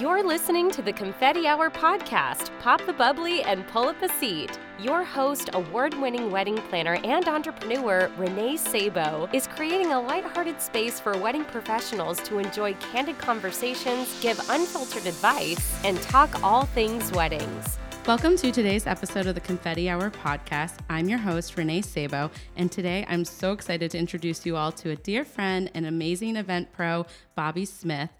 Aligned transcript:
You're 0.00 0.22
listening 0.22 0.70
to 0.72 0.82
the 0.82 0.92
Confetti 0.92 1.46
Hour 1.46 1.70
podcast. 1.70 2.50
Pop 2.60 2.84
the 2.84 2.92
bubbly 2.92 3.42
and 3.44 3.66
pull 3.68 3.88
up 3.88 4.02
a 4.02 4.10
seat. 4.10 4.58
Your 4.78 5.02
host, 5.02 5.48
award 5.54 5.94
winning 5.94 6.30
wedding 6.30 6.58
planner 6.68 6.98
and 7.02 7.26
entrepreneur 7.26 8.10
Renee 8.18 8.58
Sabo, 8.58 9.26
is 9.32 9.46
creating 9.46 9.92
a 9.92 10.00
lighthearted 10.02 10.60
space 10.60 11.00
for 11.00 11.16
wedding 11.16 11.46
professionals 11.46 12.20
to 12.24 12.38
enjoy 12.38 12.74
candid 12.74 13.16
conversations, 13.16 14.20
give 14.20 14.38
unfiltered 14.50 15.06
advice, 15.06 15.82
and 15.82 15.98
talk 16.02 16.42
all 16.42 16.66
things 16.66 17.10
weddings. 17.12 17.78
Welcome 18.06 18.36
to 18.36 18.52
today's 18.52 18.86
episode 18.86 19.26
of 19.26 19.34
the 19.34 19.40
Confetti 19.40 19.88
Hour 19.88 20.10
podcast. 20.10 20.78
I'm 20.90 21.08
your 21.08 21.18
host, 21.18 21.56
Renee 21.56 21.80
Sabo, 21.80 22.30
and 22.54 22.70
today 22.70 23.06
I'm 23.08 23.24
so 23.24 23.52
excited 23.52 23.90
to 23.92 23.98
introduce 23.98 24.44
you 24.44 24.56
all 24.56 24.72
to 24.72 24.90
a 24.90 24.96
dear 24.96 25.24
friend 25.24 25.70
and 25.74 25.86
amazing 25.86 26.36
event 26.36 26.70
pro, 26.72 27.06
Bobby 27.34 27.64
Smith. 27.64 28.10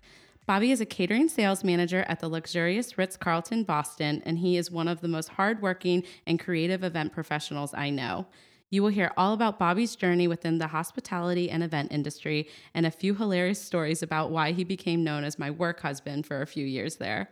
Bobby 0.46 0.70
is 0.70 0.80
a 0.80 0.86
catering 0.86 1.28
sales 1.28 1.64
manager 1.64 2.04
at 2.06 2.20
the 2.20 2.28
luxurious 2.28 2.96
Ritz 2.96 3.16
Carlton 3.16 3.64
Boston, 3.64 4.22
and 4.24 4.38
he 4.38 4.56
is 4.56 4.70
one 4.70 4.86
of 4.86 5.00
the 5.00 5.08
most 5.08 5.30
hardworking 5.30 6.04
and 6.24 6.38
creative 6.38 6.84
event 6.84 7.12
professionals 7.12 7.74
I 7.74 7.90
know. 7.90 8.26
You 8.70 8.84
will 8.84 8.90
hear 8.90 9.12
all 9.16 9.34
about 9.34 9.58
Bobby's 9.58 9.96
journey 9.96 10.28
within 10.28 10.58
the 10.58 10.68
hospitality 10.68 11.50
and 11.50 11.64
event 11.64 11.90
industry 11.90 12.48
and 12.74 12.86
a 12.86 12.92
few 12.92 13.16
hilarious 13.16 13.60
stories 13.60 14.04
about 14.04 14.30
why 14.30 14.52
he 14.52 14.62
became 14.62 15.02
known 15.02 15.24
as 15.24 15.36
my 15.36 15.50
work 15.50 15.80
husband 15.80 16.26
for 16.26 16.40
a 16.40 16.46
few 16.46 16.64
years 16.64 16.96
there. 16.96 17.28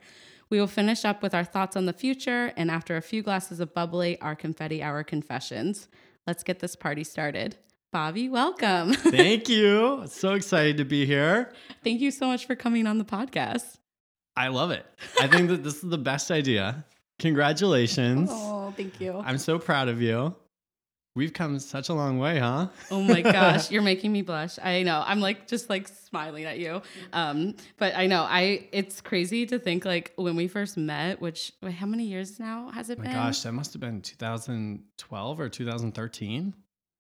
We 0.51 0.59
will 0.59 0.67
finish 0.67 1.05
up 1.05 1.23
with 1.23 1.35
our 1.35 1.45
thoughts 1.45 1.77
on 1.77 1.87
the 1.87 1.93
future, 1.93 2.53
and 2.57 2.69
after 2.69 2.97
a 2.97 3.03
few 3.03 3.23
glasses 3.23 3.61
of 3.61 3.75
bubbly, 3.75 4.21
our 4.21 4.35
confetti 4.35 4.83
hour 4.83 5.05
confessions. 5.05 5.87
Let's 6.27 6.43
get 6.43 6.59
this 6.59 6.75
party 6.75 7.05
started. 7.05 7.59
Bobby, 7.95 8.29
welcome. 8.29 8.93
Thank 8.93 9.49
you. 9.49 10.03
So 10.09 10.33
excited 10.35 10.79
to 10.79 10.85
be 10.85 11.07
here. 11.07 11.53
Thank 11.85 12.01
you 12.01 12.11
so 12.11 12.27
much 12.27 12.45
for 12.45 12.57
coming 12.57 12.89
on 12.89 12.99
the 12.99 13.05
podcast. 13.05 13.77
I 14.37 14.49
love 14.49 14.73
it. 14.73 14.85
I 15.21 15.29
think 15.29 15.49
that 15.49 15.63
this 15.63 15.77
is 15.77 15.89
the 15.91 15.97
best 15.97 16.33
idea. 16.33 16.85
Congratulations. 17.21 18.31
Oh, 18.67 18.73
thank 18.77 18.99
you. 19.01 19.23
I'm 19.25 19.39
so 19.39 19.59
proud 19.61 19.87
of 19.89 20.01
you. 20.03 20.35
We've 21.15 21.33
come 21.33 21.59
such 21.61 21.89
a 21.91 21.95
long 21.95 22.19
way, 22.19 22.41
huh? 22.41 22.69
Oh 22.91 23.01
my 23.03 23.21
gosh, 23.39 23.71
you're 23.71 23.83
making 23.83 24.11
me 24.11 24.23
blush. 24.23 24.59
I 24.61 24.83
know. 24.83 25.05
I'm 25.07 25.21
like 25.21 25.47
just 25.47 25.71
like 25.71 25.87
smiling 25.87 26.45
at 26.47 26.59
you. 26.59 26.83
Um, 27.13 27.55
but 27.77 27.95
I 27.95 28.07
know 28.09 28.23
I 28.23 28.69
it's 28.73 29.03
crazy 29.03 29.47
to 29.47 29.59
think 29.61 29.85
like 29.85 30.13
when 30.17 30.35
we 30.35 30.49
first 30.49 30.77
met, 30.77 31.21
which 31.21 31.53
wait, 31.63 31.75
how 31.75 31.87
many 31.87 32.05
years 32.07 32.41
now 32.41 32.71
has 32.71 32.91
it 32.91 32.99
Oh 32.99 33.03
my 33.03 33.09
been? 33.09 33.15
gosh, 33.17 33.43
that 33.43 33.53
must 33.53 33.73
have 33.75 33.81
been 33.81 34.01
2012 34.01 35.39
or 35.41 35.49
2013. 35.49 36.55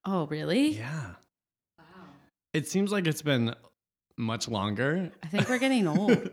Oh, 0.06 0.26
really? 0.26 0.70
Yeah. 0.76 1.10
Wow. 1.78 1.84
It 2.52 2.68
seems 2.68 2.92
like 2.92 3.06
it's 3.06 3.22
been 3.22 3.54
much 4.16 4.48
longer. 4.48 5.10
I 5.22 5.26
think 5.28 5.48
we're 5.48 5.58
getting 5.58 5.86
old. 5.98 6.30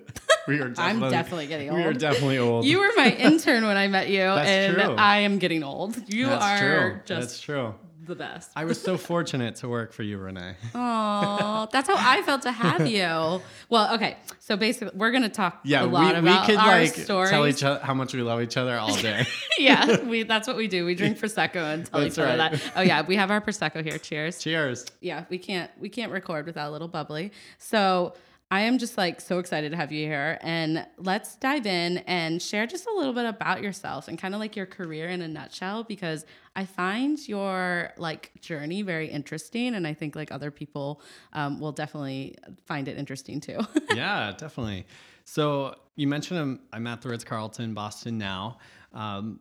we 0.47 0.59
are 0.59 0.66
I'm 0.78 1.00
definitely, 1.00 1.09
definitely 1.11 1.47
getting 1.47 1.73
We 1.73 1.81
are 1.83 1.88
old. 1.88 1.97
definitely 1.97 2.38
old. 2.38 2.66
You 2.66 2.80
were 2.80 2.91
my 2.95 3.09
intern 3.19 3.66
when 3.66 3.78
I 3.78 3.88
met 3.88 4.09
you, 4.09 4.19
That's 4.19 4.47
and 4.50 4.75
true. 4.75 4.95
I 4.97 5.19
am 5.19 5.38
getting 5.39 5.63
old. 5.63 5.95
You 6.13 6.28
That's 6.28 6.44
are 6.45 6.59
true. 6.59 7.00
just 7.05 7.22
That's 7.22 7.41
true. 7.41 7.75
The 8.03 8.16
best. 8.16 8.52
I 8.55 8.66
was 8.66 8.81
so 8.81 8.97
fortunate 8.97 9.57
to 9.57 9.69
work 9.69 9.94
for 9.94 10.03
you, 10.03 10.17
Renee. 10.17 10.55
Oh, 10.73 11.67
that's 11.71 11.88
how 11.88 11.95
I 11.97 12.21
felt 12.23 12.41
to 12.44 12.52
have 12.52 12.88
you. 12.88 13.41
Well, 13.69 13.94
okay. 13.95 14.17
So 14.39 14.57
basically, 14.57 14.97
we're 14.97 15.11
gonna 15.11 15.30
talk 15.30 15.59
Yeah, 15.63 15.83
a 15.83 15.85
lot 15.85 16.13
we 16.16 16.19
about 16.19 16.45
could 16.45 16.55
our 16.57 16.79
like 16.79 16.94
stories. 16.94 17.29
tell 17.29 17.47
each 17.47 17.63
other 17.63 17.79
how 17.83 17.94
much 17.94 18.13
we 18.13 18.22
love 18.22 18.41
each 18.41 18.57
other 18.57 18.77
all 18.77 18.95
day. 18.95 19.25
yeah, 19.57 20.02
we 20.03 20.23
that's 20.23 20.47
what 20.47 20.57
we 20.57 20.67
do. 20.67 20.85
We 20.85 20.95
drink 20.95 21.19
prosecco 21.19 21.73
and 21.73 21.85
tell 21.85 21.99
That's 22.02 22.16
each 22.16 22.19
other 22.19 22.38
right. 22.38 22.52
that. 22.53 22.72
Oh 22.75 22.81
yeah, 22.81 23.02
we 23.05 23.16
have 23.16 23.29
our 23.31 23.41
prosecco 23.41 23.83
here. 23.83 23.97
Cheers. 23.97 24.39
Cheers. 24.39 24.85
Yeah, 25.02 25.25
we 25.29 25.38
can't 25.38 25.69
we 25.79 25.89
can't 25.89 26.11
record 26.11 26.45
without 26.45 26.69
a 26.69 26.72
little 26.72 26.88
bubbly. 26.88 27.31
So 27.57 28.13
I 28.52 28.61
am 28.61 28.80
just 28.80 28.97
like 28.97 29.21
so 29.21 29.39
excited 29.39 29.71
to 29.71 29.77
have 29.77 29.94
you 29.94 30.05
here, 30.05 30.38
and 30.41 30.85
let's 30.97 31.38
dive 31.38 31.66
in 31.66 31.99
and 31.99 32.41
share 32.41 32.67
just 32.67 32.85
a 32.85 32.94
little 32.94 33.13
bit 33.13 33.25
about 33.25 33.63
yourself 33.63 34.09
and 34.09 34.19
kind 34.19 34.33
of 34.33 34.41
like 34.41 34.57
your 34.57 34.66
career 34.66 35.07
in 35.07 35.21
a 35.21 35.27
nutshell 35.30 35.85
because 35.85 36.25
I 36.53 36.66
find 36.66 37.17
your 37.29 37.94
like 37.95 38.31
journey 38.41 38.81
very 38.81 39.07
interesting, 39.07 39.73
and 39.73 39.88
I 39.88 39.94
think 39.94 40.17
like 40.17 40.34
other 40.34 40.51
people 40.51 41.01
um, 41.31 41.62
will 41.62 41.72
definitely 41.72 42.35
find 42.66 42.89
it 42.89 42.97
interesting 42.97 43.39
too. 43.39 43.59
yeah, 43.95 44.34
definitely. 44.38 44.85
So 45.23 45.75
you 45.95 46.07
mentioned 46.07 46.38
I'm, 46.38 46.59
I'm 46.73 46.88
at 46.88 47.01
the 47.01 47.07
Ritz 47.07 47.23
Carlton, 47.23 47.73
Boston 47.73 48.18
now, 48.18 48.57
um, 48.91 49.39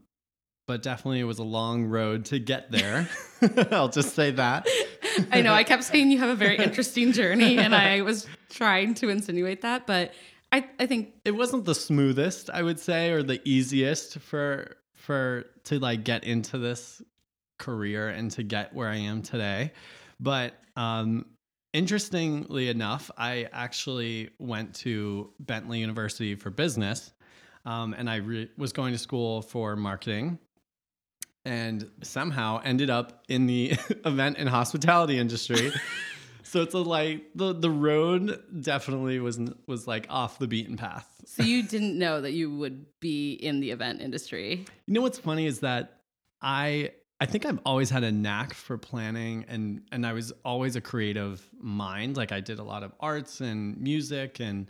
but 0.68 0.84
definitely 0.84 1.18
it 1.18 1.24
was 1.24 1.40
a 1.40 1.44
long 1.44 1.86
road 1.86 2.26
to 2.26 2.38
get 2.38 2.70
there. 2.70 3.08
I'll 3.72 3.88
just 3.88 4.14
say 4.14 4.30
that. 4.30 4.68
I 5.32 5.42
know 5.42 5.52
I 5.52 5.64
kept 5.64 5.82
saying 5.82 6.12
you 6.12 6.18
have 6.18 6.28
a 6.28 6.36
very 6.36 6.58
interesting 6.58 7.10
journey, 7.10 7.58
and 7.58 7.74
I 7.74 8.02
was 8.02 8.28
trying 8.50 8.94
to 8.94 9.08
insinuate 9.08 9.62
that, 9.62 9.86
but 9.86 10.12
I, 10.52 10.66
I 10.78 10.86
think 10.86 11.14
It 11.24 11.32
wasn't 11.32 11.64
the 11.64 11.74
smoothest, 11.74 12.50
I 12.50 12.62
would 12.62 12.80
say, 12.80 13.10
or 13.10 13.22
the 13.22 13.40
easiest 13.48 14.18
for 14.18 14.76
for 14.94 15.46
to 15.64 15.78
like 15.78 16.04
get 16.04 16.24
into 16.24 16.58
this 16.58 17.00
career 17.58 18.08
and 18.08 18.30
to 18.32 18.42
get 18.42 18.74
where 18.74 18.88
I 18.88 18.96
am 18.96 19.22
today. 19.22 19.72
But 20.18 20.54
um, 20.76 21.26
interestingly 21.72 22.68
enough, 22.68 23.10
I 23.16 23.48
actually 23.52 24.30
went 24.38 24.74
to 24.76 25.30
Bentley 25.40 25.78
University 25.78 26.34
for 26.34 26.50
business, 26.50 27.12
um, 27.64 27.94
and 27.96 28.10
I 28.10 28.16
re- 28.16 28.50
was 28.58 28.72
going 28.72 28.92
to 28.92 28.98
school 28.98 29.42
for 29.42 29.76
marketing. 29.76 30.38
And 31.46 31.88
somehow 32.02 32.60
ended 32.64 32.90
up 32.90 33.24
in 33.28 33.46
the 33.46 33.70
event 34.04 34.36
and 34.38 34.48
hospitality 34.48 35.18
industry. 35.18 35.72
so 36.50 36.62
it's 36.62 36.74
a 36.74 36.78
like 36.78 37.26
the 37.36 37.52
the 37.52 37.70
road 37.70 38.42
definitely 38.60 39.20
was 39.20 39.38
was 39.68 39.86
like 39.86 40.06
off 40.10 40.40
the 40.40 40.48
beaten 40.48 40.76
path. 40.76 41.08
so. 41.24 41.44
You 41.44 41.62
didn't 41.62 41.96
know 41.96 42.20
that 42.20 42.32
you 42.32 42.52
would 42.56 42.86
be 42.98 43.34
in 43.34 43.60
the 43.60 43.70
event 43.70 44.00
industry. 44.00 44.64
You 44.86 44.94
know 44.94 45.00
what's 45.00 45.18
funny 45.18 45.46
is 45.46 45.60
that 45.60 46.00
I 46.42 46.90
I 47.20 47.26
think 47.26 47.46
I've 47.46 47.60
always 47.64 47.88
had 47.88 48.02
a 48.02 48.10
knack 48.10 48.52
for 48.54 48.76
planning 48.76 49.44
and 49.46 49.82
and 49.92 50.04
I 50.04 50.12
was 50.12 50.32
always 50.44 50.74
a 50.74 50.80
creative 50.80 51.40
mind. 51.60 52.16
Like 52.16 52.32
I 52.32 52.40
did 52.40 52.58
a 52.58 52.64
lot 52.64 52.82
of 52.82 52.92
arts 52.98 53.40
and 53.40 53.80
music 53.80 54.40
and 54.40 54.66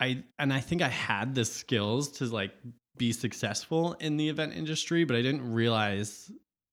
I 0.00 0.22
and 0.38 0.52
I 0.52 0.60
think 0.60 0.82
I 0.82 0.88
had 0.88 1.34
the 1.34 1.46
skills 1.46 2.10
to 2.18 2.26
like 2.26 2.52
be 2.98 3.12
successful 3.12 3.94
in 4.00 4.18
the 4.18 4.28
event 4.28 4.52
industry, 4.52 5.04
but 5.04 5.16
I 5.16 5.22
didn't 5.22 5.50
realize 5.50 6.30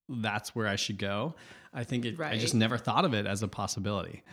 that's 0.10 0.54
where 0.54 0.68
I 0.68 0.76
should 0.76 0.98
go. 0.98 1.36
I 1.74 1.84
think 1.84 2.06
it, 2.06 2.18
right. 2.18 2.34
I 2.34 2.38
just 2.38 2.56
never 2.56 2.78
thought 2.78 3.06
of 3.06 3.14
it 3.14 3.26
as 3.26 3.44
a 3.44 3.48
possibility. 3.48 4.24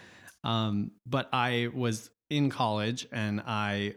Um, 0.45 0.93
but 1.07 1.29
I 1.33 1.69
was 1.75 2.11
in 2.31 2.51
college 2.51 3.07
and 3.13 3.43
I 3.47 3.95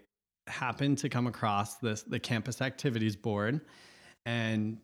happened 0.48 0.98
to 1.00 1.10
come 1.10 1.28
across 1.28 1.76
this 1.78 2.02
the 2.04 2.20
campus 2.20 2.60
activities 2.62 3.16
board 3.16 3.62
and 4.26 4.78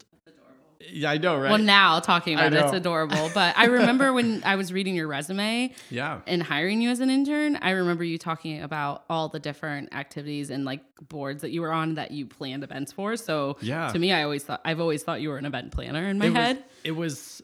yeah 0.92 1.10
i 1.10 1.18
know 1.18 1.36
right 1.40 1.50
Well, 1.50 1.58
now 1.60 2.00
talking 2.00 2.36
about 2.36 2.54
it, 2.54 2.60
it's 2.60 2.74
adorable. 2.74 3.30
But 3.34 3.58
I 3.58 3.66
remember 3.66 4.14
when 4.14 4.44
I 4.46 4.56
was 4.58 4.72
reading 4.72 4.94
your 4.96 5.08
resume 5.08 5.74
yeah 5.90 6.22
and 6.28 6.44
hiring 6.44 6.82
you 6.82 6.90
as 6.92 7.00
an 7.00 7.10
intern, 7.10 7.56
I 7.62 7.72
remember 7.72 8.04
you 8.04 8.18
talking 8.20 8.62
about 8.62 9.06
all 9.10 9.30
the 9.30 9.40
different 9.40 9.96
activities 9.96 10.52
and 10.52 10.66
like 10.66 10.82
boards 11.10 11.42
that 11.42 11.50
you 11.52 11.62
were 11.62 11.72
on 11.72 11.96
that 11.96 12.12
you 12.12 12.28
planned 12.28 12.64
events 12.64 12.92
for. 12.92 13.16
So 13.18 13.58
Yeah. 13.62 13.88
to 13.92 13.98
me, 13.98 14.12
I 14.12 14.22
always 14.24 14.44
thought 14.44 14.62
I've 14.66 14.80
always 14.80 15.02
thought 15.02 15.22
you 15.22 15.30
were 15.30 15.38
an 15.40 15.46
event 15.46 15.72
planner 15.72 16.08
in 16.08 16.20
my 16.20 16.28
it 16.28 16.34
head. 16.34 16.58
was, 16.58 16.66
it 16.84 16.92
was 16.92 17.42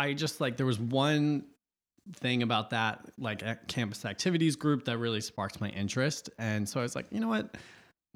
i 0.00 0.12
just 0.12 0.40
like 0.40 0.56
there 0.56 0.66
was 0.66 0.78
one 0.78 1.44
thing 2.14 2.42
about 2.42 2.70
that 2.70 3.04
like 3.18 3.42
a 3.42 3.58
campus 3.68 4.04
activities 4.04 4.56
group 4.56 4.84
that 4.84 4.98
really 4.98 5.20
sparked 5.20 5.60
my 5.60 5.68
interest 5.70 6.30
and 6.38 6.68
so 6.68 6.80
i 6.80 6.82
was 6.82 6.94
like 6.96 7.06
you 7.10 7.20
know 7.20 7.28
what 7.28 7.56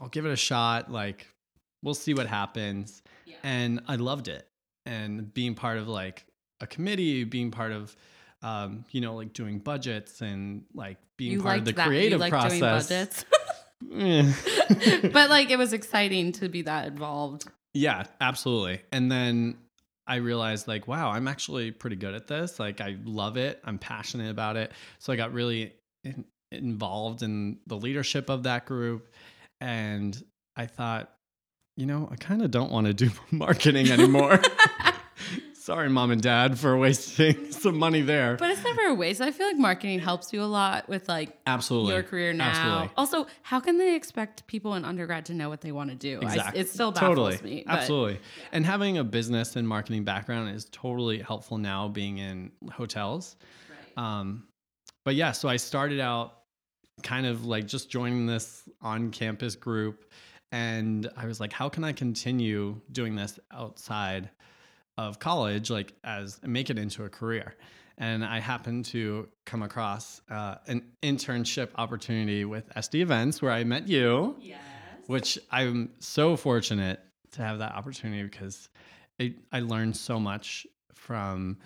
i'll 0.00 0.08
give 0.08 0.24
it 0.26 0.32
a 0.32 0.36
shot 0.36 0.90
like 0.90 1.26
we'll 1.82 1.94
see 1.94 2.14
what 2.14 2.26
happens 2.26 3.02
Yeah. 3.26 3.36
and 3.42 3.80
i 3.86 3.96
loved 3.96 4.28
it 4.28 4.46
and 4.86 5.32
being 5.32 5.54
part 5.54 5.78
of 5.78 5.86
like 5.86 6.24
a 6.60 6.66
committee 6.66 7.24
being 7.24 7.50
part 7.50 7.72
of 7.72 7.94
um, 8.42 8.84
you 8.90 9.00
know 9.00 9.14
like 9.14 9.32
doing 9.32 9.58
budgets 9.58 10.20
and 10.20 10.64
like 10.74 10.98
being 11.16 11.32
you 11.32 11.42
part 11.42 11.58
of 11.60 11.64
the 11.64 11.72
that. 11.72 11.86
creative 11.86 12.20
process 12.20 12.88
doing 12.88 13.06
budgets. 13.10 13.24
But 15.12 15.30
like 15.30 15.50
it 15.50 15.56
was 15.58 15.72
exciting 15.72 16.32
to 16.32 16.48
be 16.48 16.62
that 16.62 16.86
involved. 16.86 17.46
Yeah, 17.72 18.04
absolutely. 18.20 18.82
And 18.92 19.10
then 19.10 19.56
I 20.06 20.16
realized 20.16 20.68
like, 20.68 20.86
wow, 20.86 21.10
I'm 21.10 21.28
actually 21.28 21.70
pretty 21.70 21.96
good 21.96 22.14
at 22.14 22.26
this. 22.26 22.60
Like 22.60 22.80
I 22.80 22.96
love 23.04 23.36
it. 23.36 23.60
I'm 23.64 23.78
passionate 23.78 24.30
about 24.30 24.56
it. 24.56 24.72
So 24.98 25.12
I 25.12 25.16
got 25.16 25.32
really 25.32 25.72
in, 26.02 26.24
involved 26.52 27.22
in 27.22 27.58
the 27.66 27.76
leadership 27.76 28.28
of 28.28 28.42
that 28.42 28.66
group 28.66 29.08
and 29.60 30.22
I 30.56 30.66
thought, 30.66 31.10
you 31.76 31.86
know, 31.86 32.08
I 32.10 32.16
kind 32.16 32.42
of 32.42 32.50
don't 32.50 32.70
want 32.70 32.86
to 32.86 32.94
do 32.94 33.10
marketing 33.30 33.90
anymore. 33.90 34.40
Sorry, 35.64 35.88
mom 35.88 36.10
and 36.10 36.20
dad, 36.20 36.58
for 36.58 36.76
wasting 36.86 37.50
some 37.50 37.78
money 37.78 38.02
there. 38.02 38.36
But 38.36 38.50
it's 38.50 38.62
never 38.62 38.82
a 38.88 38.94
waste. 38.94 39.22
I 39.22 39.30
feel 39.30 39.46
like 39.46 39.56
marketing 39.56 39.98
helps 39.98 40.30
you 40.30 40.42
a 40.42 40.44
lot 40.44 40.90
with 40.90 41.08
like 41.08 41.38
Absolutely. 41.46 41.94
your 41.94 42.02
career 42.02 42.34
now. 42.34 42.50
Absolutely. 42.50 42.90
Also, 42.98 43.26
how 43.40 43.60
can 43.60 43.78
they 43.78 43.94
expect 43.94 44.46
people 44.46 44.74
in 44.74 44.84
undergrad 44.84 45.24
to 45.24 45.32
know 45.32 45.48
what 45.48 45.62
they 45.62 45.72
want 45.72 45.88
to 45.88 45.96
do? 45.96 46.20
I- 46.20 46.26
Exactly. 46.26 46.60
it 46.60 46.68
still 46.68 46.92
baffles 46.92 47.08
totally. 47.36 47.38
me. 47.42 47.64
but- 47.66 47.78
Absolutely. 47.78 48.20
And 48.52 48.66
having 48.66 48.98
a 48.98 49.04
business 49.04 49.56
and 49.56 49.66
marketing 49.66 50.04
background 50.04 50.54
is 50.54 50.66
totally 50.70 51.20
helpful 51.20 51.56
now 51.56 51.88
being 51.88 52.18
in 52.18 52.52
hotels. 52.70 53.36
Right. 53.96 54.04
Um, 54.20 54.44
but 55.06 55.14
yeah, 55.14 55.32
so 55.32 55.48
I 55.48 55.56
started 55.56 55.98
out 55.98 56.40
kind 57.02 57.24
of 57.24 57.46
like 57.46 57.66
just 57.66 57.88
joining 57.88 58.26
this 58.26 58.68
on 58.82 59.10
campus 59.12 59.56
group. 59.56 60.12
And 60.52 61.08
I 61.16 61.24
was 61.24 61.40
like, 61.40 61.54
how 61.54 61.70
can 61.70 61.84
I 61.84 61.92
continue 61.92 62.82
doing 62.92 63.16
this 63.16 63.40
outside 63.50 64.28
of 64.96 65.18
college, 65.18 65.70
like 65.70 65.92
as 66.04 66.40
make 66.42 66.70
it 66.70 66.78
into 66.78 67.04
a 67.04 67.08
career? 67.08 67.54
And 67.98 68.24
I 68.24 68.40
happened 68.40 68.86
to 68.86 69.28
come 69.46 69.62
across 69.62 70.20
uh, 70.28 70.56
an 70.66 70.82
internship 71.02 71.68
opportunity 71.76 72.44
with 72.44 72.68
SD 72.74 73.00
Events 73.00 73.40
where 73.40 73.52
I 73.52 73.62
met 73.64 73.86
you, 73.86 74.36
Yes. 74.40 74.60
which 75.06 75.38
I'm 75.50 75.90
so 76.00 76.36
fortunate 76.36 77.00
to 77.32 77.42
have 77.42 77.58
that 77.60 77.72
opportunity 77.72 78.24
because 78.24 78.68
it, 79.18 79.34
I 79.52 79.60
learned 79.60 79.96
so 79.96 80.18
much 80.18 80.66
from 80.92 81.58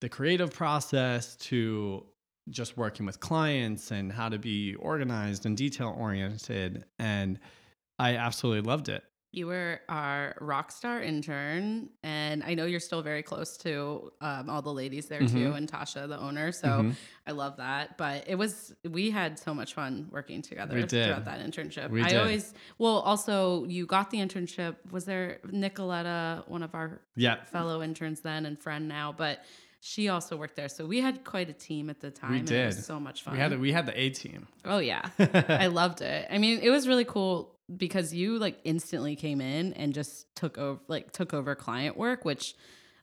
the 0.00 0.08
creative 0.08 0.50
process 0.50 1.36
to 1.36 2.06
just 2.48 2.78
working 2.78 3.04
with 3.04 3.20
clients 3.20 3.90
and 3.90 4.10
how 4.10 4.30
to 4.30 4.38
be 4.38 4.74
organized 4.76 5.44
and 5.44 5.56
detail 5.58 5.94
oriented. 5.96 6.84
And 6.98 7.38
I 7.98 8.16
absolutely 8.16 8.62
loved 8.66 8.88
it. 8.88 9.04
You 9.32 9.46
were 9.46 9.80
our 9.88 10.34
rock 10.40 10.72
star 10.72 11.00
intern, 11.00 11.90
and 12.02 12.42
I 12.42 12.54
know 12.54 12.64
you're 12.66 12.80
still 12.80 13.00
very 13.02 13.22
close 13.22 13.56
to 13.58 14.12
um, 14.20 14.50
all 14.50 14.60
the 14.60 14.72
ladies 14.72 15.06
there 15.06 15.20
too, 15.20 15.50
Mhm. 15.52 15.56
and 15.56 15.70
Tasha, 15.70 16.08
the 16.08 16.18
owner. 16.18 16.50
So 16.50 16.66
Mhm. 16.68 16.94
I 17.28 17.30
love 17.30 17.58
that. 17.58 17.96
But 17.96 18.24
it 18.26 18.34
was 18.34 18.74
we 18.88 19.10
had 19.10 19.38
so 19.38 19.54
much 19.54 19.74
fun 19.74 20.08
working 20.10 20.42
together 20.42 20.74
We 20.74 20.82
did. 20.82 21.06
throughout 21.06 21.26
that 21.26 21.38
internship. 21.48 21.90
We 21.90 22.02
I 22.02 22.08
did. 22.08 22.18
always 22.18 22.54
well, 22.78 22.98
also 22.98 23.64
you 23.66 23.86
got 23.86 24.10
the 24.10 24.18
internship. 24.18 24.76
Was 24.90 25.04
there 25.04 25.38
Nicoletta, 25.46 26.48
one 26.48 26.64
of 26.64 26.74
our 26.74 27.00
Yeah. 27.14 27.44
fellow 27.44 27.82
interns 27.82 28.22
then 28.22 28.46
and 28.46 28.58
friend 28.58 28.88
now, 28.88 29.12
but 29.16 29.44
she 29.82 30.08
also 30.08 30.36
worked 30.36 30.56
there. 30.56 30.68
So 30.68 30.84
we 30.86 31.00
had 31.00 31.24
quite 31.24 31.48
a 31.48 31.54
team 31.54 31.88
at 31.88 32.00
the 32.00 32.10
time. 32.10 32.32
and 32.34 32.50
It 32.50 32.52
did. 32.52 32.66
was 32.66 32.84
so 32.84 32.98
much 33.00 33.22
fun. 33.22 33.34
We 33.34 33.38
had 33.40 33.58
we 33.60 33.72
had 33.72 33.86
the 33.86 33.98
A 33.98 34.10
team. 34.10 34.48
Oh 34.64 34.78
yeah. 34.78 35.08
I 35.64 35.68
loved 35.68 36.00
it. 36.02 36.26
I 36.30 36.38
mean, 36.38 36.58
it 36.60 36.70
was 36.70 36.86
really 36.88 37.04
cool 37.04 37.56
because 37.76 38.12
you 38.14 38.38
like 38.38 38.58
instantly 38.64 39.16
came 39.16 39.40
in 39.40 39.72
and 39.74 39.94
just 39.94 40.26
took 40.34 40.58
over 40.58 40.80
like 40.88 41.12
took 41.12 41.32
over 41.34 41.54
client 41.54 41.96
work, 41.96 42.24
which 42.24 42.54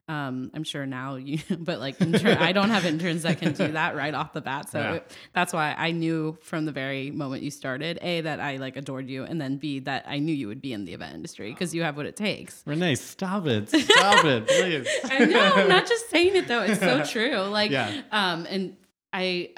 um 0.09 0.51
I'm 0.53 0.63
sure 0.63 0.85
now 0.85 1.15
you 1.15 1.39
but 1.59 1.79
like 1.79 1.99
intern, 1.99 2.37
I 2.37 2.53
don't 2.53 2.69
have 2.69 2.85
interns 2.85 3.23
that 3.23 3.39
can 3.39 3.51
do 3.53 3.67
that 3.73 3.95
right 3.95 4.13
off 4.13 4.31
the 4.31 4.39
bat. 4.41 4.69
So 4.69 4.79
Yeah. 4.79 4.93
it- 4.95 5.17
that's 5.33 5.51
why 5.51 5.75
I 5.77 5.91
knew 5.91 6.37
from 6.41 6.65
the 6.65 6.71
very 6.71 7.11
moment 7.11 7.43
you 7.43 7.51
started, 7.51 7.99
A 8.01 8.21
that 8.21 8.39
I 8.39 8.55
like 8.57 8.77
adored 8.77 9.09
you 9.09 9.23
and 9.25 9.39
then 9.41 9.57
B 9.57 9.79
that 9.81 10.05
I 10.07 10.19
knew 10.19 10.33
you 10.33 10.47
would 10.47 10.61
be 10.61 10.71
in 10.71 10.85
the 10.85 10.93
event 10.93 11.13
industry 11.13 11.51
because 11.51 11.75
you 11.75 11.83
have 11.83 11.97
what 11.97 12.05
it 12.05 12.15
takes. 12.15 12.63
Renee, 12.65 12.95
stop 12.95 13.47
it. 13.47 13.69
Stop 13.97 14.23
it, 14.25 14.47
please. 14.47 14.87
I 15.11 15.25
know, 15.25 15.53
I'm 15.55 15.67
not 15.67 15.87
just 15.87 16.09
saying 16.09 16.35
it 16.37 16.47
though. 16.47 16.61
It's 16.61 16.79
so 16.79 17.03
true. 17.03 17.35
Like, 17.41 17.71
Yeah. 17.71 18.01
um, 18.11 18.45
and 18.49 18.77
I, 19.11 19.49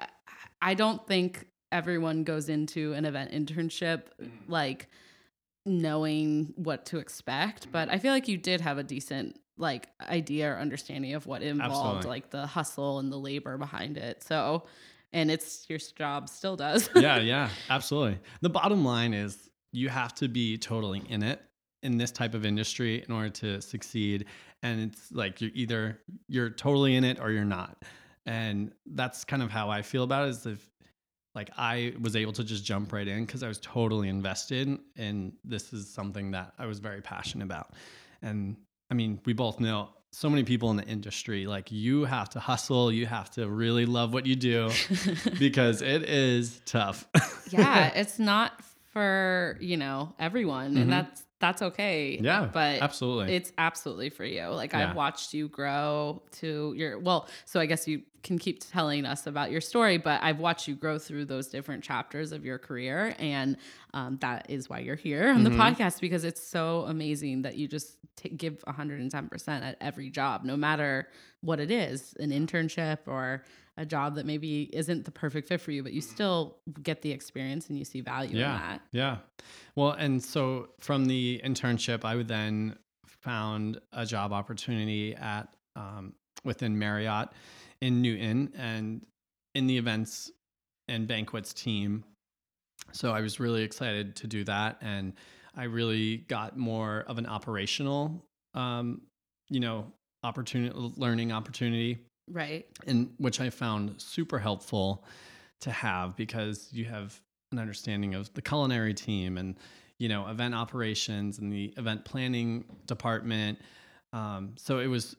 I 0.61 0.73
don't 0.73 1.05
think 1.07 1.45
everyone 1.71 2.23
goes 2.23 2.49
into 2.49 2.93
an 2.93 3.05
event 3.05 3.31
internship 3.31 4.03
mm-hmm. 4.21 4.51
like 4.51 4.87
knowing 5.65 6.53
what 6.55 6.85
to 6.87 6.97
expect, 6.97 7.71
but 7.71 7.87
mm-hmm. 7.87 7.95
I 7.95 7.99
feel 7.99 8.11
like 8.11 8.27
you 8.27 8.37
did 8.37 8.61
have 8.61 8.77
a 8.77 8.83
decent 8.83 9.39
like 9.57 9.89
idea 10.09 10.51
or 10.51 10.57
understanding 10.57 11.13
of 11.13 11.27
what 11.27 11.41
involved, 11.41 11.97
Absolutely. 11.97 12.09
like 12.09 12.29
the 12.29 12.47
hustle 12.47 12.99
and 12.99 13.11
the 13.11 13.17
labor 13.17 13.57
behind 13.57 13.97
it. 13.97 14.23
So, 14.23 14.63
and 15.11 15.29
it's 15.29 15.65
your 15.69 15.79
job 15.79 16.29
still 16.29 16.55
does. 16.55 16.89
yeah, 16.95 17.17
yeah, 17.19 17.49
absolutely. 17.69 18.19
The 18.41 18.49
bottom 18.49 18.85
line 18.85 19.13
is 19.13 19.49
you 19.71 19.89
have 19.89 20.15
to 20.15 20.27
be 20.27 20.57
totally 20.57 21.03
in 21.09 21.23
it 21.23 21.41
in 21.83 21.97
this 21.97 22.11
type 22.11 22.33
of 22.33 22.45
industry 22.45 23.03
in 23.07 23.13
order 23.13 23.29
to 23.29 23.61
succeed. 23.61 24.25
And 24.63 24.81
it's 24.81 25.11
like 25.11 25.41
you're 25.41 25.51
either 25.53 25.99
you're 26.27 26.49
totally 26.49 26.95
in 26.95 27.03
it 27.03 27.19
or 27.19 27.31
you're 27.31 27.45
not. 27.45 27.83
And 28.25 28.71
that's 28.85 29.23
kind 29.25 29.43
of 29.43 29.49
how 29.49 29.69
I 29.69 29.81
feel 29.81 30.03
about 30.03 30.27
it 30.27 30.31
is 30.31 30.45
if 30.45 30.69
like 31.35 31.49
I 31.57 31.93
was 32.01 32.15
able 32.15 32.33
to 32.33 32.43
just 32.43 32.65
jump 32.65 32.91
right 32.91 33.07
in 33.07 33.25
because 33.25 33.43
I 33.43 33.47
was 33.47 33.59
totally 33.59 34.09
invested 34.09 34.77
and 34.97 35.33
this 35.43 35.73
is 35.73 35.89
something 35.89 36.31
that 36.31 36.53
I 36.57 36.65
was 36.65 36.79
very 36.79 37.01
passionate 37.01 37.45
about. 37.45 37.73
And 38.21 38.57
I 38.89 38.95
mean, 38.95 39.19
we 39.25 39.33
both 39.33 39.59
know 39.59 39.89
so 40.11 40.27
many 40.29 40.43
people 40.43 40.71
in 40.71 40.77
the 40.77 40.85
industry 40.85 41.45
like 41.45 41.71
you 41.71 42.03
have 42.05 42.29
to 42.31 42.39
hustle, 42.39 42.91
you 42.91 43.05
have 43.05 43.29
to 43.31 43.47
really 43.47 43.85
love 43.85 44.11
what 44.11 44.25
you 44.25 44.35
do 44.35 44.71
because 45.39 45.81
it 45.83 46.03
is 46.03 46.61
tough. 46.65 47.07
yeah, 47.51 47.87
it's 47.95 48.17
not 48.17 48.59
for, 48.91 49.55
you 49.61 49.77
know, 49.77 50.13
everyone 50.19 50.73
Mhm. 50.75 50.81
and 50.81 50.91
that's 50.91 51.23
that's 51.39 51.61
okay. 51.61 52.19
Yeah, 52.21 52.49
But 52.51 52.81
absolutely. 52.81 53.33
it's 53.35 53.51
absolutely 53.57 54.09
for 54.09 54.25
you. 54.25 54.47
Like 54.47 54.73
Yeah. 54.73 54.89
I've 54.89 54.95
watched 54.95 55.33
you 55.33 55.47
grow 55.47 56.21
to 56.39 56.73
your 56.75 56.99
well, 56.99 57.27
so 57.45 57.59
I 57.59 57.65
guess 57.65 57.87
you 57.87 58.01
can 58.23 58.37
keep 58.37 58.59
telling 58.69 59.05
us 59.05 59.25
about 59.27 59.49
your 59.49 59.61
story, 59.61 59.97
but 59.97 60.21
I've 60.21 60.39
watched 60.39 60.67
you 60.67 60.75
grow 60.75 60.99
through 60.99 61.25
those 61.25 61.47
different 61.47 61.83
chapters 61.83 62.33
of 62.33 62.43
your 62.43 62.57
career, 62.57 63.15
and 63.17 63.55
um, 63.93 64.17
that 64.19 64.47
is 64.49 64.69
why 64.69 64.79
you're 64.79 64.95
here 64.97 65.29
on 65.29 65.43
the 65.45 65.49
Mhm. 65.49 65.57
podcast 65.75 66.01
because 66.01 66.25
it's 66.25 66.41
so 66.45 66.81
amazing 66.89 67.43
that 67.43 67.55
you 67.55 67.67
just 67.69 67.97
t- 68.17 68.27
give 68.29 68.61
110 68.67 69.29
percent 69.29 69.63
at 69.63 69.77
every 69.79 70.09
job, 70.09 70.43
no 70.43 70.57
matter 70.57 71.07
what 71.41 71.61
it 71.61 71.71
is, 71.71 72.13
an 72.19 72.31
internship 72.31 72.97
or 73.07 73.45
a 73.79 73.85
job 73.85 74.15
that 74.15 74.25
maybe 74.25 74.69
isn't 74.73 75.05
the 75.05 75.11
perfect 75.11 75.47
fit 75.47 75.61
for 75.61 75.71
you, 75.71 75.81
but 75.81 75.93
you 75.93 76.01
still 76.01 76.57
get 76.83 77.01
the 77.01 77.11
experience 77.11 77.69
and 77.69 77.79
you 77.79 77.85
see 77.85 78.01
value 78.01 78.35
in 78.35 78.41
that. 78.41 78.81
Yeah. 78.91 79.17
Well, 79.75 79.91
and 79.91 80.21
so 80.21 80.67
from 80.81 81.05
the 81.05 81.41
internship, 81.45 82.03
I 82.03 82.15
would 82.15 82.27
then 82.27 82.75
found 83.07 83.79
a 83.93 84.05
job 84.05 84.33
opportunity 84.33 85.15
at 85.15 85.47
um, 85.77 86.13
within 86.43 86.77
Marriott 86.77 87.29
in 87.81 88.01
Newton 88.01 88.51
and 88.57 89.05
in 89.55 89.65
the 89.65 89.77
events 89.77 90.29
and 90.89 91.07
banquets 91.07 91.53
team. 91.53 92.03
So 92.91 93.11
I 93.11 93.21
was 93.21 93.39
really 93.39 93.63
excited 93.63 94.17
to 94.17 94.27
do 94.27 94.43
that, 94.43 94.77
and 94.81 95.13
I 95.55 95.65
really 95.65 96.17
got 96.17 96.57
more 96.57 97.05
of 97.07 97.17
an 97.17 97.27
operational, 97.27 98.25
um, 98.55 99.01
you 99.49 99.61
know, 99.61 99.93
opportunity, 100.23 100.73
learning 100.75 101.31
opportunity 101.31 101.99
Right. 102.31 102.65
and 102.87 103.11
which 103.17 103.41
I 103.41 103.49
found 103.49 104.01
super 104.01 104.39
helpful 104.39 105.05
to 105.61 105.71
have 105.71 106.15
because 106.15 106.69
you 106.71 106.85
have 106.85 107.19
an 107.51 107.59
understanding 107.59 108.15
of 108.15 108.33
the 108.33 108.41
culinary 108.41 108.93
team 108.93 109.37
and 109.37 109.55
you 109.97 110.07
know 110.07 110.27
event 110.27 110.55
operations 110.55 111.39
and 111.39 111.51
the 111.51 111.73
event 111.77 112.05
planning 112.05 112.65
department. 112.85 113.59
Um, 114.13 114.53
so 114.57 114.79
it 114.79 114.87
was 114.87 115.15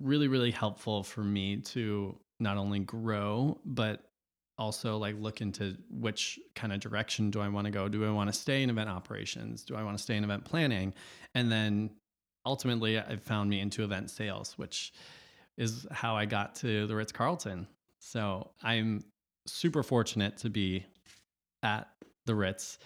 really 0.00 0.28
really 0.28 0.50
helpful 0.50 1.02
for 1.02 1.22
me 1.22 1.58
to 1.58 2.18
not 2.40 2.56
only 2.56 2.78
grow 2.80 3.58
but 3.64 4.04
also 4.58 4.96
like 4.98 5.14
look 5.18 5.40
into 5.40 5.76
which 5.88 6.38
kind 6.54 6.72
of 6.72 6.80
direction 6.80 7.30
do 7.30 7.40
I 7.40 7.48
want 7.48 7.66
to 7.66 7.70
go? 7.70 7.88
Do 7.88 8.04
I 8.04 8.10
want 8.10 8.28
to 8.28 8.32
stay 8.32 8.62
in 8.62 8.70
event 8.70 8.90
operations? 8.90 9.64
Do 9.64 9.76
I 9.76 9.82
want 9.84 9.96
to 9.96 10.02
stay 10.02 10.16
in 10.16 10.24
event 10.24 10.44
planning? 10.44 10.92
And 11.34 11.50
then 11.50 11.90
ultimately 12.44 12.96
it 12.96 13.22
found 13.22 13.48
me 13.48 13.60
into 13.60 13.84
event 13.84 14.10
sales, 14.10 14.54
which 14.58 14.92
is 15.58 15.86
how 15.90 16.16
I 16.16 16.24
got 16.24 16.54
to 16.56 16.86
the 16.86 16.96
Ritz 16.96 17.12
Carlton. 17.12 17.66
So 17.98 18.52
I'm 18.62 19.04
super 19.46 19.82
fortunate 19.82 20.38
to 20.38 20.48
be 20.48 20.86
at 21.62 21.88
the 22.24 22.34
Ritz. 22.34 22.78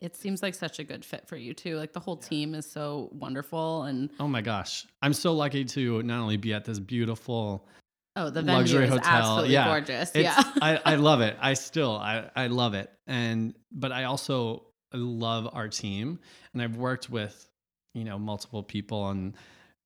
It 0.00 0.16
seems 0.16 0.42
like 0.42 0.54
such 0.54 0.78
a 0.78 0.84
good 0.84 1.04
fit 1.04 1.28
for 1.28 1.36
you 1.36 1.54
too. 1.54 1.76
Like 1.76 1.92
the 1.92 2.00
whole 2.00 2.16
team 2.16 2.54
is 2.54 2.70
so 2.70 3.10
wonderful 3.12 3.84
and 3.84 4.10
Oh 4.18 4.26
my 4.26 4.40
gosh. 4.40 4.86
I'm 5.02 5.12
so 5.12 5.32
lucky 5.32 5.64
to 5.66 6.02
not 6.02 6.20
only 6.20 6.36
be 6.36 6.52
at 6.52 6.64
this 6.64 6.78
beautiful 6.78 7.68
oh 8.16 8.28
the 8.28 8.42
venue 8.42 8.58
luxury 8.58 8.84
is 8.84 8.90
hotel. 8.90 9.08
absolutely 9.08 9.52
yeah. 9.52 9.66
gorgeous. 9.66 10.10
It's, 10.14 10.24
yeah. 10.24 10.42
I, 10.60 10.80
I 10.84 10.94
love 10.96 11.20
it. 11.20 11.36
I 11.40 11.54
still 11.54 11.96
I, 11.96 12.28
I 12.34 12.48
love 12.48 12.74
it. 12.74 12.90
And 13.06 13.54
but 13.70 13.92
I 13.92 14.04
also 14.04 14.64
love 14.92 15.48
our 15.52 15.68
team. 15.68 16.18
And 16.54 16.62
I've 16.62 16.76
worked 16.76 17.10
with, 17.10 17.48
you 17.94 18.04
know, 18.04 18.18
multiple 18.18 18.62
people 18.62 19.10
and 19.10 19.36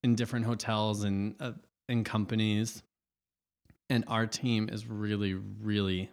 in 0.04 0.14
different 0.14 0.46
hotels 0.46 1.04
and 1.04 1.34
uh, 1.40 1.52
in 1.88 2.04
companies. 2.04 2.82
And 3.90 4.04
our 4.08 4.26
team 4.26 4.68
is 4.72 4.86
really, 4.86 5.34
really 5.34 6.10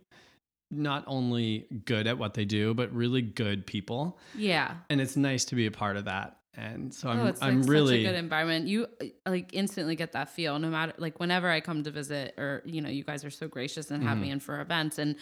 not 0.70 1.04
only 1.08 1.68
good 1.86 2.06
at 2.08 2.18
what 2.18 2.34
they 2.34 2.46
do, 2.46 2.74
but 2.74 2.94
really 2.94 3.22
good 3.22 3.66
people. 3.66 4.18
yeah. 4.36 4.76
And 4.90 5.00
it's 5.02 5.16
nice 5.18 5.46
to 5.46 5.56
be 5.56 5.66
a 5.66 5.72
part 5.72 5.98
of 5.98 6.06
that. 6.06 6.38
And 6.54 6.94
so 6.94 7.08
I'm 7.10 7.20
oh, 7.22 7.26
it's 7.28 7.42
like 7.42 7.50
I'm 7.50 7.64
such 7.64 7.70
really 7.70 8.06
a 8.06 8.10
good 8.10 8.18
environment. 8.18 8.68
You 8.68 8.88
like 9.26 9.54
instantly 9.54 9.96
get 9.96 10.12
that 10.14 10.30
feel 10.30 10.60
no 10.60 10.70
matter 10.70 10.92
like 10.98 11.18
whenever 11.18 11.50
I 11.50 11.62
come 11.62 11.82
to 11.84 11.92
visit 11.92 12.34
or 12.38 12.62
you 12.66 12.82
know, 12.82 12.90
you 12.90 13.06
guys 13.06 13.24
are 13.24 13.30
so 13.30 13.48
gracious 13.48 13.90
and 13.90 14.04
have 14.04 14.18
Mhm. 14.18 14.22
me 14.22 14.30
in 14.32 14.40
for 14.42 14.60
events 14.60 14.98
and 14.98 15.16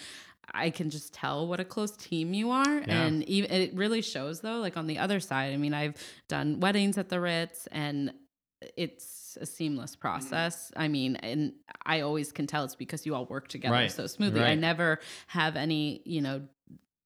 I 0.52 0.72
can 0.72 0.90
just 0.90 1.14
tell 1.14 1.48
what 1.48 1.60
a 1.60 1.66
close 1.66 1.92
team 1.92 2.34
you 2.34 2.50
are. 2.50 2.80
Yeah. 2.80 3.04
And 3.06 3.24
even 3.26 3.52
it 3.52 3.76
really 3.76 4.02
shows 4.02 4.42
though, 4.42 4.58
like 4.58 4.76
on 4.76 4.88
the 4.88 4.98
other 4.98 5.20
side. 5.20 5.54
I 5.54 5.58
mean, 5.58 5.76
I've 5.76 5.96
done 6.30 6.60
weddings 6.62 6.98
at 6.98 7.10
the 7.10 7.20
Ritz 7.20 7.68
and 7.72 8.12
it's 8.78 9.38
a 9.42 9.46
seamless 9.46 9.92
Mm-hmm. 9.96 10.02
process. 10.02 10.72
I 10.76 10.88
mean, 10.88 11.16
and 11.18 11.54
I 11.86 12.02
always 12.02 12.32
can 12.32 12.48
tell 12.48 12.64
it's 12.64 12.76
because 12.76 13.06
you 13.06 13.16
all 13.16 13.26
work 13.26 13.48
together 13.48 13.74
Right, 13.74 13.92
so 13.92 14.08
smoothly. 14.08 14.42
I 14.42 14.56
never 14.56 15.00
have 15.28 15.56
any, 15.56 16.02
you 16.06 16.22
know, 16.22 16.42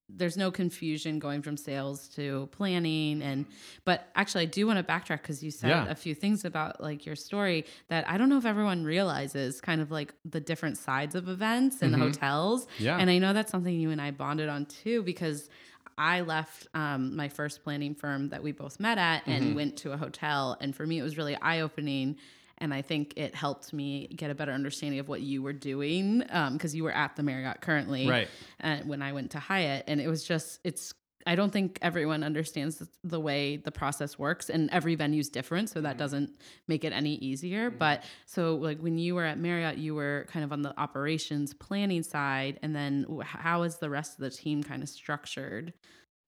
there's 0.10 0.38
no 0.38 0.52
confusion 0.52 1.18
going 1.18 1.42
from 1.42 1.58
sales 1.58 2.08
to 2.10 2.48
planning 2.52 3.24
and 3.24 3.46
but 3.84 4.10
actually 4.16 4.44
i 4.44 4.46
do 4.46 4.68
want 4.68 4.78
to 4.78 4.84
backtrack 4.84 5.22
because 5.24 5.42
you 5.42 5.50
said 5.50 5.70
Yeah. 5.70 5.90
a 5.90 5.96
few 5.96 6.14
things 6.14 6.46
about 6.46 6.82
like 6.82 7.06
your 7.06 7.16
story 7.16 7.66
that 7.88 8.08
i 8.08 8.18
don't 8.18 8.30
know 8.30 8.38
if 8.38 8.46
everyone 8.46 8.84
realizes 8.84 9.60
kind 9.62 9.82
of 9.82 9.90
like 9.92 10.14
the 10.26 10.42
different 10.42 10.78
sides 10.78 11.16
of 11.16 11.30
events 11.30 11.82
and 11.82 11.96
Mhm. 11.96 12.00
hotels 12.00 12.68
Yeah. 12.78 12.98
and 12.98 13.10
i 13.10 13.18
know 13.18 13.32
that's 13.34 13.50
something 13.52 13.74
you 13.74 13.90
and 13.92 14.02
i 14.02 14.12
bonded 14.12 14.50
on 14.50 14.66
too 14.68 15.02
because 15.04 15.50
i 15.98 16.22
left 16.22 16.68
um, 16.74 17.16
my 17.16 17.30
first 17.30 17.64
planning 17.64 17.94
firm 17.96 18.30
that 18.30 18.42
we 18.44 18.52
both 18.52 18.80
met 18.80 18.98
at 18.98 19.24
and 19.28 19.44
Mhm. 19.52 19.56
went 19.56 19.78
to 19.78 19.92
a 19.92 19.98
hotel 19.98 20.58
and 20.62 20.76
for 20.76 20.86
me 20.86 21.00
it 21.00 21.04
was 21.04 21.18
really 21.18 21.36
eye-opening 21.36 22.18
and 22.60 22.72
I 22.74 22.82
think 22.84 23.16
it 23.18 23.34
helped 23.36 23.74
me 23.74 24.08
get 24.08 24.30
a 24.30 24.36
better 24.36 24.52
understanding 24.52 25.00
of 25.00 25.08
what 25.10 25.22
you 25.22 25.42
were 25.42 25.54
doing 25.54 26.20
because 26.20 26.74
you 26.76 26.84
were 26.84 26.92
at 26.94 27.16
the 27.16 27.24
Marriott 27.24 27.60
currently, 27.62 28.08
Right. 28.08 28.28
uh, 28.64 28.78
when 28.86 29.02
I 29.02 29.12
went 29.12 29.32
to 29.32 29.40
Hyatt, 29.40 29.86
and 29.88 30.00
it 30.00 30.08
was 30.08 30.24
just 30.24 30.60
it's. 30.64 30.94
I 31.26 31.36
don't 31.36 31.52
think 31.52 31.80
everyone 31.82 32.24
understands 32.24 32.78
the- 32.78 32.90
the 33.04 33.20
way 33.20 33.58
the 33.58 33.72
process 33.72 34.20
works, 34.20 34.50
and 34.50 34.70
every 34.72 34.96
venue's 34.96 35.30
different, 35.30 35.70
so 35.70 35.82
that 35.82 35.92
mm-hmm. 35.92 35.98
doesn't 35.98 36.38
make 36.68 36.84
it 36.84 36.94
any 36.94 37.16
easier. 37.16 37.70
Mm-hmm. 37.70 37.80
But 37.80 38.04
so, 38.26 38.56
like 38.56 38.80
when 38.80 38.98
you 38.98 39.16
were 39.16 39.26
at 39.26 39.40
Marriott, 39.40 39.78
you 39.78 39.96
were 39.96 40.26
kind 40.30 40.44
of 40.44 40.52
on 40.52 40.62
the 40.62 40.78
operations 40.80 41.54
planning 41.54 42.04
side, 42.04 42.60
and 42.62 42.76
then 42.76 43.06
how 43.24 43.64
is 43.64 43.78
the 43.78 43.90
rest 43.90 44.14
of 44.14 44.20
the 44.20 44.30
team 44.30 44.64
kind 44.64 44.84
of 44.84 44.90
structured? 44.90 45.74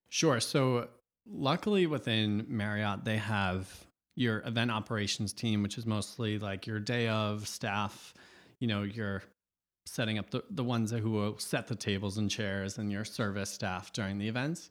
Sure. 0.08 0.40
So, 0.40 0.88
luckily 1.26 1.86
within 1.86 2.46
Marriott, 2.48 3.04
they 3.04 3.16
have 3.16 3.86
your 4.14 4.42
event 4.46 4.70
operations 4.70 5.32
team, 5.32 5.62
which 5.62 5.76
is 5.78 5.86
mostly 5.86 6.38
like 6.38 6.66
your 6.66 6.80
day 6.80 7.08
of 7.08 7.46
staff, 7.46 8.14
you 8.60 8.66
know, 8.66 8.82
your 8.82 9.22
setting 9.86 10.18
up 10.18 10.30
the, 10.30 10.42
the 10.50 10.64
ones 10.64 10.90
who 10.90 11.10
will 11.10 11.38
set 11.38 11.66
the 11.66 11.74
tables 11.74 12.18
and 12.18 12.30
chairs 12.30 12.76
and 12.78 12.92
your 12.92 13.04
service 13.04 13.50
staff 13.50 13.92
during 13.92 14.18
the 14.18 14.28
events. 14.28 14.70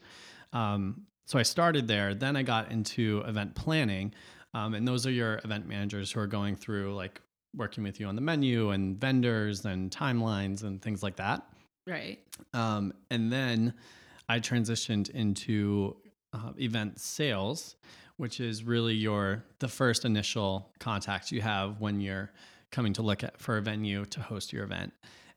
Um, 0.53 1.07
so 1.25 1.39
I 1.39 1.43
started 1.43 1.87
there. 1.87 2.13
Then 2.13 2.35
I 2.35 2.43
got 2.43 2.71
into 2.71 3.23
event 3.25 3.55
planning. 3.55 4.13
Um, 4.53 4.73
and 4.73 4.87
those 4.87 5.07
are 5.07 5.11
your 5.11 5.41
event 5.43 5.67
managers 5.67 6.11
who 6.11 6.19
are 6.19 6.27
going 6.27 6.55
through 6.55 6.93
like 6.95 7.19
working 7.55 7.83
with 7.83 7.99
you 7.99 8.07
on 8.07 8.15
the 8.15 8.21
menu 8.21 8.69
and 8.71 8.99
vendors 8.99 9.65
and 9.65 9.89
timelines 9.89 10.63
and 10.63 10.81
things 10.81 11.01
like 11.01 11.15
that. 11.15 11.43
Right. 11.87 12.19
Um, 12.53 12.93
and 13.09 13.31
then 13.31 13.73
I 14.27 14.39
transitioned 14.39 15.09
into 15.11 15.95
uh, 16.33 16.51
event 16.57 16.99
sales, 16.99 17.75
which 18.17 18.39
is 18.39 18.63
really 18.63 18.93
your 18.93 19.43
the 19.59 19.67
first 19.67 20.05
initial 20.05 20.71
contact 20.79 21.31
you 21.31 21.41
have 21.41 21.79
when 21.79 22.01
you're 22.01 22.31
coming 22.75 22.93
to 22.93 23.01
look 23.01 23.23
at 23.23 23.39
for 23.39 23.57
a 23.57 23.61
venue 23.61 24.03
to 24.05 24.19
host 24.19 24.51
your 24.51 24.65
event. 24.65 24.91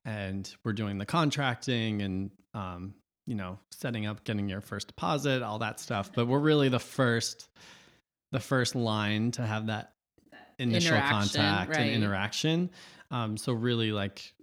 And 0.04 0.52
we're 0.64 0.73
doing 0.73 0.99
the 0.99 1.07
contracting 1.07 2.02
and 2.02 2.30
um, 2.52 2.95
you 3.26 3.37
know 3.37 3.59
setting 3.71 4.07
up, 4.07 4.25
getting 4.25 4.49
your 4.49 4.61
first 4.61 4.88
deposit, 4.88 5.42
all 5.42 5.61
that 5.61 5.78
stuff. 5.78 6.11
But 6.12 6.26
we're 6.26 6.40
really 6.40 6.68
the 6.68 6.80
first 6.80 7.49
the 8.33 8.40
first 8.40 8.75
line 8.75 9.30
to 9.33 9.42
have 9.42 9.68
that 9.68 9.92
initial 10.59 10.99
contact 11.00 11.71
right. 11.71 11.80
and 11.80 11.90
interaction. 11.90 12.71
Um, 13.11 13.37
so 13.37 13.52
really 13.52 13.92
like 13.92 14.35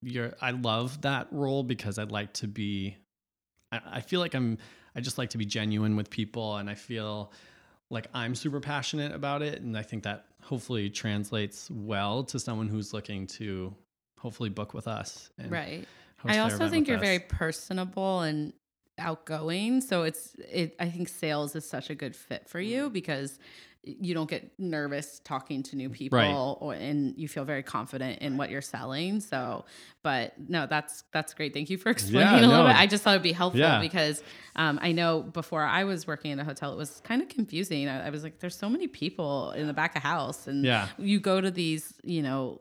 you're 0.00 0.34
I 0.40 0.52
love 0.52 1.02
that 1.02 1.28
role 1.30 1.64
because 1.64 1.98
I'd 1.98 2.12
like 2.12 2.32
to 2.34 2.46
be 2.46 2.96
I, 3.72 3.80
I 3.94 4.00
feel 4.00 4.20
like 4.20 4.34
I'm 4.34 4.58
I 4.94 5.00
just 5.00 5.18
like 5.18 5.30
to 5.30 5.38
be 5.38 5.44
genuine 5.44 5.96
with 5.96 6.08
people 6.08 6.56
and 6.56 6.70
I 6.70 6.74
feel 6.74 7.32
like 7.90 8.06
I'm 8.14 8.34
super 8.34 8.60
passionate 8.60 9.12
about 9.12 9.42
it 9.42 9.60
and 9.60 9.76
I 9.76 9.82
think 9.82 10.04
that 10.04 10.26
hopefully 10.42 10.90
translates 10.90 11.70
well 11.70 12.24
to 12.24 12.38
someone 12.38 12.68
who's 12.68 12.92
looking 12.92 13.26
to 13.26 13.74
hopefully 14.18 14.50
book 14.50 14.74
with 14.74 14.86
us. 14.86 15.30
And 15.38 15.50
Right. 15.50 15.86
I 16.24 16.38
also 16.38 16.68
think 16.68 16.86
you're 16.86 16.98
us. 16.98 17.02
very 17.02 17.18
personable 17.18 18.20
and 18.20 18.52
outgoing. 18.98 19.80
So 19.80 20.02
it's 20.02 20.34
it 20.34 20.76
I 20.78 20.88
think 20.88 21.08
sales 21.08 21.56
is 21.56 21.68
such 21.68 21.90
a 21.90 21.94
good 21.94 22.14
fit 22.14 22.48
for 22.48 22.60
you 22.60 22.88
mm. 22.88 22.92
because 22.92 23.38
you 23.84 24.14
don't 24.14 24.30
get 24.30 24.52
nervous 24.60 25.20
talking 25.24 25.62
to 25.64 25.74
new 25.76 25.88
people 25.90 26.16
Right. 26.18 26.32
or 26.32 26.72
and 26.74 27.14
you 27.18 27.26
feel 27.26 27.44
very 27.44 27.64
confident 27.64 28.20
in 28.20 28.36
what 28.36 28.48
you're 28.48 28.60
selling. 28.62 29.18
So 29.20 29.64
but 30.04 30.34
no, 30.48 30.66
that's 30.66 31.02
that's 31.12 31.34
great. 31.34 31.52
Thank 31.52 31.68
you 31.68 31.78
for 31.78 31.90
explaining 31.96 32.32
Yeah, 32.34 32.40
a 32.40 32.46
little 32.46 32.62
no. 32.64 32.68
bit. 32.68 32.76
I 32.76 32.86
just 32.86 33.02
thought 33.02 33.10
it'd 33.14 33.22
be 33.22 33.32
helpful 33.32 33.60
Yeah. 33.60 33.80
because 33.80 34.22
um, 34.54 34.78
I 34.82 34.92
know 34.92 35.22
before 35.22 35.62
I 35.64 35.82
was 35.84 36.06
working 36.06 36.30
in 36.30 36.38
a 36.38 36.44
hotel, 36.44 36.72
it 36.72 36.76
was 36.76 37.00
kind 37.04 37.22
of 37.22 37.28
confusing. 37.28 37.88
I, 37.88 38.06
I 38.06 38.10
was 38.10 38.22
like, 38.22 38.38
there's 38.38 38.56
so 38.56 38.68
many 38.68 38.86
people 38.86 39.50
in 39.52 39.66
the 39.66 39.72
back 39.74 39.96
of 39.96 40.02
house 40.02 40.46
and 40.46 40.64
Yeah. 40.64 40.88
you 40.98 41.18
go 41.18 41.40
to 41.40 41.50
these, 41.50 41.92
you 42.04 42.22
know, 42.22 42.60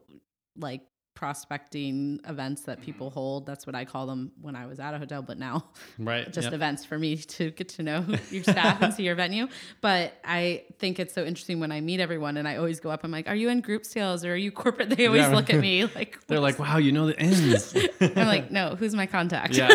like 0.57 0.81
prospecting 1.21 2.19
events 2.27 2.63
that 2.63 2.81
people 2.81 2.91
Mm-hmm. 3.09 3.13
hold. 3.19 3.45
That's 3.45 3.65
what 3.67 3.75
I 3.75 3.85
call 3.85 4.05
them 4.07 4.31
when 4.41 4.55
I 4.55 4.65
was 4.65 4.79
at 4.79 4.93
a 4.93 4.97
hotel, 4.97 5.21
but 5.21 5.37
now 5.37 5.65
right. 5.99 6.25
just 6.31 6.45
yep. 6.45 6.53
events 6.53 6.83
for 6.85 6.97
me 6.97 7.15
to 7.17 7.51
get 7.51 7.69
to 7.69 7.83
know 7.83 8.05
your 8.31 8.43
staff 8.43 8.81
and 8.81 8.93
see 8.93 9.03
your 9.03 9.15
venue. 9.15 9.47
But 9.81 10.13
I 10.23 10.63
think 10.79 10.99
it's 10.99 11.13
so 11.13 11.23
interesting 11.23 11.59
when 11.59 11.71
I 11.71 11.79
meet 11.81 11.99
everyone 11.99 12.37
and 12.37 12.47
I 12.47 12.57
always 12.57 12.79
go 12.79 12.89
up, 12.89 13.03
I'm 13.03 13.11
like, 13.11 13.27
are 13.27 13.35
you 13.35 13.49
in 13.49 13.61
group 13.61 13.85
sales 13.85 14.25
or 14.25 14.33
are 14.33 14.35
you 14.35 14.51
corporate? 14.51 14.89
They 14.97 15.05
always 15.07 15.21
Yeah. 15.21 15.35
look 15.35 15.49
at 15.51 15.59
me 15.59 15.85
like, 15.95 16.25
They're 16.27 16.39
like, 16.39 16.57
wow, 16.59 16.77
you 16.77 16.91
know 16.91 17.05
the 17.07 17.19
ends. 17.19 17.75
I'm 18.01 18.27
like, 18.27 18.49
no, 18.51 18.75
who's 18.75 18.93
my 18.95 19.05
contact? 19.05 19.55
Yeah. 19.55 19.69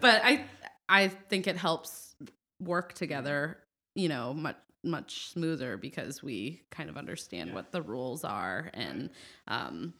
but 0.00 0.20
I, 0.24 0.44
I 0.88 1.08
think 1.08 1.46
it 1.46 1.56
helps 1.56 2.14
work 2.60 2.92
together, 2.92 3.58
you 3.94 4.08
know, 4.10 4.34
much 4.34 4.56
much 4.84 5.28
smoother 5.28 5.76
because 5.76 6.24
we 6.24 6.60
kind 6.72 6.90
of 6.90 6.96
understand 6.96 7.54
what 7.54 7.70
the 7.70 7.80
rules 7.80 8.24
are 8.24 8.68
and 8.74 9.10
um 9.46 9.76
and 9.76 9.92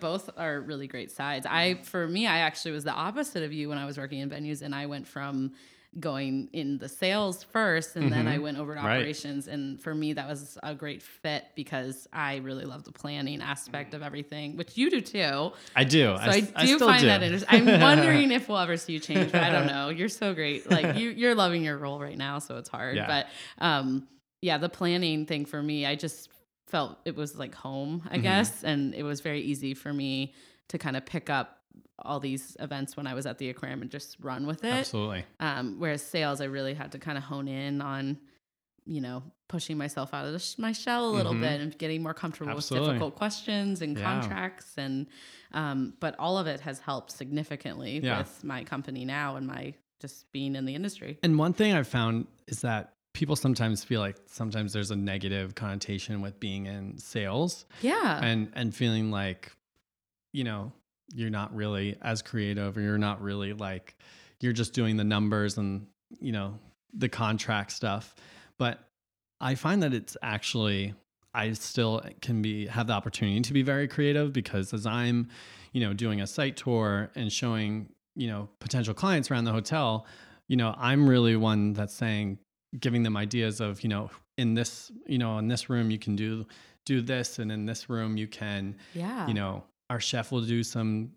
both 0.00 0.28
are 0.36 0.60
really 0.60 0.86
great 0.88 1.10
sides. 1.10 1.46
I 1.48 1.74
for 1.84 2.08
me 2.08 2.26
I 2.26 2.38
actually 2.38 2.72
was 2.72 2.84
the 2.84 2.92
opposite 2.92 3.42
of 3.44 3.52
you 3.52 3.68
when 3.68 3.78
I 3.78 3.86
was 3.86 3.96
working 3.96 4.18
in 4.20 4.28
venues 4.30 4.62
and 4.62 4.74
I 4.74 4.86
went 4.86 5.06
from 5.06 5.52
going 5.98 6.48
in 6.52 6.76
the 6.78 6.88
sales 6.88 7.42
first 7.44 7.96
and 7.96 8.12
then 8.12 8.28
I 8.28 8.36
Mhm. 8.36 8.42
went 8.42 8.58
over 8.58 8.74
to 8.74 8.80
Right. 8.80 8.98
operations 8.98 9.48
and 9.48 9.80
for 9.80 9.94
me 9.94 10.12
that 10.12 10.28
was 10.28 10.58
a 10.62 10.74
great 10.74 11.02
fit 11.02 11.46
because 11.56 12.06
I 12.12 12.36
really 12.38 12.64
love 12.66 12.84
the 12.84 12.92
planning 12.92 13.40
aspect 13.40 13.94
of 13.94 14.02
everything 14.02 14.56
which 14.56 14.76
you 14.76 14.90
do 14.90 15.00
too. 15.00 15.52
I 15.74 15.84
do. 15.84 16.14
So 16.16 16.22
I, 16.22 16.46
I, 16.56 16.66
do 16.66 16.74
still 16.76 16.88
find 16.88 17.00
do. 17.00 17.06
that 17.06 17.22
interesting. 17.22 17.68
I'm 17.68 17.80
wondering 17.88 18.32
if 18.32 18.48
we'll 18.48 18.58
ever 18.58 18.76
see 18.76 18.94
you 18.94 19.00
change, 19.00 19.32
but 19.32 19.42
I 19.42 19.50
don't 19.50 19.66
know. 19.66 19.88
You're 19.88 20.08
so 20.10 20.34
great. 20.34 20.70
Like 20.70 20.96
you, 20.98 21.10
you're 21.10 21.34
loving 21.34 21.64
your 21.64 21.78
role 21.78 21.98
right 22.00 22.18
now, 22.18 22.38
so 22.38 22.56
it's 22.58 22.68
hard. 22.68 22.96
Yeah. 22.96 23.06
But 23.06 23.26
um, 23.64 24.06
yeah, 24.42 24.58
the 24.58 24.68
planning 24.68 25.24
thing 25.24 25.46
for 25.46 25.62
me, 25.62 25.86
I 25.86 25.94
just 25.94 26.28
felt 26.68 26.98
it 27.04 27.16
was 27.16 27.36
like 27.38 27.54
home, 27.54 28.02
I 28.10 28.18
Mhm. 28.18 28.22
guess, 28.22 28.62
and 28.64 28.94
it 28.94 29.02
was 29.02 29.20
very 29.20 29.40
easy 29.40 29.74
for 29.74 29.92
me 29.92 30.34
to 30.68 30.78
kind 30.78 30.96
of 30.96 31.06
pick 31.06 31.30
up 31.30 31.62
all 32.00 32.20
these 32.20 32.56
events 32.60 32.96
when 32.96 33.06
I 33.06 33.14
was 33.14 33.26
at 33.26 33.38
the 33.38 33.48
aquarium 33.50 33.82
and 33.82 33.90
just 33.90 34.16
run 34.20 34.46
with 34.46 34.62
it. 34.64 34.72
Absolutely. 34.72 35.24
Um, 35.40 35.76
whereas 35.78 36.02
sales, 36.02 36.40
I 36.40 36.44
really 36.44 36.74
had 36.74 36.92
to 36.92 36.98
kind 36.98 37.18
of 37.18 37.24
hone 37.24 37.48
in 37.48 37.80
on, 37.80 38.18
you 38.86 39.00
know, 39.00 39.22
pushing 39.48 39.76
myself 39.78 40.12
out 40.14 40.26
of 40.26 40.32
the 40.32 40.38
sh- 40.38 40.58
my 40.58 40.72
shell 40.72 41.08
a 41.08 41.12
little 41.12 41.32
Mhm. 41.34 41.40
bit 41.40 41.60
and 41.60 41.78
getting 41.78 42.02
more 42.02 42.14
comfortable 42.14 42.52
Absolutely. 42.52 42.88
with 42.88 42.94
difficult 42.96 43.16
questions 43.16 43.82
and 43.82 43.96
Yeah. 43.98 44.04
contracts 44.04 44.76
and, 44.76 45.06
um, 45.52 45.94
but 46.00 46.14
all 46.18 46.38
of 46.38 46.46
it 46.46 46.60
has 46.60 46.78
helped 46.80 47.10
significantly 47.10 47.98
Yeah. 48.02 48.18
with 48.18 48.44
my 48.44 48.62
company 48.64 49.04
now 49.04 49.36
and 49.36 49.46
my 49.46 49.74
just 50.00 50.30
being 50.32 50.54
in 50.54 50.64
the 50.66 50.74
industry. 50.76 51.18
And 51.22 51.38
one 51.38 51.52
thing 51.54 51.72
I've 51.72 51.88
found 51.88 52.26
is 52.46 52.60
that 52.60 52.94
people 53.18 53.34
sometimes 53.34 53.82
feel 53.82 53.98
like 54.00 54.16
sometimes 54.26 54.72
there's 54.72 54.92
a 54.92 54.96
negative 54.96 55.56
connotation 55.56 56.20
with 56.20 56.38
being 56.38 56.66
in 56.66 56.96
sales 56.98 57.66
Yeah. 57.82 58.20
and 58.22 58.52
and 58.54 58.72
feeling 58.72 59.10
like 59.10 59.50
you 60.32 60.44
know 60.44 60.70
you're 61.12 61.28
not 61.30 61.52
really 61.52 61.96
as 62.00 62.22
creative 62.22 62.76
or 62.76 62.80
you're 62.80 62.96
not 62.96 63.20
really 63.20 63.54
like 63.54 63.96
you're 64.40 64.52
just 64.52 64.72
doing 64.72 64.96
the 64.96 65.02
numbers 65.04 65.58
and 65.58 65.88
you 66.20 66.30
know 66.30 66.58
the 66.92 67.08
contract 67.08 67.72
stuff 67.72 68.14
but 68.56 68.78
i 69.40 69.56
find 69.56 69.82
that 69.82 69.92
it's 69.92 70.16
actually 70.22 70.94
i 71.34 71.50
still 71.52 72.00
can 72.22 72.40
be 72.40 72.66
have 72.68 72.86
the 72.86 72.92
opportunity 72.92 73.40
to 73.40 73.52
be 73.52 73.62
very 73.62 73.88
creative 73.88 74.32
because 74.32 74.72
as 74.72 74.86
i'm 74.86 75.28
you 75.72 75.80
know 75.80 75.92
doing 75.92 76.20
a 76.20 76.26
site 76.26 76.56
tour 76.56 77.10
and 77.16 77.32
showing 77.32 77.88
you 78.14 78.28
know 78.28 78.48
potential 78.60 78.94
clients 78.94 79.28
around 79.30 79.44
the 79.44 79.52
hotel 79.52 80.06
you 80.46 80.56
know 80.56 80.72
i'm 80.78 81.08
really 81.08 81.34
one 81.36 81.72
that's 81.72 81.94
saying 81.94 82.38
giving 82.80 83.02
them 83.02 83.16
ideas 83.16 83.60
of 83.60 83.82
you 83.82 83.88
know 83.88 84.10
in 84.36 84.54
this 84.54 84.92
you 85.06 85.18
know 85.18 85.38
in 85.38 85.48
this 85.48 85.70
room 85.70 85.90
you 85.90 85.98
can 85.98 86.16
do 86.16 86.46
do 86.84 87.00
this 87.00 87.38
and 87.38 87.50
in 87.50 87.66
this 87.66 87.88
room 87.88 88.16
you 88.16 88.26
can 88.26 88.74
yeah. 88.94 89.26
you 89.26 89.34
know 89.34 89.62
our 89.90 90.00
chef 90.00 90.30
will 90.32 90.42
do 90.42 90.62
some 90.62 91.10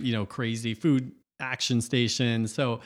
you 0.00 0.12
know 0.12 0.24
crazy 0.24 0.74
food 0.74 1.12
action 1.40 1.80
station 1.80 2.46
so 2.46 2.80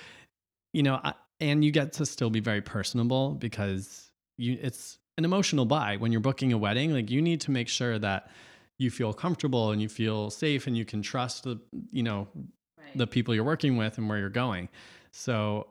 you 0.72 0.82
know 0.82 1.00
I, 1.02 1.14
and 1.40 1.64
you 1.64 1.70
get 1.70 1.92
to 1.94 2.06
still 2.06 2.30
be 2.30 2.40
very 2.40 2.60
personable 2.60 3.30
because 3.34 4.10
you 4.36 4.58
it's 4.60 4.98
an 5.16 5.24
emotional 5.24 5.64
buy 5.64 5.96
when 5.96 6.12
you're 6.12 6.20
booking 6.20 6.52
a 6.52 6.58
wedding 6.58 6.92
like 6.92 7.10
you 7.10 7.22
need 7.22 7.40
to 7.42 7.50
make 7.50 7.68
sure 7.68 7.98
that 7.98 8.30
you 8.78 8.90
feel 8.90 9.12
comfortable 9.12 9.70
and 9.72 9.82
you 9.82 9.88
feel 9.88 10.30
safe 10.30 10.66
and 10.66 10.76
you 10.76 10.84
can 10.84 11.02
trust 11.02 11.44
the 11.44 11.60
you 11.92 12.02
know 12.02 12.26
Right. 12.78 12.96
the 12.96 13.06
people 13.06 13.34
you're 13.34 13.44
working 13.44 13.76
with 13.76 13.98
and 13.98 14.08
where 14.08 14.18
you're 14.18 14.28
going 14.30 14.68
so 15.12 15.66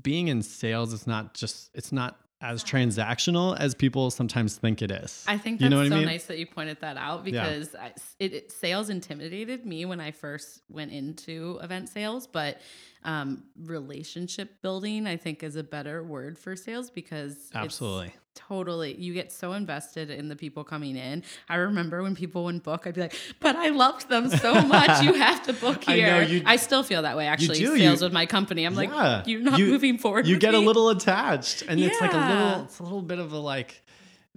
being 0.00 0.28
in 0.28 0.42
sales 0.42 0.92
is 0.92 1.06
not 1.06 1.34
just 1.34 1.70
it's 1.74 1.92
not 1.92 2.18
as 2.42 2.64
transactional 2.64 3.58
as 3.58 3.74
people 3.74 4.10
sometimes 4.10 4.56
think 4.56 4.80
it 4.80 4.90
is. 4.90 5.24
I 5.28 5.36
think 5.36 5.60
that's 5.60 5.64
you 5.64 5.68
know 5.68 5.82
what 5.82 5.88
so 5.88 5.96
I 5.96 5.98
mean? 5.98 6.06
nice 6.06 6.24
that 6.24 6.38
you 6.38 6.46
pointed 6.46 6.80
that 6.80 6.96
out 6.96 7.22
because 7.22 7.74
I, 7.74 7.92
it, 8.18 8.32
it, 8.32 8.52
sales 8.52 8.88
intimidated 8.88 9.66
me 9.66 9.84
when 9.84 10.00
I 10.00 10.10
first 10.12 10.62
went 10.70 10.90
into 10.90 11.58
event 11.62 11.90
sales, 11.90 12.26
but 12.26 12.58
um, 13.04 13.44
relationship 13.62 14.60
building 14.62 15.06
I 15.06 15.16
think 15.16 15.42
is 15.42 15.56
a 15.56 15.62
better 15.62 16.02
word 16.02 16.38
for 16.38 16.54
sales 16.56 16.90
because 16.90 17.32
it's 17.32 17.50
Absolutely. 17.54 18.12
totally 18.34 18.94
you 18.94 19.14
get 19.14 19.32
so 19.32 19.52
invested 19.54 20.10
in 20.10 20.28
the 20.28 20.36
people 20.36 20.64
coming 20.64 20.96
in. 20.96 21.22
I 21.48 21.56
remember 21.56 22.02
when 22.02 22.14
people 22.14 22.44
wouldn't 22.44 22.62
book, 22.62 22.86
I'd 22.86 22.94
be 22.94 23.00
like, 23.00 23.14
"But 23.40 23.56
I 23.56 23.68
loved 23.70 24.08
them 24.10 24.28
so 24.28 24.60
much. 24.62 25.02
you 25.02 25.14
have 25.26 25.42
to 25.46 25.52
book 25.54 25.88
I 25.88 25.92
here." 25.94 26.26
know, 26.28 26.42
I, 26.46 26.56
still 26.56 26.82
feel 26.82 27.02
that 27.02 27.16
way 27.16 27.26
actually. 27.26 27.58
do, 27.58 27.76
Sales 27.78 28.00
you- 28.00 28.06
with 28.06 28.12
my 28.12 28.26
company, 28.26 28.64
I'm 28.64 28.74
like, 28.74 28.90
"You're 29.26 29.40
not 29.40 29.58
You- 29.58 29.66
moving 29.68 29.96
forward." 29.98 30.26
You 30.26 30.38
get 30.38 30.54
a 30.54 30.58
little 30.58 30.90
attached, 30.90 31.62
and 31.68 31.80
it's 31.80 32.00
like 32.00 32.12
a 32.12 32.16
little, 32.18 32.64
it's 32.64 32.78
a 32.80 32.82
little 32.82 33.02
bit 33.02 33.18
of 33.18 33.32
a 33.32 33.38
like 33.38 33.82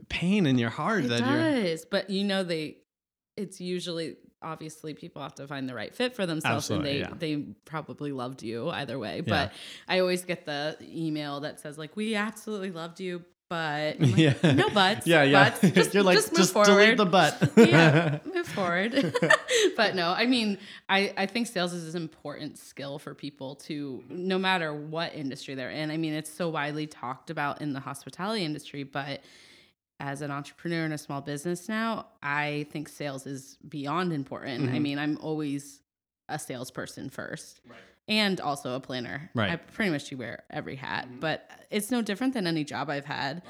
pain 0.10 0.46
in 0.46 0.58
your 0.58 0.70
heart 0.70 1.03
It 1.05 1.10
that 1.10 1.20
you're. 1.20 1.63
does, 1.63 1.86
but 1.86 2.10
you 2.10 2.24
know 2.24 2.43
they. 2.43 2.77
It's 3.36 3.60
usually 3.60 4.15
obviously 4.44 4.94
people 4.94 5.22
have 5.22 5.36
to 5.36 5.48
find 5.48 5.68
the 5.70 5.74
right 5.74 5.94
fit 5.96 6.16
for 6.16 6.26
themselves, 6.26 6.66
Absolutely, 6.70 7.02
and 7.02 7.10
yeah. 7.12 7.16
they 7.18 7.36
they 7.36 7.42
probably 7.66 8.12
loved 8.12 8.44
you 8.44 8.70
either 8.70 9.00
way. 9.00 9.18
Yeah. 9.18 9.22
But 9.28 9.54
I 9.88 10.00
always 10.00 10.24
get 10.26 10.46
the 10.46 10.78
email 10.82 11.40
that 11.42 11.60
says 11.60 11.78
like, 11.78 11.96
"We 11.96 12.16
absolutely 12.16 12.72
loved 12.72 13.00
you, 13.00 13.24
but 13.50 14.00
like, 14.00 14.18
Yeah. 14.18 14.34
no 14.44 14.70
buts, 14.70 15.06
Yeah, 15.08 15.24
yeah. 15.24 15.50
buts. 15.50 15.62
Just, 15.74 15.94
you're 15.94 16.04
like, 16.04 16.18
just 16.18 16.36
just, 16.36 16.56
move 16.56 16.66
delete 16.66 16.98
forward. 16.98 16.98
the 16.98 17.06
butt. 17.06 17.52
yeah, 17.70 18.20
move 18.34 18.48
forward. 18.48 19.16
but 19.78 19.96
no, 19.96 20.12
I 20.12 20.26
mean, 20.26 20.58
I, 20.90 21.14
I 21.18 21.26
think 21.28 21.48
sales 21.48 21.74
is 21.74 21.94
an 21.96 22.02
important 22.02 22.58
skill 22.58 23.00
for 23.00 23.14
people 23.14 23.56
to, 23.68 24.04
no 24.10 24.38
matter 24.38 24.74
what 24.74 25.14
industry 25.14 25.56
they're 25.56 25.70
in. 25.70 25.92
I 25.92 25.98
mean, 25.98 26.14
it's 26.14 26.32
so 26.32 26.50
widely 26.50 26.88
talked 26.88 27.30
about 27.30 27.62
in 27.62 27.74
the 27.74 27.80
hospitality 27.80 28.44
industry, 28.44 28.84
but 28.84 29.22
as 30.00 30.22
an 30.22 30.32
entrepreneur 30.32 30.86
in 30.86 30.92
a 30.92 30.98
small 30.98 31.22
business 31.22 31.70
now, 31.70 32.08
I 32.22 32.66
think 32.72 32.90
sales 32.90 33.26
is 33.26 33.58
beyond 33.68 34.12
important. 34.14 34.70
I 34.70 34.74
Mhm. 34.78 34.82
mean, 34.82 35.00
I'm 35.00 35.18
always 35.22 35.82
a 36.30 36.38
salesperson 36.40 37.10
first. 37.10 37.62
And 38.10 38.42
also 38.42 38.76
a 38.76 38.82
planner. 38.82 39.30
Right. 39.34 39.52
I 39.52 39.56
pretty 39.56 39.90
much 39.92 40.10
do 40.10 40.18
wear 40.18 40.44
every 40.50 40.76
hat, 40.76 41.08
but 41.22 41.50
it's 41.72 41.90
no 41.90 42.02
different 42.02 42.34
than 42.34 42.48
any 42.48 42.66
job 42.66 42.90
I've 42.90 43.06
had. 43.06 43.44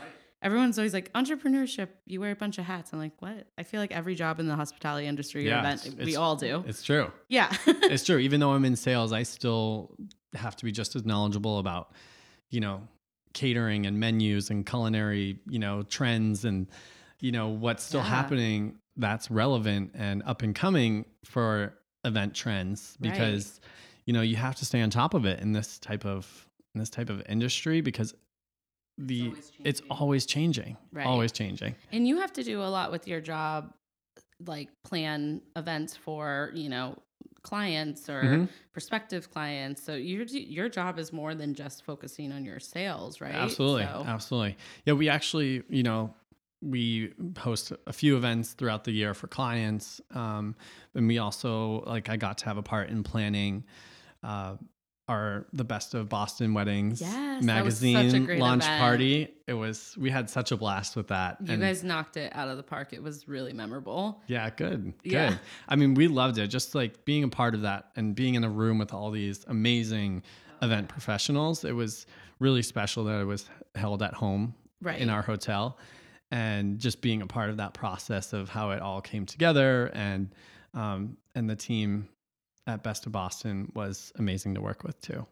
Everyone's 0.44 0.78
always 0.78 0.94
like 0.94 1.12
entrepreneurship. 1.14 1.88
You 2.06 2.20
wear 2.20 2.30
a 2.32 2.36
bunch 2.36 2.60
of 2.60 2.66
hats. 2.66 2.92
I'm 2.94 3.00
like, 3.00 3.20
what? 3.20 3.48
I 3.58 3.64
feel 3.64 3.80
like 3.80 3.92
every 3.92 4.14
job 4.14 4.40
in 4.40 4.48
the 4.48 4.56
hospitality 4.56 5.08
industry 5.08 5.48
Yeah, 5.48 5.60
event, 5.62 5.82
it's- 5.88 5.96
we 5.96 6.02
it's- 6.12 6.18
all 6.18 6.36
do. 6.36 6.64
It's 6.68 6.84
true. 6.84 7.12
Yeah, 7.30 7.52
it's 7.66 8.04
true. 8.04 8.18
Even 8.20 8.42
though 8.42 8.52
I'm 8.52 8.66
in 8.66 8.76
sales, 8.76 9.12
I 9.12 9.24
still 9.24 9.96
have 10.36 10.56
to 10.58 10.66
be 10.66 10.72
just 10.72 10.96
as 10.96 11.04
knowledgeable 11.06 11.58
about, 11.58 11.92
you 12.52 12.60
know, 12.60 12.88
catering 13.34 13.86
and 13.86 14.00
menus 14.00 14.50
and 14.50 14.66
culinary, 14.66 15.40
you 15.50 15.60
know, 15.60 15.84
trends 15.84 16.46
and, 16.46 16.68
you 17.20 17.32
know, 17.32 17.50
what's 17.50 17.84
still 17.84 18.02
Yeah. 18.02 18.08
happening 18.08 18.80
that's 18.96 19.32
relevant 19.32 19.92
and 19.96 20.22
up 20.24 20.42
and 20.44 20.54
coming 20.54 21.06
for 21.25 21.74
event 22.06 22.36
trends 22.36 22.96
Right. 23.00 23.12
because, 23.12 23.60
you 24.06 24.13
know, 24.13 24.22
you 24.22 24.36
have 24.36 24.56
to 24.58 24.66
stay 24.66 24.82
on 24.82 24.90
top 24.90 25.13
of 25.13 25.25
it 25.25 25.40
in 25.40 25.52
this 25.54 25.80
type 25.80 26.06
of 26.06 26.48
in 26.75 26.80
this 26.80 26.90
type 26.90 27.10
of 27.10 27.22
industry 27.30 27.82
because 27.82 28.13
the 28.98 29.28
always 29.30 29.52
it's 29.63 29.82
always 29.90 30.25
changing. 30.25 30.78
Right. 30.92 31.06
Always 31.08 31.32
changing. 31.32 31.75
and 31.92 32.08
you 32.08 32.20
have 32.20 32.34
to 32.34 32.44
do 32.44 32.62
a 32.62 32.70
lot 32.70 32.92
with 32.92 33.08
your 33.08 33.22
job, 33.22 33.74
like 34.46 34.70
plan 34.84 35.42
events 35.56 35.96
for 35.96 36.52
you 36.54 36.70
know 36.70 36.98
clients 37.44 38.10
or 38.10 38.24
Mhm. 38.24 38.50
prospective 38.72 39.30
clients. 39.32 39.84
So 39.84 39.94
your 39.96 40.24
your 40.26 40.70
job 40.70 40.98
is 40.98 41.14
more 41.14 41.36
than 41.36 41.54
just 41.54 41.84
focusing 41.84 42.32
on 42.32 42.44
your 42.46 42.60
sales, 42.60 43.22
right? 43.22 43.36
Absolutely. 43.36 43.84
So- 43.84 44.04
Absolutely. 44.08 44.58
Yeah, 44.86 44.94
we 44.94 45.10
actually, 45.10 45.64
you 45.70 45.84
know, 45.84 46.14
we 46.62 47.14
host 47.38 47.74
a 47.86 47.92
few 47.94 48.16
events 48.16 48.54
throughout 48.54 48.86
the 48.86 48.92
year 48.94 49.14
for 49.14 49.28
clients. 49.28 50.00
Um, 50.12 50.56
and 50.96 51.08
we 51.08 51.18
also, 51.18 51.82
like, 51.86 52.08
I 52.10 52.16
got 52.16 52.38
to 52.40 52.46
have 52.46 52.58
a 52.58 52.64
part 52.64 52.90
in 52.90 53.04
planning 53.04 53.66
uh, 54.24 54.56
our 55.13 55.46
The 55.53 55.63
Best 55.63 55.93
of 55.93 56.10
Boston 56.10 56.53
Weddings 56.53 57.01
Yes, 57.01 57.46
that 57.46 57.63
was 57.63 57.77
such 57.79 57.84
a 57.89 57.93
magazine 57.93 58.39
launch 58.39 58.63
event. 58.63 58.79
party. 58.82 59.27
It 59.48 59.53
was, 59.53 59.96
we 59.98 60.10
had 60.10 60.29
such 60.29 60.51
a 60.51 60.58
blast 60.58 60.96
with 60.96 61.08
that. 61.08 61.38
You 61.43 61.53
And- 61.53 61.62
guys 61.62 61.84
knocked 61.84 62.17
it 62.17 62.32
out 62.36 62.48
of 62.50 62.58
the 62.58 62.63
park. 62.63 62.93
It 62.93 63.01
was 63.03 63.27
really 63.27 63.53
memorable. 63.53 64.22
yeah, 64.27 64.50
good. 64.50 64.93
Good. 65.03 65.12
Yeah. 65.12 65.38
I 65.67 65.75
mean, 65.75 65.93
we 65.93 66.08
loved 66.08 66.38
it. 66.38 66.48
Just 66.48 66.75
like 66.75 67.05
being 67.05 67.24
a 67.24 67.29
part 67.29 67.53
of 67.55 67.62
that 67.62 67.89
and 67.96 68.15
being 68.15 68.36
in 68.36 68.43
a 68.43 68.50
room 68.50 68.77
with 68.79 68.93
all 68.93 69.12
these 69.12 69.43
amazing 69.48 70.24
event 70.62 70.89
professionals. 70.89 71.63
It 71.65 71.74
was 71.74 72.05
really 72.39 72.62
special 72.63 73.03
that 73.05 73.20
it 73.22 73.25
was 73.25 73.50
held 73.75 74.01
at 74.03 74.13
home 74.13 74.55
Right. 74.82 75.00
in 75.00 75.10
our 75.10 75.22
hotel 75.22 75.77
and 76.32 76.80
just 76.80 77.02
being 77.02 77.21
a 77.21 77.28
part 77.28 77.49
of 77.49 77.58
that 77.58 77.73
process 77.73 78.34
of 78.34 78.49
how 78.49 78.71
it 78.71 78.82
all 78.82 79.02
came 79.02 79.26
together 79.26 79.91
and 79.93 80.30
um, 80.73 81.17
and 81.36 81.47
the 81.49 81.56
team 81.56 82.10
at 82.67 82.84
Best 82.84 83.06
of 83.06 83.12
Boston 83.12 83.71
was 83.76 84.12
amazing 84.17 84.56
to 84.56 84.62
work 84.62 84.84
with 84.84 84.99
too. 85.02 85.26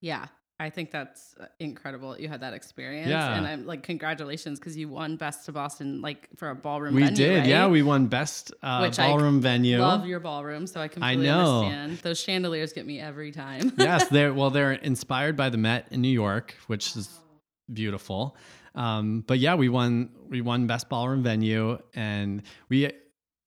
Yeah. 0.00 0.26
I 0.60 0.70
think 0.70 0.92
that's 0.92 1.34
uh, 1.40 1.46
incredible. 1.58 2.12
that 2.12 2.20
You 2.20 2.28
had 2.28 2.40
that 2.42 2.54
experience, 2.54 3.08
Yeah. 3.08 3.34
and 3.36 3.44
I'm 3.44 3.66
like, 3.66 3.82
congratulations, 3.82 4.60
because 4.60 4.76
you 4.76 4.88
won 4.88 5.16
Best 5.16 5.48
of 5.48 5.54
Boston, 5.54 6.00
like 6.00 6.28
for 6.36 6.50
a 6.50 6.54
ballroom. 6.54 6.94
We 6.94 7.02
venue, 7.02 7.16
did, 7.16 7.38
right? 7.40 7.46
yeah. 7.48 7.66
We 7.66 7.82
won 7.82 8.06
best 8.06 8.52
uh, 8.62 8.78
Which 8.82 9.00
I 9.00 9.08
ballroom 9.08 9.40
venue. 9.40 9.78
love 9.80 10.06
your 10.06 10.20
ballroom, 10.20 10.68
so 10.68 10.80
I 10.80 10.86
completely 10.86 11.28
I 11.28 11.34
know. 11.34 11.62
understand. 11.64 11.98
Those 11.98 12.20
chandeliers 12.20 12.72
get 12.72 12.86
me 12.86 13.00
every 13.00 13.32
time. 13.32 13.72
yes, 13.78 14.06
they're 14.08 14.32
well, 14.32 14.50
they're 14.56 14.72
inspired 14.72 15.36
by 15.36 15.48
the 15.48 15.58
Met 15.58 15.88
in 15.90 16.00
New 16.00 16.08
York, 16.08 16.54
which 16.68 16.94
is 16.94 17.10
beautiful. 17.72 18.36
Um, 18.76 19.24
but 19.26 19.40
yeah, 19.40 19.56
we 19.56 19.68
won 19.68 20.10
we 20.28 20.40
won 20.40 20.68
best 20.68 20.88
ballroom 20.88 21.24
venue, 21.24 21.78
and 21.94 22.42
we 22.68 22.92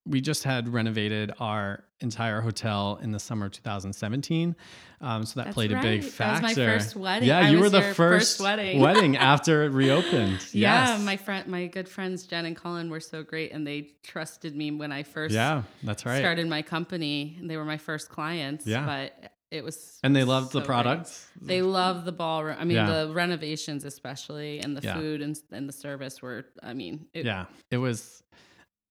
we 0.08 0.22
just 0.22 0.43
had 0.43 0.70
renovated 0.70 1.34
our 1.39 1.84
entire 2.00 2.41
hotel 2.41 3.00
in 3.02 3.12
the 3.12 3.20
summer 3.20 3.48
of 3.48 3.52
2017. 3.52 4.56
Um, 5.02 5.26
so 5.26 5.39
that 5.39 5.46
That's 5.46 5.54
played 5.54 5.72
a 5.72 5.82
big 5.82 6.04
factor. 6.04 6.41
That 6.41 6.48
was 6.50 6.58
my 6.58 6.65
first 6.65 6.96
wedding. 6.96 7.28
Yeah, 7.28 7.39
I 7.39 7.50
you 7.50 7.60
were 7.60 7.70
the 7.70 7.82
first, 7.82 7.98
first 7.98 8.39
wedding. 8.41 8.80
wedding 8.80 9.17
after 9.34 9.63
it 9.63 9.70
reopened. 9.70 10.46
Yeah, 10.54 10.93
Yes. 10.96 11.02
my 11.04 11.17
friend, 11.17 11.48
my 11.48 11.67
good 11.67 11.89
friends 11.89 12.26
Jen 12.26 12.46
and 12.46 12.56
Colin 12.56 12.89
were 12.89 13.00
so 13.00 13.24
great, 13.24 13.52
and 13.52 13.65
they 13.65 13.89
trusted 14.04 14.56
me 14.56 14.72
when 14.72 14.91
I 14.91 15.04
first 15.04 15.34
yeah, 15.34 15.63
that's 15.84 16.06
right. 16.06 16.20
started 16.20 16.48
my 16.48 16.62
company. 16.62 17.36
And 17.39 17.50
they 17.50 17.58
were 17.58 17.65
my 17.65 17.78
first 17.78 18.10
clients. 18.10 18.65
Yeah. 18.65 18.86
but 18.86 19.32
it 19.50 19.63
was 19.63 19.98
and 20.04 20.13
they 20.15 20.24
loved 20.26 20.48
the 20.48 20.52
so 20.54 20.60
great. 20.60 20.65
products. 20.67 21.28
They 21.41 21.62
loved 21.62 22.06
the 22.06 22.12
ballroom. 22.12 22.58
I 22.60 22.65
mean, 22.65 22.76
Yeah. 22.78 23.04
the 23.06 23.13
renovations, 23.13 23.86
especially, 23.86 24.60
and 24.60 24.76
the 24.76 24.82
Yeah. 24.82 24.96
food 24.96 25.22
and, 25.22 25.39
and 25.52 25.67
the 25.70 25.74
service 25.74 26.22
were. 26.22 26.46
I 26.62 26.74
mean, 26.74 27.08
it, 27.13 27.26
yeah 27.26 27.46
it 27.72 27.78
was 27.78 28.24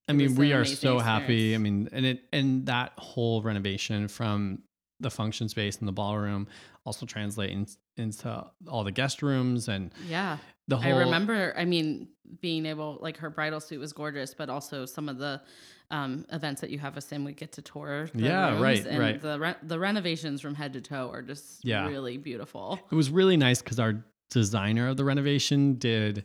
i 0.09 0.13
mean 0.13 0.35
we 0.35 0.53
are 0.53 0.65
so 0.65 0.99
happy 0.99 1.55
i 1.55 1.59
mean 1.59 1.89
and 1.93 2.07
it 2.07 2.23
and 2.33 2.67
that 2.67 2.93
whole 2.99 3.43
renovation 3.43 4.09
from 4.09 4.63
the 5.01 5.11
function 5.11 5.49
space 5.49 5.79
and 5.79 5.87
the 5.89 5.93
ballroom 5.93 6.49
also 6.85 7.05
translate 7.05 7.51
in, 7.51 7.67
into 7.97 8.47
all 8.69 8.85
the 8.85 8.93
guest 8.93 9.23
rooms 9.23 9.69
and 9.69 9.93
yeah. 10.09 10.39
the 10.69 10.77
whole 10.77 10.95
I 10.95 10.99
remember. 10.99 11.53
I 11.57 11.65
mean, 11.65 12.09
being 12.41 12.65
able 12.65 12.99
like 13.01 13.19
her 13.19 13.29
bridal 13.29 13.61
suit 13.61 13.81
was 13.81 13.93
gorgeous, 13.93 14.33
but 14.35 14.49
also 14.49 14.87
some 14.87 15.09
of 15.09 15.19
the 15.19 15.43
um, 15.91 16.25
events 16.33 16.61
that 16.61 16.71
you 16.71 16.79
have 16.79 16.97
us 16.97 17.11
in, 17.13 17.25
we 17.25 17.33
get 17.33 17.53
to 17.53 17.63
tour. 17.63 18.09
Yeah, 18.15 18.61
right, 18.61 18.85
and 18.87 18.99
right. 18.99 19.21
The 19.21 19.39
re- 19.39 19.57
the 19.63 19.79
renovations 19.79 20.41
from 20.41 20.55
head 20.55 20.73
to 20.75 20.81
toe 20.81 21.11
are 21.13 21.23
just 21.23 21.65
Yeah. 21.65 21.87
really 21.87 22.17
beautiful. 22.17 22.79
it 22.91 22.95
was 22.95 23.11
really 23.11 23.37
nice 23.37 23.61
because 23.61 23.79
our 23.79 24.05
designer 24.31 24.89
of 24.89 24.97
the 24.97 25.05
renovation 25.05 25.75
did 25.75 26.25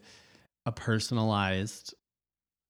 a 0.66 0.72
personalized 0.72 1.94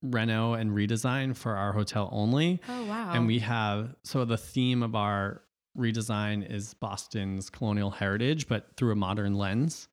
reno 0.02 0.54
and 0.54 0.72
redesign 0.72 1.36
for 1.36 1.56
our 1.56 1.74
hotel 1.74 2.10
only 2.12 2.60
Oh 2.68 2.86
wow! 2.86 3.12
and 3.14 3.28
we 3.28 3.40
have 3.40 3.96
so 4.04 4.26
the 4.26 4.38
theme 4.38 4.82
of 4.84 4.96
our 4.96 5.42
redesign 5.78 6.50
is 6.52 6.74
Boston's 6.74 7.50
colonial 7.50 7.92
heritage, 7.92 8.48
but 8.48 8.76
through 8.76 8.92
a 8.92 8.96
modern 8.96 9.36
lens. 9.36 9.88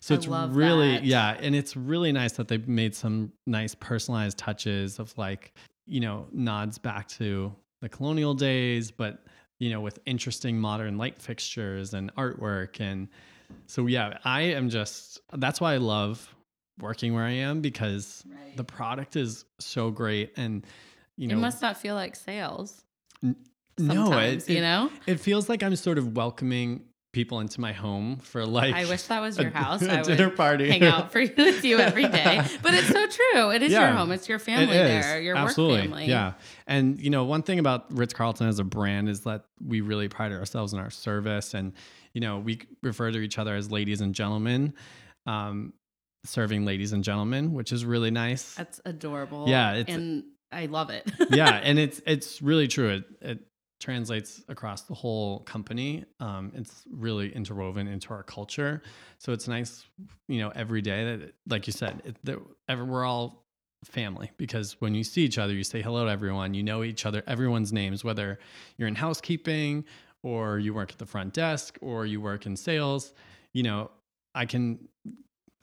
So 0.00 0.14
I 0.14 0.18
it's 0.18 0.26
really 0.26 0.92
that. 0.92 1.04
yeah, 1.04 1.36
and 1.40 1.54
it's 1.54 1.76
really 1.76 2.12
nice 2.12 2.32
that 2.32 2.48
they 2.48 2.58
made 2.58 2.94
some 2.94 3.32
nice 3.46 3.74
personalized 3.74 4.38
touches 4.38 4.98
of 4.98 5.16
like 5.16 5.54
you 5.86 6.00
know 6.00 6.26
nods 6.32 6.78
back 6.78 7.08
to 7.08 7.54
the 7.80 7.88
colonial 7.88 8.34
days, 8.34 8.90
but 8.90 9.24
you 9.58 9.70
know 9.70 9.80
with 9.80 9.98
interesting 10.04 10.58
modern 10.58 10.98
light 10.98 11.20
fixtures 11.20 11.94
and 11.94 12.14
artwork 12.16 12.80
and 12.80 13.08
so 13.66 13.86
yeah, 13.86 14.18
I 14.24 14.42
am 14.42 14.68
just 14.68 15.20
that's 15.32 15.60
why 15.60 15.74
I 15.74 15.76
love 15.78 16.33
working 16.80 17.14
where 17.14 17.24
I 17.24 17.32
am 17.32 17.60
because 17.60 18.22
Right. 18.26 18.56
the 18.56 18.64
product 18.64 19.16
is 19.16 19.44
so 19.60 19.90
great 19.90 20.32
and 20.36 20.66
you 21.16 21.28
know 21.28 21.36
it 21.36 21.40
must 21.40 21.62
not 21.62 21.76
feel 21.76 21.94
like 21.94 22.16
sales. 22.16 22.82
no, 23.22 23.34
Sometimes, 23.78 24.44
it, 24.48 24.52
you 24.52 24.58
it- 24.58 24.62
know. 24.62 24.90
it 25.06 25.20
feels 25.20 25.48
like 25.48 25.62
I'm 25.62 25.74
sort 25.76 25.98
of 25.98 26.16
welcoming 26.16 26.84
people 27.12 27.38
into 27.38 27.60
my 27.60 27.72
home 27.72 28.16
for 28.18 28.44
like. 28.44 28.74
I 28.74 28.84
wish 28.86 29.04
that 29.04 29.20
was 29.20 29.38
a- 29.38 29.42
your 29.42 29.50
house. 29.52 29.82
a 29.82 30.00
I 30.00 30.02
dinner 30.02 30.28
would 30.28 30.36
party. 30.36 30.68
hang 30.68 30.82
out 30.82 31.12
for 31.12 31.20
with 31.36 31.64
you 31.64 31.78
every 31.78 32.08
day. 32.08 32.42
But 32.62 32.74
it's 32.74 32.88
so 32.88 33.06
true. 33.06 33.50
It 33.50 33.62
is 33.62 33.70
your 33.72 33.86
home. 33.86 34.10
It's 34.10 34.28
your 34.28 34.38
family 34.40 34.76
is, 34.76 35.04
there. 35.04 35.20
Your 35.20 35.36
absolutely. 35.36 35.76
work 35.76 35.84
family. 35.90 36.06
Yeah, 36.06 36.32
and 36.66 37.00
you 37.00 37.10
know 37.10 37.24
one 37.24 37.42
thing 37.42 37.58
about 37.60 37.92
Ritz 37.96 38.12
Carlton 38.12 38.48
as 38.48 38.58
a 38.58 38.64
brand 38.64 39.08
is 39.08 39.20
that 39.20 39.44
we 39.64 39.80
really 39.80 40.08
pride 40.08 40.32
ourselves 40.32 40.72
in 40.72 40.78
our 40.80 40.90
service, 40.90 41.54
and 41.54 41.72
you 42.14 42.20
know 42.20 42.38
we 42.40 42.60
refer 42.82 43.10
to 43.12 43.18
each 43.20 43.38
other 43.38 43.54
as 43.54 43.70
ladies 43.70 44.00
and 44.00 44.12
gentlemen. 44.14 44.74
Um, 45.26 45.72
serving 46.24 46.64
ladies 46.64 46.92
and 46.92 47.04
gentlemen, 47.04 47.52
which 47.52 47.72
is 47.72 47.84
really 47.84 48.10
nice. 48.10 48.54
That's 48.54 48.80
adorable. 48.84 49.44
Yeah, 49.48 49.74
it's- 49.76 49.94
and 49.94 50.24
I 50.52 50.66
love 50.66 50.90
it. 50.90 51.10
yeah, 51.30 51.60
and 51.62 51.78
it's 51.78 52.00
it's 52.06 52.40
really 52.42 52.68
true. 52.68 52.88
It 52.90 53.04
it 53.20 53.38
translates 53.80 54.42
across 54.48 54.82
the 54.82 54.94
whole 54.94 55.40
company. 55.40 56.04
Um, 56.20 56.52
it's 56.54 56.84
really 56.90 57.34
interwoven 57.34 57.86
into 57.88 58.12
our 58.14 58.22
culture, 58.22 58.82
so 59.18 59.32
it's 59.32 59.48
nice, 59.48 59.84
you 60.28 60.38
know, 60.38 60.50
every 60.54 60.80
day 60.80 61.16
that, 61.16 61.34
like 61.48 61.66
you 61.66 61.72
said, 61.72 62.00
it, 62.04 62.16
that 62.24 62.38
ever, 62.68 62.84
we're 62.84 63.04
all 63.04 63.44
family 63.84 64.30
because 64.38 64.80
when 64.80 64.94
you 64.94 65.04
see 65.04 65.22
each 65.22 65.36
other, 65.38 65.52
you 65.52 65.64
say 65.64 65.82
hello 65.82 66.06
to 66.06 66.10
everyone. 66.10 66.54
You 66.54 66.62
know 66.62 66.82
each 66.84 67.04
other, 67.04 67.22
everyone's 67.26 67.72
names, 67.72 68.02
whether 68.04 68.38
you're 68.78 68.88
in 68.88 68.94
housekeeping 68.94 69.84
or 70.22 70.58
you 70.58 70.72
work 70.72 70.90
at 70.92 70.98
the 70.98 71.04
front 71.04 71.34
desk 71.34 71.76
or 71.82 72.06
you 72.06 72.20
work 72.20 72.46
in 72.46 72.56
sales. 72.56 73.12
You 73.52 73.64
know, 73.64 73.90
I 74.34 74.46
can 74.46 74.88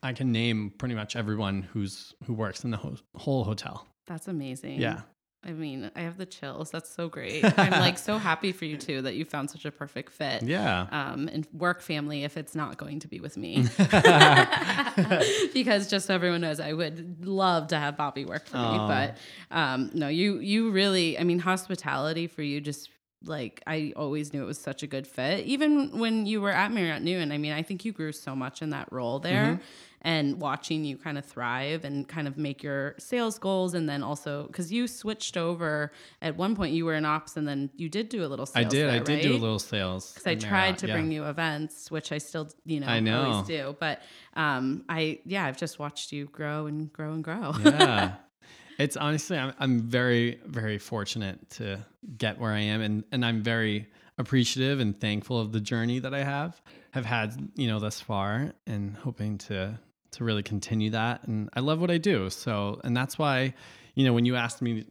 I 0.02 0.12
can 0.12 0.32
name 0.32 0.72
pretty 0.78 0.94
much 0.94 1.16
everyone 1.16 1.62
who's 1.62 2.14
who 2.26 2.34
works 2.34 2.64
in 2.64 2.70
the 2.70 2.76
ho- 2.76 2.96
whole 3.14 3.44
hotel. 3.44 3.86
That's 4.06 4.28
amazing. 4.28 4.80
Yeah. 4.80 5.02
I 5.44 5.50
mean, 5.50 5.90
I 5.96 6.02
have 6.02 6.18
the 6.18 6.26
chills. 6.26 6.70
That's 6.70 6.88
so 6.88 7.08
great. 7.08 7.44
I'm 7.58 7.72
like 7.72 7.98
so 7.98 8.16
happy 8.16 8.52
for 8.52 8.64
you 8.64 8.76
too 8.76 9.02
that 9.02 9.16
you 9.16 9.24
found 9.24 9.50
such 9.50 9.64
a 9.64 9.72
perfect 9.72 10.12
fit. 10.12 10.42
Yeah. 10.42 10.86
Um, 10.92 11.28
and 11.28 11.48
work 11.52 11.80
family 11.80 12.22
if 12.22 12.36
it's 12.36 12.54
not 12.54 12.76
going 12.76 13.00
to 13.00 13.08
be 13.08 13.18
with 13.18 13.36
me. 13.36 13.66
because 15.52 15.88
just 15.88 16.06
so 16.06 16.14
everyone 16.14 16.42
knows, 16.42 16.60
I 16.60 16.72
would 16.72 17.26
love 17.26 17.68
to 17.68 17.76
have 17.76 17.96
Bobby 17.96 18.24
work 18.24 18.46
for 18.46 18.58
me. 18.58 18.78
But 18.78 19.16
um, 19.50 19.90
no, 19.94 20.06
you 20.06 20.38
you 20.38 20.70
really 20.70 21.18
I 21.18 21.24
mean 21.24 21.40
hospitality 21.40 22.28
for 22.28 22.42
you 22.42 22.60
just 22.60 22.88
like 23.24 23.62
I 23.66 23.92
always 23.96 24.32
knew 24.32 24.42
it 24.42 24.46
was 24.46 24.58
such 24.58 24.82
a 24.82 24.86
good 24.86 25.06
fit. 25.06 25.46
Even 25.46 25.98
when 25.98 26.26
you 26.26 26.40
were 26.40 26.50
at 26.50 26.72
Marriott 26.72 27.02
Newton, 27.02 27.32
I 27.32 27.38
mean, 27.38 27.52
I 27.52 27.62
think 27.62 27.84
you 27.84 27.92
grew 27.92 28.12
so 28.12 28.34
much 28.34 28.62
in 28.62 28.70
that 28.70 28.92
role 28.92 29.18
there. 29.18 29.44
Mm-hmm. 29.44 29.62
And 30.04 30.40
watching 30.40 30.84
you 30.84 30.96
kind 30.96 31.16
of 31.16 31.24
thrive 31.24 31.84
and 31.84 32.08
kind 32.08 32.26
of 32.26 32.36
make 32.36 32.60
your 32.60 32.96
sales 32.98 33.38
goals, 33.38 33.72
and 33.72 33.88
then 33.88 34.02
also 34.02 34.48
because 34.48 34.72
you 34.72 34.88
switched 34.88 35.36
over 35.36 35.92
at 36.20 36.36
one 36.36 36.56
point, 36.56 36.74
you 36.74 36.84
were 36.84 36.94
in 36.94 37.04
ops, 37.04 37.36
and 37.36 37.46
then 37.46 37.70
you 37.76 37.88
did 37.88 38.08
do 38.08 38.24
a 38.24 38.26
little. 38.26 38.48
I 38.56 38.62
sales 38.62 38.72
did. 38.72 38.88
I 38.88 38.98
there, 38.98 39.04
did 39.04 39.22
do 39.22 39.36
a 39.36 39.38
little 39.38 39.60
sales. 39.60 40.10
because 40.12 40.26
I 40.26 40.34
tried 40.34 40.50
Marriott, 40.50 40.78
to 40.78 40.86
yeah. 40.88 40.94
bring 40.94 41.12
you 41.12 41.24
events, 41.26 41.88
which 41.88 42.10
I 42.10 42.18
still, 42.18 42.50
you 42.64 42.80
know, 42.80 42.88
I 42.88 42.98
know. 42.98 43.30
always 43.30 43.46
do. 43.46 43.76
But 43.78 44.02
um, 44.34 44.84
I, 44.88 45.20
yeah, 45.24 45.46
I've 45.46 45.56
just 45.56 45.78
watched 45.78 46.10
you 46.10 46.24
grow 46.24 46.66
and 46.66 46.92
grow 46.92 47.12
and 47.12 47.22
grow. 47.22 47.52
yeah. 47.64 48.14
It's 48.78 48.96
honestly, 48.96 49.38
I'm, 49.38 49.52
I'm 49.58 49.80
very, 49.80 50.40
very 50.46 50.78
fortunate 50.78 51.50
to 51.50 51.84
get 52.16 52.38
where 52.38 52.52
I 52.52 52.60
am. 52.60 52.80
And, 52.80 53.04
and 53.12 53.24
I'm 53.24 53.42
very 53.42 53.88
appreciative 54.18 54.80
and 54.80 54.98
thankful 54.98 55.40
of 55.40 55.52
the 55.52 55.60
journey 55.60 55.98
that 56.00 56.14
I 56.14 56.22
have, 56.22 56.60
have 56.92 57.04
had, 57.04 57.50
you 57.54 57.68
know, 57.68 57.78
thus 57.78 58.00
far 58.00 58.52
and 58.66 58.96
hoping 58.96 59.38
to, 59.38 59.78
to 60.12 60.24
really 60.24 60.42
continue 60.42 60.90
that. 60.90 61.26
And 61.26 61.48
I 61.54 61.60
love 61.60 61.80
what 61.80 61.90
I 61.90 61.98
do. 61.98 62.30
So, 62.30 62.80
and 62.84 62.96
that's 62.96 63.18
why, 63.18 63.54
you 63.94 64.04
know, 64.04 64.12
when 64.12 64.24
you 64.24 64.36
asked 64.36 64.62
me, 64.62 64.84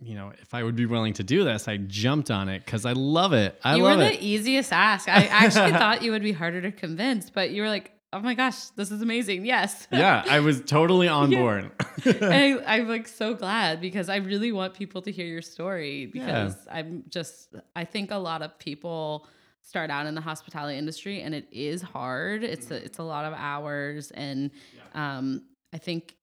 you 0.00 0.14
know, 0.14 0.32
if 0.42 0.52
I 0.52 0.62
would 0.62 0.76
be 0.76 0.84
willing 0.84 1.14
to 1.14 1.24
do 1.24 1.42
this, 1.44 1.68
I 1.68 1.78
jumped 1.78 2.30
on 2.30 2.48
it 2.48 2.64
because 2.64 2.84
I 2.84 2.92
love 2.92 3.32
it. 3.32 3.58
I 3.64 3.76
you 3.76 3.82
love 3.82 3.98
were 3.98 4.04
it. 4.04 4.20
the 4.20 4.26
easiest 4.26 4.72
ask. 4.72 5.08
I 5.08 5.24
actually 5.30 5.72
thought 5.72 6.02
you 6.02 6.10
would 6.10 6.22
be 6.22 6.32
harder 6.32 6.60
to 6.60 6.72
convince, 6.72 7.30
but 7.30 7.50
you 7.50 7.62
were 7.62 7.68
like, 7.68 7.92
"Oh 8.12 8.20
my 8.20 8.34
gosh, 8.34 8.66
this 8.76 8.90
is 8.90 9.02
amazing!" 9.02 9.44
Yes. 9.44 9.86
yeah, 9.90 10.24
I 10.28 10.40
was 10.40 10.60
totally 10.62 11.08
on 11.08 11.30
Yeah. 11.32 11.38
board. 11.38 11.70
and 12.04 12.22
I, 12.66 12.76
I'm 12.76 12.88
like 12.88 13.08
so 13.08 13.34
glad 13.34 13.80
because 13.80 14.08
I 14.08 14.16
really 14.16 14.52
want 14.52 14.74
people 14.74 15.02
to 15.02 15.10
hear 15.12 15.26
your 15.26 15.42
story 15.42 16.06
because 16.06 16.56
I'm 16.70 17.04
just 17.08 17.54
I 17.74 17.84
think 17.84 18.10
a 18.10 18.16
lot 18.18 18.42
of 18.42 18.58
people 18.58 19.26
start 19.62 19.90
out 19.90 20.06
in 20.06 20.14
the 20.14 20.20
hospitality 20.20 20.78
industry 20.78 21.22
and 21.22 21.34
it 21.34 21.48
is 21.50 21.82
hard. 21.82 22.44
It's 22.44 22.70
a, 22.70 22.76
it's 22.84 22.98
a 22.98 23.02
lot 23.02 23.24
of 23.24 23.34
hours 23.34 24.10
and 24.12 24.50
um, 24.94 25.42
I 25.72 25.78
think 25.78 26.14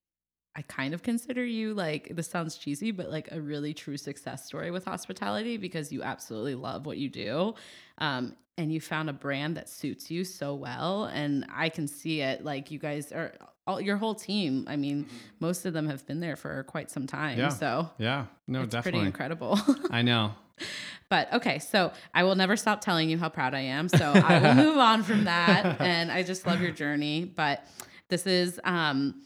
I 0.56 0.62
kind 0.62 0.94
of 0.94 1.02
consider 1.04 1.44
you 1.44 1.74
like 1.74 2.16
this 2.16 2.28
sounds 2.30 2.56
cheesy 2.58 2.92
but 2.92 3.10
like 3.10 3.28
a 3.32 3.42
really 3.42 3.74
true 3.74 3.98
success 3.98 4.46
story 4.46 4.70
with 4.72 4.86
hospitality 4.86 5.58
because 5.58 5.92
you 5.92 6.04
absolutely 6.04 6.56
love 6.56 6.86
what 6.86 6.98
you 6.98 7.10
do. 7.10 7.56
Um, 7.98 8.36
and 8.58 8.72
you 8.72 8.80
found 8.80 9.10
a 9.10 9.14
brand 9.14 9.58
that 9.58 9.70
suits 9.70 10.12
you 10.12 10.24
so 10.24 10.54
well 10.54 11.06
and 11.06 11.46
I 11.54 11.70
can 11.70 11.88
see 11.88 12.22
it 12.22 12.44
like 12.44 12.72
you 12.72 12.80
guys 12.80 13.12
are 13.12 13.34
all 13.66 13.80
your 13.80 13.98
whole 13.98 14.16
team. 14.16 14.66
I 14.68 14.76
mean, 14.76 15.08
most 15.40 15.66
of 15.66 15.74
them 15.74 15.88
have 15.88 16.06
been 16.06 16.20
there 16.20 16.36
for 16.36 16.64
quite 16.64 16.92
some 16.92 17.08
time. 17.08 17.40
Yeah. 17.40 17.50
So 17.50 17.90
yeah, 17.98 18.26
no, 18.48 18.62
it's 18.64 18.72
definitely. 18.72 19.00
pretty 19.00 19.08
incredible. 19.08 19.60
I 19.90 20.02
know. 20.02 20.34
but 21.10 21.32
okay, 21.34 21.60
so 21.60 21.92
I 22.14 22.24
will 22.24 22.36
never 22.36 22.56
stop 22.56 22.82
telling 22.82 23.10
you 23.10 23.18
how 23.18 23.30
proud 23.30 23.54
I 23.54 23.62
am. 23.62 23.90
So 23.90 24.12
I 24.12 24.40
will 24.40 24.56
move 24.66 24.78
on 24.78 25.04
from 25.04 25.26
that. 25.26 25.80
And 25.80 26.12
I 26.12 26.24
just 26.24 26.46
love 26.46 26.62
your 26.62 26.72
journey. 26.72 27.26
But 27.26 27.66
this 28.10 28.28
is 28.28 28.60
um 28.64 29.22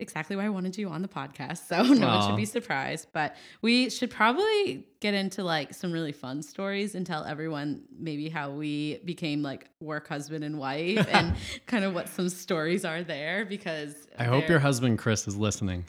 exactly 0.00 0.36
why 0.36 0.44
I 0.44 0.48
wanted 0.48 0.76
you 0.78 0.88
on 0.88 1.02
the 1.02 1.08
podcast. 1.08 1.66
So 1.68 1.82
no 1.94 2.06
one 2.06 2.26
should 2.26 2.36
be 2.36 2.44
surprised. 2.44 3.08
But 3.12 3.36
we 3.62 3.90
should 3.90 4.10
probably 4.10 4.86
get 5.00 5.14
into 5.14 5.44
like 5.44 5.72
some 5.72 5.92
really 5.92 6.10
fun 6.10 6.42
stories 6.42 6.96
and 6.96 7.06
tell 7.06 7.24
everyone 7.24 7.82
maybe 7.96 8.28
how 8.28 8.50
we 8.50 8.98
became 9.04 9.42
like 9.42 9.68
work 9.80 10.08
husband 10.08 10.42
and 10.42 10.58
wife 10.58 11.06
and 11.12 11.36
kind 11.66 11.84
of 11.84 11.94
what 11.94 12.08
some 12.08 12.28
stories 12.28 12.84
are 12.84 13.04
there 13.04 13.44
because 13.44 13.94
I 14.18 14.24
hope 14.24 14.48
your 14.48 14.58
husband 14.58 14.98
Chris 14.98 15.28
is 15.28 15.36
listening. 15.36 15.84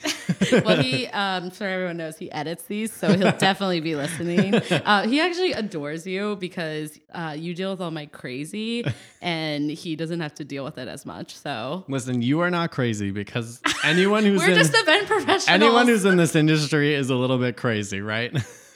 well, 0.63 0.79
he, 0.81 1.07
um, 1.07 1.49
so 1.49 1.65
everyone 1.65 1.97
knows, 1.97 2.17
he 2.17 2.31
edits 2.31 2.65
these, 2.65 2.93
so 2.93 3.17
he'll 3.17 3.31
definitely 3.37 3.79
be 3.79 3.95
listening. 3.95 4.53
Uh, 4.53 5.07
he 5.07 5.19
actually 5.19 5.53
adores 5.53 6.05
you 6.05 6.35
because 6.35 6.99
uh, 7.11 7.35
you 7.37 7.55
deal 7.55 7.71
with 7.71 7.81
all 7.81 7.89
my 7.89 8.05
crazy, 8.05 8.85
and 9.21 9.71
he 9.71 9.95
doesn't 9.95 10.19
have 10.19 10.35
to 10.35 10.45
deal 10.45 10.63
with 10.63 10.77
it 10.77 10.87
as 10.87 11.07
much. 11.07 11.35
So 11.35 11.85
Listen, 11.87 12.21
you 12.21 12.41
are 12.41 12.51
not 12.51 12.69
crazy 12.71 13.09
because 13.09 13.61
anyone 13.99 14.23
who's 14.25 14.39
we're 14.39 14.49
in 14.49 14.55
just 14.55 14.73
event 14.75 15.07
professionals. 15.07 15.47
anyone 15.47 15.88
who's 15.88 16.05
in 16.05 16.17
this 16.17 16.35
industry 16.35 16.93
is 16.93 17.09
a 17.09 17.15
little 17.15 17.38
bit 17.38 17.57
crazy, 17.57 18.01
right? 18.01 18.35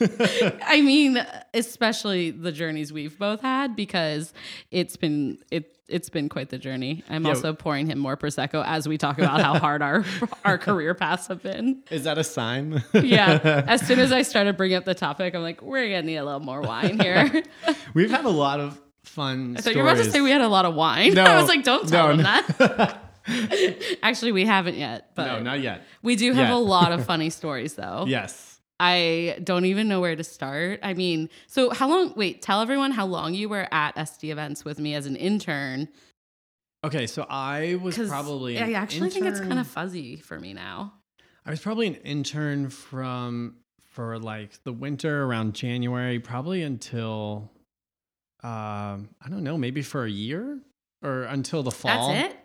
I 0.66 0.80
mean, 0.82 1.24
especially 1.54 2.30
the 2.30 2.52
journeys 2.52 2.92
we've 2.92 3.18
both 3.18 3.40
had 3.40 3.76
because 3.76 4.32
it's 4.70 4.96
been 4.96 5.38
it 5.50 5.70
it's 5.86 6.08
been 6.08 6.28
quite 6.30 6.48
the 6.48 6.56
journey. 6.58 7.04
I'm 7.10 7.24
Yeah. 7.24 7.30
also 7.30 7.52
pouring 7.52 7.86
him 7.86 7.98
more 7.98 8.16
prosecco 8.16 8.64
as 8.66 8.88
we 8.88 8.96
talk 8.96 9.18
about 9.18 9.40
how 9.42 9.58
hard 9.58 9.82
our 9.82 10.04
our 10.44 10.56
career 10.58 10.94
paths 10.94 11.26
have 11.28 11.42
been. 11.42 11.82
is 11.90 12.04
that 12.04 12.18
a 12.18 12.24
sign? 12.24 12.82
Yeah. 12.94 13.64
As 13.68 13.86
soon 13.86 13.98
as 13.98 14.10
I 14.10 14.22
started 14.22 14.56
bringing 14.56 14.76
up 14.78 14.84
the 14.86 14.94
topic, 14.94 15.34
I'm 15.34 15.42
like, 15.42 15.60
we're 15.62 15.86
gonna 15.88 16.02
need 16.02 16.16
a 16.16 16.24
little 16.24 16.40
more 16.40 16.60
wine 16.62 16.98
here. 16.98 17.42
We've 17.92 18.10
had 18.10 18.24
a 18.24 18.30
lot 18.30 18.60
of 18.60 18.80
fun 19.04 19.52
I 19.52 19.60
thought 19.60 19.60
stories. 19.62 19.76
you 19.76 19.82
were 19.82 19.88
about 19.90 20.04
to 20.04 20.10
say 20.10 20.20
we 20.22 20.30
had 20.30 20.40
a 20.40 20.48
lot 20.48 20.64
of 20.64 20.74
wine. 20.74 21.12
No, 21.14 21.22
I 21.24 21.38
was 21.38 21.48
like, 21.48 21.62
don't 21.64 21.86
tell 21.88 22.08
no, 22.16 22.22
them 22.22 22.24
no. 22.58 22.76
that. 22.76 23.03
Actually, 24.02 24.32
we 24.32 24.44
haven't 24.44 24.76
yet, 24.76 25.10
but 25.14 25.26
no, 25.26 25.40
not 25.40 25.60
yet. 25.60 25.82
we 26.02 26.16
do 26.16 26.32
have 26.32 26.48
yet. 26.48 26.54
a 26.54 26.58
lot 26.58 26.92
of 26.92 27.04
funny 27.06 27.30
stories 27.30 27.74
though. 27.74 28.04
Yes. 28.06 28.60
I 28.80 29.38
don't 29.42 29.66
even 29.66 29.88
know 29.88 30.00
where 30.00 30.16
to 30.16 30.24
start. 30.24 30.80
I 30.82 30.94
mean, 30.94 31.30
so 31.46 31.70
how 31.70 31.88
long? 31.88 32.12
Wait, 32.16 32.42
tell 32.42 32.60
everyone 32.60 32.90
how 32.90 33.06
long 33.06 33.32
you 33.32 33.48
were 33.48 33.68
at 33.72 33.94
SD 33.94 34.30
events 34.30 34.64
with 34.64 34.78
me 34.78 34.94
as 34.94 35.06
an 35.06 35.16
intern. 35.16 35.88
Okay, 36.82 37.06
so 37.06 37.24
I 37.30 37.78
was 37.80 37.96
probably 37.96 38.58
I 38.58 38.72
actually 38.72 39.10
think 39.10 39.26
it's 39.26 39.40
kind 39.40 39.58
of 39.58 39.66
fuzzy 39.66 40.16
for 40.16 40.38
me 40.38 40.52
now. 40.52 40.92
I 41.46 41.50
was 41.50 41.60
probably 41.60 41.86
an 41.86 41.94
intern 41.96 42.68
from 42.68 43.56
for 43.92 44.18
like 44.18 44.62
the 44.64 44.72
winter 44.72 45.24
around 45.24 45.54
January, 45.54 46.18
probably 46.18 46.62
until 46.62 47.50
um, 48.42 49.08
I 49.22 49.30
don't 49.30 49.44
know, 49.44 49.56
maybe 49.56 49.80
for 49.80 50.04
a 50.04 50.10
year 50.10 50.60
or 51.02 51.22
until 51.22 51.62
the 51.62 51.70
fall. 51.70 52.08
That's 52.12 52.34
it. 52.34 52.43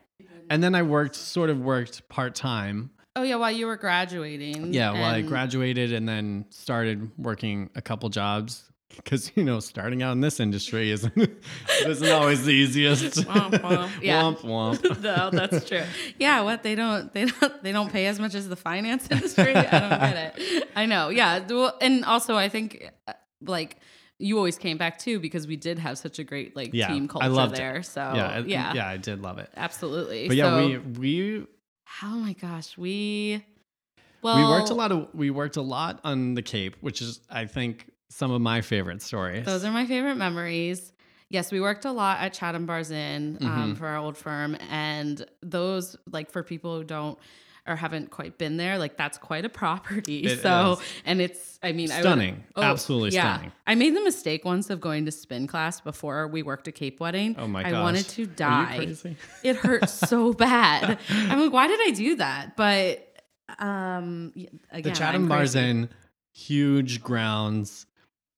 And 0.49 0.63
then 0.63 0.75
I 0.75 0.81
worked, 0.83 1.15
sort 1.15 1.49
of 1.49 1.59
worked 1.59 2.07
part 2.09 2.35
time. 2.35 2.91
Oh 3.15 3.23
yeah, 3.23 3.35
while 3.35 3.51
you 3.51 3.67
were 3.67 3.77
graduating. 3.77 4.73
Yeah, 4.73 4.93
well, 4.93 5.03
I 5.03 5.21
graduated 5.21 5.93
and 5.93 6.07
then 6.07 6.45
started 6.49 7.11
working 7.17 7.69
a 7.75 7.81
couple 7.81 8.09
jobs 8.09 8.69
because 8.95 9.31
you 9.35 9.43
know 9.43 9.59
starting 9.59 10.01
out 10.01 10.13
in 10.13 10.21
this 10.21 10.39
industry 10.39 10.91
isn't 10.91 11.13
isn't 11.85 12.09
always 12.09 12.45
the 12.45 12.51
easiest. 12.51 13.17
Womp, 13.27 13.51
womp. 13.51 13.89
Yeah. 14.01 14.21
Womp 14.21 14.39
womp. 14.41 15.01
no, 15.01 15.29
that's 15.31 15.67
true. 15.67 15.83
Yeah, 16.17 16.41
what 16.41 16.63
they 16.63 16.75
don't 16.75 17.11
they 17.13 17.25
don't 17.25 17.63
they 17.63 17.71
don't 17.71 17.91
pay 17.91 18.05
as 18.07 18.19
much 18.19 18.35
as 18.35 18.47
the 18.47 18.55
finance 18.55 19.07
industry. 19.09 19.55
I 19.55 19.79
don't 19.79 19.89
get 19.89 20.37
it. 20.37 20.69
I 20.75 20.85
know. 20.85 21.09
Yeah, 21.09 21.45
and 21.81 22.05
also 22.05 22.35
I 22.35 22.49
think 22.49 22.91
uh, 23.07 23.13
like 23.41 23.77
you 24.19 24.37
always 24.37 24.57
came 24.57 24.77
back 24.77 24.99
too 24.99 25.19
because 25.19 25.47
we 25.47 25.55
did 25.55 25.79
have 25.79 25.97
such 25.97 26.19
a 26.19 26.23
great 26.23 26.55
like 26.55 26.71
Yeah, 26.73 26.89
team 26.89 27.05
I 27.05 27.07
culture 27.07 27.29
loved 27.29 27.53
it. 27.53 27.57
there. 27.57 27.81
So 27.83 28.01
yeah, 28.01 28.27
I- 28.27 28.39
yeah, 28.39 28.73
yeah, 28.73 28.87
I 28.87 28.97
did 28.97 29.21
love 29.21 29.37
it. 29.39 29.49
absolutely. 29.55 30.27
But 30.27 30.37
yeah, 30.37 30.43
So- 30.45 30.67
we 30.67 30.77
we 30.77 31.47
oh 32.03 32.15
my 32.19 32.33
gosh, 32.33 32.77
we 32.77 33.43
well 34.21 34.37
we 34.37 34.43
worked 34.45 34.69
a 34.69 34.73
lot 34.73 34.91
of 34.91 35.07
we 35.13 35.29
worked 35.29 35.55
a 35.57 35.61
lot 35.61 35.99
on 36.03 36.33
the 36.35 36.41
Cape, 36.41 36.75
which 36.81 37.01
is 37.01 37.21
I 37.29 37.45
think 37.45 37.89
some 38.09 38.31
of 38.31 38.41
my 38.41 38.61
favorite 38.61 39.01
stories. 39.01 39.45
Those 39.45 39.63
are 39.63 39.71
my 39.71 39.85
favorite 39.85 40.15
memories. 40.15 40.91
Yes, 41.29 41.51
we 41.51 41.61
worked 41.61 41.85
a 41.85 41.91
lot 41.91 42.19
at 42.21 42.33
Chatham 42.33 42.65
Bars 42.65 42.89
Inn 42.89 43.37
um, 43.41 43.47
Mhm. 43.73 43.77
for 43.77 43.85
our 43.87 43.97
old 43.97 44.17
firm, 44.17 44.57
and 44.69 45.23
those 45.43 45.95
like 46.11 46.31
for 46.31 46.41
people 46.43 46.75
who 46.77 46.83
don't 46.83 47.19
or 47.69 47.75
haven't 47.77 48.09
quite 48.11 48.37
been 48.37 48.57
there, 48.57 48.77
like 48.77 48.97
that's 48.97 49.17
quite 49.17 49.45
a 49.45 49.49
property. 49.49 50.21
It 50.23 50.39
so, 50.41 50.73
is. 50.73 50.87
and 51.05 51.21
it's, 51.21 51.59
I 51.63 51.71
mean, 51.71 51.91
I 51.91 51.97
would- 51.97 52.01
Stunning. 52.03 52.43
Absolutely 52.57 53.11
stunning. 53.11 53.51
I 53.67 53.75
made 53.75 53.95
the 53.95 54.03
mistake 54.03 54.43
once 54.43 54.69
of 54.69 54.81
going 54.81 55.05
to 55.05 55.11
spin 55.11 55.47
class 55.47 55.79
before 55.79 56.27
we 56.27 56.41
worked 56.43 56.67
a 56.67 56.71
Cape 56.71 56.99
wedding. 56.99 57.35
Oh 57.37 57.47
my 57.47 57.61
god, 57.63 57.67
I 57.67 57.71
gosh. 57.71 57.81
wanted 57.83 58.07
to 58.09 58.25
die. 58.25 58.95
It 59.43 59.55
hurt 59.55 59.87
so 59.89 60.33
bad. 60.33 60.97
I'm 61.09 61.39
like, 61.39 61.53
why 61.53 61.67
did 61.67 61.79
I 61.81 61.91
do 61.91 62.15
that? 62.15 62.57
But 62.57 63.05
um, 63.59 64.33
y- 64.35 64.47
The 64.81 64.91
Chatham 64.91 65.27
Bars 65.27 65.55
Inn 65.55 65.89
huge 66.33 67.01
grounds, 67.03 67.85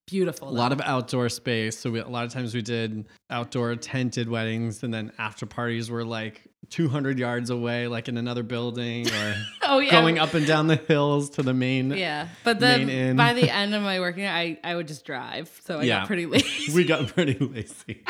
beautiful. 0.07 0.49
a 0.49 0.51
lot 0.51 0.71
of 0.71 0.81
outdoor 0.81 1.29
space. 1.29 1.77
So 1.77 1.91
we, 1.91 1.99
a 1.99 2.07
lot 2.07 2.25
of 2.25 2.31
times 2.33 2.53
we 2.55 2.61
did 2.61 3.05
outdoor 3.29 3.75
tented 3.75 4.27
weddings, 4.29 4.83
and 4.83 4.93
then 4.93 5.11
after 5.17 5.45
parties 5.45 5.89
were 5.91 6.03
like 6.03 6.47
200 6.69 7.19
yards 7.19 7.49
away, 7.49 7.87
like 7.87 8.07
in 8.07 8.17
another 8.17 8.43
building, 8.43 9.07
or 9.07 9.35
oh 9.63 9.79
yeah, 9.79 9.91
going 9.91 10.19
up 10.19 10.33
and 10.33 10.45
down 10.45 10.67
the 10.67 10.75
hills 10.77 11.29
to 11.31 11.43
the 11.43 11.53
main. 11.53 11.91
Yeah, 11.91 12.27
but 12.43 12.59
then 12.59 13.15
by 13.17 13.33
the 13.33 13.49
end 13.53 13.73
of 13.75 13.81
my 13.81 13.99
working, 13.99 14.25
I 14.27 14.57
I 14.63 14.75
would 14.75 14.87
just 14.87 15.05
drive, 15.05 15.49
so 15.65 15.79
I 15.79 15.83
Yeah. 15.83 15.99
got 15.99 16.07
pretty 16.07 16.25
lazy. 16.25 16.71
We 16.73 16.83
got 16.85 17.07
pretty 17.07 17.37
lazy. 17.43 18.03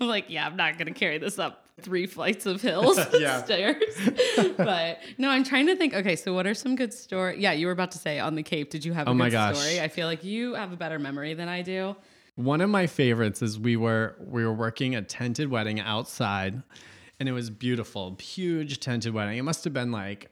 I'm 0.00 0.08
like, 0.08 0.26
yeah, 0.28 0.46
I'm 0.46 0.56
not 0.56 0.78
gonna 0.78 0.92
carry 0.92 1.18
this 1.18 1.38
up 1.38 1.66
three 1.80 2.06
flights 2.06 2.44
of 2.46 2.60
hills 2.60 2.98
Yeah. 3.18 3.42
stairs. 3.44 3.82
but 4.58 4.98
no, 5.18 5.30
I'm 5.30 5.44
trying 5.44 5.66
to 5.66 5.76
think. 5.76 5.94
Okay, 5.94 6.16
so 6.16 6.34
what 6.34 6.46
are 6.46 6.54
some 6.54 6.76
good 6.76 6.92
stories? 6.92 7.38
Yeah, 7.38 7.52
you 7.52 7.66
were 7.66 7.72
about 7.72 7.92
to 7.92 7.98
say 7.98 8.18
on 8.18 8.34
the 8.34 8.42
Cape. 8.42 8.70
Did 8.70 8.84
you 8.84 8.92
have 8.92 9.06
a 9.06 9.10
Oh 9.10 9.12
good 9.14 9.18
my 9.18 9.30
gosh. 9.30 9.56
story? 9.56 9.80
I 9.80 9.88
feel 9.88 10.06
like 10.06 10.22
you 10.24 10.54
have 10.54 10.72
a 10.72 10.76
better 10.76 10.98
memory 10.98 11.34
than 11.34 11.48
I 11.48 11.62
do. 11.62 11.96
One 12.36 12.60
of 12.60 12.70
my 12.70 12.86
favorites 12.86 13.42
is 13.42 13.58
we 13.58 13.76
were 13.76 14.14
we 14.20 14.44
were 14.44 14.52
working 14.54 14.94
a 14.94 15.02
tented 15.02 15.50
wedding 15.50 15.80
outside, 15.80 16.62
and 17.20 17.28
it 17.28 17.32
was 17.32 17.50
beautiful, 17.50 18.16
huge 18.20 18.80
tented 18.80 19.14
wedding. 19.14 19.38
It 19.38 19.42
must 19.42 19.62
have 19.64 19.72
been 19.72 19.92
like 19.92 20.30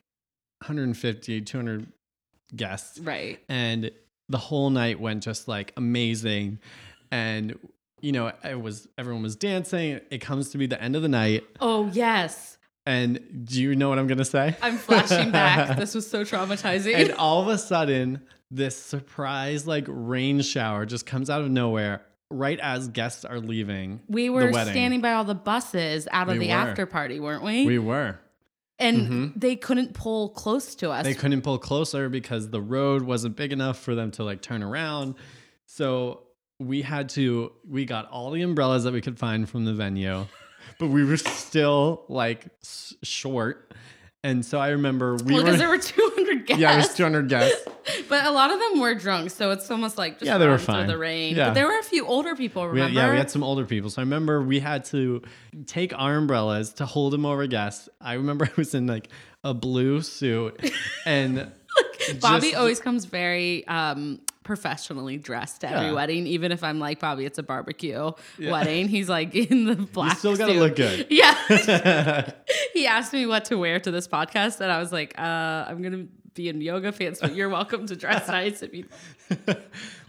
150, 0.63 1.43
200 1.43 1.87
guests, 2.57 2.99
Right. 2.99 3.39
and 3.49 3.91
the 4.29 4.39
whole 4.39 4.71
night 4.71 4.99
went 5.01 5.23
just 5.23 5.47
like 5.49 5.73
amazing, 5.77 6.59
and 7.11 7.57
you 8.01 8.13
know 8.13 8.33
it 8.45 8.61
was 8.61 8.89
everyone 8.99 9.23
was 9.23 9.37
dancing. 9.37 10.01
It 10.11 10.19
comes 10.19 10.51
to 10.51 10.59
be 10.59 10.67
the 10.67 10.81
end 10.83 10.97
of 10.97 11.03
the 11.03 11.09
night, 11.09 11.45
Oh 11.61 11.89
yes, 11.93 12.59
and 12.87 13.45
do 13.45 13.63
you 13.63 13.75
know 13.77 13.89
what 13.89 13.99
I'm 13.99 14.07
gonna 14.07 14.25
say? 14.25 14.57
I'm 14.63 14.77
flashing 14.79 15.31
back. 15.31 15.77
this 15.79 15.95
was 15.95 16.09
so 16.11 16.25
traumatizing. 16.25 16.95
and 16.95 17.13
all 17.13 17.43
of 17.43 17.49
a 17.49 17.59
sudden 17.59 18.23
this 18.51 18.77
surprise 18.77 19.67
like 19.67 19.85
rain 19.89 20.41
shower 20.41 20.87
just 20.87 21.05
comes 21.07 21.29
out 21.29 21.43
of 21.43 21.51
nowhere 21.51 22.01
right 22.31 22.61
as 22.61 22.89
guests 22.89 23.25
are 23.25 23.41
leaving 23.41 24.01
we 24.09 24.29
were 24.29 24.53
standing 24.53 25.01
by 25.01 25.13
all 25.13 25.25
the 25.25 25.35
buses 25.35 26.07
out 26.11 26.29
of 26.29 26.35
We 26.35 26.47
the 26.47 26.49
were. 26.49 26.55
after 26.55 26.87
party, 26.87 27.21
weren't 27.21 27.43
we? 27.43 27.65
we 27.65 27.79
were 27.79 28.19
and 28.79 28.97
mm-hmm. 28.97 29.39
they 29.39 29.57
couldn't 29.57 29.95
pull 29.95 30.29
close 30.31 30.75
to 30.77 30.91
us. 30.91 31.05
they 31.05 31.15
couldn't 31.15 31.43
pull 31.43 31.59
closer 31.59 32.09
because 32.09 32.51
the 32.51 32.61
road 32.61 33.03
wasn't 33.03 33.35
big 33.35 33.53
enough 33.53 33.79
for 33.79 33.95
them 33.95 34.11
to 34.13 34.25
like 34.25 34.43
turn 34.43 34.63
around 34.63 35.15
so 35.67 36.23
we 36.59 36.83
had 36.83 37.09
to 37.09 37.53
we 37.69 37.85
got 37.85 38.09
all 38.11 38.31
the 38.31 38.43
umbrellas 38.43 38.85
that 38.85 38.93
we 38.93 39.01
could 39.01 39.19
find 39.19 39.49
from 39.49 39.65
the 39.65 39.73
venue 39.73 40.27
but 40.79 40.89
we 40.89 41.05
were 41.05 41.17
still 41.17 42.05
like 42.09 42.47
short 42.63 43.68
and 44.25 44.45
so 44.45 44.59
i 44.59 44.69
remember 44.71 45.15
we 45.17 45.35
well, 45.35 45.37
were 45.37 45.45
because 45.45 45.59
there 45.59 45.69
were 45.69 45.79
200 45.79 46.47
guests. 46.47 46.61
yeah 46.61 46.75
it 46.75 46.77
was 46.79 46.95
200 46.95 47.29
guests 47.29 47.69
But 48.09 48.27
a 48.27 48.31
lot 48.31 48.51
of 48.51 48.59
them 48.59 48.81
were 48.81 48.95
drunk, 48.95 49.31
so 49.31 49.51
it's 49.51 49.71
almost 49.71 49.97
like 49.97 50.15
just 50.19 50.27
Yeah, 50.27 50.37
they 50.37 50.47
were 50.47 50.59
fine. 50.59 50.87
the 50.89 50.99
rain. 50.99 51.35
Yeah. 51.35 51.47
But 51.49 51.55
there 51.55 51.67
were 51.67 51.79
a 51.79 51.83
few 51.83 52.07
older 52.07 52.37
people. 52.37 52.63
We 52.63 52.69
Remember? 52.69 52.89
had, 53.01 53.07
yeah, 53.07 53.11
we 53.13 53.17
had 53.17 53.31
some 53.31 53.43
older 53.43 53.65
people. 53.65 53.89
So 53.89 54.03
I 54.03 54.05
remember 54.05 54.43
we 54.43 54.61
had 54.61 54.85
to 54.87 55.23
take 55.67 55.99
our 55.99 56.17
umbrellas 56.17 56.75
to 56.75 56.87
hold 56.87 57.15
them 57.15 57.25
over 57.25 57.47
guests. 57.47 57.89
I 58.01 58.15
remember 58.15 58.45
I 58.51 58.51
was 58.57 58.75
in 58.75 58.87
like 58.87 59.09
a 59.43 59.55
blue 59.55 60.03
suit 60.03 60.61
and 61.07 61.51
Bobby 62.21 62.49
just- 62.49 62.57
always 62.57 62.79
comes 62.81 63.07
very 63.07 63.67
um, 63.67 64.21
professionally 64.49 65.19
dressed 65.19 65.61
to 65.61 65.69
every 65.69 65.93
wedding, 65.93 66.27
even 66.27 66.53
if 66.53 66.65
I'm 66.65 66.79
like 66.81 67.01
Bobby, 67.01 67.27
it's 67.27 67.37
a 67.37 67.43
barbecue 67.43 68.13
wedding. 68.41 68.89
He's 68.89 69.07
like 69.07 69.35
in 69.35 69.67
the 69.67 69.77
black. 69.77 70.17
still 70.17 70.37
gotta 70.37 70.55
suit. 70.55 70.59
look 70.59 70.75
good. 70.75 71.07
Yeah. 71.11 72.31
he 72.73 72.87
asked 72.87 73.13
me 73.13 73.27
what 73.27 73.45
to 73.47 73.57
wear 73.59 73.79
to 73.79 73.91
this 73.91 74.09
podcast, 74.09 74.61
and 74.61 74.73
I 74.73 74.79
was 74.79 74.91
like, 74.91 75.13
uh, 75.19 75.67
"I'm 75.69 75.83
gonna 75.83 76.07
be 76.33 76.49
in 76.49 76.63
yoga 76.63 76.93
pants, 76.93 77.21
but 77.21 77.35
you're 77.35 77.51
welcome 77.51 77.87
to 77.89 77.95
dress 77.95 78.27
nice 78.39 78.63
if 78.63 78.73
you." 78.73 78.87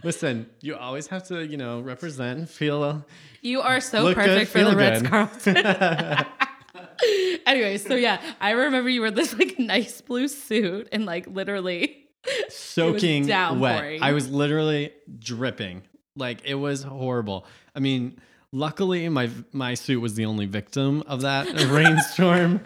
listen, 0.02 0.48
you 0.62 0.74
always 0.74 1.08
have 1.08 1.24
to, 1.24 1.44
you 1.44 1.58
know, 1.58 1.80
represent, 1.80 2.48
feel. 2.48 3.04
You 3.42 3.60
are 3.60 3.80
so 3.80 4.04
Look 4.04 4.16
good, 4.16 4.24
perfect 4.24 4.52
for 4.52 4.64
the 4.64 4.74
Ritz. 4.74 5.02
Carlton. 5.06 5.56
anyway, 7.44 7.76
so 7.76 7.94
yeah, 7.94 8.22
I 8.40 8.52
remember 8.52 8.88
you 8.88 9.02
were 9.02 9.10
this 9.10 9.34
like 9.38 9.58
nice 9.58 10.00
blue 10.00 10.28
suit 10.28 10.88
and 10.92 11.04
like 11.04 11.26
literally 11.26 12.06
soaking 12.48 13.26
wet. 13.28 13.98
I 14.02 14.12
was 14.12 14.30
literally 14.30 14.92
dripping. 15.18 15.82
Like 16.16 16.42
it 16.44 16.54
was 16.54 16.82
horrible. 16.82 17.46
I 17.74 17.80
mean, 17.80 18.18
luckily 18.52 19.08
my 19.08 19.30
my 19.52 19.74
suit 19.74 20.00
was 20.00 20.14
the 20.14 20.26
only 20.26 20.46
victim 20.46 21.02
of 21.06 21.22
that 21.22 21.46
rainstorm, 21.68 22.60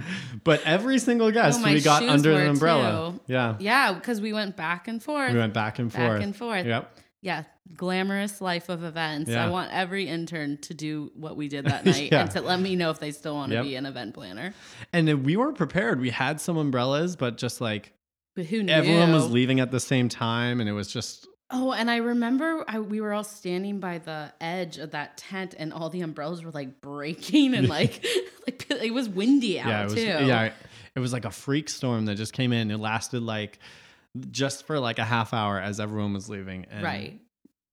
but 0.44 0.62
every 0.64 0.98
single 0.98 1.28
oh, 1.28 1.32
guest 1.32 1.60
Oh, 1.62 1.72
we 1.72 1.80
got 1.80 2.02
under 2.02 2.32
the 2.34 2.48
umbrella. 2.50 3.12
too. 3.12 3.20
Yeah. 3.26 3.56
Yeah, 3.60 3.92
because 3.92 4.20
we 4.20 4.32
went 4.32 4.56
back 4.56 4.88
and 4.88 5.02
forth. 5.02 5.32
We 5.32 5.38
went 5.38 5.54
back 5.54 5.78
and 5.78 5.92
Back 5.92 6.08
forth. 6.08 6.22
and 6.22 6.34
forth. 6.36 6.66
Yep. 6.66 6.98
Yeah, 7.20 7.44
glamorous 7.74 8.42
life 8.42 8.68
of 8.68 8.84
events. 8.84 9.30
Yeah. 9.30 9.46
I 9.46 9.48
want 9.48 9.72
every 9.72 10.06
intern 10.06 10.58
to 10.62 10.74
do 10.74 11.10
what 11.14 11.36
we 11.38 11.48
did 11.48 11.64
that 11.66 11.86
night 11.86 12.12
Yeah. 12.12 12.20
and 12.22 12.30
to 12.32 12.42
let 12.42 12.60
me 12.60 12.76
know 12.76 12.90
if 12.90 12.98
they 12.98 13.12
still 13.12 13.34
want 13.34 13.50
to 13.50 13.56
Yep. 13.56 13.64
be 13.64 13.76
an 13.76 13.86
event 13.86 14.12
planner. 14.14 14.52
And 14.92 15.08
then 15.08 15.22
we 15.22 15.36
were 15.38 15.52
prepared. 15.52 16.00
We 16.00 16.10
had 16.10 16.38
some 16.38 16.58
umbrellas, 16.58 17.16
but 17.16 17.38
just 17.38 17.62
like 17.62 17.93
But 18.34 18.46
who 18.46 18.62
knew? 18.62 18.72
everyone 18.72 19.12
was 19.12 19.30
leaving 19.30 19.60
at 19.60 19.70
the 19.70 19.80
same 19.80 20.08
time, 20.08 20.60
and 20.60 20.68
it 20.68 20.72
was 20.72 20.88
just 20.88 21.26
Oh, 21.50 21.72
and 21.72 21.90
I 21.90 21.98
remember 21.98 22.64
I, 22.66 22.80
we 22.80 23.00
were 23.00 23.12
all 23.12 23.22
standing 23.22 23.78
by 23.78 23.98
the 23.98 24.32
edge 24.40 24.78
of 24.78 24.92
that 24.92 25.16
tent, 25.18 25.54
and 25.56 25.72
all 25.72 25.90
the 25.90 26.00
umbrellas 26.00 26.42
were 26.42 26.50
like 26.50 26.80
breaking, 26.80 27.54
and 27.54 27.68
like, 27.68 28.04
like 28.46 28.70
it 28.70 28.92
was 28.92 29.08
windy 29.08 29.60
out 29.60 29.68
yeah, 29.68 29.80
it 29.80 29.84
was 29.84 29.94
too. 29.94 30.00
yeah, 30.00 30.52
it 30.96 31.00
was 31.00 31.12
like 31.12 31.24
a 31.24 31.30
freak 31.30 31.68
storm 31.68 32.06
that 32.06 32.16
just 32.16 32.32
came 32.32 32.52
in. 32.52 32.70
It 32.70 32.78
lasted 32.78 33.22
like 33.22 33.58
just 34.30 34.66
for 34.66 34.78
like 34.80 34.98
a 34.98 35.04
half 35.04 35.34
hour 35.34 35.60
as 35.60 35.80
everyone 35.80 36.12
was 36.12 36.28
leaving. 36.28 36.66
And, 36.70 36.82
right. 36.82 37.20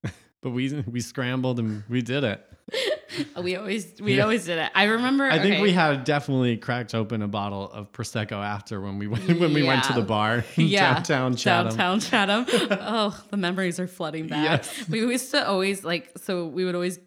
But 0.41 0.51
we 0.51 0.83
we 0.87 1.01
scrambled 1.01 1.59
and 1.59 1.83
we 1.87 2.01
did 2.01 2.23
it. 2.23 2.43
We 3.41 3.57
always 3.57 3.99
we 4.01 4.15
Yeah. 4.15 4.23
always 4.23 4.45
did 4.45 4.57
it. 4.57 4.71
I 4.73 4.85
remember. 4.85 5.25
I 5.25 5.37
think 5.39 5.55
okay, 5.55 5.61
we 5.61 5.73
had 5.73 6.05
definitely 6.05 6.55
cracked 6.55 6.95
open 6.95 7.21
a 7.21 7.27
bottle 7.27 7.69
of 7.69 7.91
prosecco 7.91 8.41
after 8.43 8.79
when 8.79 8.99
we 8.99 9.07
went 9.07 9.27
when 9.39 9.53
we 9.53 9.63
went 9.63 9.83
to 9.85 9.93
the 9.93 10.01
bar 10.01 10.45
in 10.55 10.67
yeah, 10.67 10.93
downtown 10.93 11.35
Chatham. 11.35 11.75
Downtown 11.77 11.99
Chatham. 12.45 12.45
oh, 12.81 13.21
the 13.29 13.35
memories 13.37 13.79
are 13.81 13.87
flooding 13.87 14.27
back. 14.27 14.43
Yes. 14.65 14.87
We 14.87 14.99
used 14.99 15.31
to 15.31 15.45
always 15.45 15.83
like 15.83 16.11
so 16.17 16.47
we 16.47 16.63
would 16.63 16.75
always 16.75 16.99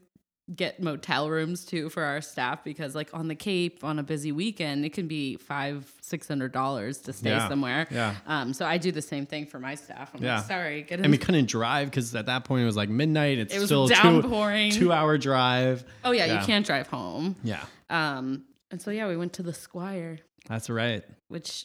get 0.55 0.79
motel 0.83 1.31
rooms 1.31 1.65
too 1.65 1.89
for 1.89 2.03
our 2.03 2.21
staff 2.21 2.63
because 2.65 2.95
like 2.95 3.09
on 3.15 3.29
the 3.29 3.35
Cape 3.35 3.83
on 3.83 3.99
a 3.99 4.03
busy 4.03 4.31
weekend 4.31 4.85
it 4.85 4.93
can 4.93 5.09
be 5.09 5.37
five 5.37 5.91
six 6.03 6.29
hundred 6.29 6.53
dollars 6.53 6.99
to 6.99 7.15
stay 7.15 7.31
Yeah. 7.31 7.49
somewhere. 7.49 7.87
Yeah. 7.91 8.15
Um. 8.27 8.53
So 8.53 8.67
I 8.67 8.77
do 8.77 8.93
the 8.93 9.01
same 9.01 9.25
thing 9.25 9.47
for 9.47 9.59
my 9.59 9.75
staff. 9.75 10.11
I'm 10.15 10.23
Yeah. 10.23 10.37
like, 10.37 10.45
sorry, 10.47 10.83
get 10.83 10.99
in. 10.99 11.07
And 11.07 11.13
we 11.13 11.17
couldn't 11.19 11.49
drive 11.49 11.89
because 11.91 12.15
at 12.15 12.27
that 12.27 12.45
point 12.45 12.63
it 12.63 12.67
was 12.67 12.77
like 12.77 12.91
midnight. 12.91 13.39
It's 13.39 13.55
It 13.55 13.59
was 13.59 13.69
still 13.69 13.87
downpouring. 13.89 14.71
two 14.73 14.79
two 14.81 14.93
hour 14.93 15.17
drive. 15.17 15.85
oh 16.05 16.11
yeah, 16.11 16.27
yeah. 16.27 16.41
you 16.41 16.47
can't 16.47 16.67
drive 16.67 16.89
home. 16.89 17.37
Yeah, 17.43 17.65
Um. 17.89 18.45
And 18.71 18.83
so 18.83 18.91
yeah, 18.91 19.09
we 19.09 19.17
went 19.17 19.33
to 19.35 19.43
the 19.43 19.55
Squire, 19.55 20.19
that's 20.49 20.69
right. 20.69 21.05
which 21.29 21.65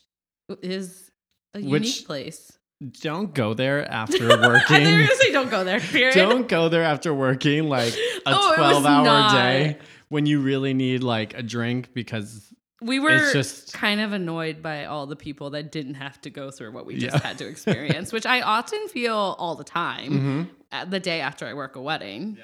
is 0.62 1.12
a 1.54 1.60
Which- 1.60 1.84
unique 1.84 2.06
place. 2.06 2.59
Don't 3.02 3.34
go 3.34 3.54
there 3.54 3.90
after 3.92 4.24
I 4.32 4.48
working. 4.48 4.84
gonna 4.84 5.08
say 5.16 5.32
don't 5.32 5.50
go 5.52 5.64
there. 5.64 5.80
Period. 5.80 6.14
Don't 6.16 6.48
go 6.48 6.70
there 6.70 6.84
after 6.84 7.14
working 7.14 7.68
like 7.68 7.94
a 7.94 7.98
oh, 8.28 8.56
12 8.56 8.86
hour 8.86 9.04
not. 9.06 9.32
day 9.34 9.78
when 10.08 10.26
you 10.26 10.40
really 10.42 10.74
need 10.74 11.04
like 11.04 11.34
a 11.38 11.44
drink 11.44 11.94
because 11.94 12.54
We 12.82 13.00
were 13.00 13.32
just- 13.34 13.74
kind 13.74 14.00
of 14.00 14.14
annoyed 14.14 14.62
by 14.64 14.86
all 14.86 15.06
the 15.08 15.18
people 15.18 15.50
that 15.52 15.72
didn't 15.74 15.96
have 15.96 16.22
to 16.22 16.30
go 16.30 16.52
through 16.52 16.72
what 16.72 16.86
we 16.86 16.98
just 16.98 17.16
Yeah. 17.18 17.22
had 17.28 17.38
to 17.40 17.48
experience, 17.54 18.14
which 18.14 18.26
I 18.26 18.40
often 18.42 18.88
feel 18.88 19.36
all 19.38 19.56
the 19.56 19.66
time 19.66 20.48
Mm-hmm. 20.72 20.90
the 20.90 21.00
day 21.02 21.20
after 21.20 21.46
I 21.46 21.54
work 21.54 21.76
a 21.76 21.82
wedding. 21.82 22.38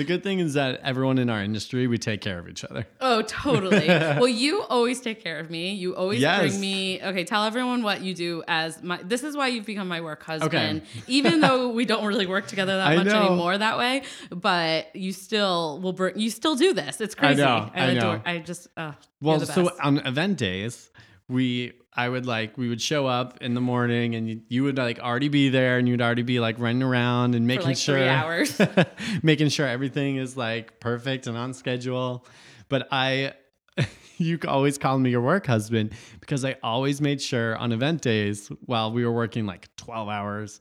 The 0.00 0.04
good 0.06 0.22
thing 0.22 0.38
is 0.38 0.54
that 0.54 0.80
everyone 0.82 1.18
in 1.18 1.28
our 1.28 1.42
industry, 1.42 1.86
we 1.86 1.98
take 1.98 2.22
care 2.22 2.38
of 2.38 2.48
each 2.48 2.64
other. 2.64 2.86
Oh, 3.02 3.20
totally. 3.20 3.86
well, 4.20 4.26
you 4.26 4.62
always 4.62 4.98
take 5.02 5.22
care 5.22 5.38
of 5.38 5.50
me. 5.50 5.74
You 5.74 5.94
always 5.94 6.20
Yes. 6.20 6.38
bring 6.40 6.58
me. 6.60 7.02
Okay, 7.02 7.24
tell 7.24 7.44
everyone 7.44 7.82
what 7.82 8.00
you 8.00 8.14
do 8.14 8.42
as 8.48 8.82
my. 8.82 8.98
This 9.02 9.22
is 9.22 9.36
why 9.36 9.48
you've 9.48 9.66
become 9.66 9.88
my 9.88 10.00
work 10.00 10.22
husband. 10.22 10.80
Okay. 10.80 11.02
Even 11.06 11.40
though 11.44 11.68
we 11.68 11.84
don't 11.84 12.06
really 12.06 12.26
work 12.26 12.46
together 12.46 12.78
that 12.78 12.86
I 12.86 12.96
much 12.96 13.06
know. 13.08 13.26
anymore 13.26 13.58
that 13.58 13.76
way, 13.76 14.02
but 14.30 14.96
you 14.96 15.12
still 15.12 15.80
will 15.82 15.92
bring. 15.92 16.18
You 16.18 16.30
still 16.30 16.56
do 16.56 16.72
this. 16.72 16.98
It's 17.02 17.14
crazy. 17.14 17.42
I 17.42 17.44
know, 17.46 17.70
I 17.74 17.84
adore- 17.90 18.16
know. 18.16 18.22
I 18.24 18.38
just. 18.38 18.68
Uh, 18.78 18.92
Well, 19.20 19.40
so 19.40 19.70
on 19.82 19.98
event 19.98 20.38
days, 20.38 20.90
we 21.28 21.72
I 21.94 22.08
would 22.08 22.24
like 22.24 22.56
we 22.56 22.68
would 22.68 22.80
show 22.80 23.06
up 23.06 23.38
in 23.42 23.54
the 23.54 23.60
morning 23.60 24.14
and 24.14 24.28
you, 24.28 24.40
you 24.48 24.62
would 24.62 24.78
like 24.78 25.00
already 25.00 25.28
be 25.28 25.48
there 25.48 25.78
and 25.78 25.88
you'd 25.88 26.00
already 26.00 26.22
be 26.22 26.38
like 26.38 26.58
running 26.58 26.82
around 26.82 27.34
and 27.34 27.46
making 27.46 27.66
like 27.66 27.76
sure 27.76 27.96
three 27.98 28.08
hours. 28.08 28.60
making 29.22 29.48
sure 29.48 29.66
everything 29.66 30.16
is 30.16 30.36
like 30.36 30.78
perfect 30.78 31.26
and 31.26 31.36
on 31.36 31.52
schedule. 31.52 32.24
But 32.68 32.86
I 32.92 33.34
you 34.18 34.38
always 34.46 34.78
called 34.78 35.00
me 35.00 35.10
your 35.10 35.20
work 35.20 35.46
husband 35.46 35.92
because 36.20 36.44
I 36.44 36.56
always 36.62 37.00
made 37.00 37.20
sure 37.20 37.56
on 37.56 37.72
event 37.72 38.02
days 38.02 38.48
while 38.66 38.92
we 38.92 39.04
were 39.04 39.12
working 39.12 39.46
like 39.46 39.68
12 39.76 40.08
hours 40.08 40.60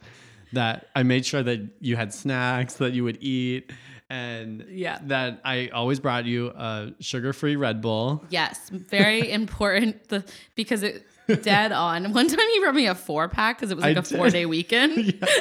that 0.53 0.87
I 0.95 1.03
made 1.03 1.25
sure 1.27 1.43
that 1.43 1.59
you 1.79 1.95
had 1.95 2.11
snacks 2.11 2.75
that 2.75 2.93
you 2.93 3.03
would 3.03 3.21
eat 3.21 3.71
and 4.09 4.65
Yeah. 4.67 4.97
that 5.03 5.41
I 5.45 5.67
always 5.67 5.99
brought 5.99 6.25
you 6.25 6.47
a 6.47 6.91
sugar-free 6.99 7.55
Red 7.55 7.81
Bull. 7.81 8.23
Yes, 8.29 8.69
very 8.69 9.31
important 9.41 10.09
the, 10.09 10.23
because 10.55 10.81
it 10.81 11.05
dead 11.43 11.71
on. 11.71 12.13
One 12.13 12.27
time 12.27 12.39
he 12.53 12.59
brought 12.59 12.75
me 12.75 12.87
a 12.87 12.95
four 12.95 13.27
pack 13.29 13.57
because 13.57 13.71
it 13.71 13.75
was 13.75 13.83
like 13.83 13.97
I 13.97 13.99
a 13.99 14.03
did. 14.03 14.17
four 14.17 14.29
day 14.29 14.45
weekend. 14.45 15.13
Yeah. 15.21 15.27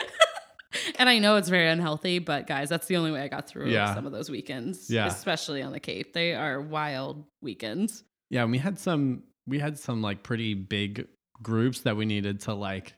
And 0.98 1.08
I 1.08 1.18
know 1.18 1.36
it's 1.36 1.48
very 1.48 1.66
unhealthy, 1.68 2.18
but 2.18 2.46
guys, 2.46 2.68
that's 2.68 2.86
the 2.88 2.96
only 2.98 3.10
way 3.10 3.22
I 3.22 3.28
got 3.28 3.48
through 3.48 3.70
Yeah. 3.70 3.94
some 3.94 4.04
of 4.04 4.12
those 4.12 4.30
weekends. 4.30 4.90
Yeah. 4.90 5.06
Especially 5.06 5.62
on 5.62 5.72
the 5.72 5.80
Cape. 5.80 6.12
They 6.12 6.34
are 6.34 6.60
wild 6.60 7.24
weekends. 7.40 8.04
Yeah, 8.28 8.42
and 8.42 8.52
we 8.52 8.58
had 8.58 8.78
some 8.78 9.22
we 9.46 9.58
had 9.58 9.78
some 9.78 10.02
like 10.02 10.22
pretty 10.22 10.52
big 10.52 11.06
groups 11.42 11.80
that 11.80 11.96
we 11.96 12.04
needed 12.04 12.40
to 12.40 12.54
like 12.54 12.92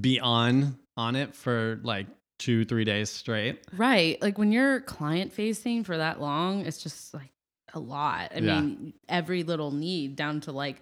be 0.00 0.20
on 0.20 0.78
on 0.96 1.16
it 1.16 1.34
for 1.34 1.80
like 1.82 2.06
2-3 2.38 2.84
days 2.84 3.10
straight. 3.10 3.60
Right. 3.76 4.22
Like 4.22 4.38
when 4.38 4.52
you're 4.52 4.80
client 4.80 5.32
facing 5.32 5.82
for 5.82 5.96
that 5.96 6.20
long, 6.20 6.64
it's 6.64 6.80
just 6.80 7.12
like 7.12 7.32
a 7.72 7.80
lot. 7.80 8.30
I 8.36 8.38
Yeah. 8.38 8.60
mean, 8.60 8.92
every 9.08 9.42
little 9.42 9.72
need 9.72 10.14
down 10.14 10.42
to 10.42 10.52
like 10.52 10.80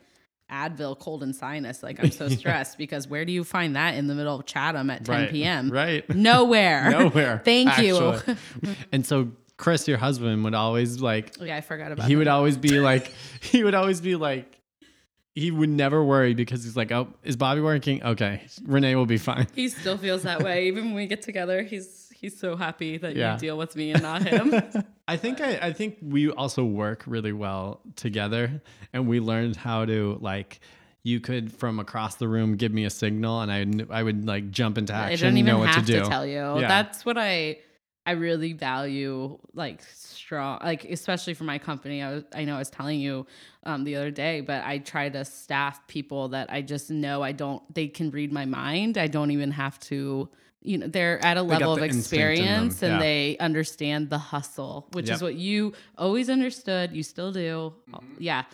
Advil, 0.53 0.99
cold 0.99 1.23
and 1.23 1.35
sinus. 1.35 1.83
Like 1.83 1.99
I'm 1.99 2.11
so 2.11 2.27
Yeah. 2.29 2.37
stressed 2.37 2.79
because 2.79 3.09
where 3.09 3.25
do 3.25 3.33
you 3.33 3.43
find 3.43 3.75
that 3.77 3.95
in 3.95 4.07
the 4.07 4.15
middle 4.15 4.39
of 4.39 4.45
Chatham 4.47 4.91
at 4.91 5.05
10 5.05 5.15
Right. 5.15 5.31
p.m.? 5.31 5.71
Right. 5.71 6.09
Nowhere. 6.15 6.91
Nowhere. 6.91 7.41
Thank 7.45 7.79
you. 7.79 8.21
and 8.93 9.05
so 9.07 9.31
Chris, 9.57 9.87
your 9.89 9.99
husband, 9.99 10.45
would 10.45 10.55
always 10.55 11.01
like 11.01 11.35
oh, 11.41 11.45
yeah, 11.45 11.57
I 11.57 11.61
forgot 11.61 11.93
about 11.93 12.07
he 12.09 12.17
would 12.17 12.29
always 12.29 12.57
be 12.57 12.79
like 12.81 13.13
he 13.41 13.65
would 13.65 13.75
always 13.75 14.01
be 14.01 14.17
like 14.17 14.59
he 15.35 15.51
would 15.51 15.71
never 15.71 16.05
worry 16.05 16.35
because 16.35 16.63
he's 16.63 16.77
like, 16.77 16.93
Oh, 16.93 17.09
is 17.23 17.37
Bobby 17.37 17.63
working? 17.63 18.03
Okay. 18.03 18.43
Renee 18.67 18.97
will 18.97 19.07
be 19.07 19.17
fine. 19.17 19.47
He 19.55 19.69
still 19.71 19.97
feels 19.97 20.25
that 20.25 20.43
way. 20.43 20.67
Even 20.67 20.87
when 20.87 20.95
we 20.95 21.07
get 21.07 21.23
together, 21.23 21.63
he's 21.63 22.02
he's 22.23 22.39
so 22.39 22.57
happy 22.57 22.97
that 22.97 23.15
Yeah. 23.17 23.35
you 23.35 23.39
deal 23.41 23.59
with 23.59 23.77
me 23.77 23.91
and 23.91 24.01
not 24.03 24.23
him. 24.23 24.55
I 25.09 25.17
think 25.19 25.41
I, 25.43 25.57
I 25.61 25.73
think 25.75 25.99
we 26.01 26.31
also 26.31 26.65
work 26.65 27.03
really 27.07 27.33
well 27.33 27.81
together 27.97 28.63
and 28.95 29.07
we 29.07 29.21
learned 29.21 29.57
how 29.57 29.85
to 29.85 30.17
like 30.23 30.61
you 31.03 31.19
could 31.21 31.53
from 31.53 31.81
across 31.81 32.15
the 32.15 32.29
room 32.29 32.57
give 32.57 32.73
me 32.73 32.85
a 32.85 32.91
signal 32.91 33.41
and 33.41 33.51
I 33.53 33.65
kn- 33.65 33.89
I 33.91 34.03
would 34.03 34.25
like 34.25 34.51
jump 34.51 34.79
into 34.79 34.93
action. 34.95 35.09
I 35.09 35.13
action 35.13 35.29
don't 35.29 35.39
even 35.39 35.53
know 35.53 35.59
what 35.59 35.69
have 35.71 35.85
to 35.87 36.01
to, 36.01 36.09
tell 36.09 36.25
you. 36.25 36.61
Yeah. 36.61 36.69
That's 36.69 37.05
what 37.05 37.19
I 37.19 37.59
I 38.07 38.13
really 38.13 38.53
value 38.53 39.39
like 39.53 39.83
strong 39.83 40.61
like 40.63 40.85
especially 40.85 41.35
for 41.35 41.45
my 41.45 41.59
company. 41.59 42.03
I 42.03 42.11
was, 42.15 42.25
I 42.35 42.45
know 42.45 42.55
I 42.55 42.59
was 42.61 42.71
telling 42.71 43.01
you 43.01 43.27
um, 43.65 43.83
the 43.85 43.97
other 43.97 44.11
day, 44.13 44.41
but 44.41 44.65
I 44.65 44.79
try 44.79 45.09
to 45.09 45.25
staff 45.25 45.85
people 45.89 46.29
that 46.29 46.53
I 46.53 46.63
just 46.63 46.89
know 46.91 47.23
I 47.23 47.33
don't 47.33 47.63
they 47.75 47.89
can 47.89 48.11
read 48.11 48.33
my 48.33 48.45
mind. 48.45 48.97
I 48.97 49.09
don't 49.09 49.33
even 49.33 49.51
have 49.51 49.79
to 49.91 50.29
you 50.63 50.79
know 50.79 50.87
they're 50.87 51.25
at 51.25 51.37
a 51.37 51.43
level 51.43 51.73
of 51.75 51.79
the 51.81 51.87
instinct 51.87 52.13
in 52.13 52.19
them, 52.45 52.65
experience 52.67 52.83
and 52.83 53.01
they 53.01 53.37
understand 53.39 54.11
the 54.11 54.19
hustle, 54.19 54.89
which 54.93 55.09
Yep. 55.09 55.17
is 55.17 55.23
what 55.23 55.35
you 55.35 55.73
always 55.99 56.31
understood, 56.31 56.93
you 56.95 57.03
still 57.03 57.33
do. 57.33 57.75
Mm-hmm. 57.91 58.15
Yeah. 58.19 58.45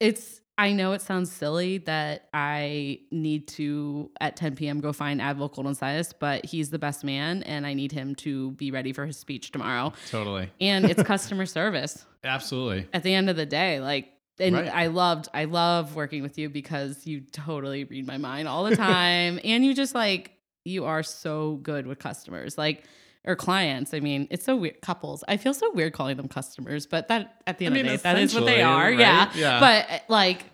It's 0.00 0.40
I 0.58 0.72
know 0.72 0.92
it 0.92 1.00
sounds 1.00 1.32
silly 1.32 1.78
that 1.78 2.28
I 2.34 3.00
need 3.10 3.48
to 3.48 4.10
at 4.20 4.36
10 4.36 4.54
p.m. 4.54 4.80
go 4.80 4.92
find 4.92 5.18
Advil 5.20 5.74
Sinus, 5.74 6.12
but 6.12 6.44
he's 6.44 6.68
the 6.70 6.78
best 6.78 7.04
man, 7.04 7.42
and 7.44 7.66
I 7.66 7.72
need 7.72 7.90
him 7.90 8.14
to 8.16 8.50
be 8.52 8.70
ready 8.70 8.92
for 8.92 9.06
his 9.06 9.16
speech 9.16 9.50
tomorrow. 9.50 9.94
Totally. 10.10 10.50
And 10.60 10.84
it's 10.84 11.02
customer 11.14 11.46
service 11.46 12.04
Absolutely. 12.22 12.86
at 12.92 13.02
the 13.02 13.14
end 13.14 13.30
of 13.30 13.36
the 13.36 13.46
day. 13.46 13.80
Like, 13.80 14.10
and 14.38 14.54
Right. 14.54 14.68
I 14.68 14.86
loved, 14.88 15.28
I 15.32 15.46
love 15.46 15.96
working 15.96 16.22
with 16.22 16.38
you 16.38 16.48
because 16.50 17.06
you 17.06 17.22
totally 17.22 17.84
read 17.84 18.06
my 18.06 18.18
mind 18.18 18.46
all 18.46 18.64
the 18.64 18.76
time, 18.76 19.40
and 19.42 19.64
you 19.64 19.74
just 19.74 19.94
like 19.94 20.32
you 20.64 20.84
are 20.84 21.02
so 21.02 21.56
good 21.62 21.86
with 21.86 21.98
customers, 21.98 22.56
like 22.58 22.84
or 23.24 23.36
clients. 23.36 23.94
I 23.94 24.00
mean, 24.00 24.26
it's 24.30 24.44
so 24.44 24.56
weird. 24.56 24.80
Couples. 24.80 25.22
I 25.28 25.36
feel 25.36 25.54
so 25.54 25.70
weird 25.72 25.92
calling 25.92 26.16
them 26.16 26.28
customers, 26.28 26.86
but 26.86 27.08
that 27.08 27.42
at 27.46 27.58
the 27.58 27.66
I 27.66 27.66
end 27.66 27.74
mean, 27.74 27.86
of 27.86 27.92
the 27.92 27.96
day, 27.98 28.02
that 28.02 28.18
is 28.18 28.34
what 28.34 28.46
they 28.46 28.62
are. 28.62 28.86
right? 28.86 28.98
Yeah. 28.98 29.30
Yeah. 29.34 29.60
But 29.60 29.90
uh, 29.90 29.98
like 30.08 30.44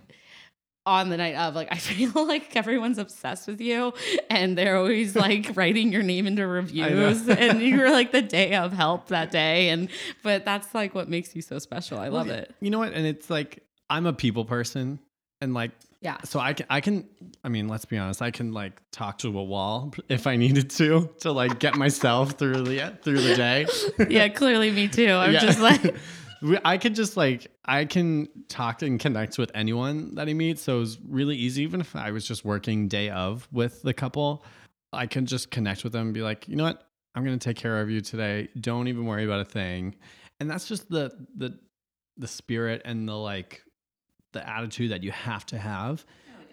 on 0.84 1.10
the 1.10 1.16
night 1.18 1.34
of, 1.34 1.54
like 1.54 1.68
I 1.70 1.76
feel 1.76 2.26
like 2.26 2.56
everyone's 2.56 2.98
obsessed 2.98 3.46
with 3.46 3.60
you, 3.60 3.92
and 4.30 4.56
they're 4.56 4.76
always 4.76 5.14
like 5.16 5.52
writing 5.54 5.92
your 5.92 6.02
name 6.02 6.26
into 6.26 6.46
reviews, 6.46 7.28
and 7.28 7.60
you 7.62 7.78
were 7.78 7.90
like 7.90 8.12
the 8.12 8.22
day 8.22 8.54
of 8.54 8.72
help 8.72 9.08
that 9.08 9.30
day, 9.30 9.68
and 9.70 9.88
but 10.22 10.44
that's 10.44 10.74
like 10.74 10.94
what 10.94 11.08
makes 11.08 11.34
you 11.36 11.42
so 11.42 11.58
special. 11.58 11.98
I 11.98 12.08
love 12.08 12.28
it. 12.28 12.54
You 12.60 12.70
know 12.70 12.78
what? 12.78 12.92
And 12.92 13.06
it's 13.06 13.30
like 13.30 13.62
I'm 13.90 14.06
a 14.06 14.12
people 14.12 14.44
person 14.44 14.98
and 15.40 15.54
like 15.54 15.70
Yeah. 16.00 16.18
so 16.24 16.38
I 16.38 16.52
can 16.52 16.66
I 16.70 16.80
can 16.80 17.08
I 17.42 17.48
mean, 17.48 17.66
let's 17.68 17.84
be 17.84 17.98
honest, 17.98 18.22
I 18.22 18.30
can 18.30 18.52
like 18.52 18.80
talk 18.92 19.18
to 19.18 19.36
a 19.38 19.42
wall 19.44 19.92
if 20.08 20.26
I 20.26 20.36
needed 20.36 20.70
to 20.70 21.10
to 21.20 21.32
like 21.32 21.58
get 21.58 21.76
myself 21.76 22.32
through 22.32 22.62
the 22.62 22.96
through 23.02 23.20
the 23.20 23.34
day. 23.34 23.66
yeah, 24.08 24.28
clearly 24.28 24.70
me 24.70 24.88
too. 24.88 25.10
I'm 25.10 25.32
Yeah. 25.32 25.40
just 25.40 25.58
like, 25.60 25.96
I 26.64 26.78
could 26.78 26.94
just 26.94 27.16
like 27.16 27.50
I 27.64 27.84
can 27.84 28.28
talk 28.48 28.82
and 28.82 29.00
connect 29.00 29.38
with 29.38 29.50
anyone 29.54 30.14
that 30.14 30.28
I 30.28 30.34
meet. 30.34 30.58
So 30.60 30.76
it 30.76 30.80
was 30.80 30.98
really 31.06 31.36
easy, 31.36 31.62
even 31.64 31.80
if 31.80 31.96
I 31.96 32.12
was 32.12 32.24
just 32.26 32.44
working 32.44 32.86
day 32.88 33.10
of 33.10 33.48
with 33.50 33.82
the 33.82 33.92
couple, 33.92 34.44
I 34.92 35.06
can 35.06 35.26
just 35.26 35.50
connect 35.50 35.82
with 35.82 35.92
them 35.92 36.06
and 36.06 36.14
be 36.14 36.22
like, 36.22 36.46
you 36.48 36.54
know 36.54 36.64
what, 36.64 36.84
I'm 37.16 37.24
gonna 37.24 37.38
take 37.38 37.56
care 37.56 37.80
of 37.80 37.90
you 37.90 38.00
today. 38.00 38.48
Don't 38.60 38.86
even 38.86 39.04
worry 39.04 39.24
about 39.24 39.40
a 39.40 39.44
thing. 39.44 39.96
And 40.38 40.48
that's 40.48 40.68
just 40.68 40.88
the 40.88 41.10
the 41.36 41.58
the 42.18 42.28
spirit 42.28 42.82
and 42.84 43.08
the 43.08 43.16
like 43.16 43.62
the 44.32 44.48
attitude 44.48 44.90
that 44.90 45.02
you 45.02 45.10
have 45.10 45.46
to 45.46 45.58
have 45.58 46.04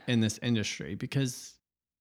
in 0.08 0.20
this 0.20 0.40
industry 0.42 0.96
because 0.96 1.56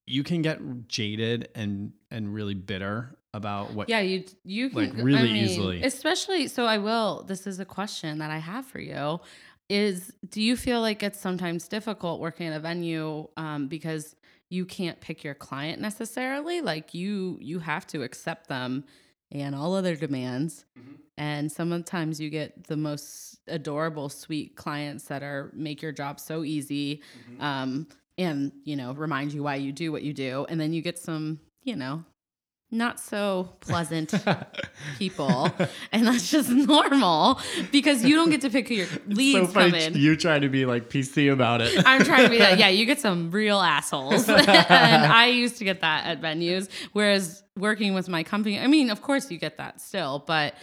you 0.06 0.22
can 0.22 0.42
get 0.42 0.88
jaded 0.88 1.48
and 1.54 1.92
and 2.10 2.32
really 2.32 2.54
bitter 2.54 3.16
about 3.32 3.72
what 3.72 3.88
yeah, 3.88 4.00
you 4.00 4.24
you 4.44 4.70
can 4.70 4.78
Like, 4.78 4.94
I 4.94 5.02
really 5.02 5.32
mean, 5.32 5.44
easily. 5.44 5.82
Especially, 5.82 6.46
so 6.46 6.66
I 6.66 6.78
will. 6.78 7.24
This 7.26 7.46
is 7.46 7.58
a 7.58 7.64
question 7.64 8.18
that 8.18 8.30
I 8.30 8.38
have 8.38 8.64
for 8.64 8.80
you: 8.80 9.20
Is 9.68 10.12
do 10.28 10.40
you 10.40 10.56
feel 10.56 10.80
like 10.80 11.02
it's 11.02 11.20
sometimes 11.20 11.66
difficult 11.66 12.20
working 12.20 12.46
at 12.46 12.56
a 12.56 12.60
venue 12.60 13.26
um, 13.36 13.66
because 13.68 14.14
you 14.50 14.64
can't 14.64 15.00
pick 15.00 15.24
your 15.24 15.34
client 15.34 15.80
necessarily? 15.80 16.60
Like 16.60 16.94
you 16.94 17.38
you 17.40 17.58
have 17.58 17.86
to 17.88 18.02
accept 18.02 18.48
them 18.48 18.84
and 19.34 19.54
all 19.54 19.74
other 19.74 19.96
demands. 19.96 20.64
And 21.16 21.50
sometimes 21.52 22.20
you 22.20 22.30
get 22.30 22.64
the 22.66 22.76
most 22.76 23.38
adorable, 23.46 24.08
sweet 24.08 24.56
clients 24.56 25.04
that 25.04 25.22
are 25.22 25.50
make 25.54 25.82
your 25.82 25.92
job 25.92 26.18
so 26.18 26.42
easy, 26.44 27.02
um, 27.40 27.86
and 28.18 28.52
you 28.64 28.76
know 28.76 28.92
remind 28.94 29.32
you 29.32 29.42
why 29.42 29.56
you 29.56 29.72
do 29.72 29.92
what 29.92 30.02
you 30.02 30.12
do. 30.12 30.46
And 30.48 30.60
then 30.60 30.72
you 30.72 30.82
get 30.82 30.98
some, 30.98 31.38
you 31.62 31.76
know, 31.76 32.04
not 32.74 33.00
so 33.00 33.50
pleasant 33.60 34.12
people, 34.98 35.50
and 35.92 36.06
that's 36.06 36.30
just 36.30 36.50
normal 36.50 37.40
because 37.72 38.04
you 38.04 38.14
don't 38.16 38.30
get 38.30 38.40
to 38.42 38.50
pick 38.50 38.68
who 38.68 38.74
your 38.74 38.86
leads 39.06 39.48
so 39.48 39.54
come 39.54 39.74
in. 39.74 39.94
you 39.94 40.16
try 40.16 40.38
to 40.38 40.48
be 40.48 40.66
like 40.66 40.90
PC 40.90 41.32
about 41.32 41.60
it. 41.60 41.82
I'm 41.86 42.04
trying 42.04 42.24
to 42.24 42.30
be 42.30 42.38
that. 42.38 42.58
Yeah, 42.58 42.68
you 42.68 42.84
get 42.84 43.00
some 43.00 43.30
real 43.30 43.60
assholes. 43.60 44.28
and 44.28 44.40
I 44.50 45.26
used 45.28 45.58
to 45.58 45.64
get 45.64 45.80
that 45.80 46.06
at 46.06 46.20
venues. 46.20 46.68
Whereas 46.92 47.42
working 47.56 47.94
with 47.94 48.08
my 48.08 48.22
company, 48.24 48.58
I 48.58 48.66
mean, 48.66 48.90
of 48.90 49.00
course 49.00 49.30
you 49.30 49.38
get 49.38 49.56
that 49.58 49.80
still, 49.80 50.24
but 50.26 50.54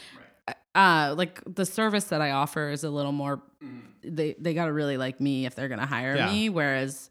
uh 0.74 1.14
like 1.18 1.42
the 1.46 1.66
service 1.66 2.06
that 2.06 2.22
I 2.22 2.32
offer 2.32 2.70
is 2.70 2.84
a 2.84 2.90
little 2.90 3.12
more 3.12 3.42
they 4.04 4.36
they 4.40 4.54
got 4.54 4.66
to 4.66 4.74
really 4.74 4.98
like 4.98 5.20
me 5.22 5.46
if 5.46 5.54
they're 5.54 5.68
going 5.68 5.80
to 5.82 5.86
hire 5.86 6.16
Yeah. 6.16 6.32
me 6.32 6.50
whereas 6.50 7.11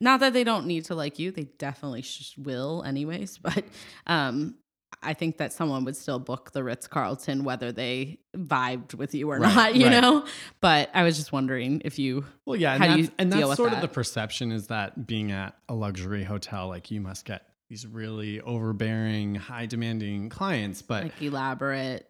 not 0.00 0.20
that 0.20 0.32
they 0.32 0.44
don't 0.44 0.66
need 0.66 0.86
to 0.86 0.94
like 0.94 1.18
you, 1.18 1.30
they 1.30 1.44
definitely 1.44 2.02
sh- 2.02 2.34
will 2.38 2.82
anyways, 2.84 3.38
but 3.42 3.64
um 4.06 4.56
I 5.02 5.14
think 5.14 5.38
that 5.38 5.52
someone 5.52 5.84
would 5.84 5.96
still 5.96 6.18
book 6.18 6.50
the 6.50 6.64
Ritz 6.64 6.86
Carlton 6.88 7.44
whether 7.44 7.70
they 7.72 8.18
vibed 8.36 8.94
with 8.94 9.14
you 9.14 9.30
or 9.30 9.38
Right, 9.38 9.54
not, 9.54 9.74
you 9.76 9.86
right. 9.86 10.00
know? 10.00 10.26
But 10.60 10.90
I 10.92 11.04
was 11.04 11.16
just 11.16 11.32
wondering 11.32 11.80
if 11.84 11.98
you 11.98 12.24
Well, 12.44 12.56
yeah, 12.56 12.74
and 12.74 12.82
that's, 12.82 12.98
you 12.98 13.08
and 13.18 13.30
deal 13.32 13.48
that's 13.48 13.56
sort 13.56 13.72
of 13.72 13.80
the 13.80 13.88
perception 13.88 14.50
is 14.52 14.66
that 14.66 15.06
being 15.06 15.30
at 15.32 15.56
a 15.68 15.74
luxury 15.74 16.24
hotel, 16.24 16.68
like 16.68 16.90
you 16.90 17.00
must 17.00 17.24
get 17.24 17.46
these 17.68 17.86
really 17.86 18.40
overbearing, 18.40 19.36
high 19.36 19.66
demanding 19.66 20.28
clients. 20.28 20.82
But 20.82 21.04
like 21.04 21.22
elaborate. 21.22 22.09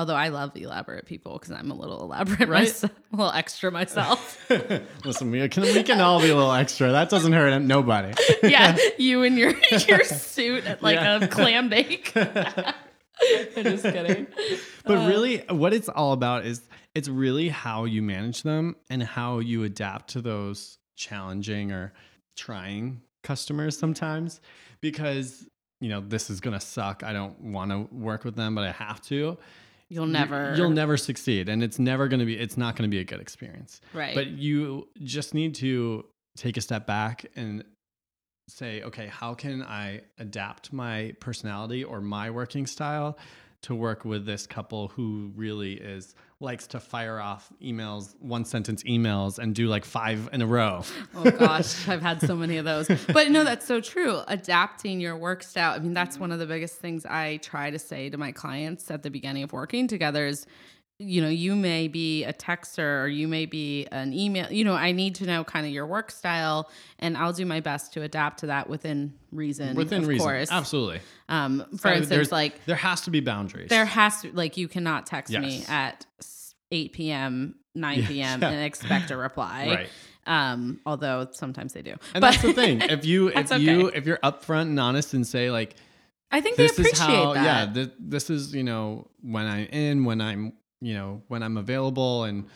Although 0.00 0.14
I 0.16 0.28
love 0.28 0.56
elaborate 0.56 1.04
people 1.06 1.34
because 1.34 1.50
I'm 1.50 1.70
a 1.70 1.74
little 1.74 2.00
elaborate, 2.02 2.48
Right? 2.48 2.62
myself, 2.64 2.92
a 3.12 3.16
little 3.16 3.32
extra 3.32 3.70
myself. 3.70 4.50
listen, 5.04 5.30
we 5.30 5.46
can 5.48 5.62
we 5.64 5.82
can 5.82 6.00
all 6.00 6.20
be 6.20 6.30
a 6.30 6.34
little 6.34 6.52
extra. 6.52 6.90
That 6.92 7.10
doesn't 7.10 7.32
hurt 7.32 7.60
nobody. 7.60 8.14
yeah, 8.42 8.76
you 8.98 9.22
and 9.22 9.36
your 9.38 9.52
your 9.86 10.02
suit 10.04 10.64
at 10.66 10.82
like 10.82 10.96
Yeah. 10.96 11.22
a 11.24 11.28
clam 11.28 11.68
bake. 11.68 12.12
I'm 12.16 13.64
just 13.64 13.82
kidding. 13.84 14.26
But 14.84 14.98
Uh, 14.98 15.08
really, 15.08 15.38
what 15.50 15.74
it's 15.74 15.88
all 15.88 16.12
about 16.12 16.46
is 16.46 16.62
it's 16.94 17.08
really 17.08 17.48
how 17.50 17.84
you 17.84 18.02
manage 18.02 18.42
them 18.42 18.76
and 18.88 19.02
how 19.02 19.38
you 19.40 19.64
adapt 19.64 20.10
to 20.12 20.22
those 20.22 20.78
challenging 20.96 21.70
or 21.72 21.92
trying 22.36 23.02
customers 23.22 23.76
sometimes. 23.78 24.40
Because, 24.80 25.46
you 25.80 25.90
know, 25.90 26.00
this 26.00 26.30
is 26.30 26.40
going 26.40 26.58
to 26.58 26.64
suck. 26.64 27.02
I 27.04 27.12
don't 27.12 27.38
want 27.42 27.70
to 27.70 27.94
work 27.94 28.24
with 28.24 28.34
them, 28.36 28.54
but 28.54 28.64
I 28.64 28.72
have 28.72 29.02
to. 29.02 29.36
You'll 29.90 30.06
never 30.06 30.54
you'll 30.56 30.70
never 30.70 30.96
succeed 30.96 31.48
and 31.48 31.62
it's 31.62 31.78
never 31.78 32.08
going 32.08 32.20
to 32.20 32.26
be 32.26 32.38
it's 32.38 32.56
not 32.56 32.76
going 32.76 32.88
to 32.88 32.94
be 32.94 33.00
a 33.00 33.04
good 33.04 33.20
experience 33.20 33.80
right. 33.92 34.14
but 34.14 34.28
you 34.28 34.88
just 35.02 35.34
need 35.34 35.54
to 35.54 36.06
take 36.36 36.56
a 36.56 36.60
step 36.60 36.86
back 36.86 37.26
and 37.36 37.64
say 38.48 38.82
okay 38.82 39.06
how 39.08 39.34
can 39.34 39.62
i 39.62 40.00
adapt 40.18 40.72
my 40.72 41.12
personality 41.20 41.84
or 41.84 42.00
my 42.00 42.30
working 42.30 42.66
style 42.66 43.18
to 43.62 43.74
work 43.74 44.04
with 44.04 44.24
this 44.24 44.46
couple 44.46 44.88
who 44.88 45.32
really 45.36 45.74
is 45.74 46.14
likes 46.42 46.66
to 46.66 46.80
fire 46.80 47.20
off 47.20 47.52
emails 47.62 48.14
one 48.20 48.46
sentence 48.46 48.82
emails 48.84 49.38
and 49.38 49.54
do 49.54 49.68
like 49.68 49.84
five 49.84 50.28
in 50.32 50.40
a 50.40 50.46
row 50.46 50.82
oh 51.14 51.30
gosh, 51.30 51.86
I've 51.88 52.00
had 52.00 52.20
so 52.20 52.34
many 52.34 52.56
of 52.56 52.64
those. 52.64 52.88
But 53.12 53.30
no, 53.30 53.44
that's 53.44 53.66
so 53.66 53.80
true. 53.80 54.20
Adapting 54.26 55.00
your 55.00 55.16
work 55.16 55.42
style. 55.42 55.74
I 55.74 55.78
mean, 55.78 55.92
that's 55.92 56.18
one 56.18 56.32
of 56.32 56.38
the 56.38 56.46
biggest 56.46 56.76
things 56.76 57.04
I 57.04 57.38
try 57.38 57.70
to 57.70 57.78
say 57.78 58.10
to 58.10 58.16
my 58.16 58.32
clients 58.32 58.90
at 58.90 59.02
the 59.02 59.10
beginning 59.10 59.42
of 59.42 59.52
working 59.52 59.86
together 59.86 60.26
is 60.26 60.46
you 61.02 61.22
know, 61.22 61.28
you 61.30 61.56
may 61.56 61.88
be 61.88 62.24
a 62.24 62.32
texter 62.34 63.02
or 63.02 63.08
you 63.08 63.26
may 63.26 63.46
be 63.46 63.86
an 63.90 64.12
email. 64.12 64.52
You 64.52 64.64
know, 64.64 64.74
I 64.74 64.92
need 64.92 65.14
to 65.16 65.24
know 65.24 65.44
kind 65.44 65.64
of 65.64 65.72
your 65.72 65.86
work 65.86 66.10
style, 66.10 66.68
and 66.98 67.16
I'll 67.16 67.32
do 67.32 67.46
my 67.46 67.60
best 67.60 67.94
to 67.94 68.02
adapt 68.02 68.40
to 68.40 68.46
that 68.48 68.68
within 68.68 69.14
reason. 69.32 69.76
within 69.76 70.02
of 70.02 70.08
reason 70.08 70.26
course. 70.26 70.50
absolutely 70.52 71.00
Um, 71.30 71.64
for 71.78 71.88
Uh, 71.88 71.94
instance, 71.96 72.30
like 72.30 72.62
there 72.66 72.76
has 72.76 73.00
to 73.02 73.10
be 73.10 73.20
boundaries 73.20 73.70
there 73.70 73.86
has 73.86 74.20
to 74.22 74.30
like 74.32 74.56
you 74.58 74.68
cannot 74.68 75.06
text 75.06 75.32
me 75.32 75.64
at 75.68 76.04
8 76.70 76.92
p.m., 76.92 77.54
9 77.74 78.04
p.m. 78.06 78.40
yeah. 78.42 78.48
and 78.50 78.64
expect 78.64 79.10
a 79.10 79.16
reply. 79.16 79.66
right 79.76 79.88
Um, 80.26 80.80
although 80.84 81.28
sometimes 81.32 81.72
they 81.72 81.82
do. 81.82 81.92
and 81.92 82.20
but 82.20 82.20
that's 82.20 82.42
the 82.42 82.52
thing 82.52 82.82
if 82.82 83.04
you 83.06 83.28
if 83.34 83.50
you 83.58 83.88
okay. 83.88 83.96
if 83.98 84.06
you're 84.06 84.18
upfront 84.18 84.62
and 84.62 84.78
honest 84.78 85.14
and 85.14 85.26
say 85.26 85.50
like 85.50 85.76
I 86.30 86.40
think 86.42 86.56
they 86.56 86.66
appreciate 86.66 86.92
is 86.92 86.98
how 87.00 87.32
that. 87.34 87.44
yeah 87.68 87.72
th- 87.72 87.92
this 87.98 88.28
is 88.30 88.54
you 88.54 88.62
know 88.62 89.08
when 89.22 89.46
i'm 89.46 89.66
in 89.72 90.04
when 90.04 90.20
i'm 90.20 90.52
you 90.80 90.94
know 90.94 91.22
when 91.28 91.42
i'm 91.42 91.56
available 91.56 92.24
and 92.24 92.46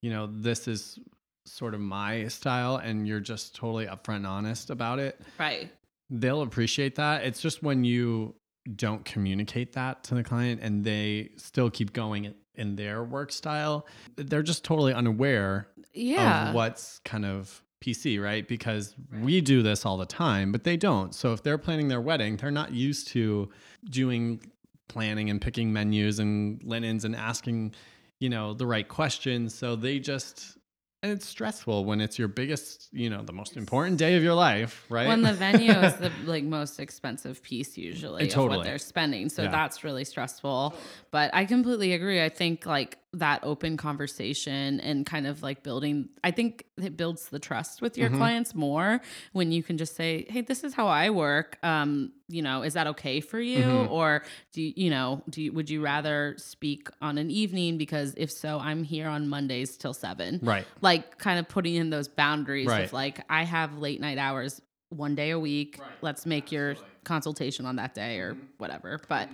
you 0.00 0.10
know 0.10 0.28
this 0.30 0.68
is 0.68 0.98
sort 1.44 1.74
of 1.74 1.80
my 1.80 2.28
style 2.28 2.76
and 2.76 3.06
you're 3.08 3.20
just 3.20 3.54
totally 3.56 3.86
upfront 3.86 4.16
and 4.16 4.26
honest 4.26 4.70
about 4.70 4.98
it 4.98 5.20
Right. 5.38 5.70
they'll 6.10 6.42
appreciate 6.42 6.94
that 6.96 7.24
it's 7.24 7.40
just 7.40 7.62
when 7.62 7.84
you 7.84 8.34
don't 8.76 9.04
communicate 9.04 9.72
that 9.72 10.04
to 10.04 10.14
the 10.14 10.22
client 10.22 10.60
and 10.62 10.84
they 10.84 11.30
still 11.36 11.68
keep 11.70 11.92
going 11.92 12.32
in 12.54 12.76
their 12.76 13.02
work 13.02 13.32
style 13.32 13.86
they're 14.16 14.42
just 14.44 14.62
totally 14.64 14.92
unaware 14.94 15.66
Yeah. 15.94 16.48
of 16.50 16.54
what's 16.54 17.00
kind 17.00 17.24
of 17.24 17.62
PC, 17.82 18.22
right? 18.22 18.46
Because 18.46 18.94
we 19.20 19.40
do 19.40 19.60
this 19.60 19.84
all 19.84 19.96
the 19.96 20.06
time, 20.06 20.52
but 20.52 20.62
they 20.62 20.76
don't. 20.76 21.12
So 21.12 21.32
if 21.32 21.42
they're 21.42 21.58
planning 21.58 21.88
their 21.88 22.00
wedding, 22.00 22.36
they're 22.36 22.52
not 22.52 22.70
used 22.72 23.08
to 23.08 23.50
doing 23.90 24.40
planning 24.88 25.30
and 25.30 25.40
picking 25.40 25.72
menus 25.72 26.18
and 26.18 26.62
linens 26.64 27.04
and 27.04 27.14
asking, 27.16 27.74
you 28.20 28.28
know, 28.28 28.54
the 28.54 28.66
right 28.66 28.86
questions. 28.88 29.54
So 29.54 29.76
they 29.76 29.98
just 29.98 30.58
and 31.02 31.10
it's 31.10 31.26
stressful 31.26 31.84
when 31.84 32.00
it's 32.00 32.16
your 32.16 32.28
biggest, 32.28 32.88
you 32.92 33.10
know, 33.10 33.22
the 33.22 33.32
most 33.32 33.56
important 33.56 33.98
day 33.98 34.14
of 34.16 34.22
your 34.22 34.34
life, 34.34 34.86
right? 34.88 35.08
When 35.08 35.22
the 35.22 35.32
venue 35.32 35.72
is 35.72 35.94
the 35.94 36.12
like 36.24 36.44
most 36.44 36.78
expensive 36.78 37.42
piece 37.42 37.76
usually 37.76 38.24
of 38.24 38.30
Totally. 38.30 38.58
what 38.58 38.64
they're 38.64 38.78
spending. 38.78 39.28
So 39.28 39.42
Yeah. 39.42 39.50
that's 39.50 39.82
really 39.82 40.04
stressful. 40.04 40.74
But 41.10 41.34
I 41.34 41.44
completely 41.44 41.92
agree. 41.92 42.22
I 42.22 42.28
think 42.28 42.66
like 42.66 42.98
that 43.14 43.40
open 43.42 43.76
conversation 43.76 44.80
and 44.80 45.04
kind 45.04 45.26
of 45.26 45.42
like 45.42 45.62
building 45.62 46.08
I 46.24 46.30
think 46.30 46.64
it 46.78 46.96
builds 46.96 47.28
the 47.28 47.38
trust 47.38 47.82
with 47.82 47.98
your 47.98 48.08
Mhm. 48.08 48.16
clients 48.16 48.54
more 48.54 49.02
when 49.32 49.52
you 49.52 49.62
can 49.62 49.76
just 49.76 49.94
say, 49.96 50.24
Hey, 50.30 50.40
this 50.40 50.64
is 50.64 50.72
how 50.72 50.86
I 50.88 51.10
work. 51.10 51.58
Um, 51.62 52.12
you 52.28 52.40
know, 52.40 52.62
is 52.62 52.72
that 52.72 52.86
okay 52.86 53.20
for 53.20 53.38
you? 53.38 53.62
Mhm. 53.62 53.90
Or 53.90 54.22
do 54.54 54.62
you, 54.62 54.72
you 54.76 54.90
know, 54.90 55.22
do 55.28 55.42
you, 55.42 55.52
would 55.52 55.68
you 55.68 55.82
rather 55.82 56.34
speak 56.38 56.88
on 57.02 57.18
an 57.18 57.30
evening? 57.30 57.76
Because 57.76 58.14
if 58.16 58.30
so, 58.30 58.58
I'm 58.58 58.82
here 58.82 59.08
on 59.08 59.28
Mondays 59.28 59.76
till 59.76 59.92
seven 59.92 60.40
right. 60.42 60.66
like 60.80 61.18
kind 61.18 61.38
of 61.38 61.46
putting 61.48 61.74
in 61.74 61.90
those 61.90 62.08
boundaries 62.08 62.68
Right. 62.68 62.84
of 62.86 62.94
like 62.94 63.20
I 63.28 63.42
have 63.44 63.76
late 63.76 64.00
night 64.00 64.16
hours 64.16 64.62
one 64.88 65.14
day 65.14 65.30
a 65.30 65.38
week. 65.38 65.80
Let's 66.00 66.24
make 66.24 66.50
your 66.50 66.76
consultation 67.04 67.66
on 67.66 67.76
that 67.76 67.94
day 67.94 68.18
or 68.20 68.36
whatever. 68.58 69.00
But 69.08 69.28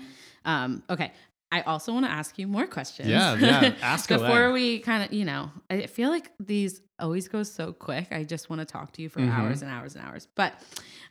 um 0.45 0.83
okay. 0.91 1.12
I 1.51 1.62
also 1.62 1.94
want 1.94 2.05
to 2.05 2.11
ask 2.12 2.38
you 2.38 2.46
more 2.46 2.66
questions. 2.66 3.09
Yeah, 3.09 3.34
yeah. 3.36 3.74
Ask 3.82 4.09
Before 4.11 4.46
away. 4.46 4.53
we 4.53 4.78
kind 4.80 5.03
of, 5.03 5.12
you 5.14 5.24
know, 5.24 5.51
I 5.70 5.86
feel 5.86 6.11
like 6.11 6.30
these 6.38 6.82
always 7.01 7.26
go 7.28 7.42
so 7.42 7.72
quick. 7.72 8.09
I 8.11 8.24
just 8.24 8.51
want 8.51 8.61
to 8.61 8.66
talk 8.66 8.92
to 8.92 9.03
you 9.03 9.09
for 9.09 9.20
Mhm. 9.20 9.30
hours 9.30 9.62
and 9.62 9.70
hours 9.70 9.94
and 9.96 10.05
hours. 10.05 10.26
But 10.34 10.53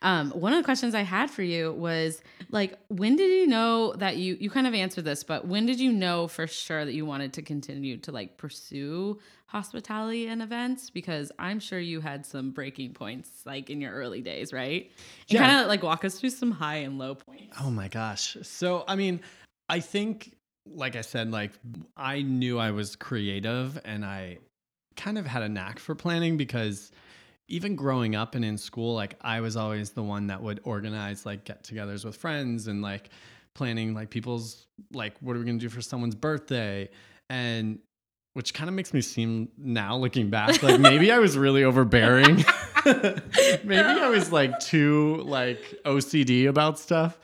um, 0.03 0.29
one 0.31 0.53
of 0.53 0.59
the 0.59 0.63
questions 0.63 0.93
I 0.93 1.01
had 1.01 1.31
for 1.31 1.41
you 1.41 1.73
was 1.73 2.21
like, 2.51 2.77
when 2.89 3.15
did 3.15 3.31
you 3.31 3.47
know 3.47 3.93
that 3.93 4.17
you 4.17 4.38
you 4.39 4.51
kind 4.51 4.67
of 4.67 4.75
answered 4.75 5.05
this, 5.05 5.23
but 5.23 5.47
when 5.47 5.65
did 5.65 5.79
you 5.79 5.91
know 5.91 6.27
for 6.27 6.45
sure 6.45 6.85
that 6.85 6.93
you 6.93 7.05
wanted 7.05 7.33
to 7.33 7.41
continue 7.41 7.97
to 7.97 8.11
like 8.11 8.38
pursue 8.38 9.17
hospitality 9.47 10.27
and 10.27 10.43
events? 10.43 10.91
Because 10.91 11.31
I'm 11.39 11.59
sure 11.59 11.79
you 11.79 11.99
had 12.01 12.27
some 12.27 12.51
breaking 12.51 12.93
points 12.93 13.29
like 13.45 13.71
in 13.71 13.81
your 13.81 13.93
early 13.93 14.21
days, 14.21 14.53
right? 14.53 14.91
And 15.29 15.31
Yeah. 15.39 15.47
kind 15.47 15.61
of 15.61 15.67
like 15.67 15.81
walk 15.81 16.05
us 16.05 16.19
through 16.19 16.29
some 16.29 16.51
high 16.51 16.77
and 16.77 16.99
low 16.99 17.15
points. 17.15 17.57
Oh 17.59 17.71
my 17.71 17.88
gosh. 17.88 18.38
So, 18.43 18.83
I 18.88 18.95
mean, 18.95 19.21
I 19.70 19.80
think, 19.80 20.36
like 20.65 20.95
I 20.95 21.01
said, 21.01 21.32
like 21.32 21.51
I 21.95 22.22
knew 22.22 22.59
I 22.59 22.72
was 22.72 22.95
creative 22.95 23.80
and 23.86 24.05
I 24.05 24.39
kind 24.95 25.18
of 25.18 25.26
had 25.26 25.43
a 25.43 25.49
knack 25.49 25.80
for 25.80 25.95
planning 25.95 26.38
because 26.38 26.91
even 27.47 27.76
growing 27.76 28.15
up 28.15 28.36
and 28.36 28.43
in 28.43 28.57
school, 28.57 28.93
like 28.93 29.15
I 29.22 29.41
was 29.41 29.55
always 29.55 29.91
the 29.91 30.03
one 30.03 30.28
that 30.28 30.41
would 30.41 30.59
organize 30.63 31.26
like 31.26 31.45
get 31.45 31.63
togethers 31.63 32.03
with 32.03 32.15
friends 32.15 32.68
and 32.68 32.82
like 32.82 33.09
planning 33.53 33.93
like 33.93 34.09
people's, 34.09 34.68
like, 34.93 35.15
what 35.22 35.36
are 35.36 35.39
we 35.39 35.45
going 35.45 35.59
to 35.59 35.65
do 35.65 35.70
for 35.70 35.82
someone's 35.82 36.15
birthday? 36.15 36.89
And 37.30 37.80
which 38.34 38.53
kind 38.53 38.70
of 38.70 38.76
makes 38.76 38.93
me 38.93 39.01
seem 39.01 39.49
now 39.57 39.97
looking 39.97 40.30
back 40.30 40.61
like 40.61 40.80
maybe 40.80 41.11
I 41.11 41.18
was 41.18 41.36
really 41.36 41.63
overbearing. 41.63 42.45
maybe 42.86 43.76
I 43.76 44.09
was 44.09 44.32
like 44.32 44.59
too 44.59 45.24
like 45.26 45.59
OCD 45.86 46.47
about 46.47 46.78
stuff. 46.78 47.18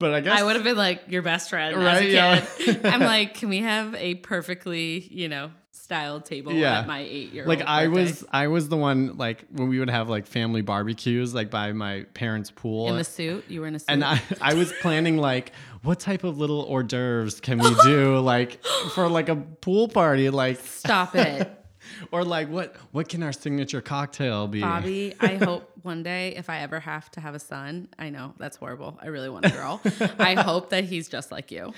But 0.00 0.14
I 0.14 0.20
guess 0.20 0.40
I 0.40 0.44
would 0.44 0.54
have 0.54 0.64
been 0.64 0.76
like 0.76 1.02
your 1.08 1.22
best 1.22 1.50
friend 1.50 1.74
as 1.74 1.82
a 1.82 1.84
Right, 1.84 2.02
kid. 2.02 2.12
yeah. 2.12 2.80
I'm 2.92 3.00
like, 3.00 3.34
can 3.34 3.48
we 3.48 3.58
have 3.58 3.94
a 3.96 4.14
perfectly, 4.16 5.00
you 5.10 5.28
know, 5.28 5.50
styled 5.72 6.24
table 6.24 6.52
Yeah. 6.52 6.80
at 6.80 6.86
my 6.86 7.00
eight 7.00 7.32
year 7.32 7.42
old? 7.44 7.48
like 7.48 7.62
I 7.66 7.88
was 7.88 8.24
I 8.30 8.46
was 8.48 8.68
the 8.68 8.76
one 8.76 9.16
like 9.16 9.44
when 9.50 9.68
we 9.68 9.78
would 9.80 9.90
have 9.90 10.08
like 10.08 10.26
family 10.26 10.60
barbecues 10.62 11.34
like 11.34 11.50
by 11.50 11.72
my 11.72 12.04
parents' 12.14 12.50
pool. 12.50 12.88
in 12.90 12.96
the 12.96 13.04
suit. 13.04 13.44
You 13.48 13.62
were 13.62 13.66
in 13.66 13.74
a 13.74 13.78
suit. 13.80 13.86
and 13.88 14.04
I, 14.04 14.20
I 14.40 14.54
was 14.54 14.72
planning 14.80 15.16
like 15.16 15.52
what 15.82 15.98
type 15.98 16.22
of 16.24 16.38
little 16.38 16.62
hors 16.62 16.82
d'oeuvres 16.84 17.40
can 17.40 17.58
we 17.58 17.74
do 17.84 18.18
like 18.20 18.62
for 18.94 19.08
like 19.08 19.28
a 19.28 19.36
pool 19.36 19.88
party 19.88 20.30
like 20.30 20.58
Stop 20.60 21.14
it, 21.16 21.50
or 22.12 22.24
like 22.24 22.48
what 22.48 22.76
what 22.92 23.08
can 23.08 23.22
our 23.22 23.32
signature 23.32 23.80
cocktail 23.80 24.46
be 24.48 24.60
Bobby. 24.60 25.14
I 25.20 25.36
hope 25.36 25.70
one 25.82 26.02
day, 26.02 26.34
if 26.36 26.50
I 26.50 26.58
ever 26.60 26.80
have 26.80 27.10
to 27.12 27.20
have 27.20 27.34
a 27.34 27.38
son, 27.38 27.88
I 27.98 28.10
know 28.10 28.34
that's 28.38 28.56
horrible. 28.56 28.98
I 29.00 29.06
really 29.06 29.28
want 29.30 29.46
a 29.46 29.50
girl. 29.50 29.80
I 30.18 30.34
hope 30.42 30.70
that 30.70 30.84
he's 30.84 31.08
just 31.08 31.30
like 31.30 31.50
you. 31.50 31.72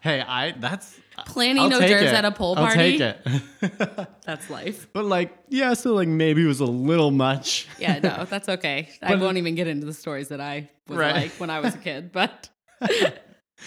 hey 0.00 0.20
I 0.20 0.52
that's 0.52 0.98
Planning 1.26 1.62
I'll 1.64 1.70
hors 1.70 1.80
take 1.80 1.92
at 2.06 2.24
a 2.24 2.30
pool 2.30 2.54
I'll 2.56 2.66
party. 2.66 2.98
take 2.98 3.00
it 3.00 4.08
That's 4.24 4.48
life. 4.48 4.88
but 4.92 5.04
like 5.04 5.36
yeah 5.48 5.74
so 5.74 5.94
like 5.94 6.08
maybe 6.08 6.42
it 6.42 6.46
was 6.46 6.60
a 6.60 6.64
little 6.64 7.10
much 7.10 7.68
Yeah, 7.78 7.98
no, 7.98 8.24
that's 8.24 8.48
okay. 8.48 8.88
I 9.02 9.16
won't 9.16 9.36
even 9.36 9.54
get 9.54 9.66
into 9.66 9.86
the 9.86 9.92
stories 9.94 10.28
that 10.28 10.40
I 10.40 10.70
was 10.88 10.98
Right. 10.98 11.14
like 11.14 11.30
when 11.32 11.50
I 11.50 11.60
was 11.60 11.74
a 11.74 11.78
kid, 11.78 12.12
but 12.12 12.48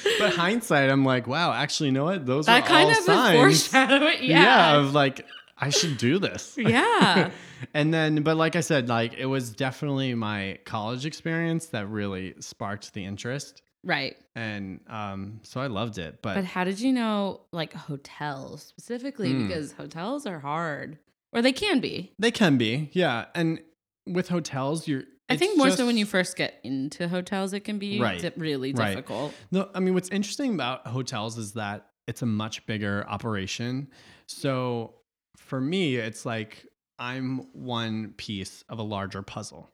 but 0.19 0.33
hindsight 0.33 0.89
I'm 0.89 1.05
like 1.05 1.27
wow 1.27 1.53
actually 1.53 1.87
you 1.87 1.93
know 1.93 2.05
what 2.05 2.25
those 2.25 2.45
that 2.47 2.63
are 2.63 2.67
kind 2.67 2.85
all 2.85 2.91
of 2.91 2.97
signs 2.97 3.67
foreshadowing. 3.67 4.17
yeah. 4.23 4.43
Yeah. 4.43 4.77
of 4.79 4.93
like 4.93 5.25
I 5.57 5.69
should 5.69 5.97
do 5.97 6.19
this. 6.19 6.55
Yeah. 6.57 7.31
and 7.73 7.93
then 7.93 8.23
but 8.23 8.35
like 8.37 8.55
I 8.55 8.61
said, 8.61 8.89
like 8.89 9.13
it 9.13 9.25
was 9.27 9.51
definitely 9.51 10.13
my 10.13 10.59
college 10.65 11.05
experience 11.05 11.67
that 11.67 11.87
really 11.87 12.35
sparked 12.39 12.93
the 12.93 13.05
interest. 13.05 13.61
right. 13.83 14.17
And 14.35 14.81
um 14.89 15.39
so 15.43 15.61
I 15.61 15.67
loved 15.67 15.97
it. 15.97 16.21
But, 16.21 16.35
But 16.35 16.45
how 16.45 16.63
did 16.65 16.79
you 16.81 16.91
know 16.91 17.41
like 17.51 17.73
hotels 17.73 18.63
specifically? 18.65 19.31
Hmm. 19.31 19.47
Because 19.47 19.71
hotels 19.71 20.25
are 20.25 20.39
hard, 20.39 20.97
or 21.31 21.41
they 21.41 21.53
can 21.53 21.79
be. 21.79 22.11
they 22.19 22.31
can 22.31 22.57
be, 22.57 22.89
yeah. 22.93 23.25
And 23.33 23.59
with 24.05 24.29
hotels, 24.29 24.87
you're 24.87 25.03
I 25.27 25.37
think 25.37 25.57
more 25.57 25.71
so 25.71 25.87
when 25.87 25.97
you 25.97 26.05
first 26.05 26.35
get 26.37 26.59
into 26.63 27.07
hotels, 27.07 27.51
it 27.53 27.61
can 27.61 27.79
be 27.79 27.99
Right. 27.99 28.21
di- 28.21 28.31
really 28.37 28.73
Right. 28.73 28.89
difficult. 28.95 29.33
No, 29.51 29.69
I 29.73 29.79
mean 29.79 29.93
what's 29.95 30.09
interesting 30.09 30.53
about 30.53 30.85
hotels 30.87 31.37
is 31.37 31.53
that 31.53 31.87
it's 32.07 32.21
a 32.21 32.27
much 32.27 32.63
bigger 32.67 33.03
operation. 33.09 33.87
So 34.27 34.93
for 35.37 35.59
me, 35.59 35.95
it's 35.95 36.25
like 36.25 36.67
I'm 36.99 37.39
one 37.53 38.13
piece 38.17 38.63
of 38.69 38.77
a 38.79 38.83
larger 38.83 39.21
puzzle. 39.23 39.71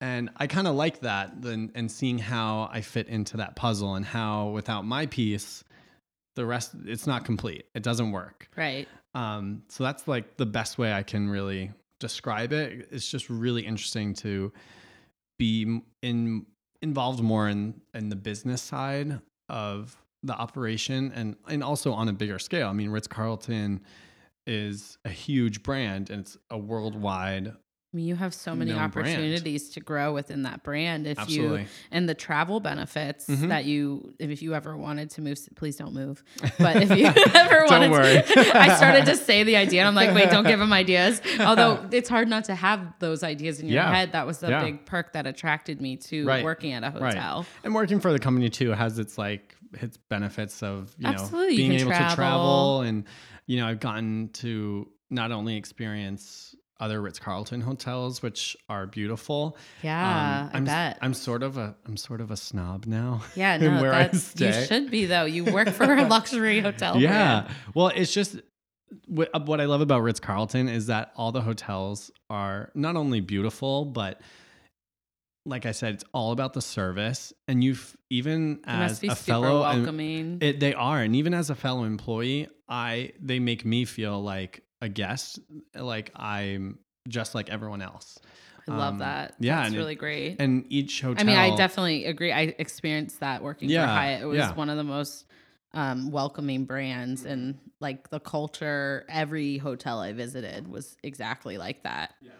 And 0.00 0.28
I 0.36 0.46
kind 0.48 0.66
of 0.68 0.74
like 0.74 1.00
that 1.00 1.40
then 1.40 1.72
and 1.74 1.90
seeing 1.90 2.18
how 2.18 2.68
I 2.70 2.82
fit 2.82 3.08
into 3.08 3.38
that 3.38 3.56
puzzle 3.56 3.94
and 3.94 4.04
how 4.04 4.48
without 4.50 4.84
my 4.84 5.06
piece, 5.06 5.64
the 6.36 6.44
rest 6.44 6.72
it's 6.84 7.06
not 7.06 7.24
complete. 7.24 7.64
It 7.74 7.82
doesn't 7.82 8.12
work. 8.12 8.50
Right. 8.54 8.86
Um, 9.14 9.62
so 9.68 9.82
that's 9.84 10.06
like 10.06 10.36
the 10.36 10.46
best 10.46 10.76
way 10.76 10.92
I 10.92 11.02
can 11.04 11.30
really 11.30 11.70
describe 12.00 12.52
it. 12.52 12.88
It's 12.90 13.08
just 13.08 13.30
really 13.30 13.62
interesting 13.62 14.14
to 14.14 14.52
be 15.38 15.80
in 16.02 16.46
involved 16.82 17.22
more 17.22 17.48
in 17.48 17.80
in 17.94 18.08
the 18.08 18.16
business 18.16 18.62
side 18.62 19.20
of 19.48 19.96
the 20.22 20.34
operation 20.34 21.12
and 21.14 21.36
and 21.48 21.62
also 21.62 21.92
on 21.92 22.08
a 22.08 22.12
bigger 22.12 22.38
scale. 22.38 22.68
I 22.68 22.72
mean, 22.72 22.90
Ritz 22.90 23.06
Carlton 23.06 23.80
is 24.46 24.98
a 25.04 25.08
huge 25.08 25.62
brand 25.62 26.10
and 26.10 26.20
it's 26.20 26.36
a 26.50 26.58
worldwide 26.58 27.54
I 27.94 27.96
mean, 27.96 28.06
you 28.06 28.16
have 28.16 28.34
so 28.34 28.56
many 28.56 28.72
known 28.72 28.90
brand. 28.90 29.08
opportunities 29.08 29.70
to 29.70 29.80
grow 29.80 30.12
within 30.12 30.42
that 30.42 30.64
brand 30.64 31.06
if 31.06 31.16
Absolutely. 31.16 31.60
you 31.60 31.66
and 31.92 32.08
the 32.08 32.14
travel 32.14 32.58
benefits 32.58 33.28
Mhm. 33.28 33.48
that 33.50 33.66
you 33.66 34.12
if 34.18 34.42
you 34.42 34.52
ever 34.52 34.76
wanted 34.76 35.10
to 35.10 35.22
move 35.22 35.38
please 35.54 35.76
don't 35.76 35.94
move 35.94 36.24
but 36.58 36.74
if 36.82 36.90
you 36.90 37.06
ever 37.34 37.64
wanted 37.66 37.92
to, 38.26 38.56
I 38.58 38.74
started 38.74 39.06
to 39.06 39.16
say 39.16 39.44
the 39.44 39.54
idea 39.56 39.80
and 39.82 39.86
I'm 39.88 39.94
like 39.94 40.12
wait 40.12 40.28
don't 40.30 40.44
give 40.44 40.58
them 40.58 40.72
ideas 40.72 41.22
although 41.38 41.86
it's 41.92 42.08
hard 42.08 42.26
not 42.26 42.44
to 42.46 42.56
have 42.56 42.80
those 42.98 43.22
ideas 43.22 43.60
in 43.60 43.68
your 43.68 43.76
Yeah. 43.76 43.94
head 43.94 44.10
that 44.12 44.26
was 44.26 44.38
the 44.38 44.48
Yeah. 44.48 44.64
big 44.64 44.86
perk 44.86 45.12
that 45.12 45.28
attracted 45.28 45.80
me 45.80 45.96
to 46.08 46.26
Right. 46.26 46.42
working 46.42 46.72
at 46.72 46.82
a 46.82 46.90
Right. 46.98 47.14
hotel 47.14 47.46
And 47.62 47.74
working 47.76 48.00
for 48.00 48.12
the 48.12 48.18
company 48.18 48.50
too 48.50 48.72
has 48.72 48.98
its 48.98 49.16
like 49.18 49.54
its 49.80 49.96
benefits 49.98 50.64
of 50.64 50.92
you 50.98 51.06
Absolutely, 51.06 51.52
know 51.52 51.56
being 51.58 51.70
can 51.70 51.80
able 51.80 51.90
travel. 51.92 52.08
to 52.10 52.14
travel 52.16 52.80
and 52.80 53.04
you 53.46 53.58
know 53.60 53.68
I've 53.68 53.78
gotten 53.80 54.30
to 54.42 54.88
not 55.10 55.30
only 55.30 55.54
experience 55.56 56.56
other 56.80 57.00
Ritz 57.00 57.18
Carlton 57.18 57.60
hotels 57.60 58.22
which 58.22 58.56
are 58.68 58.86
beautiful. 58.86 59.56
yeah 59.82 60.48
I 60.52 60.56
I'm, 60.56 60.64
bet 60.64 60.98
I'm 61.00 61.14
sort 61.14 61.42
of 61.42 61.56
a 61.56 61.76
I'm 61.86 61.96
sort 61.96 62.20
of 62.20 62.30
a 62.30 62.36
snob 62.36 62.86
now. 62.86 63.22
yeah 63.34 63.56
no 63.58 63.80
where 63.80 63.92
I 63.94 64.08
that's 64.08 64.40
you 64.40 64.52
should 64.52 64.90
be 64.90 65.06
though 65.06 65.24
you 65.24 65.44
work 65.44 65.70
for 65.70 65.92
a 65.94 66.06
luxury 66.06 66.60
hotel 66.68 66.98
yeah. 66.98 67.42
brand. 67.42 67.54
Well, 67.74 67.88
it's 67.88 68.12
just 68.12 68.36
what, 69.06 69.30
uh, 69.34 69.40
what 69.40 69.60
I 69.60 69.64
love 69.64 69.80
about 69.80 70.02
Ritz 70.02 70.20
Carlton 70.20 70.68
is 70.68 70.86
that 70.86 71.12
all 71.16 71.32
the 71.32 71.40
hotels 71.40 72.10
are 72.30 72.70
not 72.74 72.96
only 72.96 73.20
beautiful, 73.20 73.84
but 73.84 74.20
like 75.46 75.66
I 75.66 75.72
said, 75.72 75.94
it's 75.94 76.04
all 76.12 76.32
about 76.32 76.54
the 76.54 76.62
service. 76.62 77.32
And 77.48 77.62
you've 77.62 77.96
even 78.10 78.60
must 78.66 79.04
as 79.04 79.12
a 79.12 79.14
fellow, 79.14 79.60
welcoming 79.60 80.38
it, 80.40 80.60
they 80.60 80.74
are, 80.74 81.00
and 81.02 81.14
even 81.16 81.34
as 81.34 81.50
a 81.50 81.54
fellow 81.54 81.84
employee, 81.84 82.48
I 82.68 83.12
they 83.20 83.38
make 83.38 83.64
me 83.64 83.84
feel 83.84 84.22
like 84.22 84.62
a 84.84 84.88
guest, 84.88 85.38
like 85.74 86.12
I'm 86.14 86.78
just 87.08 87.34
like 87.34 87.48
everyone 87.50 87.82
else. 87.82 88.18
I 88.68 88.76
love 88.76 88.94
Um, 88.94 88.98
that 89.00 89.34
yeah, 89.40 89.60
it's 89.60 89.66
and 89.68 89.74
it- 89.74 89.78
really 89.78 89.94
great 89.94 90.36
And 90.40 90.64
each 90.70 91.00
hotel, 91.02 91.20
I 91.20 91.24
mean, 91.26 91.36
I 91.36 91.54
definitely 91.56 92.04
agree. 92.06 92.32
I 92.32 92.54
experienced 92.58 93.20
that 93.20 93.42
working 93.42 93.68
Yeah, 93.68 93.86
for 93.86 93.92
Hyatt. 93.92 94.22
It 94.22 94.26
was 94.26 94.38
yeah. 94.38 94.54
one 94.54 94.70
of 94.70 94.76
the 94.76 94.84
most 94.84 95.26
um, 95.74 96.10
welcoming 96.12 96.64
brands, 96.66 97.24
and 97.24 97.58
like 97.80 98.08
the 98.10 98.20
culture. 98.20 99.04
Every 99.08 99.58
hotel 99.58 99.98
I 99.98 100.12
visited 100.12 100.68
was 100.68 100.96
exactly 101.02 101.58
like 101.58 101.82
that. 101.82 102.14
Yeah. 102.22 102.30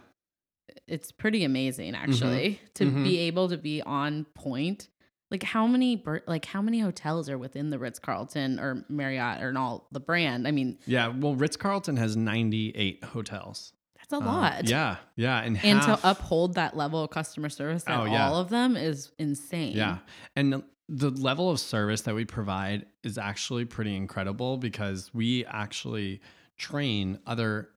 It's 0.87 1.11
pretty 1.13 1.45
amazing, 1.45 1.95
actually, 1.95 2.61
to 2.75 2.85
Mhm. 2.87 3.03
be 3.05 3.19
able 3.19 3.49
to 3.49 3.57
be 3.59 3.83
on 3.83 4.25
point. 4.35 4.89
Like 5.35 5.43
how 5.43 5.67
many, 5.67 5.97
bur- 5.97 6.23
like 6.29 6.45
how 6.45 6.63
many 6.63 6.79
hotels 6.79 7.29
are 7.29 7.37
within 7.37 7.71
the 7.71 7.79
Ritz 7.81 7.99
Carlton 7.99 8.61
or 8.61 8.85
Marriott 8.89 9.43
or 9.43 9.53
all 9.59 9.89
the 9.91 9.99
brand? 9.99 10.47
I 10.47 10.53
mean, 10.53 10.79
yeah. 10.87 11.09
Well, 11.09 11.35
Ritz 11.35 11.57
Carlton 11.57 11.97
has 11.97 12.17
98 12.17 13.03
hotels. 13.03 13.73
that's 13.99 14.13
a 14.13 14.17
Um, 14.19 14.27
lot. 14.27 14.69
yeah, 14.69 14.99
yeah, 15.17 15.41
and 15.41 15.57
And 15.65 15.81
half, 15.81 16.01
to 16.03 16.09
uphold 16.11 16.55
that 16.55 16.77
level 16.77 17.03
of 17.03 17.11
customer 17.11 17.49
service 17.49 17.83
at 17.89 17.99
Oh, 17.99 18.05
yeah. 18.05 18.29
all 18.29 18.37
of 18.39 18.49
them 18.49 18.77
is 18.77 19.11
insane. 19.19 19.75
Yeah. 19.77 19.99
And 20.37 20.53
the- 20.53 20.65
the 20.89 21.11
level 21.11 21.51
of 21.51 21.59
service 21.59 22.03
that 22.03 22.15
we 22.15 22.25
provide 22.25 22.87
is 23.03 23.19
actually 23.19 23.65
pretty 23.65 23.97
incredible 23.97 24.57
because 24.59 25.13
we 25.13 25.45
actually 25.47 26.21
train 26.59 27.19
other 27.27 27.71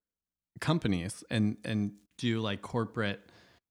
companies 0.60 1.24
and 1.32 1.58
and 1.64 1.94
do 2.18 2.40
like 2.40 2.62
corporate 2.62 3.22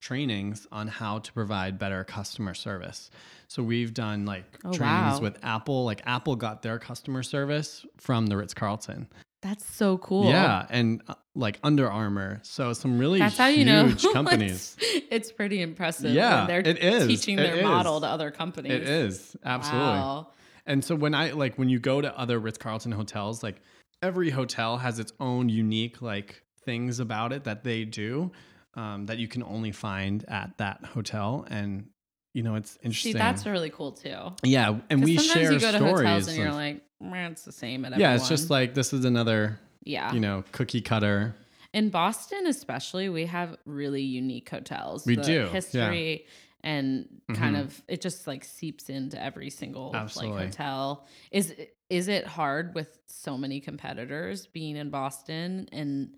trainings 0.06 0.66
on 0.70 0.86
how 0.86 1.18
to 1.18 1.32
provide 1.32 1.78
better 1.78 2.04
customer 2.04 2.54
service. 2.54 3.10
So 3.48 3.62
we've 3.62 3.92
done 3.92 4.24
like 4.24 4.44
Oh, 4.64 4.72
trainings 4.72 5.14
wow. 5.16 5.20
with 5.20 5.38
Apple, 5.42 5.84
like 5.84 6.00
Apple 6.06 6.36
got 6.36 6.62
their 6.62 6.78
customer 6.78 7.22
service 7.24 7.84
from 7.96 8.26
the 8.26 8.36
Ritz 8.36 8.54
Carlton. 8.54 9.08
That's 9.42 9.64
so 9.66 9.98
cool. 9.98 10.28
Yeah, 10.28 10.66
and 10.70 11.02
uh, 11.08 11.14
like 11.34 11.58
Under 11.62 11.90
Armour. 11.90 12.40
So 12.42 12.72
some 12.72 12.98
really 12.98 13.18
That's 13.18 13.36
how 13.36 13.46
you 13.48 13.64
know 13.64 13.92
companies. 14.12 14.76
it's, 14.80 15.06
it's 15.10 15.32
pretty 15.32 15.60
impressive. 15.60 16.12
Yeah, 16.12 16.46
they're 16.46 16.60
it 16.60 16.78
is. 16.78 17.06
teaching 17.08 17.38
It 17.38 17.42
their 17.42 17.56
is. 17.56 17.64
model 17.64 18.00
to 18.00 18.06
other 18.06 18.30
companies. 18.30 18.72
It 18.72 18.82
is 18.84 19.36
absolutely. 19.44 19.88
Wow. 19.88 20.28
And 20.66 20.84
so 20.84 20.94
when 20.96 21.14
I 21.14 21.30
like 21.32 21.56
when 21.58 21.68
you 21.68 21.78
go 21.80 22.00
to 22.00 22.16
other 22.18 22.38
Ritz 22.38 22.58
Carlton 22.58 22.92
hotels, 22.92 23.42
like 23.42 23.56
every 24.02 24.30
hotel 24.30 24.78
has 24.78 24.98
its 24.98 25.12
own 25.20 25.48
unique 25.48 26.00
like 26.02 26.42
things 26.64 26.98
about 27.00 27.32
it 27.32 27.44
that 27.44 27.62
they 27.62 27.84
do 27.84 28.32
um, 28.76 29.06
that 29.06 29.18
you 29.18 29.26
can 29.28 29.42
only 29.42 29.72
find 29.72 30.24
at 30.28 30.56
that 30.58 30.84
hotel, 30.84 31.46
and 31.50 31.88
you 32.34 32.42
know 32.42 32.54
it's 32.54 32.76
interesting. 32.82 33.12
See, 33.12 33.18
that's 33.18 33.46
really 33.46 33.70
cool 33.70 33.92
too. 33.92 34.16
yeah, 34.42 34.78
and 34.90 35.02
we 35.02 35.16
share 35.18 35.52
you 35.52 35.58
go 35.58 35.72
to 35.72 35.78
stories. 35.78 35.98
hotels 36.00 36.28
and 36.28 36.36
you're 36.36 36.52
like, 36.52 36.82
"Meh, 37.00 37.28
it's 37.28 37.44
the 37.44 37.52
same 37.52 37.84
at 37.84 37.98
yeah, 37.98 38.14
it's 38.14 38.28
just 38.28 38.50
like 38.50 38.74
this 38.74 38.92
is 38.92 39.04
another 39.04 39.58
yeah. 39.82 40.12
you 40.12 40.20
know 40.20 40.44
cookie 40.52 40.80
cutter. 40.82 41.34
In 41.72 41.90
Boston, 41.90 42.46
especially, 42.46 43.08
we 43.08 43.26
have 43.26 43.56
really 43.66 44.02
unique 44.02 44.48
hotels. 44.48 45.04
We 45.04 45.16
The 45.16 45.22
do, 45.22 45.32
yeah. 45.32 45.48
history 45.48 46.26
and 46.64 47.06
kind 47.34 47.54
Mhm. 47.56 47.60
of 47.60 47.82
it 47.86 48.00
just 48.00 48.26
like 48.26 48.44
seeps 48.44 48.88
into 48.88 49.22
every 49.22 49.50
single 49.50 49.94
Absolutely. 49.94 50.36
like 50.38 50.46
hotel. 50.46 51.06
Is 51.30 51.54
is 51.90 52.08
it 52.08 52.26
hard 52.26 52.74
with 52.74 52.98
so 53.06 53.36
many 53.38 53.60
competitors 53.60 54.46
being 54.46 54.76
in 54.76 54.90
Boston? 54.90 55.68
And 55.70 56.16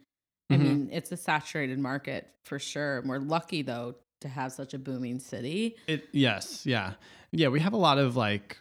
I 0.51 0.55
Mhm. 0.57 0.61
mean, 0.61 0.89
it's 0.93 1.13
a 1.13 1.17
saturated 1.17 1.79
market 1.79 2.33
for 2.45 2.59
sure. 2.59 2.99
And 2.99 3.09
we're 3.09 3.19
lucky 3.19 3.63
though 3.63 3.97
to 4.21 4.29
have 4.29 4.53
such 4.53 4.75
a 4.75 4.79
booming 4.79 5.19
city. 5.21 5.77
It 5.87 6.09
yes, 6.13 6.65
yeah, 6.67 6.95
yeah. 7.33 7.49
We 7.49 7.61
have 7.61 7.73
a 7.73 7.77
lot 7.79 7.99
of 7.99 8.17
like 8.17 8.59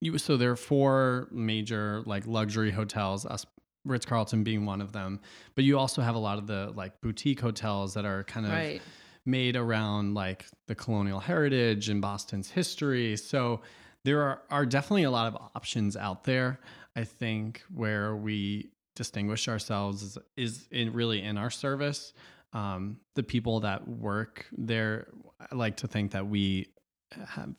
you. 0.00 0.18
So 0.18 0.36
there 0.36 0.50
are 0.52 0.56
four 0.56 1.28
major 1.30 2.02
like 2.06 2.26
luxury 2.26 2.70
hotels. 2.70 3.24
Us 3.26 3.46
Ritz 3.86 4.04
Carlton 4.04 4.44
being 4.44 4.66
one 4.66 4.82
of 4.82 4.92
them, 4.92 5.20
but 5.54 5.64
you 5.64 5.78
also 5.78 6.02
have 6.02 6.14
a 6.14 6.18
lot 6.18 6.36
of 6.38 6.46
the 6.46 6.70
like 6.76 7.00
boutique 7.00 7.40
hotels 7.40 7.94
that 7.94 8.04
are 8.04 8.24
kind 8.24 8.44
of 8.44 8.52
Right. 8.52 8.82
made 9.24 9.56
around 9.56 10.12
like 10.14 10.44
the 10.68 10.74
colonial 10.74 11.18
heritage 11.20 11.88
and 11.88 12.02
Boston's 12.02 12.50
history. 12.50 13.16
So 13.16 13.62
there 14.04 14.20
are, 14.22 14.42
are 14.50 14.66
definitely 14.66 15.04
a 15.04 15.10
lot 15.10 15.28
of 15.32 15.50
options 15.54 15.96
out 15.96 16.24
there. 16.24 16.60
I 16.94 17.04
think 17.04 17.62
where 17.74 18.14
we 18.14 18.70
distinguish 19.00 19.48
ourselves 19.48 20.02
is, 20.02 20.18
is 20.36 20.68
in 20.70 20.92
really 20.92 21.22
in 21.22 21.38
our 21.38 21.48
service. 21.48 22.12
Um, 22.52 22.98
the 23.14 23.22
people 23.22 23.60
that 23.60 23.88
work 23.88 24.44
there, 24.52 25.08
I 25.40 25.54
like 25.54 25.76
to 25.78 25.88
think 25.88 26.10
that 26.10 26.26
we 26.26 26.66
have, 27.10 27.54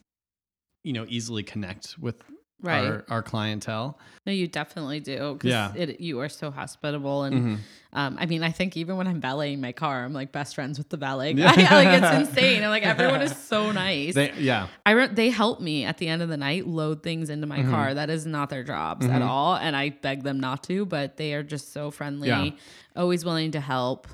you 0.83 0.93
know, 0.93 1.07
easily 1.09 1.41
connect 1.41 1.97
with 1.97 2.17
Right. 2.61 2.85
our, 2.85 3.05
our 3.09 3.23
clientele. 3.23 3.97
No, 4.25 4.31
you 4.31 4.47
definitely 4.47 4.99
do. 4.99 5.39
Yeah. 5.43 5.73
It, 5.75 5.99
you 5.99 6.19
are 6.19 6.29
so 6.29 6.51
hospitable. 6.51 7.23
And 7.23 7.35
Mhm. 7.35 7.57
um, 7.93 8.17
I 8.19 8.27
mean, 8.27 8.43
I 8.43 8.51
think 8.51 8.77
even 8.77 8.95
when 8.97 9.07
I'm 9.07 9.19
valeting 9.19 9.59
my 9.61 9.71
car, 9.71 10.05
I'm 10.05 10.13
like 10.13 10.31
best 10.31 10.53
friends 10.55 10.77
with 10.77 10.89
the 10.89 10.97
valet 10.97 11.33
guy. 11.33 11.45
like 11.55 12.03
it's 12.03 12.29
insane. 12.29 12.61
And 12.61 12.69
like 12.69 12.83
everyone 12.83 13.21
is 13.23 13.35
so 13.35 13.71
nice. 13.85 14.13
They, 14.13 14.31
yeah. 14.37 14.67
I 14.85 14.91
re- 14.91 15.07
they 15.07 15.29
help 15.31 15.59
me 15.59 15.85
at 15.85 15.97
the 15.97 16.07
end 16.07 16.21
of 16.21 16.29
the 16.29 16.37
night 16.37 16.67
load 16.67 17.01
things 17.01 17.29
into 17.31 17.47
my 17.47 17.59
Mhm. 17.59 17.71
car. 17.71 17.93
That 17.95 18.09
is 18.11 18.25
not 18.27 18.49
their 18.49 18.63
jobs 18.63 19.05
at 19.07 19.21
Mhm. 19.21 19.27
all, 19.27 19.55
and 19.55 19.75
I 19.75 19.89
beg 19.89 20.21
them 20.23 20.39
not 20.39 20.63
to. 20.65 20.85
But 20.85 21.17
they 21.17 21.33
are 21.33 21.43
just 21.43 21.73
so 21.73 21.89
friendly, 21.89 22.27
Yeah. 22.29 22.51
always 22.95 23.25
willing 23.25 23.51
to 23.53 23.59
help. 23.59 24.07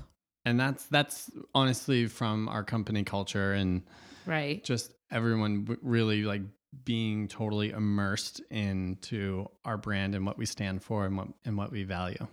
And 0.45 0.57
that's, 0.57 0.85
that's 0.85 1.29
honestly 1.53 2.07
from 2.07 2.47
our 2.47 2.63
company 2.63 3.03
culture 3.03 3.51
and, 3.51 3.81
Right. 4.25 4.63
just 4.63 4.91
everyone 5.11 5.77
really 5.81 6.23
like 6.23 6.41
being 6.83 7.27
totally 7.27 7.69
immersed 7.71 8.41
into 8.51 9.47
our 9.65 9.77
brand 9.77 10.15
and 10.15 10.25
what 10.25 10.37
we 10.37 10.45
stand 10.45 10.83
for 10.83 11.05
and 11.05 11.17
what 11.17 11.27
and 11.45 11.57
what 11.57 11.71
we 11.71 11.83
value. 11.83 12.27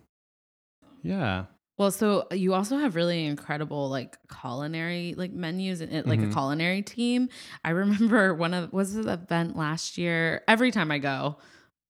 Yeah. 1.02 1.46
Well, 1.76 1.90
so 1.90 2.28
you 2.30 2.54
also 2.54 2.78
have 2.78 2.94
really 2.94 3.26
incredible 3.26 3.88
like 3.88 4.16
culinary 4.40 5.14
like 5.16 5.32
menus 5.32 5.80
and 5.80 5.92
it- 5.92 6.06
like 6.06 6.20
Mhm. 6.20 6.30
a 6.30 6.32
culinary 6.32 6.82
team. 6.82 7.28
I 7.64 7.70
remember 7.70 8.32
one 8.34 8.54
of 8.54 8.72
was 8.72 8.94
the 8.94 9.12
event 9.12 9.56
last 9.56 9.98
year. 9.98 10.42
Every 10.46 10.70
time 10.70 10.90
I 10.90 10.98
go, 10.98 11.38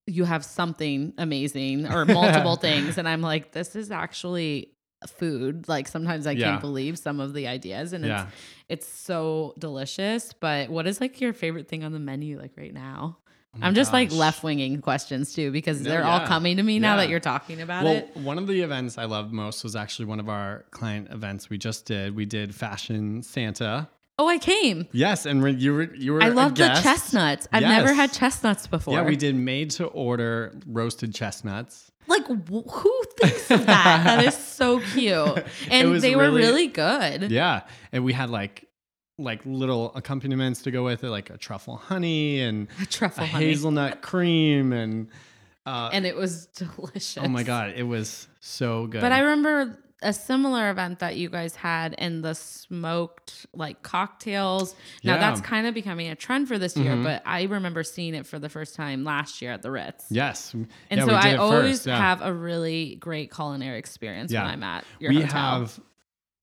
you 0.07 0.23
have 0.25 0.43
something 0.45 1.13
amazing 1.17 1.87
or 1.87 2.05
multiple 2.05 2.55
things, 2.67 2.97
and 2.97 3.07
I'm 3.07 3.21
like, 3.21 3.51
this 3.53 3.75
is 3.75 3.91
actually 3.91 4.74
food. 5.09 5.67
Like 5.67 5.87
sometimes 5.87 6.27
I 6.27 6.31
Yeah. 6.31 6.51
can't 6.51 6.61
believe 6.61 6.97
some 6.97 7.19
of 7.19 7.33
the 7.33 7.47
ideas, 7.47 7.93
and 7.93 8.05
Yeah. 8.05 8.27
it's 8.69 8.85
it's 8.85 8.87
so 8.87 9.53
delicious. 9.59 10.33
But 10.33 10.69
what 10.69 10.87
is 10.87 10.99
like 11.01 11.21
your 11.21 11.33
favorite 11.33 11.67
thing 11.67 11.83
on 11.83 11.91
the 11.91 11.99
menu 11.99 12.39
like 12.39 12.53
right 12.57 12.73
now? 12.73 13.17
Oh 13.55 13.59
I'm 13.61 13.73
just 13.73 13.93
like 13.93 14.11
left 14.11 14.43
winging 14.43 14.81
questions 14.81 15.33
too 15.33 15.49
because 15.51 15.81
No, 15.81 15.89
they're 15.89 16.03
all 16.03 16.25
coming 16.27 16.57
to 16.57 16.63
me 16.63 16.77
now 16.79 16.97
that 16.97 17.07
you're 17.07 17.21
talking 17.21 17.61
about 17.61 17.85
Well, 17.85 17.93
it. 17.95 18.17
one 18.17 18.37
of 18.37 18.47
the 18.47 18.59
events 18.61 18.97
I 18.97 19.05
loved 19.05 19.31
most 19.31 19.63
was 19.63 19.77
actually 19.77 20.05
one 20.07 20.19
of 20.19 20.27
our 20.27 20.65
client 20.71 21.07
events 21.11 21.49
we 21.49 21.57
just 21.57 21.85
did. 21.85 22.15
We 22.17 22.25
did 22.25 22.53
Fashion 22.53 23.23
Santa. 23.23 23.87
Oh, 24.17 24.27
I 24.29 24.37
came. 24.37 24.87
Yes, 24.93 25.25
and 25.25 25.43
when 25.43 25.59
you 25.59 25.73
were 25.73 25.93
you 25.95 26.13
were 26.13 26.23
I 26.23 26.27
a 26.27 26.33
love 26.33 26.55
the 26.55 26.67
chestnuts. 26.81 27.47
I've 27.51 27.63
never 27.63 27.93
had 27.93 28.13
chestnuts 28.13 28.65
before. 28.67 28.93
Yeah, 28.93 29.03
we 29.03 29.15
did 29.17 29.35
made 29.35 29.71
to 29.71 29.85
order 29.87 30.57
roasted 30.65 31.13
chestnuts. 31.13 31.91
Like, 32.07 32.25
wh- 32.27 32.69
who 32.69 33.03
thinks 33.19 33.49
of 33.51 33.65
that? 33.65 34.03
that 34.03 34.25
is 34.25 34.37
so 34.57 34.79
cute. 34.79 35.43
And 35.69 35.95
they 35.99 36.15
were 36.15 36.23
really- 36.23 36.41
really 36.43 36.67
good. 36.67 37.29
Yeah, 37.31 37.61
and 37.91 38.05
we 38.05 38.13
had 38.13 38.29
like 38.29 38.67
like 39.17 39.41
little 39.45 39.93
accompaniments 39.95 40.61
to 40.63 40.71
go 40.71 40.83
with 40.83 41.03
it, 41.03 41.09
like 41.09 41.29
a 41.29 41.37
truffle 41.37 41.77
honey 41.77 42.41
and 42.41 42.67
Truffle 42.89 43.23
a 43.23 43.27
hazelnut 43.27 44.01
cream 44.01 44.71
and 44.73 45.07
uh, 45.65 45.89
and 45.91 46.05
it 46.05 46.15
was 46.15 46.45
delicious. 46.55 47.17
oh 47.17 47.27
my 47.27 47.43
god, 47.43 47.73
it 47.75 47.83
was 47.83 48.27
so 48.39 48.87
good. 48.87 49.01
But 49.01 49.11
I 49.11 49.19
remember 49.19 49.77
a 50.05 50.13
similar 50.13 50.69
event 50.69 50.99
that 50.99 51.17
you 51.17 51.29
guys 51.29 51.55
had 51.55 51.93
in 51.95 52.21
the 52.21 52.33
smoked 52.35 53.45
like 53.53 53.81
cocktails. 53.81 54.73
Now 55.03 55.15
Yeah. 55.15 55.19
that's 55.19 55.41
kind 55.41 55.67
of 55.67 55.73
becoming 55.73 56.07
a 56.09 56.15
trend 56.15 56.47
for 56.47 56.57
this 56.57 56.77
year, 56.77 56.93
Mhm. 56.93 57.03
but 57.03 57.23
I 57.25 57.43
remember 57.43 57.83
seeing 57.83 58.13
it 58.15 58.25
for 58.25 58.37
the 58.39 58.49
first 58.49 58.75
time 58.75 59.03
last 59.03 59.41
year 59.41 59.51
at 59.51 59.61
the 59.61 59.71
Ritz. 59.71 60.05
yes, 60.09 60.53
And 60.53 60.67
Yeah, 60.91 61.05
so 61.05 61.13
I 61.13 61.35
always 61.35 61.77
first, 61.79 61.87
yeah. 61.87 61.97
have 61.97 62.21
a 62.21 62.31
really 62.33 62.95
great 62.95 63.33
culinary 63.33 63.77
experience 63.79 64.31
Yeah. 64.31 64.43
when 64.43 64.51
I'm 64.51 64.63
at 64.63 64.85
your 64.99 65.11
we 65.11 65.21
hotel. 65.21 65.41
have 65.61 65.79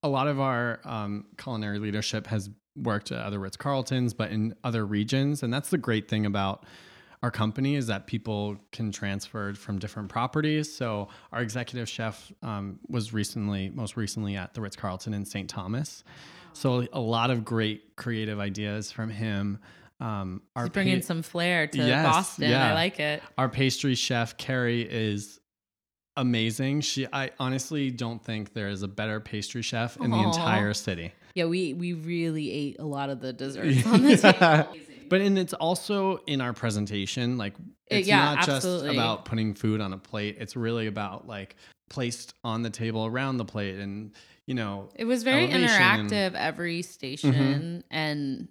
a 0.02 0.08
lot 0.08 0.26
of 0.26 0.40
our 0.40 0.80
um, 0.84 1.26
culinary 1.38 1.78
leadership 1.78 2.26
has 2.26 2.50
worked 2.76 3.12
at 3.12 3.18
other 3.24 3.38
Ritz 3.38 3.56
Carltons, 3.56 4.14
but 4.14 4.30
in 4.32 4.54
other 4.64 4.84
regions, 4.84 5.42
and 5.42 5.52
that's 5.52 5.70
the 5.70 5.78
great 5.78 6.08
thing 6.08 6.26
about 6.26 6.64
our 7.22 7.30
company 7.30 7.76
is 7.76 7.86
that 7.86 8.06
people 8.06 8.56
can 8.72 8.90
transfer 8.90 9.54
from 9.54 9.78
different 9.78 10.08
properties. 10.08 10.74
So 10.74 11.08
our 11.32 11.40
executive 11.42 11.88
chef 11.88 12.32
um, 12.42 12.78
was 12.88 13.12
recently, 13.12 13.70
most 13.70 13.96
recently, 13.96 14.36
at 14.36 14.54
the 14.54 14.60
Ritz 14.60 14.76
Carlton 14.76 15.14
in 15.14 15.24
St. 15.24 15.48
Thomas. 15.48 16.02
So 16.52 16.86
a 16.92 17.00
lot 17.00 17.30
of 17.30 17.44
great 17.44 17.96
creative 17.96 18.38
ideas 18.40 18.90
from 18.90 19.08
him. 19.08 19.58
Um, 20.00 20.42
our 20.56 20.64
He's 20.64 20.70
bringing 20.72 21.00
pa- 21.00 21.06
some 21.06 21.22
flair 21.22 21.68
to 21.68 21.78
Yes, 21.78 22.04
Boston. 22.04 22.50
yeah. 22.50 22.70
I 22.70 22.74
like 22.74 22.98
it. 22.98 23.22
our 23.38 23.48
pastry 23.48 23.94
chef 23.94 24.36
Carrie 24.36 24.82
is 24.82 25.38
amazing. 26.16 26.80
She 26.80 27.06
I 27.12 27.30
honestly 27.38 27.90
don't 27.90 28.22
think 28.22 28.52
there 28.52 28.68
is 28.68 28.82
a 28.82 28.88
better 28.88 29.20
pastry 29.20 29.62
chef 29.62 29.96
in 29.98 30.10
the 30.10 30.18
entire 30.18 30.74
city. 30.74 31.12
Yeah, 31.34 31.44
we 31.46 31.72
we 31.72 31.92
really 31.94 32.50
ate 32.50 32.76
a 32.80 32.84
lot 32.84 33.10
of 33.10 33.20
the 33.20 33.32
desserts 33.32 33.86
on 33.86 34.00
table. 34.02 34.18
Yeah. 34.22 34.64
But 35.08 35.20
and 35.20 35.38
it's 35.38 35.52
also 35.54 36.18
in 36.26 36.40
our 36.40 36.52
presentation 36.52 37.38
like 37.38 37.54
it's 37.88 38.06
yeah, 38.08 38.34
not 38.34 38.48
absolutely. 38.48 38.88
just 38.88 38.94
about 38.96 39.24
putting 39.24 39.54
food 39.54 39.80
on 39.80 39.92
a 39.92 39.98
plate. 39.98 40.36
It's 40.40 40.56
really 40.56 40.86
about 40.86 41.26
like 41.26 41.56
placed 41.90 42.34
on 42.42 42.62
the 42.62 42.70
table 42.70 43.04
around 43.06 43.36
the 43.36 43.44
plate 43.44 43.78
and 43.78 44.12
you 44.46 44.54
know 44.54 44.88
It 44.96 45.04
was 45.04 45.22
very 45.22 45.44
and- 45.44 45.52
Mm-hmm. 45.64 46.10
interactive 46.10 46.34
every 46.34 46.82
station 46.82 47.84
and 47.90 48.48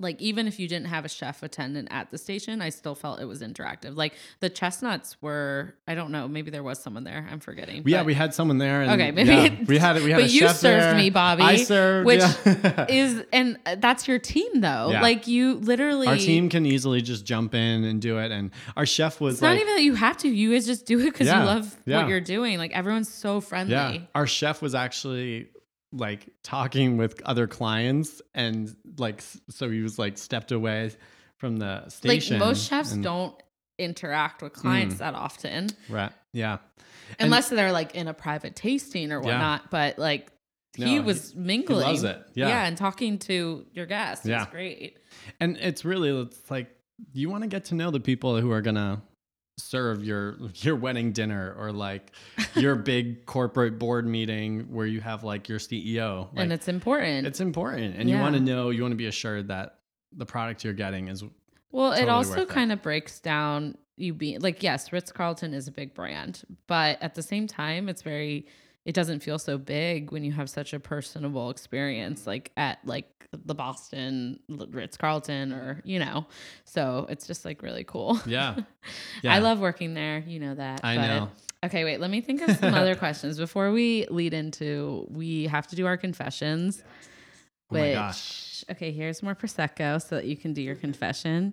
like 0.00 0.20
even 0.20 0.46
if 0.46 0.60
you 0.60 0.68
didn't 0.68 0.86
have 0.86 1.04
a 1.04 1.08
chef 1.08 1.42
attendant 1.42 1.88
at 1.90 2.10
the 2.12 2.18
station, 2.18 2.62
I 2.62 2.68
still 2.68 2.94
felt 2.94 3.20
it 3.20 3.24
was 3.24 3.42
interactive. 3.42 3.96
Like 3.96 4.14
the 4.38 4.48
chestnuts 4.48 5.16
were, 5.20 5.74
I 5.88 5.96
don't 5.96 6.12
know, 6.12 6.28
maybe 6.28 6.50
there 6.52 6.62
was 6.62 6.78
someone 6.78 7.02
there. 7.02 7.26
I'm 7.30 7.40
forgetting. 7.40 7.82
yeah, 7.84 7.98
but 7.98 8.06
we 8.06 8.14
had 8.14 8.32
someone 8.32 8.58
there. 8.58 8.82
And 8.82 8.92
Okay, 8.92 9.10
maybe 9.10 9.30
yeah, 9.30 9.56
we 9.66 9.76
had 9.78 10.02
we 10.02 10.10
had 10.10 10.20
but 10.22 10.30
you 10.30 10.48
served 10.48 10.62
there. 10.62 10.94
me, 10.94 11.10
Bobby, 11.10 11.42
I 11.42 11.56
served, 11.56 12.06
which 12.06 12.20
yeah. 12.20 12.86
is 12.88 13.24
and 13.32 13.58
that's 13.78 14.06
your 14.06 14.20
team 14.20 14.60
though. 14.60 14.90
Yeah. 14.92 15.02
Like 15.02 15.26
you 15.26 15.54
literally 15.54 16.06
our 16.06 16.16
team 16.16 16.48
can 16.48 16.64
easily 16.64 17.00
just 17.02 17.24
jump 17.24 17.54
in 17.54 17.82
and 17.84 18.00
do 18.00 18.18
it. 18.18 18.30
And 18.30 18.52
our 18.76 18.86
chef 18.86 19.20
was 19.20 19.34
It's 19.34 19.42
like, 19.42 19.56
not 19.56 19.60
even 19.62 19.74
that 19.74 19.82
you 19.82 19.94
have 19.94 20.16
to. 20.18 20.28
You 20.28 20.52
guys 20.52 20.64
just 20.66 20.86
do 20.86 21.00
it 21.00 21.04
because 21.06 21.26
you 21.26 21.32
love 21.32 21.76
what 21.86 22.08
you're 22.08 22.20
doing. 22.20 22.58
Like 22.58 22.70
everyone's 22.72 23.12
so 23.12 23.40
friendly. 23.40 23.72
Yeah. 23.74 23.98
Our 24.14 24.26
chef 24.28 24.62
was 24.62 24.74
actually 24.76 25.48
like 25.92 26.28
talking 26.42 26.96
with 26.96 27.20
other 27.24 27.46
clients 27.46 28.20
and 28.34 28.74
like 28.98 29.22
so 29.50 29.70
he 29.70 29.80
was 29.80 29.98
like 29.98 30.18
stepped 30.18 30.52
away 30.52 30.90
from 31.38 31.56
the 31.56 31.88
station. 31.88 32.38
Like 32.38 32.48
most 32.48 32.68
chefs 32.68 32.92
and- 32.92 33.02
don't 33.02 33.34
interact 33.78 34.42
with 34.42 34.52
clients 34.52 34.96
Mm. 34.96 34.98
that 34.98 35.14
often. 35.14 35.68
Right. 35.88 36.12
Yeah. 36.32 36.58
And- 37.18 37.26
unless 37.26 37.48
they're 37.48 37.72
like 37.72 37.94
in 37.94 38.08
a 38.08 38.14
private 38.14 38.56
tasting 38.56 39.12
or 39.12 39.20
Yeah. 39.22 39.26
whatnot. 39.26 39.70
But 39.70 39.98
like 39.98 40.30
No, 40.76 40.86
he 40.86 40.92
he- 40.94 41.00
was 41.00 41.34
mingling. 41.34 41.86
loves 41.86 42.02
it. 42.04 42.22
Yeah. 42.34 42.48
Yeah. 42.48 42.66
and 42.66 42.76
talking 42.76 43.18
to 43.20 43.64
your 43.72 43.86
guests. 43.86 44.26
Yeah, 44.26 44.36
Yeah. 44.36 44.42
it's 44.42 44.50
great. 44.52 44.98
And 45.40 45.56
it's 45.58 45.84
really 45.84 46.10
it's 46.22 46.50
like 46.50 46.68
you 47.12 47.30
want 47.30 47.44
to 47.44 47.48
get 47.48 47.66
to 47.66 47.74
know 47.76 47.90
the 47.90 48.00
people 48.00 48.40
who 48.40 48.50
are 48.50 48.60
gonna 48.62 49.00
serve 49.58 50.04
your 50.04 50.36
your 50.54 50.76
wedding 50.76 51.12
dinner 51.12 51.54
or 51.58 51.72
like 51.72 52.12
your 52.54 52.74
big 52.94 53.26
corporate 53.26 53.78
board 53.78 54.06
meeting 54.06 54.72
where 54.72 54.86
you 54.86 55.00
have 55.00 55.24
like 55.24 55.48
your 55.48 55.58
CEO. 55.58 56.28
Like, 56.32 56.44
and 56.44 56.52
it's 56.52 56.68
important. 56.68 57.26
it's 57.26 57.40
important 57.40 57.96
and 57.96 58.08
you 58.08 58.18
want 58.18 58.34
to 58.34 58.40
know 58.40 58.70
you 58.70 58.82
want 58.82 58.92
to 58.92 58.96
be 58.96 59.06
assured 59.06 59.48
that 59.48 59.80
the 60.16 60.26
product 60.26 60.64
you're 60.64 60.72
getting 60.72 61.08
is 61.08 61.24
well, 61.70 61.92
it 61.92 62.08
also 62.08 62.46
kind 62.46 62.72
of 62.72 62.80
breaks 62.80 63.20
down 63.20 63.76
you 63.96 64.14
being 64.14 64.40
like, 64.40 64.62
yes, 64.62 64.92
Ritz 64.92 65.12
Carlton 65.12 65.52
is 65.52 65.68
a 65.68 65.72
big 65.72 65.94
brand, 65.94 66.42
but 66.66 67.02
at 67.02 67.14
the 67.14 67.22
same 67.22 67.46
time, 67.46 67.88
it's 67.88 68.02
very. 68.02 68.46
It 68.88 68.94
doesn't 68.94 69.20
feel 69.20 69.38
so 69.38 69.58
big 69.58 70.12
when 70.12 70.24
you 70.24 70.32
have 70.32 70.48
such 70.48 70.72
a 70.72 70.80
personable 70.80 71.50
experience, 71.50 72.26
like 72.26 72.50
at 72.56 72.78
like 72.86 73.04
the 73.44 73.54
Boston 73.54 74.40
Ritz 74.48 74.96
Carlton, 74.96 75.52
or 75.52 75.82
you 75.84 75.98
know. 75.98 76.26
So 76.64 77.04
it's 77.10 77.26
just 77.26 77.44
like 77.44 77.60
really 77.60 77.84
cool. 77.84 78.18
yeah. 78.24 78.56
Yeah. 79.22 79.34
I 79.34 79.40
love 79.40 79.60
working 79.60 79.92
there. 79.92 80.24
You 80.26 80.40
know 80.40 80.54
that. 80.54 80.80
I 80.82 80.96
but- 80.96 81.06
know. 81.06 81.28
Okay, 81.66 81.84
wait. 81.84 82.00
Let 82.00 82.08
me 82.08 82.22
think 82.22 82.40
of 82.40 82.56
some 82.56 82.72
other 82.72 82.94
questions 83.04 83.36
before 83.36 83.72
we 83.72 84.06
lead 84.08 84.32
into. 84.32 85.06
We 85.10 85.48
have 85.48 85.66
to 85.66 85.76
do 85.76 85.84
our 85.86 85.98
confessions. 85.98 86.82
Oh 87.70 87.74
my 87.74 87.80
which- 87.82 87.94
gosh. 87.94 88.64
Okay, 88.70 88.90
here's 88.90 89.22
more 89.22 89.34
prosecco 89.34 90.00
so 90.00 90.14
that 90.16 90.24
you 90.24 90.36
can 90.36 90.54
do 90.54 90.62
your 90.62 90.76
confession. 90.76 91.52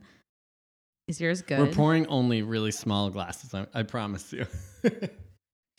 Is 1.09 1.19
yours 1.19 1.41
good? 1.41 1.59
We're 1.59 1.73
pouring 1.73 2.07
only 2.07 2.43
really 2.43 2.71
small 2.71 3.09
glasses. 3.09 3.53
I, 3.53 3.67
I 3.73 3.83
promise 3.83 4.31
you. 4.31 4.45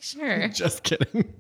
sure. 0.01 0.49
Just 0.55 0.83
kidding. 0.83 1.33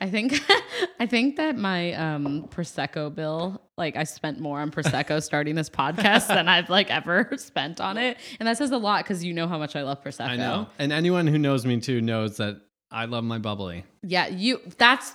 I 0.00 0.10
think 0.10 0.40
I 1.00 1.06
think 1.06 1.36
that 1.36 1.56
my 1.56 1.92
um 1.92 2.48
prosecco 2.48 3.14
bill, 3.14 3.60
like 3.76 3.96
I 3.96 4.04
spent 4.04 4.40
more 4.40 4.60
on 4.60 4.70
prosecco 4.70 5.22
starting 5.22 5.54
this 5.54 5.70
podcast 5.70 6.28
than 6.28 6.48
I've 6.48 6.68
like 6.68 6.90
ever 6.90 7.30
spent 7.36 7.80
on 7.80 7.98
it, 7.98 8.16
and 8.40 8.46
that 8.48 8.58
says 8.58 8.70
a 8.72 8.78
lot 8.78 9.04
because 9.04 9.24
you 9.24 9.32
know 9.32 9.46
how 9.46 9.58
much 9.58 9.76
I 9.76 9.82
love 9.82 10.02
prosecco. 10.02 10.28
I 10.28 10.36
know. 10.36 10.66
And 10.78 10.92
anyone 10.92 11.26
who 11.26 11.38
knows 11.38 11.64
me 11.64 11.80
too 11.80 12.00
knows 12.00 12.38
that 12.38 12.60
I 12.90 13.04
love 13.04 13.24
my 13.24 13.38
bubbly. 13.38 13.84
Yeah, 14.02 14.26
you. 14.26 14.60
That's 14.76 15.14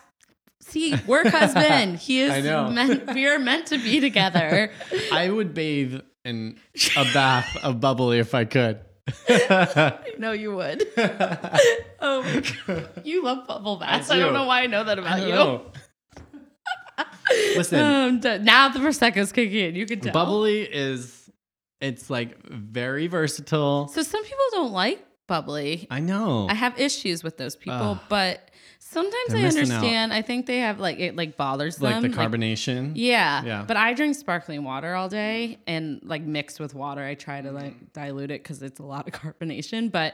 see, 0.62 0.96
work 1.06 1.28
husband. 1.28 1.98
He 2.00 2.22
is. 2.22 2.32
I 2.32 2.42
know. 2.42 2.70
Meant, 2.70 3.14
we 3.14 3.28
are 3.28 3.40
meant 3.40 3.68
to 3.68 3.78
be 3.78 4.00
together. 4.00 4.72
I 5.12 5.30
would 5.30 5.54
bathe 5.54 6.00
in 6.24 6.58
a 6.96 7.04
bath 7.14 7.58
of 7.64 7.82
bubbly 7.82 8.20
if 8.20 8.34
I 8.34 8.46
could. 8.46 8.80
no, 10.18 10.32
you 10.32 10.56
would. 10.56 10.84
Oh, 12.00 12.22
my 12.24 12.44
God. 12.68 13.02
you 13.04 13.24
love 13.24 13.48
bubble 13.48 13.78
baths. 13.78 14.10
I, 14.10 14.20
don't 14.20 14.34
know 14.34 14.46
why 14.46 14.64
I 14.64 14.68
know 14.68 14.84
that 14.84 15.00
about 15.00 15.28
you. 15.28 15.72
Listen, 17.58 17.80
Um, 17.80 18.44
now 18.44 18.70
the 18.70 18.80
prosecco's 18.80 19.32
kicking 19.32 19.70
in. 19.70 19.76
You 19.76 19.86
can 19.86 20.00
tell. 20.00 20.14
bubbly 20.14 20.62
is 20.62 21.30
it's 21.82 22.10
like 22.10 22.42
very 22.48 23.08
versatile. 23.08 23.88
So 23.90 24.04
some 24.04 24.24
people 24.24 24.44
don't 24.52 24.72
like 24.72 25.06
bubbly. 25.28 25.88
I 25.90 26.00
know. 26.00 26.48
I 26.50 26.54
have 26.54 26.80
issues 26.80 27.24
with 27.24 27.38
those 27.38 27.56
people, 27.56 27.74
Ugh. 27.78 28.00
but 28.10 28.52
sometimes 28.92 29.30
They're 29.30 29.38
I 29.40 29.42
missing 29.44 29.72
out. 29.72 29.76
understand. 29.78 30.14
I 30.14 30.22
think 30.22 30.46
they 30.46 30.60
have 30.60 30.80
like 30.80 31.00
it 31.00 31.16
like 31.16 31.38
bothers 31.38 31.82
like 31.82 32.02
them. 32.02 32.12
the 32.12 32.18
carbonation. 32.18 32.92
yeah, 32.96 33.44
Yeah. 33.44 33.64
But 33.68 33.78
I 33.78 33.94
drink 33.94 34.16
sparkling 34.16 34.64
water 34.64 34.94
all 34.96 35.10
day 35.10 35.60
and 35.68 36.00
like 36.04 36.24
mixed 36.24 36.60
with 36.60 36.76
water. 36.76 37.04
I 37.04 37.16
try 37.16 37.42
to 37.42 37.48
Mm-hmm. 37.50 37.58
like 37.58 37.94
dilute 37.94 38.32
it 38.32 38.44
because 38.44 38.62
it's 38.62 38.80
a 38.80 38.84
lot 38.84 39.08
of 39.08 39.14
carbonation. 39.20 39.92
But 39.92 40.14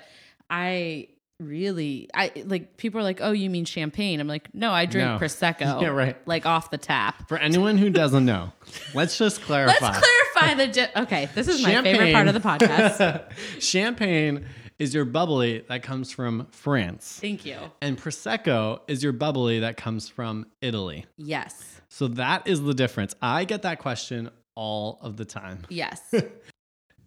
I 0.50 1.08
really, 1.40 2.10
I 2.14 2.32
like 2.46 2.76
people 2.78 3.00
are 3.00 3.04
like, 3.04 3.20
"Oh, 3.22 3.32
you 3.32 3.50
mean 3.50 3.66
champagne?" 3.66 4.20
I'm 4.20 4.28
like, 4.28 4.54
"No, 4.54 4.72
I 4.72 4.86
drink 4.86 5.08
No. 5.08 5.18
prosecco." 5.26 5.82
Yeah, 5.82 5.88
right. 5.90 6.18
Like 6.28 6.46
off 6.46 6.70
the 6.72 6.78
tap. 6.78 7.28
For 7.30 7.38
anyone 7.38 7.78
who 7.78 7.90
doesn't 7.90 8.26
know, 8.26 8.52
let's 8.94 9.18
just 9.18 9.42
clarify. 9.48 9.92
Let's 9.92 10.08
clarify 10.36 10.54
the. 10.56 10.68
Di- 10.68 11.02
okay, 11.04 11.30
this 11.36 11.48
is 11.48 11.62
my 11.64 11.82
favorite 11.82 12.14
part 12.14 12.28
of 12.28 12.34
the 12.34 12.40
podcast. 12.40 13.24
Champagne 13.60 14.46
is 14.80 14.94
your 14.94 15.06
bubbly 15.06 15.60
that 15.68 15.84
comes 15.84 16.12
from 16.12 16.48
France. 16.52 17.20
Thank 17.22 17.46
you. 17.46 17.58
And 17.82 17.98
Prosecco 17.98 18.80
is 18.88 19.04
your 19.04 19.12
bubbly 19.14 19.60
that 19.60 19.78
comes 19.78 20.08
from 20.10 20.46
Italy. 20.62 21.06
Yes. 21.18 21.82
So 21.90 22.08
that 22.10 22.48
is 22.48 22.62
the 22.62 22.74
difference. 22.74 23.14
I 23.22 23.44
get 23.46 23.62
that 23.64 23.80
question 23.80 24.30
all 24.56 24.98
of 25.02 25.18
the 25.18 25.26
time. 25.26 25.66
Yes. 25.70 26.02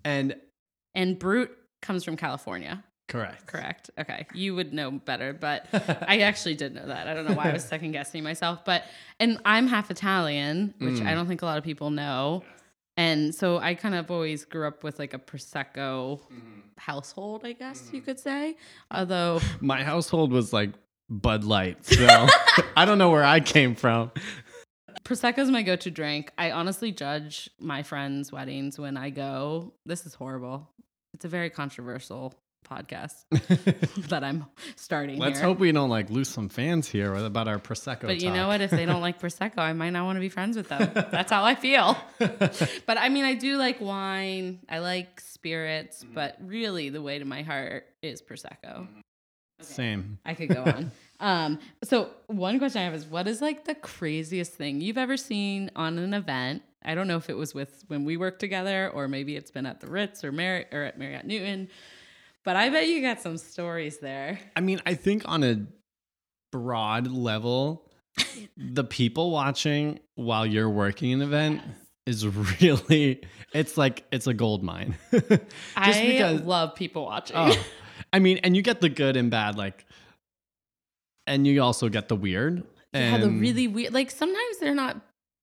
And 0.04 0.36
and 0.94 1.18
Brut 1.18 1.50
comes 1.80 2.04
from 2.04 2.16
California. 2.16 2.82
correct. 3.08 3.46
Correct. 3.46 3.90
Okay. 3.98 4.26
You 4.34 4.54
would 4.54 4.72
know 4.72 4.90
better, 4.90 5.32
but 5.32 5.66
I 6.08 6.20
actually 6.20 6.54
did 6.54 6.74
know 6.74 6.86
that. 6.86 7.06
I 7.08 7.14
don't 7.14 7.26
know 7.26 7.34
why 7.34 7.50
I 7.50 7.52
was 7.52 7.64
second 7.74 7.92
guessing 7.92 8.22
myself, 8.22 8.64
but 8.64 8.84
and 9.20 9.38
I'm 9.44 9.66
half 9.66 9.90
Italian, 9.90 10.74
which 10.78 10.94
Mm. 10.96 11.06
I 11.06 11.14
don't 11.14 11.26
think 11.26 11.42
a 11.42 11.46
lot 11.46 11.58
of 11.58 11.64
people 11.64 11.90
know. 11.90 12.42
And 12.97 13.34
so 13.34 13.59
I 13.59 13.74
kind 13.74 13.95
of 13.95 14.11
always 14.11 14.45
grew 14.45 14.66
up 14.66 14.84
with 14.84 14.99
like 14.99 15.14
a 15.14 15.18
prosecco 15.18 16.20
mm-hmm. 16.20 16.61
household, 16.76 17.43
I 17.45 17.53
guess 17.53 17.88
you 17.93 17.99
mm-hmm. 17.99 18.05
could 18.05 18.20
say. 18.20 18.57
Although 18.90 19.40
My 19.61 19.82
household 19.82 20.30
was 20.30 20.53
like 20.53 20.70
Bud 21.09 21.45
Light. 21.45 21.84
So 21.84 22.07
I 22.76 22.84
don't 22.84 22.99
know 22.99 23.11
where 23.11 23.24
I 23.24 23.40
came 23.40 23.74
from. 23.74 24.11
prosecco 25.05 25.38
is 25.38 25.51
my 25.51 25.62
go-to 25.62 25.90
drink. 25.90 26.32
I 26.36 26.51
honestly 26.51 26.93
judge 26.93 27.49
my 27.59 27.82
friends' 27.82 28.30
weddings 28.30 28.78
when 28.78 28.97
I 28.97 29.11
go. 29.11 29.72
This 29.86 30.05
is 30.05 30.14
horrible. 30.14 30.68
It's 31.14 31.24
a 31.24 31.28
very 31.28 31.51
controversial 31.51 32.34
podcast 32.62 33.24
that 34.08 34.24
I'm 34.24 34.46
starting. 34.76 35.18
Let's 35.18 35.38
here. 35.38 35.48
hope 35.48 35.58
we 35.58 35.72
don't 35.72 35.90
like 35.90 36.10
lose 36.10 36.28
some 36.28 36.48
fans 36.48 36.88
here 36.88 37.14
about 37.14 37.48
our 37.48 37.58
prosecco. 37.58 38.02
But 38.02 38.20
you 38.20 38.30
know 38.30 38.48
what? 38.48 38.60
If 38.60 38.70
they 38.70 38.86
don't 38.86 39.00
like 39.00 39.20
prosecco, 39.22 39.58
I 39.58 39.72
might 39.72 39.90
not 39.90 40.04
want 40.04 40.16
to 40.16 40.20
be 40.20 40.28
friends 40.28 40.56
with 40.56 40.68
them. 40.68 40.90
That's 40.94 41.30
how 41.30 41.44
I 41.44 41.54
feel. 41.54 41.96
but 42.18 42.98
I 42.98 43.08
mean, 43.08 43.24
I 43.24 43.34
do 43.34 43.56
like 43.56 43.80
wine. 43.80 44.60
I 44.68 44.78
like 44.78 45.20
spirits, 45.20 46.04
but 46.04 46.36
really, 46.40 46.88
the 46.88 47.02
way 47.02 47.18
to 47.18 47.24
my 47.24 47.42
heart 47.42 47.84
is 48.02 48.22
prosecco. 48.22 48.86
Same. 49.60 50.18
I 50.24 50.34
could 50.34 50.48
go 50.48 50.64
on. 50.64 50.90
Um, 51.20 51.60
so 51.84 52.10
one 52.26 52.58
question 52.58 52.82
I 52.82 52.84
have 52.86 52.94
is, 52.94 53.06
what 53.06 53.28
is 53.28 53.40
like 53.40 53.64
the 53.64 53.76
craziest 53.76 54.54
thing 54.54 54.80
you've 54.80 54.98
ever 54.98 55.16
seen 55.16 55.70
on 55.76 55.98
an 55.98 56.14
event? 56.14 56.62
I 56.84 56.96
don't 56.96 57.06
know 57.06 57.16
if 57.16 57.30
it 57.30 57.36
was 57.36 57.54
with 57.54 57.84
when 57.86 58.04
we 58.04 58.16
worked 58.16 58.40
together, 58.40 58.90
or 58.92 59.06
maybe 59.06 59.36
it's 59.36 59.52
been 59.52 59.66
at 59.66 59.80
the 59.80 59.86
Ritz 59.86 60.24
or 60.24 60.32
Mar- 60.32 60.64
or 60.72 60.82
at 60.82 60.98
Marriott 60.98 61.24
Newton. 61.24 61.68
But 62.45 62.57
I 62.57 62.70
bet 62.70 62.88
you 62.88 63.01
got 63.01 63.20
some 63.20 63.36
stories 63.36 63.99
there. 63.99 64.38
I 64.57 64.61
mean, 64.61 64.80
I 64.84 64.95
think 64.95 65.22
on 65.26 65.45
a 65.45 65.64
broad 66.51 67.07
level, 67.07 67.88
the 68.57 68.84
people 68.84 69.30
watching 69.30 70.01
while 70.16 70.45
you're 70.45 70.70
working 70.70 71.12
an 71.12 71.22
event 71.22 71.62
is 72.07 72.26
really 72.26 73.22
it's 73.55 73.76
like 73.76 74.05
it's 74.11 74.26
a 74.26 74.34
gold 74.34 74.62
mine. 74.62 74.97
Just 75.12 75.40
I 75.76 76.07
because 76.07 76.40
love 76.43 76.74
people 76.74 77.05
watching. 77.05 77.36
oh, 77.36 77.64
I 78.12 78.18
mean, 78.18 78.38
and 78.38 78.57
you 78.57 78.62
get 78.62 78.80
the 78.80 78.88
good 78.88 79.16
and 79.16 79.30
bad 79.30 79.57
like 79.57 79.86
and 81.26 81.47
you 81.47 81.62
also 81.62 81.88
get 81.88 82.09
the 82.09 82.16
weird. 82.16 82.64
yeah, 82.93 83.18
the 83.18 83.30
really 83.30 83.68
weird. 83.68 83.95
Like 83.95 84.11
sometimes 84.11 84.59
they're 84.59 84.74
not 84.74 85.01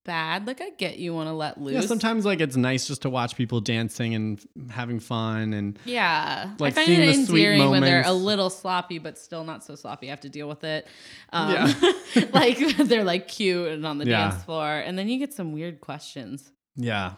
bad. 0.10 0.48
Like 0.48 0.60
I 0.60 0.72
get 0.72 0.98
you 0.98 1.14
want 1.14 1.28
to 1.30 1.34
let 1.34 1.62
loose. 1.62 1.76
Yeah, 1.76 1.82
sometimes 1.82 2.26
like 2.26 2.42
it's 2.42 2.56
nice 2.58 2.88
just 2.88 3.04
to 3.04 3.12
watch 3.12 3.36
people 3.36 3.62
dancing 3.62 4.16
and 4.16 4.44
having 4.72 5.00
fun 5.00 5.54
and 5.54 5.78
Yeah, 5.86 6.50
Like, 6.58 6.74
I 6.74 6.76
find 6.78 6.88
seeing 6.88 7.02
it 7.02 7.06
the 7.06 7.26
sweet 7.26 7.46
endearing 7.46 7.70
when 7.70 7.82
they're 7.84 8.02
a 8.04 8.12
little 8.12 8.50
sloppy, 8.50 8.98
but 8.98 9.20
still 9.20 9.44
not 9.44 9.64
so 9.64 9.76
sloppy. 9.76 10.08
I 10.08 10.10
have 10.10 10.22
to 10.22 10.30
deal 10.30 10.50
with 10.50 10.64
it. 10.64 10.88
Um, 11.32 11.52
Yeah. 11.52 11.92
like 12.34 12.58
they're 12.78 13.04
like 13.04 13.28
cute 13.28 13.68
and 13.72 13.86
on 13.86 14.00
the 14.00 14.08
Yeah. 14.08 14.30
dance 14.32 14.44
floor, 14.44 14.68
and 14.68 14.98
then 14.98 15.08
you 15.08 15.20
get 15.20 15.32
some 15.32 15.52
weird 15.54 15.80
questions. 15.80 16.52
Yeah. 16.76 17.14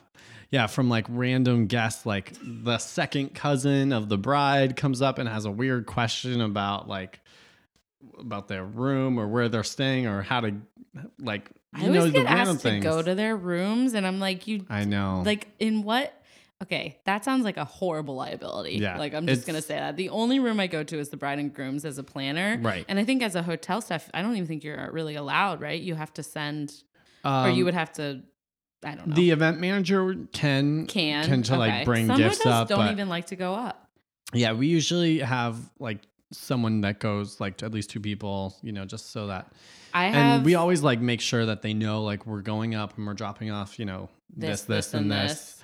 Yeah, 0.49 0.67
from 0.67 0.89
like 0.89 1.05
random 1.07 1.67
guests, 1.67 2.05
like 2.05 2.33
the 2.43 2.77
second 2.77 3.33
cousin 3.33 3.93
of 3.93 4.09
the 4.09 4.17
bride 4.17 4.75
comes 4.75 5.01
up 5.01 5.17
and 5.17 5.29
has 5.29 5.45
a 5.45 5.51
weird 5.51 5.85
question 5.85 6.41
about 6.41 6.89
like 6.89 7.20
about 8.19 8.47
their 8.47 8.63
room 8.65 9.19
or 9.19 9.27
where 9.27 9.49
they're 9.49 9.63
staying 9.63 10.07
or 10.07 10.21
how 10.21 10.41
to 10.41 10.55
like 11.19 11.49
I 11.73 11.81
you 11.81 11.85
always 11.87 11.99
know 11.99 12.05
the 12.07 12.11
get 12.11 12.25
asked 12.27 12.61
to 12.61 12.79
go 12.79 13.01
to 13.01 13.15
their 13.15 13.35
rooms, 13.37 13.93
and 13.93 14.05
I'm 14.05 14.19
like, 14.19 14.47
you 14.47 14.65
I 14.69 14.83
know. 14.85 15.23
like 15.25 15.47
in 15.59 15.83
what? 15.83 16.13
Okay, 16.61 16.99
that 17.05 17.25
sounds 17.25 17.43
like 17.43 17.57
a 17.57 17.65
horrible 17.65 18.15
liability. 18.15 18.73
Yeah, 18.77 18.97
like 18.99 19.13
I'm 19.15 19.25
just 19.25 19.47
gonna 19.47 19.61
say 19.61 19.75
that. 19.75 19.95
The 19.97 20.09
only 20.09 20.39
room 20.39 20.59
I 20.59 20.67
go 20.67 20.83
to 20.83 20.99
is 20.99 21.09
the 21.09 21.17
bride 21.17 21.39
and 21.39 21.51
groom's 21.53 21.85
as 21.85 21.97
a 21.97 22.03
planner, 22.03 22.59
Right. 22.61 22.85
And 22.87 22.99
I 22.99 23.03
think 23.05 23.23
as 23.23 23.35
a 23.35 23.41
hotel 23.41 23.81
staff, 23.81 24.09
I 24.13 24.21
don't 24.21 24.35
even 24.35 24.47
think 24.47 24.63
you're 24.63 24.89
really 24.91 25.15
allowed, 25.15 25.59
right? 25.61 25.81
You 25.81 25.95
have 25.95 26.13
to 26.15 26.23
send, 26.23 26.73
or 27.23 27.29
Um, 27.49 27.55
you 27.55 27.65
would 27.65 27.73
have 27.73 27.91
to. 27.93 28.21
I 28.83 28.95
don't 28.95 29.07
know. 29.07 29.15
the 29.15 29.29
event 29.31 29.59
manager 29.59 30.15
can 30.33 30.85
can 30.87 31.23
tend 31.25 31.45
to 31.45 31.53
Okay. 31.53 31.59
like 31.59 31.85
bring 31.85 32.07
Some 32.07 32.17
gifts 32.17 32.45
up. 32.45 32.67
Don't 32.67 32.91
even 32.91 33.09
like 33.09 33.27
to 33.27 33.35
go 33.35 33.53
up. 33.55 33.89
yeah, 34.33 34.53
we 34.53 34.67
usually 34.67 35.19
have 35.19 35.57
like 35.79 35.99
someone 36.31 36.81
that 36.81 36.99
goes 36.99 37.39
like 37.39 37.57
to 37.57 37.65
at 37.65 37.73
least 37.73 37.89
two 37.89 37.99
people, 37.99 38.55
you 38.61 38.71
know, 38.71 38.85
just 38.85 39.11
so 39.11 39.27
that 39.27 39.51
I 39.93 40.05
have 40.05 40.15
and 40.15 40.45
we 40.45 40.55
always 40.55 40.81
like 40.81 40.99
make 40.99 41.21
sure 41.21 41.45
that 41.45 41.61
they 41.61 41.73
know 41.73 42.03
like 42.03 42.25
we're 42.25 42.41
going 42.41 42.75
up 42.75 42.97
and 42.97 43.05
we're 43.05 43.13
dropping 43.13 43.51
off, 43.51 43.77
you 43.77 43.85
know, 43.85 44.09
this, 44.35 44.61
this, 44.63 44.93
and 44.93 45.11
this. 45.11 45.61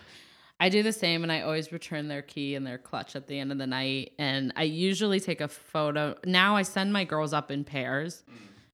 I 0.59 0.69
do 0.69 0.81
the 0.81 0.91
same, 0.91 1.21
and 1.21 1.31
I 1.31 1.41
always 1.41 1.71
return 1.71 2.07
their 2.07 2.23
key 2.23 2.55
and 2.55 2.65
their 2.65 2.79
clutch 2.79 3.15
at 3.15 3.27
the 3.27 3.37
end 3.39 3.51
of 3.51 3.59
the 3.59 3.67
night. 3.67 4.13
And 4.17 4.51
I 4.55 4.63
usually 4.63 5.19
take 5.19 5.39
a 5.39 5.47
photo. 5.47 6.15
Now 6.25 6.55
I 6.55 6.63
send 6.63 6.91
my 6.91 7.03
girls 7.03 7.31
up 7.31 7.51
in 7.51 7.63
pairs 7.63 8.23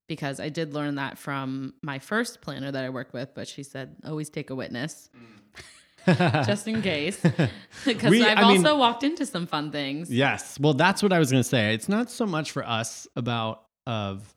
because 0.07 0.39
I 0.39 0.47
did 0.49 0.73
learn 0.73 0.95
that 0.95 1.17
from 1.17 1.73
my 1.81 1.99
first 1.99 2.41
planner 2.41 2.71
that 2.71 2.83
I 2.83 2.89
worked 2.89 3.13
with. 3.13 3.33
But 3.35 3.47
she 3.49 3.63
said 3.63 3.97
always 4.05 4.29
take 4.29 4.49
a 4.49 4.55
witness 4.55 5.09
just 6.45 6.67
in 6.67 6.81
case, 6.81 7.19
because 7.85 8.21
I've 8.21 8.37
I 8.37 8.47
mean- 8.47 8.65
also 8.65 8.77
walked 8.77 9.03
into 9.03 9.25
some 9.25 9.47
fun 9.47 9.71
things. 9.71 10.11
Yes. 10.11 10.59
Well, 10.59 10.73
that's 10.73 11.01
what 11.03 11.13
I 11.13 11.19
was 11.19 11.31
going 11.31 11.43
to 11.43 11.47
say. 11.49 11.73
It's 11.73 11.89
not 11.89 12.09
so 12.09 12.25
much 12.25 12.51
for 12.51 12.65
us 12.67 13.07
about 13.15 13.63
of 13.87 14.33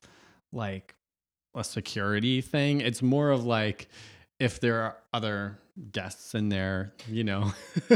like 0.52 0.94
a 1.54 1.64
security 1.64 2.40
thing. 2.40 2.80
It's 2.80 3.02
more 3.02 3.30
of 3.30 3.44
like 3.44 3.88
if 4.38 4.60
there 4.60 4.82
are 4.82 4.96
other 5.12 5.58
guests 5.92 6.34
in 6.34 6.48
there, 6.48 6.92
you 7.08 7.24
know. 7.24 7.52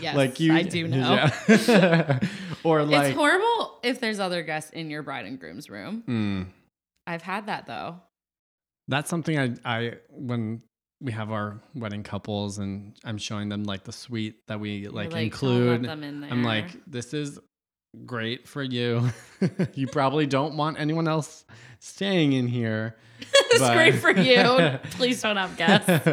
Yes, 0.00 0.16
like 0.16 0.40
you 0.40 0.52
I 0.54 0.62
do 0.62 0.86
know. 0.88 1.28
Yeah. 1.48 2.20
or 2.64 2.84
like 2.84 3.08
it's 3.08 3.16
horrible 3.16 3.78
if 3.82 4.00
there's 4.00 4.20
other 4.20 4.42
guests 4.42 4.70
in 4.70 4.90
your 4.90 5.02
bride 5.02 5.26
and 5.26 5.38
groom's 5.38 5.68
room. 5.68 6.04
Mm. 6.06 6.46
I've 7.06 7.22
had 7.22 7.46
that 7.46 7.66
though. 7.66 7.96
That's 8.88 9.10
something 9.10 9.38
I 9.38 9.54
I 9.64 9.92
when 10.10 10.62
we 11.00 11.12
have 11.12 11.30
our 11.30 11.60
wedding 11.74 12.02
couples 12.02 12.58
and 12.58 12.94
I'm 13.04 13.18
showing 13.18 13.48
them 13.48 13.64
like 13.64 13.84
the 13.84 13.92
suite 13.92 14.46
that 14.46 14.60
we 14.60 14.70
You're 14.76 14.92
like, 14.92 15.12
include. 15.12 15.82
them 15.84 16.02
in. 16.02 16.24
I'm 16.24 16.42
like, 16.42 16.70
this 16.86 17.12
is 17.12 17.38
great 18.04 18.48
for 18.48 18.62
you. 18.62 19.10
you 19.74 19.86
probably 19.88 20.26
don't 20.26 20.56
want 20.56 20.78
anyone 20.80 21.06
else 21.08 21.44
staying 21.80 22.32
in 22.32 22.46
here. 22.46 22.96
it's 23.20 23.58
but- 23.58 23.74
great 23.74 23.96
for 23.96 24.10
you. 24.10 24.78
Please 24.92 25.20
don't 25.20 25.36
have 25.36 25.56
guests. 25.56 26.08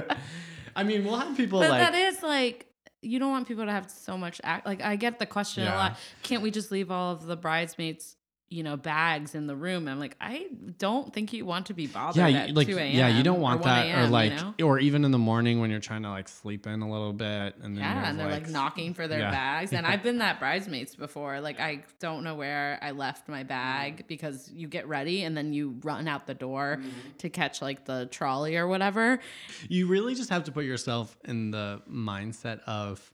I 0.75 0.83
mean, 0.83 1.05
we'll 1.05 1.17
have 1.17 1.37
people 1.37 1.59
But 1.59 1.69
like 1.69 1.81
that 1.81 1.95
is 1.95 2.21
like 2.23 2.67
you 3.01 3.19
don't 3.19 3.31
want 3.31 3.47
people 3.47 3.65
to 3.65 3.71
have 3.71 3.89
so 3.91 4.17
much 4.17 4.39
act. 4.43 4.65
Like 4.65 4.81
I 4.81 4.95
get 4.95 5.19
the 5.19 5.25
question 5.25 5.63
a 5.67 5.75
lot. 5.75 5.97
Can't 6.23 6.41
we 6.41 6.51
just 6.51 6.71
leave 6.71 6.89
all 6.89 7.11
of 7.11 7.25
the 7.25 7.35
bridesmaids, 7.35 8.15
you 8.49 8.61
know, 8.61 8.77
bags 8.77 9.33
in 9.33 9.47
the 9.47 9.55
room? 9.55 9.87
I'm 9.87 9.99
like, 9.99 10.15
I 10.21 10.47
don't 10.77 11.11
think 11.11 11.33
you 11.33 11.43
want 11.45 11.65
to 11.67 11.73
be 11.73 11.87
bothered 11.87 12.17
yeah, 12.29 12.41
at 12.41 12.53
like 12.53 12.67
2 12.67 12.77
a.m. 12.77 12.95
yeah, 12.95 13.07
you 13.17 13.23
don't 13.23 13.39
want 13.41 13.61
1 13.61 13.69
that, 13.69 13.97
or 14.03 14.07
like, 14.09 14.31
you 14.31 14.37
know? 14.37 14.53
or 14.63 14.77
even 14.79 15.05
in 15.05 15.11
the 15.11 15.17
morning 15.17 15.59
when 15.59 15.71
you're 15.71 15.79
trying 15.79 16.03
to 16.03 16.09
like 16.09 16.27
sleep 16.27 16.67
in 16.67 16.81
a 16.81 16.91
little 16.91 17.13
bit, 17.13 17.55
and 17.63 17.75
then 17.75 17.83
Yeah, 17.83 18.09
and 18.09 18.19
they're 18.19 18.29
like, 18.29 18.43
like 18.43 18.51
knocking 18.51 18.93
for 18.93 19.07
their 19.07 19.19
yeah. 19.21 19.31
bags. 19.31 19.73
And 19.73 19.87
I've 19.91 20.03
been 20.03 20.19
that 20.19 20.39
bridesmaids 20.39 20.95
before. 20.95 21.41
Like 21.41 21.59
I 21.59 21.83
don't 21.99 22.23
know 22.23 22.35
where 22.35 22.77
I 22.81 22.91
left 22.91 23.27
my 23.27 23.39
Mm-hmm. 23.39 23.47
bag 23.47 24.05
because 24.07 24.51
you 24.53 24.67
get 24.67 24.87
ready 24.87 25.23
and 25.23 25.35
then 25.35 25.53
you 25.53 25.79
run 25.83 26.07
out 26.07 26.27
the 26.27 26.33
door 26.35 26.77
Mm-hmm. 26.79 26.89
to 27.19 27.29
catch 27.29 27.61
like 27.61 27.85
the 27.85 28.07
trolley 28.11 28.55
or 28.57 28.67
whatever. 28.67 29.19
you 29.67 29.87
really 29.87 30.13
just 30.15 30.29
have 30.29 30.43
to 30.45 30.51
put 30.51 30.65
yourself 30.65 31.17
in 31.25 31.51
the 31.51 31.81
mindset 31.89 32.59
of 32.67 33.11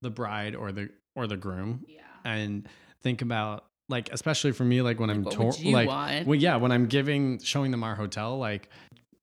the 0.00 0.10
bride 0.10 0.54
or 0.56 0.72
the 0.72 0.88
or 1.14 1.26
the 1.28 1.36
groom 1.36 1.84
Yeah. 1.86 2.00
and 2.24 2.68
think 3.02 3.22
about 3.22 3.64
like 3.88 4.10
especially 4.12 4.52
for 4.52 4.64
me 4.64 4.82
like 4.82 4.98
when 4.98 5.10
i'm 5.10 5.24
tour 5.24 5.52
like 5.64 5.88
want? 5.88 6.26
well 6.26 6.38
yeah 6.38 6.56
when 6.56 6.72
i'm 6.72 6.86
giving 6.86 7.38
showing 7.38 7.70
them 7.70 7.84
our 7.84 7.94
hotel 7.94 8.38
like 8.38 8.68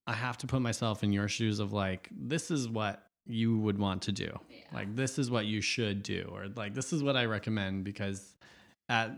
i 0.07 0.14
have 0.14 0.38
to 0.38 0.47
put 0.47 0.62
myself 0.62 1.03
in 1.03 1.12
your 1.12 1.28
shoes 1.28 1.60
of 1.60 1.74
like 1.74 2.10
this 2.12 2.51
is 2.51 2.68
what 2.68 3.03
you 3.26 3.57
would 3.57 3.78
want 3.78 4.01
to 4.03 4.12
do 4.12 4.39
like 4.74 4.95
this 4.95 5.20
is 5.20 5.30
what 5.30 5.45
you 5.45 5.62
should 5.62 6.03
do 6.03 6.28
or 6.32 6.47
like 6.55 6.74
this 6.74 6.93
is 6.93 7.03
what 7.03 7.16
i 7.16 7.26
recommend 7.26 7.84
because 7.84 8.36
at 8.89 9.12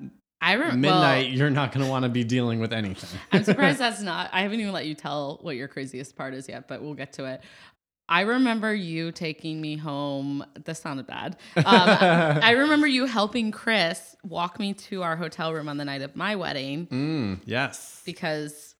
I 0.43 0.53
remember 0.53 0.77
midnight 0.77 1.31
you're 1.31 1.51
not 1.51 1.71
going 1.71 1.85
to 1.85 1.91
want 1.91 2.03
to 2.03 2.09
be 2.09 2.23
dealing 2.23 2.59
with 2.59 2.73
anything 2.73 3.19
I'm 3.31 3.43
surprised 3.43 3.77
that's 3.79 4.01
not. 4.01 4.31
I 4.33 4.41
haven't 4.41 4.59
even 4.59 4.73
let 4.73 4.87
you 4.87 4.95
tell 4.95 5.37
what 5.41 5.55
your 5.55 5.67
craziest 5.67 6.15
part 6.15 6.33
is 6.33 6.49
yet, 6.49 6.67
but 6.67 6.81
we'll 6.81 6.95
get 6.95 7.13
to 7.13 7.25
it. 7.25 7.41
I 8.11 8.21
remember 8.21 8.73
you 8.75 9.11
taking 9.13 9.61
me 9.61 9.77
home. 9.77 10.45
This 10.65 10.79
sounded 10.79 11.07
bad. 11.07 11.37
Um, 11.55 11.63
I 11.65 12.51
remember 12.51 12.85
you 12.85 13.05
helping 13.05 13.51
Chris 13.51 14.17
walk 14.23 14.59
me 14.59 14.73
to 14.73 15.01
our 15.01 15.15
hotel 15.15 15.53
room 15.53 15.69
on 15.69 15.77
the 15.77 15.85
night 15.85 16.01
of 16.01 16.15
my 16.15 16.35
wedding 16.35 16.87
mm, 16.87 17.39
yes 17.45 18.01
because 18.05 18.75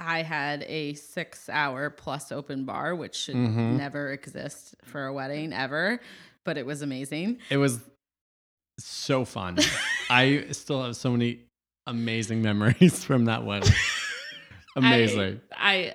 I 0.00 0.22
had 0.22 0.62
a 0.66 0.94
six 0.94 1.48
hour 1.50 1.90
plus 1.90 2.32
open 2.32 2.64
bar, 2.64 2.96
which 2.96 3.14
should 3.14 3.36
Mhm. 3.36 3.76
never 3.76 4.12
exist 4.12 4.74
for 4.82 5.04
a 5.06 5.12
wedding 5.12 5.52
ever, 5.52 6.00
but 6.44 6.56
it 6.56 6.64
was 6.64 6.80
amazing. 6.82 7.38
It 7.50 7.58
was 7.58 7.80
so 8.78 9.24
fun. 9.26 9.58
I 10.10 10.46
still 10.52 10.82
have 10.82 10.96
so 10.96 11.10
many 11.10 11.40
amazing 11.86 12.40
memories 12.42 13.04
from 13.08 13.26
that 13.26 13.44
wedding. 13.44 13.72
Amazing. 14.76 15.40
I, 15.52 15.58
I 15.76 15.94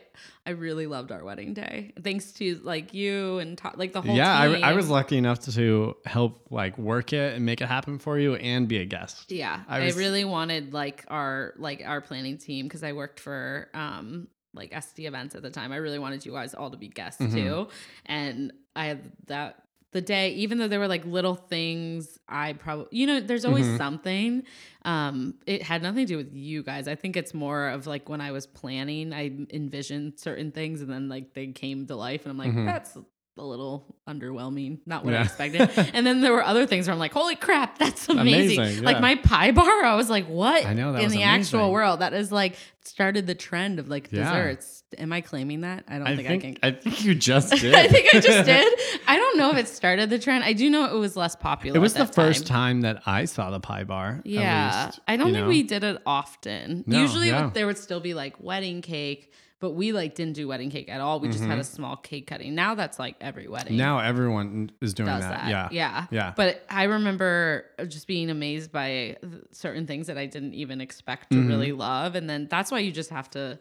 I 0.50 0.54
really 0.54 0.88
loved 0.88 1.12
our 1.12 1.24
wedding 1.24 1.54
day. 1.54 1.94
Thanks 2.04 2.32
to 2.34 2.60
like 2.64 2.92
you 2.92 3.38
and 3.38 3.56
to- 3.60 3.72
like 3.76 3.94
the 3.94 4.02
whole 4.02 4.16
yeah, 4.16 4.48
team. 4.48 4.64
I, 4.64 4.72
I 4.72 4.74
was 4.74 4.90
lucky 4.90 5.16
enough 5.16 5.42
to, 5.42 5.52
to 5.52 5.96
help 6.06 6.48
like 6.50 6.76
work 6.80 7.14
it 7.14 7.36
and 7.36 7.46
make 7.46 7.62
it 7.62 7.68
happen 7.68 8.00
for 8.00 8.18
you 8.18 8.34
and 8.34 8.68
be 8.68 8.80
a 8.80 8.86
guest. 8.86 9.32
Yeah, 9.32 9.62
I 9.68 9.82
I, 9.82 9.90
really 9.92 10.26
wanted 10.26 10.74
like 10.74 11.06
our 11.08 11.54
like 11.58 11.84
our 11.86 12.02
planning 12.02 12.40
team 12.40 12.66
because 12.66 12.84
I 12.84 12.94
worked 12.94 13.20
for 13.20 13.70
um 13.76 14.28
like 14.56 14.72
SD 14.72 15.06
events 15.08 15.36
at 15.36 15.44
the 15.44 15.52
time. 15.52 15.72
I 15.72 15.76
really 15.76 16.00
wanted 16.00 16.26
you 16.26 16.32
guys 16.32 16.56
all 16.56 16.72
to 16.72 16.78
be 16.78 16.88
guests 16.88 17.22
Mhm. 17.22 17.32
too, 17.32 17.68
and 18.08 18.52
I 18.76 18.86
had 18.86 19.12
that 19.28 19.62
the 19.92 20.02
day. 20.02 20.32
Even 20.34 20.58
though 20.58 20.68
there 20.68 20.80
were 20.80 20.88
like 20.88 21.06
little 21.06 21.36
things, 21.36 22.20
I 22.28 22.54
probably 22.54 22.88
you 22.92 23.08
know 23.08 23.20
there's 23.20 23.46
always 23.46 23.66
Mhm. 23.68 23.78
something. 23.78 24.44
Um, 24.86 25.36
it 25.46 25.62
had 25.64 25.82
nothing 25.82 26.06
to 26.06 26.14
do 26.14 26.18
with 26.18 26.34
you 26.34 26.64
guys. 26.64 26.88
I 26.88 26.96
think 26.96 27.18
it's 27.18 27.34
more 27.34 27.70
of 27.70 27.88
like 27.88 28.08
when 28.10 28.22
I 28.22 28.32
was 28.32 28.46
planning, 28.48 29.14
I 29.14 29.32
envisioned 29.52 30.20
certain 30.20 30.52
things, 30.52 30.82
and 30.82 30.90
then 30.90 31.10
like 31.10 31.34
they 31.34 31.48
came 31.48 31.88
to 31.88 31.96
life, 31.96 32.24
and 32.26 32.32
I'm 32.32 32.38
like, 32.38 32.54
Mhm. 32.54 32.66
that's 32.66 32.98
a 33.40 33.44
little 33.46 33.96
underwhelming, 34.08 34.80
not 34.86 35.06
what 35.06 35.14
I 35.14 35.22
expected. 35.24 35.70
and 35.94 36.06
then 36.06 36.22
there 36.22 36.34
were 36.34 36.44
other 36.44 36.66
things 36.66 36.88
where 36.88 36.94
I'm 36.94 37.00
like, 37.00 37.14
holy 37.14 37.36
crap, 37.36 37.78
that's 37.78 38.08
amazing. 38.10 38.60
Amazing, 38.60 38.84
Like 38.84 39.00
my 39.02 39.16
pie 39.16 39.52
bar, 39.60 39.84
I 39.84 39.96
was 39.96 40.10
like, 40.10 40.28
what? 40.28 40.66
I 40.66 40.74
know, 40.74 40.94
that 40.94 41.04
in 41.04 41.10
the 41.12 41.24
actual 41.24 41.72
world. 41.72 42.02
That 42.02 42.14
is 42.14 42.32
like 42.32 42.56
started 42.84 43.28
the 43.28 43.36
trend 43.36 43.80
of 43.80 43.88
like 43.88 44.10
Yeah. 44.12 44.24
desserts. 44.24 44.84
Am 44.98 45.14
I 45.14 45.22
claiming 45.22 45.62
that? 45.62 45.84
I 45.88 46.00
don't 46.00 46.08
I 46.08 46.16
think, 46.16 46.28
think 46.28 46.60
I 46.64 46.72
can. 46.72 46.78
I 46.78 46.82
think 46.82 47.04
you 47.04 47.14
just 47.14 47.54
did. 47.62 47.76
I 47.76 47.88
think 47.88 48.08
I 48.14 48.20
just 48.20 48.46
did. 48.46 48.80
I 49.08 49.18
don't 49.18 49.38
know 49.38 49.52
if 49.52 49.58
it 49.58 49.68
started 49.68 50.10
the 50.10 50.18
trend. 50.18 50.44
I 50.44 50.54
do 50.54 50.68
know 50.70 50.86
it 50.86 50.98
was 50.98 51.16
less 51.16 51.36
popular. 51.36 51.78
It 51.78 51.80
was 51.80 51.94
the 51.94 52.08
first 52.08 52.48
time. 52.48 52.82
time 52.82 52.82
that 52.82 53.04
I 53.06 53.26
saw 53.26 53.52
the 53.52 53.60
pie 53.60 53.84
bar. 53.84 54.22
Yeah, 54.26 54.86
least, 54.88 55.00
I 55.08 55.16
don't 55.18 55.28
think 55.28 55.44
know? 55.44 55.48
we 55.48 55.62
did 55.62 55.84
it 55.84 56.02
often. 56.08 56.84
No, 56.88 57.00
Usually, 57.02 57.28
yeah. 57.28 57.52
there 57.54 57.68
would 57.68 57.78
still 57.78 58.00
be 58.00 58.16
like 58.16 58.42
wedding 58.42 58.82
cake, 58.82 59.32
but 59.60 59.72
we 59.72 59.92
like 59.92 60.16
didn't 60.16 60.34
do 60.34 60.48
wedding 60.48 60.70
cake 60.72 60.90
at 60.90 61.02
all. 61.02 61.20
We 61.20 61.28
just 61.30 61.44
had 61.44 61.60
a 61.60 61.64
small 61.64 61.98
cake 61.98 62.28
cutting. 62.28 62.56
Now 62.56 62.76
that's 62.76 62.98
like 62.98 63.16
every 63.20 63.48
wedding. 63.48 63.74
Mm-hmm. 63.74 63.78
Now 63.78 64.00
everyone 64.00 64.72
is 64.82 64.94
doing 64.94 65.08
that. 65.08 65.20
that. 65.22 65.50
Yeah. 65.50 65.68
yeah, 65.72 66.06
Yeah. 66.12 66.34
But 66.36 66.64
I 66.70 66.84
remember 66.84 67.66
just 67.88 68.08
being 68.08 68.30
amazed 68.30 68.72
by 68.72 69.18
certain 69.52 69.86
things 69.86 70.08
that 70.08 70.18
I 70.18 70.26
didn't 70.28 70.54
even 70.54 70.80
expect 70.82 71.32
to 71.32 71.38
Mhm. 71.38 71.48
really 71.50 71.72
love, 71.74 72.16
and 72.16 72.30
then 72.30 72.48
that's 72.50 72.72
why 72.72 72.80
you 72.80 72.92
just 72.92 73.10
have 73.10 73.30
to 73.32 73.60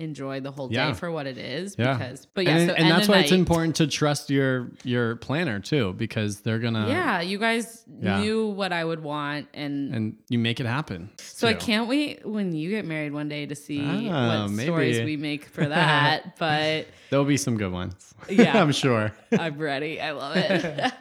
enjoy 0.00 0.40
the 0.40 0.50
whole 0.50 0.68
day 0.68 0.74
Yeah. 0.76 0.92
for 0.92 1.10
what 1.10 1.26
it 1.26 1.38
is. 1.38 1.76
Yeah. 1.78 1.94
Because, 1.96 2.26
but 2.26 2.44
yeah, 2.44 2.56
and, 2.56 2.70
so 2.70 2.74
and 2.76 2.90
that's 2.90 3.06
why 3.08 3.18
it's 3.20 3.30
important 3.32 3.76
to 3.76 3.86
trust 3.86 4.28
your 4.28 4.70
your 4.82 5.16
planner 5.16 5.60
too, 5.60 5.92
because 5.94 6.40
they're 6.40 6.58
gonna 6.58 6.88
Yeah, 6.88 7.20
you 7.20 7.38
guys 7.38 7.84
Yeah. 8.00 8.20
knew 8.20 8.48
what 8.48 8.72
I 8.72 8.84
would 8.84 9.02
want, 9.02 9.48
and 9.54 9.94
and 9.94 10.16
you 10.28 10.38
make 10.40 10.58
it 10.58 10.66
happen. 10.66 11.10
So 11.20 11.46
I 11.46 11.54
can't 11.54 11.88
wait 11.88 12.26
when 12.26 12.52
you 12.54 12.70
get 12.70 12.84
married 12.84 13.12
one 13.12 13.28
day 13.28 13.46
to 13.46 13.54
see 13.54 13.80
Ah, 14.10 14.42
what 14.42 14.50
maybe. 14.50 14.66
stories 14.66 15.00
we 15.02 15.16
make 15.16 15.44
for 15.46 15.64
that. 15.66 16.36
but 16.38 16.88
There'll 17.10 17.24
be 17.24 17.36
some 17.36 17.56
good 17.56 17.72
ones. 17.72 18.14
Yeah. 18.28 18.60
I'm 18.60 18.72
sure. 18.72 19.12
I'm 19.38 19.56
ready. 19.58 20.00
I 20.00 20.10
love 20.10 20.36
it. 20.36 20.92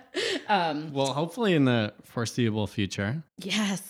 um, 0.48 0.94
Well, 0.94 1.14
hopefully 1.14 1.54
in 1.56 1.66
the 1.66 1.94
foreseeable 2.04 2.68
future. 2.68 3.24
yes. 3.40 3.82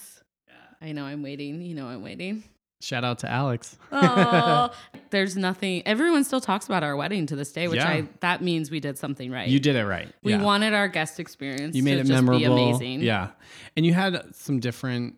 I 0.82 0.91
know 0.91 1.06
I'm 1.06 1.24
waiting. 1.24 1.62
You 1.62 1.76
know 1.76 1.88
I'm 1.88 2.04
waiting. 2.04 2.43
Shout 2.84 3.06
out 3.06 3.20
to 3.20 3.32
Alex. 3.32 3.78
Oh, 3.94 4.70
there's 5.10 5.38
nothing. 5.38 5.88
Everyone 5.88 6.26
still 6.26 6.42
talks 6.42 6.66
about 6.66 6.84
our 6.84 6.98
wedding 6.98 7.26
to 7.28 7.36
this 7.38 7.54
day, 7.54 7.70
which 7.70 7.78
Yeah. 7.78 7.88
I 7.90 8.08
that 8.20 8.42
means 8.42 8.70
we 8.70 8.82
did 8.82 8.98
something 8.98 9.32
right. 9.32 9.48
You 9.48 9.60
did 9.60 9.78
it 9.78 9.86
right. 9.86 10.10
We 10.22 10.34
yeah. 10.34 10.42
wanted 10.44 10.74
our 10.74 10.90
guest 10.90 11.18
experience. 11.18 11.78
You 11.78 11.84
made 11.84 11.96
to 11.96 12.02
it 12.02 12.08
just 12.08 12.12
memorable. 12.12 12.40
Be 12.40 12.46
amazing. 12.46 13.00
Yeah. 13.02 13.30
And 13.78 13.86
you 13.86 13.94
had 13.94 14.36
some 14.36 14.60
different 14.60 15.16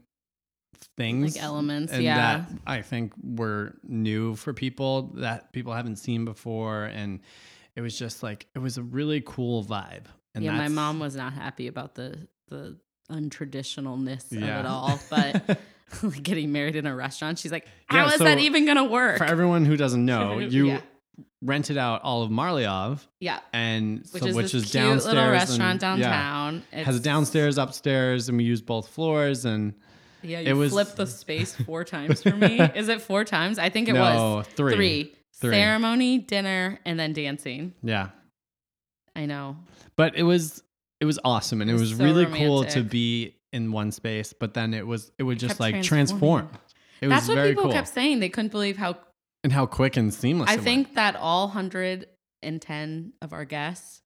things 0.95 1.35
Like 1.35 1.43
elements, 1.43 1.91
and 1.91 2.03
yeah. 2.03 2.37
that 2.37 2.49
I 2.67 2.83
think 2.83 3.13
were 3.23 3.75
new 3.83 4.35
for 4.35 4.53
people 4.53 5.13
that 5.15 5.51
people 5.51 5.73
haven't 5.73 5.95
seen 5.95 6.23
before 6.23 6.85
and 6.85 7.19
it 7.75 7.81
was 7.81 7.97
just 7.97 8.21
like 8.21 8.45
it 8.53 8.59
was 8.59 8.77
a 8.77 8.83
really 8.83 9.21
cool 9.25 9.63
vibe. 9.65 10.05
And 10.35 10.43
yeah. 10.43 10.51
My 10.51 10.57
that's- 10.57 10.71
mom 10.71 10.99
was 10.99 11.15
not 11.15 11.33
happy 11.33 11.65
about 11.65 11.95
the 11.95 12.27
the 12.49 12.77
untraditionalness 13.09 14.31
of 14.31 14.39
Yeah. 14.39 14.59
it 14.59 14.65
all, 14.67 14.99
but. 15.09 15.59
like 16.03 16.23
getting 16.23 16.51
married 16.51 16.75
in 16.75 16.85
a 16.85 16.95
restaurant. 16.95 17.39
She's 17.39 17.51
like, 17.51 17.65
Yeah, 17.91 17.99
how 17.99 18.07
is 18.07 18.15
so 18.15 18.23
that 18.25 18.39
even 18.39 18.65
gonna 18.65 18.85
work? 18.85 19.17
for 19.17 19.25
everyone 19.25 19.65
who 19.65 19.77
doesn't 19.77 20.03
know, 20.13 20.39
you 20.39 20.67
Yeah. 20.67 20.81
rented 21.41 21.77
out 21.77 22.01
all 22.03 22.23
of 22.23 22.31
Marliave 22.31 22.99
yeah, 23.19 23.39
and 23.53 23.99
which 24.11 24.23
so, 24.23 24.27
is 24.29 24.35
which 24.35 24.43
this 24.51 24.53
is 24.55 24.71
cute 24.71 24.73
downstairs 24.83 25.05
little 25.05 25.23
and- 25.23 25.31
restaurant 25.31 25.81
yeah. 25.81 26.09
downtown. 26.09 26.63
has 26.71 26.95
a 26.95 26.99
downstairs, 26.99 27.57
upstairs, 27.57 28.29
and 28.29 28.37
we 28.37 28.43
use 28.43 28.61
both 28.61 28.87
floors. 28.89 29.45
And 29.45 29.73
Yeah, 30.23 30.39
it 30.39 30.47
you 30.47 30.55
was- 30.55 30.71
flipped 30.71 30.95
the 30.95 31.05
space 31.07 31.53
four 31.65 31.83
times 31.83 32.23
for 32.23 32.35
me. 32.35 32.59
Is 32.59 32.87
it 32.89 33.01
four 33.01 33.23
times? 33.23 33.59
I 33.59 33.69
think 33.69 33.87
it 33.89 33.93
no, 33.93 34.01
was 34.37 34.47
three. 34.47 34.73
three. 34.75 35.15
Three. 35.41 35.53
Ceremony, 35.53 36.17
dinner, 36.19 36.79
and 36.85 36.97
then 36.97 37.11
dancing. 37.11 37.73
Yeah, 37.83 38.09
I 39.15 39.25
know. 39.25 39.57
but 39.97 40.15
it 40.15 40.23
was 40.23 40.63
it 41.01 41.05
was 41.05 41.19
awesome, 41.25 41.59
and 41.61 41.69
it 41.69 41.73
It 41.73 41.79
was, 41.79 41.89
was 41.91 41.97
so 41.99 42.03
really 42.05 42.25
cool 42.25 42.63
to 42.63 42.81
be 42.83 43.34
in 43.55 43.71
one 43.71 43.91
space. 43.91 44.33
But 44.33 44.53
then 44.53 44.73
it 44.73 44.85
was 44.85 45.11
it 45.17 45.23
would 45.23 45.39
just 45.39 45.59
like 45.59 45.81
transform. 45.81 46.49
It 47.01 47.07
That's 47.09 47.23
was 47.23 47.29
what 47.29 47.35
very 47.35 47.49
people 47.49 47.63
cool, 47.63 47.73
kept 47.73 47.87
saying. 47.87 48.19
They 48.19 48.29
couldn't 48.29 48.51
believe 48.51 48.77
how. 48.77 48.97
and 49.43 49.51
how 49.53 49.65
quick 49.65 49.97
and 49.97 50.13
seamless. 50.13 50.49
I 50.49 50.53
it 50.53 50.57
went. 50.57 50.65
think 50.65 50.95
that 50.95 51.15
all 51.15 51.47
hundred 51.47 52.07
and 52.43 52.61
ten 52.61 53.13
of 53.21 53.33
our 53.33 53.45
guests 53.45 54.01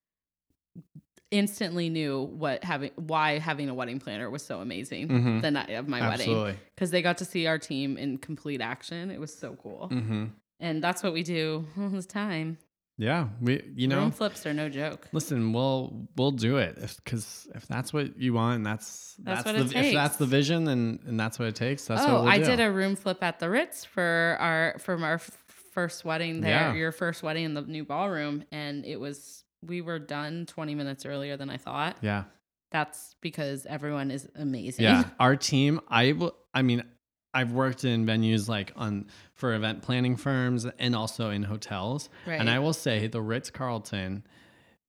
instantly 1.32 1.90
knew 1.90 2.24
what 2.24 2.64
having 2.64 2.90
why 2.96 3.38
having 3.38 3.70
a 3.70 3.74
wedding 3.74 4.00
planner 4.00 4.30
was 4.30 4.44
so 4.44 4.62
amazing 4.62 5.08
Mhm. 5.08 5.42
the 5.44 5.52
night 5.52 5.70
of 5.72 5.88
my 5.88 6.02
wedding 6.08 6.56
because 6.76 6.90
they 6.90 7.04
got 7.04 7.20
to 7.20 7.26
see 7.26 7.46
our 7.46 7.60
team 7.60 7.98
in 7.98 8.18
complete 8.18 8.62
action. 8.62 9.12
It 9.12 9.20
was 9.20 9.34
so 9.34 9.56
cool. 9.62 9.88
hmm 9.90 10.26
And 10.60 10.84
that's 10.84 11.04
what 11.04 11.14
we 11.14 11.22
do 11.24 11.66
all 11.80 11.90
the 11.90 12.02
time. 12.04 12.58
Yeah, 13.00 13.30
we 13.40 13.64
you 13.76 13.88
know. 13.88 14.00
Room 14.00 14.12
flips 14.12 14.46
are 14.46 14.54
no 14.54 14.68
joke. 14.68 15.08
Listen, 15.14 15.54
we'll 15.54 16.10
we'll 16.18 16.32
do 16.32 16.58
it 16.58 16.76
because 17.04 17.48
if, 17.56 17.66
that's 17.66 17.94
what 17.94 18.20
you 18.20 18.34
want, 18.34 18.58
and 18.58 18.66
that's 18.66 19.16
That's 19.20 19.44
that's, 19.44 19.58
what 19.58 19.70
the 19.70 19.80
if 19.80 19.94
that's 19.94 20.18
the 20.18 20.26
vision, 20.26 20.68
and 20.68 21.00
and 21.06 21.18
that's 21.18 21.40
what 21.40 21.48
it 21.48 21.56
takes. 21.56 21.86
That's 21.86 22.02
oh, 22.02 22.16
what 22.16 22.24
we'll 22.24 22.32
I 22.34 22.40
do. 22.40 22.44
did 22.44 22.60
a 22.60 22.70
room 22.70 22.98
flip 22.98 23.24
at 23.24 23.40
the 23.40 23.50
Ritz 23.50 23.86
for 23.86 24.36
our 24.42 24.76
from 24.80 25.06
our 25.06 25.14
f- 25.14 25.32
first 25.72 26.04
wedding 26.04 26.42
there. 26.42 26.52
Yeah. 26.52 26.74
Your 26.74 26.92
first 26.92 27.24
wedding 27.24 27.46
in 27.46 27.54
the 27.54 27.62
new 27.62 27.86
ballroom, 27.86 28.44
and 28.52 28.86
it 28.86 29.00
was 29.00 29.46
we 29.66 29.80
were 29.80 30.00
done 30.00 30.46
20 30.46 30.76
minutes 30.76 31.06
earlier 31.06 31.38
than 31.38 31.50
I 31.50 31.56
thought. 31.56 31.96
Yeah, 32.02 32.26
That's 32.72 33.16
because 33.22 33.66
everyone 33.66 34.12
is 34.12 34.28
amazing. 34.36 34.84
yeah. 34.84 35.06
Our 35.22 35.38
team, 35.38 35.80
I 35.88 36.12
will. 36.12 36.36
I 36.54 36.64
mean, 36.64 36.84
I've 37.40 37.52
worked 37.52 37.84
in 37.86 38.06
venues 38.06 38.48
like 38.50 38.72
on 38.76 39.06
for 39.34 39.54
event 39.54 39.82
planning 39.82 40.16
firms 40.18 40.66
and 40.78 40.96
also 40.96 41.30
in 41.30 41.44
hotels, 41.44 42.10
Right. 42.28 42.40
and 42.40 42.50
I 42.50 42.60
will 42.60 42.74
say 42.74 43.08
the 43.08 43.22
Ritz 43.22 43.50
Carlton 43.50 44.26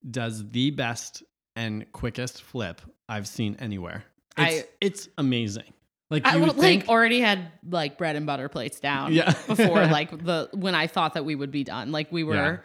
does 0.09 0.47
the 0.49 0.71
best 0.71 1.23
and 1.55 1.89
quickest 1.91 2.41
flip 2.41 2.81
I've 3.07 3.27
seen 3.27 3.55
anywhere. 3.59 4.03
It's, 4.37 4.63
I- 4.63 4.67
it's 4.81 5.09
amazing. 5.17 5.73
Like 6.09 6.25
I 6.25 6.35
would 6.35 6.55
think, 6.57 6.83
like 6.83 6.89
already 6.89 7.21
had 7.21 7.51
like 7.69 7.97
bread 7.97 8.17
and 8.17 8.25
butter 8.25 8.49
plates 8.49 8.81
down 8.81 9.13
Yeah. 9.13 9.31
before 9.47 9.85
like 9.85 10.11
the 10.11 10.49
when 10.53 10.75
I 10.75 10.87
thought 10.87 11.13
that 11.13 11.23
we 11.23 11.35
would 11.35 11.51
be 11.51 11.63
done. 11.63 11.93
Like 11.93 12.11
we 12.11 12.25
were 12.25 12.35
Yeah. 12.35 12.57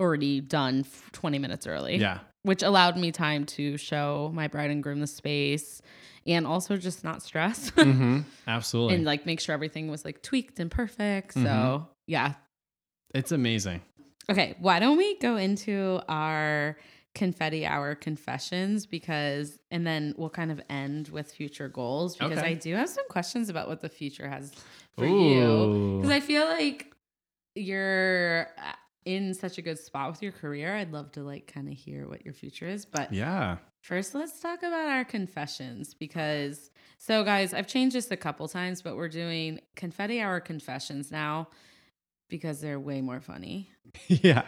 already 0.00 0.40
done 0.40 0.84
20 1.12 1.38
minutes 1.40 1.66
early. 1.66 1.96
yeah, 1.96 2.20
which 2.46 2.62
allowed 2.62 2.96
me 2.96 3.10
time 3.12 3.44
to 3.44 3.76
show 3.76 4.30
my 4.32 4.46
bride 4.48 4.70
and 4.70 4.82
groom 4.82 5.00
the 5.00 5.06
space 5.06 5.82
and 6.26 6.46
also 6.46 6.76
just 6.76 7.02
not 7.04 7.22
stress 7.22 7.68
hmm 7.76 8.20
absolutely. 8.46 8.94
and 8.96 9.04
like 9.04 9.26
make 9.26 9.40
sure 9.40 9.52
everything 9.52 9.88
was 9.90 10.04
like 10.04 10.22
tweaked 10.22 10.58
and 10.60 10.70
perfect. 10.70 11.34
So, 11.34 11.40
Mhm. 11.40 11.86
yeah. 12.06 12.34
it's 13.14 13.32
amazing. 13.32 13.82
Okay, 14.30 14.56
why 14.60 14.80
don't 14.80 14.96
we 14.96 15.18
go 15.18 15.36
into 15.36 16.00
our 16.08 16.76
confetti 17.14 17.64
hour 17.64 17.94
confessions 17.94 18.84
because 18.86 19.58
and 19.70 19.86
then 19.86 20.14
we'll 20.18 20.28
kind 20.30 20.50
of 20.52 20.60
end 20.68 21.08
with 21.08 21.32
future 21.32 21.68
goals 21.68 22.16
because 22.16 22.38
Okay. 22.38 22.48
I 22.50 22.54
do 22.54 22.74
have 22.74 22.88
some 22.90 23.08
questions 23.08 23.48
about 23.48 23.68
what 23.68 23.80
the 23.80 23.88
future 23.88 24.28
has 24.28 24.52
for 24.98 25.06
you 25.06 25.96
because 25.98 26.10
I 26.10 26.20
feel 26.20 26.44
like 26.44 26.92
you're 27.54 28.48
uh, 28.58 28.72
in 29.06 29.32
such 29.32 29.56
a 29.56 29.62
good 29.62 29.78
spot 29.78 30.10
with 30.10 30.20
your 30.20 30.32
career. 30.32 30.74
I'd 30.76 30.92
love 30.92 31.12
to 31.12 31.22
like 31.22 31.50
kind 31.50 31.68
of 31.68 31.74
hear 31.74 32.06
what 32.08 32.24
your 32.24 32.34
future 32.34 32.66
is, 32.66 32.84
but 32.84 33.12
yeah. 33.12 33.56
First, 33.80 34.14
let's 34.16 34.40
talk 34.40 34.58
about 34.64 34.88
our 34.88 35.04
confessions 35.04 35.94
because, 35.94 36.70
so 36.98 37.22
guys, 37.22 37.54
I've 37.54 37.68
changed 37.68 37.94
this 37.94 38.10
a 38.10 38.16
couple 38.16 38.48
times, 38.48 38.82
but 38.82 38.96
we're 38.96 39.08
doing 39.08 39.60
confetti 39.76 40.20
hour 40.20 40.40
confessions 40.40 41.12
now 41.12 41.48
because 42.28 42.60
they're 42.60 42.80
way 42.80 43.00
more 43.00 43.20
funny. 43.20 43.70
yeah. 44.08 44.42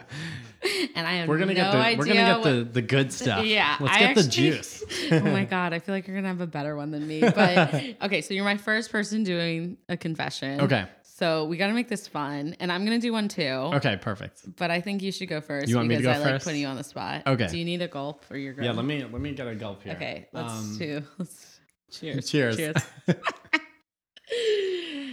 And 0.93 1.07
I 1.07 1.13
have 1.13 1.29
We're 1.29 1.37
gonna 1.37 1.53
no 1.53 1.61
get 1.61 1.71
the 1.71 1.77
idea 1.77 1.97
we're 1.97 2.05
gonna 2.05 2.19
get 2.19 2.39
what- 2.39 2.43
the 2.43 2.63
the 2.65 2.81
good 2.81 3.13
stuff. 3.13 3.45
Yeah, 3.45 3.77
Let's 3.79 3.95
I 3.95 3.99
get 3.99 4.15
the 4.15 4.23
juice. 4.23 4.83
oh 5.11 5.21
my 5.21 5.45
god, 5.45 5.71
I 5.73 5.79
feel 5.79 5.95
like 5.95 6.05
you're 6.05 6.17
gonna 6.17 6.27
have 6.27 6.41
a 6.41 6.47
better 6.47 6.75
one 6.75 6.91
than 6.91 7.07
me. 7.07 7.21
But 7.21 7.73
okay, 8.01 8.21
so 8.21 8.33
you're 8.33 8.43
my 8.43 8.57
first 8.57 8.91
person 8.91 9.23
doing 9.23 9.77
a 9.87 9.95
confession. 9.95 10.59
Okay. 10.61 10.85
So 11.19 11.43
we 11.43 11.57
got 11.57 11.67
to 11.67 11.73
make 11.73 11.89
this 11.89 12.07
fun, 12.07 12.55
and 12.61 12.71
I'm 12.71 12.85
gonna 12.85 12.97
do 12.97 13.11
one 13.11 13.27
too. 13.27 13.43
Okay, 13.43 13.97
perfect. 13.97 14.55
But 14.55 14.71
I 14.71 14.79
think 14.79 15.01
you 15.01 15.11
should 15.11 15.27
go 15.27 15.41
first 15.41 15.67
You 15.67 15.75
want 15.75 15.89
me 15.89 15.97
because 15.97 16.13
to 16.13 16.13
go 16.13 16.19
I 16.19 16.23
like 16.23 16.33
first? 16.35 16.45
putting 16.45 16.61
you 16.61 16.67
on 16.67 16.77
the 16.77 16.83
spot. 16.85 17.23
Okay. 17.27 17.47
Do 17.47 17.57
you 17.57 17.65
need 17.65 17.81
a 17.81 17.89
gulp 17.89 18.23
or 18.31 18.37
you're 18.37 18.53
good? 18.53 18.63
Yeah, 18.63 18.71
let 18.71 18.85
me 18.85 19.03
let 19.03 19.19
me 19.19 19.33
get 19.33 19.45
a 19.45 19.53
gulp 19.53 19.83
here. 19.83 19.93
Okay, 19.95 20.27
let's 20.31 20.53
Um, 20.53 20.77
do. 20.79 21.03
Let's 21.17 21.59
cheers. 21.91 22.29
Cheers. 22.29 22.55
Cheers. 22.55 22.75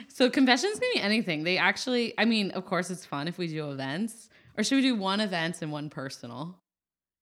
so 0.09 0.30
confessions 0.30 0.78
can 0.78 0.90
be 0.94 1.00
anything. 1.00 1.42
They 1.42 1.59
actually, 1.59 2.14
I 2.18 2.24
mean, 2.24 2.52
of 2.52 2.64
course, 2.66 2.88
it's 2.90 3.04
fun 3.04 3.26
if 3.28 3.36
we 3.36 3.48
do 3.48 3.70
events, 3.72 4.28
or 4.57 4.62
should 4.64 4.76
we 4.76 4.82
do 4.82 4.94
one 4.94 5.20
events 5.20 5.61
and 5.62 5.72
one 5.72 5.90
personal? 5.90 6.57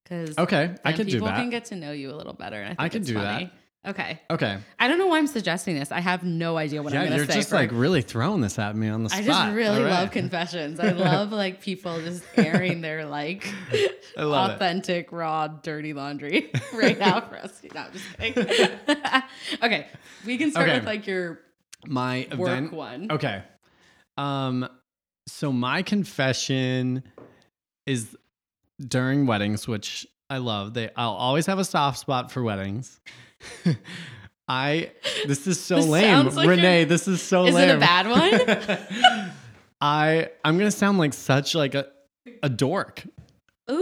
Because 0.02 0.36
okay, 0.36 0.74
I 0.84 0.92
could 0.92 1.06
do 1.06 1.12
that. 1.20 1.24
people 1.24 1.28
can 1.28 1.48
get 1.50 1.64
to 1.66 1.76
know 1.76 1.92
you 1.92 2.10
a 2.10 2.16
little 2.16 2.34
better. 2.34 2.56
And 2.60 2.66
I, 2.66 2.68
think 2.68 2.80
I 2.80 2.88
could 2.90 3.00
it's 3.02 3.08
do 3.08 3.14
funny. 3.14 3.44
that. 3.46 3.52
Okay, 3.86 4.18
okay. 4.30 4.58
I 4.78 4.88
don't 4.88 4.96
know 4.98 5.08
why 5.08 5.18
I'm 5.18 5.26
suggesting 5.26 5.78
this. 5.78 5.92
I 5.92 6.00
have 6.00 6.22
no 6.24 6.56
idea 6.56 6.82
what 6.82 6.94
yeah, 6.94 7.02
I'm 7.02 7.08
going 7.08 7.18
to 7.20 7.26
say. 7.26 7.32
you're 7.34 7.40
just 7.40 7.50
for- 7.50 7.56
like 7.56 7.70
really 7.72 8.00
throwing 8.00 8.40
this 8.40 8.58
at 8.58 8.74
me 8.76 8.88
on 8.88 9.04
the 9.04 9.10
I 9.12 9.20
spot. 9.22 9.36
I 9.42 9.44
just 9.46 9.56
really 9.56 9.76
All 9.78 9.82
right. 9.84 9.90
love 9.90 10.10
confessions. 10.10 10.80
I 10.80 10.92
love 10.92 11.32
like 11.42 11.60
people 11.60 12.00
just 12.00 12.24
airing 12.36 12.80
their 12.80 13.04
like 13.04 13.46
love 14.16 14.50
it. 14.50 14.54
authentic, 14.54 15.12
raw, 15.12 15.48
dirty 15.48 15.92
laundry 15.92 16.50
right 16.74 16.98
now 16.98 17.20
for 17.20 17.36
us. 17.36 17.60
No, 17.74 17.80
I'm 17.82 17.92
just 17.92 18.18
kidding. 18.18 19.22
okay, 19.62 19.86
we 20.24 20.38
can 20.38 20.50
start 20.50 20.68
Okay. 20.68 20.78
with 20.78 20.86
like 20.86 21.06
your 21.06 21.40
My 21.86 22.26
work 22.38 22.48
event. 22.50 22.72
one. 22.72 23.08
Okay. 23.10 23.42
Um 24.16 24.66
so 25.26 25.52
my 25.52 25.82
confession 25.82 27.02
is 27.86 28.16
during 28.80 29.26
weddings, 29.26 29.68
which 29.68 30.06
I 30.30 30.38
love. 30.38 30.72
They 30.74 30.90
I'll 30.96 31.10
always 31.12 31.44
have 31.46 31.58
a 31.58 31.64
soft 31.64 31.98
spot 31.98 32.32
for 32.32 32.42
weddings. 32.42 32.98
I 34.48 34.90
this 35.26 35.46
is 35.46 35.58
so 35.58 35.76
This 35.76 35.86
lame. 35.86 36.26
like 36.28 36.48
Renee, 36.48 36.84
this 36.84 37.08
is 37.08 37.22
so 37.22 37.46
Is 37.46 37.54
lame. 37.54 37.70
it 37.70 37.76
a 37.76 37.78
bad 37.78 38.06
one? 38.08 39.30
I 39.80 40.28
I'm 40.44 40.58
gonna 40.58 40.70
sound 40.70 40.98
like 40.98 41.14
such 41.14 41.54
like 41.54 41.74
a 41.74 41.86
a 42.42 42.48
dork. 42.48 43.04
ooh, 43.70 43.74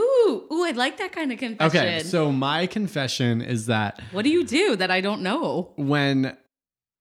ooh, 0.53 0.65
I 0.65 0.73
like 0.75 0.99
that 0.99 1.13
kind 1.13 1.33
of 1.33 1.39
confession. 1.39 1.77
Okay, 1.79 2.01
so 2.05 2.31
my 2.33 2.67
confession 2.67 3.41
is 3.43 3.67
that 3.67 4.01
what 4.13 4.23
do 4.23 4.31
you 4.31 4.45
do 4.45 4.77
that 4.77 4.91
I 4.91 5.01
don't 5.01 5.23
know? 5.23 5.73
when 5.77 6.37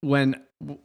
when 0.02 0.42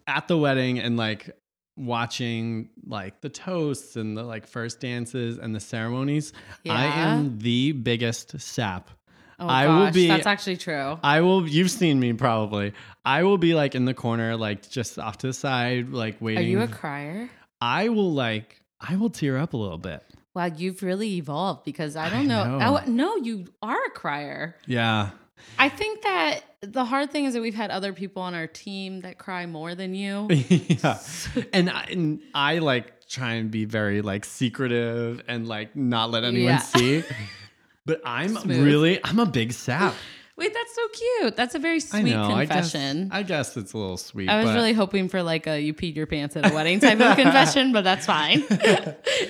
at 0.06 0.28
the 0.28 0.36
wedding 0.36 0.78
and 0.78 0.96
like 0.96 1.30
watching 1.78 2.70
like 2.86 3.20
the 3.20 3.28
toasts 3.28 3.96
and 3.96 4.16
the 4.16 4.22
like 4.22 4.46
first 4.46 4.80
dances 4.80 5.38
and 5.38 5.54
the 5.54 5.60
ceremonies, 5.60 6.32
I 6.68 6.84
am 6.86 7.38
the 7.38 7.72
biggest 7.72 8.38
sap. 8.40 8.90
Oh 9.38 9.46
I 9.46 9.66
will 9.66 9.90
be- 9.92 10.08
that's 10.08 10.26
actually 10.26 10.56
true. 10.56 10.98
I 11.02 11.20
will 11.20 11.46
you've 11.46 11.70
seen 11.70 12.00
me 12.00 12.12
probably. 12.14 12.72
I 13.04 13.22
will 13.22 13.38
be 13.38 13.54
like 13.54 13.74
in 13.74 13.84
the 13.84 13.94
corner, 13.94 14.36
like 14.36 14.68
just 14.70 14.98
off 14.98 15.18
to 15.18 15.26
the 15.28 15.32
side, 15.32 15.90
like 15.90 16.16
waiting. 16.20 16.44
Are 16.44 16.48
you 16.48 16.60
a 16.62 16.68
crier? 16.68 17.28
I 17.60 17.88
will 17.90 18.12
like 18.12 18.60
I 18.80 18.96
will 18.96 19.10
tear 19.10 19.38
up 19.38 19.52
a 19.52 19.56
little 19.56 19.78
bit. 19.78 20.02
Wow, 20.34 20.46
you've 20.54 20.82
really 20.82 21.16
evolved 21.16 21.64
because 21.64 21.96
I 21.96 22.06
I 22.06 22.10
don't 22.10 22.28
know. 22.28 22.58
know. 22.58 22.80
Oh, 22.86 22.90
no, 22.90 23.16
you 23.16 23.46
are 23.62 23.78
a 23.86 23.90
crier. 23.90 24.54
Yeah. 24.66 25.10
I 25.58 25.68
think 25.70 26.02
that 26.02 26.40
the 26.60 26.84
hard 26.84 27.10
thing 27.10 27.24
is 27.26 27.34
that 27.34 27.40
we've 27.42 27.54
had 27.54 27.70
other 27.70 27.92
people 27.94 28.22
on 28.22 28.34
our 28.34 28.46
team 28.46 29.00
that 29.00 29.16
cry 29.18 29.46
more 29.46 29.74
than 29.74 29.94
you. 29.94 30.26
yeah. 30.30 30.98
And 31.54 31.70
I, 31.70 31.82
and 31.90 32.20
I 32.34 32.58
like 32.58 33.06
try 33.08 33.34
and 33.34 33.50
be 33.50 33.64
very 33.64 34.02
like 34.02 34.24
secretive 34.24 35.22
and 35.28 35.46
like 35.48 35.74
not 35.76 36.10
let 36.10 36.24
anyone 36.24 36.52
Yeah. 36.54 36.58
see. 36.58 37.02
But 37.86 38.02
I'm 38.04 38.36
Smooth. 38.36 38.64
really 38.64 39.00
I'm 39.04 39.18
a 39.18 39.26
big 39.26 39.52
sap. 39.52 39.94
Wait, 40.38 40.52
that's 40.52 40.74
so 40.74 40.82
cute. 40.88 41.34
That's 41.36 41.54
a 41.54 41.58
very 41.58 41.76
I 41.76 41.78
sweet 41.78 42.10
know. 42.12 42.28
confession. 42.28 43.08
I 43.10 43.22
guess 43.22 43.24
I 43.24 43.54
guess 43.54 43.56
it's 43.56 43.72
a 43.72 43.78
little 43.78 43.96
sweet. 43.96 44.28
I 44.28 44.44
was 44.44 44.52
really 44.54 44.74
hoping 44.74 45.08
for 45.08 45.22
like 45.22 45.46
a 45.46 45.58
you 45.58 45.72
peed 45.72 45.96
your 45.96 46.06
pants 46.06 46.36
at 46.36 46.50
a 46.50 46.54
wedding 46.54 46.78
type 46.78 47.00
of 47.00 47.16
confession, 47.22 47.72
but 47.72 47.84
that's 47.84 48.04
fine. 48.04 48.40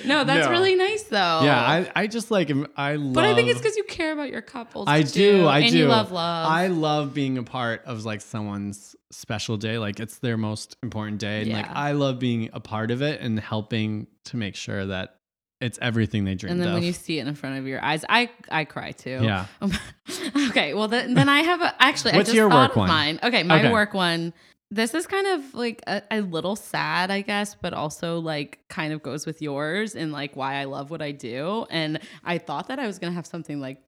no, 0.05 0.25
that's 0.25 0.45
No. 0.47 0.49
really 0.49 0.75
nice 0.75 1.03
though. 1.03 1.41
yeah. 1.43 1.61
I, 1.61 1.91
I 1.95 2.07
just 2.07 2.29
like 2.29 2.51
I 2.75 2.95
love. 2.95 3.13
but 3.13 3.23
I 3.23 3.35
think 3.35 3.47
it's 3.47 3.59
because 3.61 3.77
you 3.77 3.85
care 3.85 4.11
about 4.11 4.29
your 4.29 4.41
couples. 4.41 4.89
I 4.89 5.03
do. 5.03 5.45
I 5.45 5.59
and 5.59 5.71
do. 5.71 5.77
you 5.77 5.85
love 5.87 6.11
love. 6.11 6.51
I 6.51 6.67
love 6.67 7.13
being 7.13 7.37
a 7.37 7.43
part 7.43 7.85
of 7.85 8.03
like 8.03 8.19
someone's 8.19 8.93
special 9.09 9.55
day. 9.55 9.77
Like 9.77 10.01
it's 10.01 10.17
their 10.17 10.35
most 10.35 10.75
important 10.83 11.19
day, 11.19 11.43
and 11.43 11.53
like 11.53 11.69
I 11.69 11.93
love 11.93 12.19
being 12.19 12.49
a 12.51 12.59
part 12.59 12.91
of 12.91 13.01
it 13.01 13.21
and 13.21 13.39
helping 13.39 14.07
to 14.25 14.35
make 14.35 14.55
sure 14.57 14.87
that 14.87 15.16
it's 15.59 15.79
everything 15.81 16.25
they 16.25 16.35
dreamed 16.35 16.51
and 16.51 16.61
then 16.61 16.67
of. 16.69 16.73
when 16.75 16.83
you 16.83 16.93
see 16.93 17.19
it 17.19 17.27
in 17.27 17.33
front 17.35 17.57
of 17.57 17.65
your 17.67 17.83
eyes, 17.83 18.05
I 18.07 18.29
I 18.49 18.65
cry 18.65 18.91
too. 18.91 19.19
yeah. 19.23 19.47
okay, 20.49 20.73
well 20.73 20.87
then, 20.87 21.13
then 21.15 21.29
I 21.29 21.41
have 21.41 21.61
a 21.61 21.73
actually 21.79 22.13
I 22.13 22.17
What's 22.17 22.27
just 22.27 22.35
your 22.35 22.49
thought 22.49 22.61
work 22.61 22.71
of 22.71 22.77
one? 22.77 22.87
mine. 22.89 23.19
Okay, 23.23 23.43
my 23.43 23.59
Okay. 23.59 23.71
work 23.71 23.93
one. 23.93 24.33
This 24.69 24.93
is 24.93 25.07
kind 25.07 25.25
of 25.27 25.53
like 25.53 25.81
a, 25.87 26.03
a 26.11 26.21
little 26.21 26.55
sad, 26.57 27.09
I 27.09 27.21
guess, 27.21 27.55
but 27.55 27.73
also 27.73 28.19
like 28.19 28.59
kind 28.67 28.91
of 28.93 29.01
goes 29.01 29.25
with 29.25 29.41
yours 29.41 29.95
and 29.95 30.11
like 30.11 30.35
why 30.35 30.55
I 30.55 30.65
love 30.65 30.91
what 30.91 31.01
I 31.01 31.11
do. 31.11 31.65
And 31.69 31.99
I 32.23 32.37
thought 32.37 32.67
that 32.67 32.77
I 32.77 32.85
was 32.85 32.99
gonna 32.99 33.13
have 33.13 33.25
something 33.25 33.59
like 33.59 33.81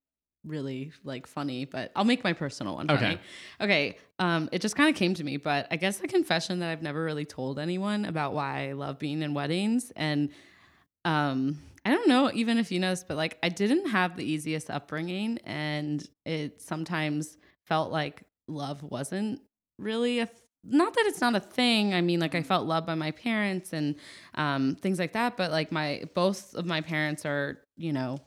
really 0.45 0.93
like 1.03 1.27
funny, 1.27 1.65
but 1.65 1.91
I'll 1.95 2.05
make 2.05 2.23
my 2.23 2.33
personal 2.33 2.75
one 2.75 2.87
funny. 2.87 2.99
Okay. 2.99 3.19
Okay. 3.61 3.97
Um, 4.19 4.49
it 4.53 4.59
just 4.61 4.75
kind 4.75 4.89
of 4.89 4.95
came 4.95 5.13
to 5.15 5.23
me, 5.23 5.35
but 5.37 5.67
I 5.69 5.75
guess 5.75 6.01
a 6.01 6.07
confession 6.07 6.59
that 6.59 6.69
I've 6.71 6.81
never 6.81 7.03
really 7.03 7.25
told 7.25 7.59
anyone 7.59 8.05
about 8.05 8.33
why 8.33 8.69
I 8.69 8.71
love 8.71 8.99
being 8.99 9.21
in 9.21 9.33
weddings. 9.33 9.91
And 9.97 10.29
um, 11.05 11.59
I 11.85 11.91
don't 11.91 12.07
know 12.07 12.31
even 12.33 12.57
if 12.57 12.71
you 12.71 12.79
know 12.79 12.89
this, 12.91 13.03
but 13.07 13.17
like 13.17 13.37
I 13.41 13.49
didn't 13.49 13.89
have 13.89 14.15
the 14.15 14.23
easiest 14.23 14.69
upbringing, 14.69 15.39
and 15.45 16.07
it 16.25 16.61
sometimes 16.61 17.37
felt 17.65 17.91
like 17.91 18.23
love 18.47 18.83
wasn't 18.83 19.41
really 19.77 20.19
a 20.19 20.29
not 20.63 20.93
that 20.93 21.05
it's 21.05 21.21
not 21.21 21.35
a 21.35 21.39
thing. 21.39 21.93
I 21.93 22.01
mean, 22.01 22.19
like 22.19 22.35
I 22.35 22.43
felt 22.43 22.67
loved 22.67 22.85
by 22.85 22.95
my 22.95 23.11
parents 23.11 23.71
and 23.71 23.95
um, 24.35 24.75
things 24.75 24.99
like 24.99 25.13
that, 25.13 25.37
but 25.37 25.51
like 25.51 25.71
my 25.71 26.03
both 26.13 26.53
of 26.53 26.65
my 26.65 26.81
parents 26.81 27.25
are, 27.25 27.59
you 27.77 27.93
know, 27.93 28.19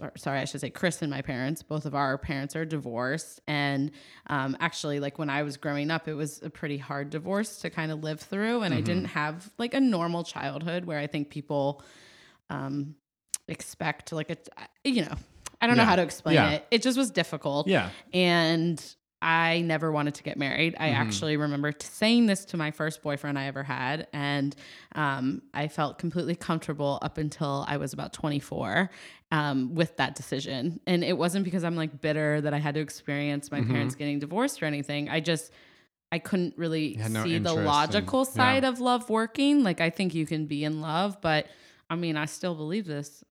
or 0.00 0.12
sorry, 0.16 0.38
I 0.40 0.44
should 0.46 0.60
say 0.60 0.70
Chris 0.70 1.02
and 1.02 1.10
my 1.10 1.22
parents, 1.22 1.62
both 1.62 1.84
of 1.86 1.94
our 1.94 2.16
parents 2.18 2.56
are 2.56 2.64
divorced. 2.64 3.40
And 3.46 3.90
um, 4.28 4.56
actually, 4.60 4.98
like 5.00 5.18
when 5.18 5.28
I 5.30 5.42
was 5.42 5.56
growing 5.56 5.90
up, 5.90 6.08
it 6.08 6.14
was 6.14 6.42
a 6.42 6.50
pretty 6.50 6.78
hard 6.78 7.10
divorce 7.10 7.58
to 7.58 7.70
kind 7.70 7.92
of 7.92 8.02
live 8.02 8.20
through. 8.20 8.62
And 8.62 8.72
I 8.72 8.80
didn't 8.80 9.06
have 9.06 9.50
like 9.58 9.74
a 9.74 9.80
normal 9.80 10.24
childhood 10.24 10.84
where 10.86 10.98
I 10.98 11.06
think 11.06 11.28
people 11.30 11.82
um, 12.48 12.94
expect 13.48 14.12
like 14.12 14.30
a, 14.30 14.36
you 14.84 15.04
know, 15.04 15.14
I 15.60 15.66
don't 15.66 15.76
know 15.76 15.84
how 15.84 15.96
to 15.96 16.02
explain 16.02 16.34
Yeah. 16.36 16.50
it. 16.52 16.66
It 16.70 16.82
just 16.82 16.96
was 16.96 17.10
difficult. 17.10 17.68
Yeah. 17.68 17.90
And 18.14 18.82
I 19.22 19.60
never 19.60 19.92
wanted 19.92 20.14
to 20.14 20.22
get 20.22 20.38
married. 20.38 20.74
I 20.80 20.88
Mhm. 20.88 20.94
actually 20.94 21.36
remember 21.36 21.72
t- 21.72 21.86
saying 21.86 22.24
this 22.24 22.46
to 22.46 22.56
my 22.56 22.70
first 22.70 23.02
boyfriend 23.02 23.38
I 23.38 23.44
ever 23.48 23.62
had. 23.62 24.06
And 24.14 24.56
um, 24.94 25.42
I 25.52 25.68
felt 25.68 25.98
completely 25.98 26.34
comfortable 26.34 26.98
up 27.02 27.18
until 27.18 27.66
I 27.68 27.76
was 27.76 27.92
about 27.92 28.14
24 28.14 28.88
um, 29.30 29.74
with 29.74 29.96
that 29.98 30.14
decision. 30.16 30.80
And 30.86 31.04
it 31.04 31.16
wasn't 31.16 31.44
because 31.44 31.62
I'm 31.64 31.76
like 31.76 32.00
bitter 32.00 32.40
that 32.40 32.52
I 32.54 32.58
had 32.58 32.74
to 32.74 32.80
experience 32.80 33.50
my 33.50 33.60
Mhm. 33.60 33.68
parents 33.70 33.94
getting 33.94 34.18
divorced 34.18 34.62
or 34.62 34.66
anything. 34.66 35.08
I 35.08 35.20
just, 35.20 35.52
I 36.12 36.18
couldn't 36.18 36.58
really 36.58 36.98
no 37.10 37.22
see 37.22 37.38
the 37.38 37.54
in- 37.54 37.64
logical 37.64 38.20
yeah. 38.20 38.32
side 38.32 38.64
of 38.64 38.80
love 38.80 39.08
working. 39.08 39.62
Like, 39.62 39.80
I 39.80 39.90
think 39.90 40.14
you 40.14 40.26
can 40.26 40.46
be 40.46 40.64
in 40.64 40.80
love, 40.80 41.20
but 41.20 41.46
I 41.88 41.94
mean, 41.96 42.16
I 42.16 42.24
still 42.26 42.54
believe 42.54 42.86
this. 42.86 43.22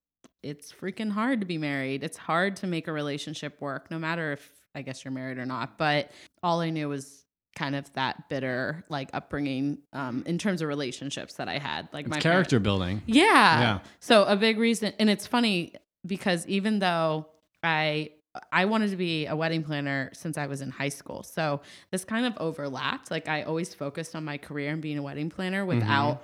It's 0.42 0.72
freaking 0.72 1.10
hard 1.10 1.40
to 1.40 1.46
be 1.46 1.58
married. 1.58 2.02
It's 2.02 2.16
hard 2.16 2.56
to 2.56 2.66
make 2.66 2.88
a 2.88 2.92
relationship 2.92 3.60
work, 3.60 3.90
no 3.90 3.98
matter 3.98 4.32
if 4.32 4.50
I 4.74 4.80
guess 4.82 5.04
you're 5.04 5.12
married 5.12 5.36
or 5.36 5.44
not. 5.44 5.76
But 5.76 6.10
all 6.42 6.60
I 6.60 6.70
knew 6.70 6.88
was 6.88 7.24
kind 7.56 7.74
of 7.76 7.92
that 7.92 8.28
bitter 8.30 8.84
like 8.88 9.10
upbringing 9.12 9.78
um, 9.92 10.22
in 10.24 10.38
terms 10.38 10.62
of 10.62 10.68
relationships 10.68 11.34
that 11.34 11.48
I 11.48 11.58
had. 11.58 11.88
Like 11.92 12.06
It's 12.06 12.14
my 12.14 12.20
character 12.20 12.52
parent- 12.60 12.64
building. 12.64 13.02
yeah. 13.04 13.60
Yeah. 13.60 13.78
So 13.98 14.24
a 14.24 14.36
big 14.36 14.56
reason, 14.58 14.94
and 14.98 15.10
it's 15.10 15.26
funny 15.26 15.74
because 16.06 16.46
even 16.46 16.78
though 16.78 17.26
I 17.62 18.10
I 18.52 18.64
wanted 18.66 18.90
to 18.90 18.96
be 18.96 19.26
a 19.26 19.34
wedding 19.34 19.64
planner 19.64 20.10
since 20.12 20.38
I 20.38 20.46
was 20.46 20.60
in 20.60 20.70
high 20.70 20.88
school, 20.88 21.22
so 21.24 21.60
this 21.90 22.04
kind 22.04 22.26
of 22.26 22.34
overlapped. 22.38 23.10
Like 23.10 23.28
I 23.28 23.42
always 23.42 23.74
focused 23.74 24.14
on 24.14 24.24
my 24.24 24.38
career 24.38 24.70
and 24.70 24.80
being 24.80 24.98
a 24.98 25.02
wedding 25.02 25.30
planner 25.30 25.64
without 25.66 26.22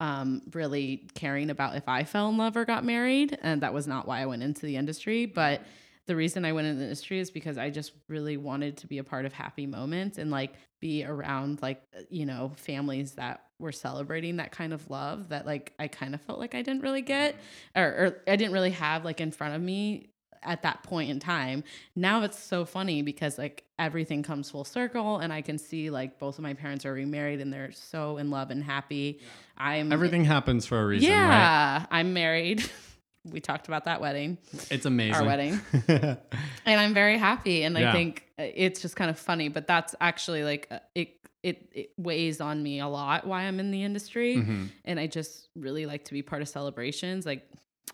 um, 0.00 0.42
really 0.52 1.08
caring 1.14 1.48
about 1.48 1.74
if 1.76 1.88
I 1.88 2.04
fell 2.04 2.28
in 2.28 2.36
love 2.36 2.56
or 2.56 2.64
got 2.66 2.84
married, 2.84 3.38
and 3.42 3.62
that 3.62 3.72
was 3.72 3.86
not 3.86 4.06
why 4.06 4.20
I 4.20 4.26
went 4.26 4.42
into 4.42 4.66
the 4.66 4.76
industry. 4.76 5.24
But 5.26 5.62
the 6.06 6.16
reason 6.16 6.44
I 6.44 6.52
went 6.52 6.66
into 6.66 6.78
the 6.78 6.84
industry 6.84 7.18
is 7.18 7.30
because 7.30 7.58
I 7.58 7.70
just 7.70 7.92
really 8.08 8.36
wanted 8.36 8.76
to 8.78 8.86
be 8.86 8.98
a 8.98 9.04
part 9.04 9.26
of 9.26 9.32
happy 9.32 9.66
moments 9.66 10.18
and 10.18 10.30
like 10.30 10.54
be 10.80 11.04
around 11.04 11.62
like 11.62 11.82
uh, 11.96 12.02
you 12.10 12.26
know 12.26 12.52
families 12.56 13.12
that 13.12 13.42
were 13.58 13.72
celebrating 13.72 14.36
that 14.36 14.52
kind 14.52 14.72
of 14.72 14.88
love 14.90 15.30
that 15.30 15.46
like 15.46 15.72
I 15.78 15.88
kind 15.88 16.14
of 16.14 16.20
felt 16.20 16.38
like 16.38 16.54
I 16.54 16.62
didn't 16.62 16.82
really 16.82 17.02
get 17.02 17.34
mm-hmm. 17.34 17.80
or, 17.80 18.06
or 18.06 18.22
I 18.26 18.36
didn't 18.36 18.52
really 18.52 18.70
have 18.70 19.04
like 19.04 19.20
in 19.20 19.32
front 19.32 19.54
of 19.54 19.60
me 19.60 20.10
at 20.42 20.62
that 20.62 20.82
point 20.82 21.10
in 21.10 21.18
time. 21.18 21.64
Now 21.96 22.22
it's 22.22 22.38
so 22.38 22.64
funny 22.64 23.02
because 23.02 23.36
like 23.36 23.64
everything 23.78 24.22
comes 24.22 24.50
full 24.50 24.64
circle 24.64 25.18
and 25.18 25.32
I 25.32 25.42
can 25.42 25.58
see 25.58 25.90
like 25.90 26.18
both 26.18 26.38
of 26.38 26.42
my 26.42 26.54
parents 26.54 26.86
are 26.86 26.92
remarried 26.92 27.40
and 27.40 27.52
they're 27.52 27.72
so 27.72 28.18
in 28.18 28.30
love 28.30 28.50
and 28.50 28.62
happy. 28.62 29.20
I'm 29.58 29.92
Everything 29.92 30.24
happens 30.24 30.66
for 30.66 30.80
a 30.80 30.86
reason, 30.86 31.10
right? 31.10 31.16
Yeah, 31.16 31.86
I'm 31.90 32.12
married. 32.12 32.64
we 33.30 33.40
talked 33.40 33.66
about 33.68 33.84
that 33.84 34.00
wedding, 34.00 34.38
It's 34.70 34.86
amazing. 34.86 35.14
our 35.14 35.24
wedding, 35.24 35.60
and 35.88 36.80
I'm 36.80 36.94
very 36.94 37.18
happy. 37.18 37.62
And 37.64 37.76
I 37.76 37.92
think 37.92 38.24
uh, 38.38 38.44
it's 38.54 38.80
just 38.82 38.96
kind 38.96 39.10
of 39.10 39.18
funny, 39.18 39.48
but 39.48 39.66
that's 39.66 39.94
actually 40.00 40.44
like 40.44 40.68
uh, 40.70 40.78
it. 40.94 41.12
It, 41.42 41.68
it 41.72 41.90
weighs 41.96 42.40
on 42.40 42.60
me 42.60 42.80
a 42.80 42.88
lot 42.88 43.24
why 43.24 43.42
I'm 43.42 43.60
in 43.60 43.70
the 43.70 43.84
industry, 43.84 44.36
Mhm. 44.38 44.68
and 44.84 44.98
I 44.98 45.06
just 45.06 45.48
really 45.54 45.86
like 45.86 46.04
to 46.06 46.12
be 46.12 46.20
part 46.20 46.42
of 46.42 46.48
celebrations. 46.48 47.24
Like, 47.24 47.48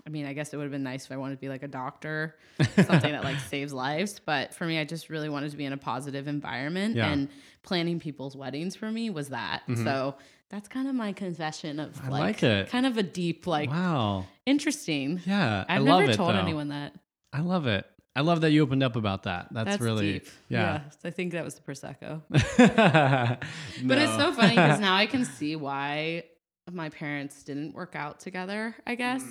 I 0.06 0.10
mean, 0.10 0.24
I 0.24 0.32
guess 0.32 0.54
it 0.54 0.56
would 0.56 0.62
have 0.62 0.72
been 0.72 0.82
nice 0.82 1.04
if 1.04 1.12
I 1.12 1.18
wanted 1.18 1.34
to 1.34 1.40
be 1.42 1.50
like 1.50 1.62
a 1.62 1.68
doctor, 1.68 2.38
something 2.76 3.12
that 3.12 3.24
like 3.24 3.38
saves 3.40 3.74
lives. 3.74 4.20
But 4.24 4.54
for 4.54 4.64
me, 4.64 4.78
I 4.78 4.84
just 4.84 5.10
really 5.10 5.28
wanted 5.28 5.50
to 5.50 5.58
be 5.58 5.66
in 5.66 5.74
a 5.74 5.76
positive 5.76 6.28
environment, 6.28 6.96
Yeah. 6.96 7.12
and 7.12 7.28
planning 7.62 8.00
people's 8.00 8.34
weddings 8.34 8.74
for 8.74 8.90
me 8.90 9.10
was 9.10 9.28
that. 9.28 9.62
Mhm. 9.68 9.84
So 9.84 10.14
that's 10.52 10.68
kind 10.68 10.86
of 10.86 10.94
my 10.94 11.14
confession 11.14 11.80
of 11.80 11.98
I 12.04 12.08
like, 12.08 12.20
like 12.20 12.42
it. 12.42 12.68
kind 12.68 12.84
of 12.84 12.98
a 12.98 13.02
deep 13.02 13.46
like 13.46 13.70
wow. 13.70 14.26
interesting. 14.44 15.20
Yeah. 15.24 15.64
I've 15.66 15.80
I 15.80 15.84
love 15.84 16.00
never 16.00 16.12
it, 16.12 16.16
told 16.16 16.34
though. 16.34 16.40
anyone 16.40 16.68
that. 16.68 16.94
I 17.32 17.40
love 17.40 17.66
it. 17.66 17.86
I 18.14 18.20
love 18.20 18.42
that 18.42 18.50
you 18.50 18.62
opened 18.62 18.82
up 18.82 18.94
about 18.94 19.22
that. 19.22 19.48
That's, 19.50 19.80
really 19.80 20.12
deep. 20.12 20.28
yeah. 20.50 20.82
I 21.02 21.08
think 21.08 21.32
that 21.32 21.42
was 21.42 21.54
the 21.54 21.62
prosecco. 21.62 22.20
but 22.28 22.40
But 23.84 23.98
it's 23.98 24.14
so 24.14 24.34
funny 24.34 24.50
because 24.50 24.78
now 24.80 24.94
I 24.94 25.06
can 25.06 25.24
see 25.24 25.56
why 25.56 26.24
my 26.70 26.88
parents 26.90 27.42
didn't 27.42 27.74
work 27.74 27.96
out 27.96 28.20
together, 28.20 28.74
I 28.86 28.94
guess. 28.94 29.24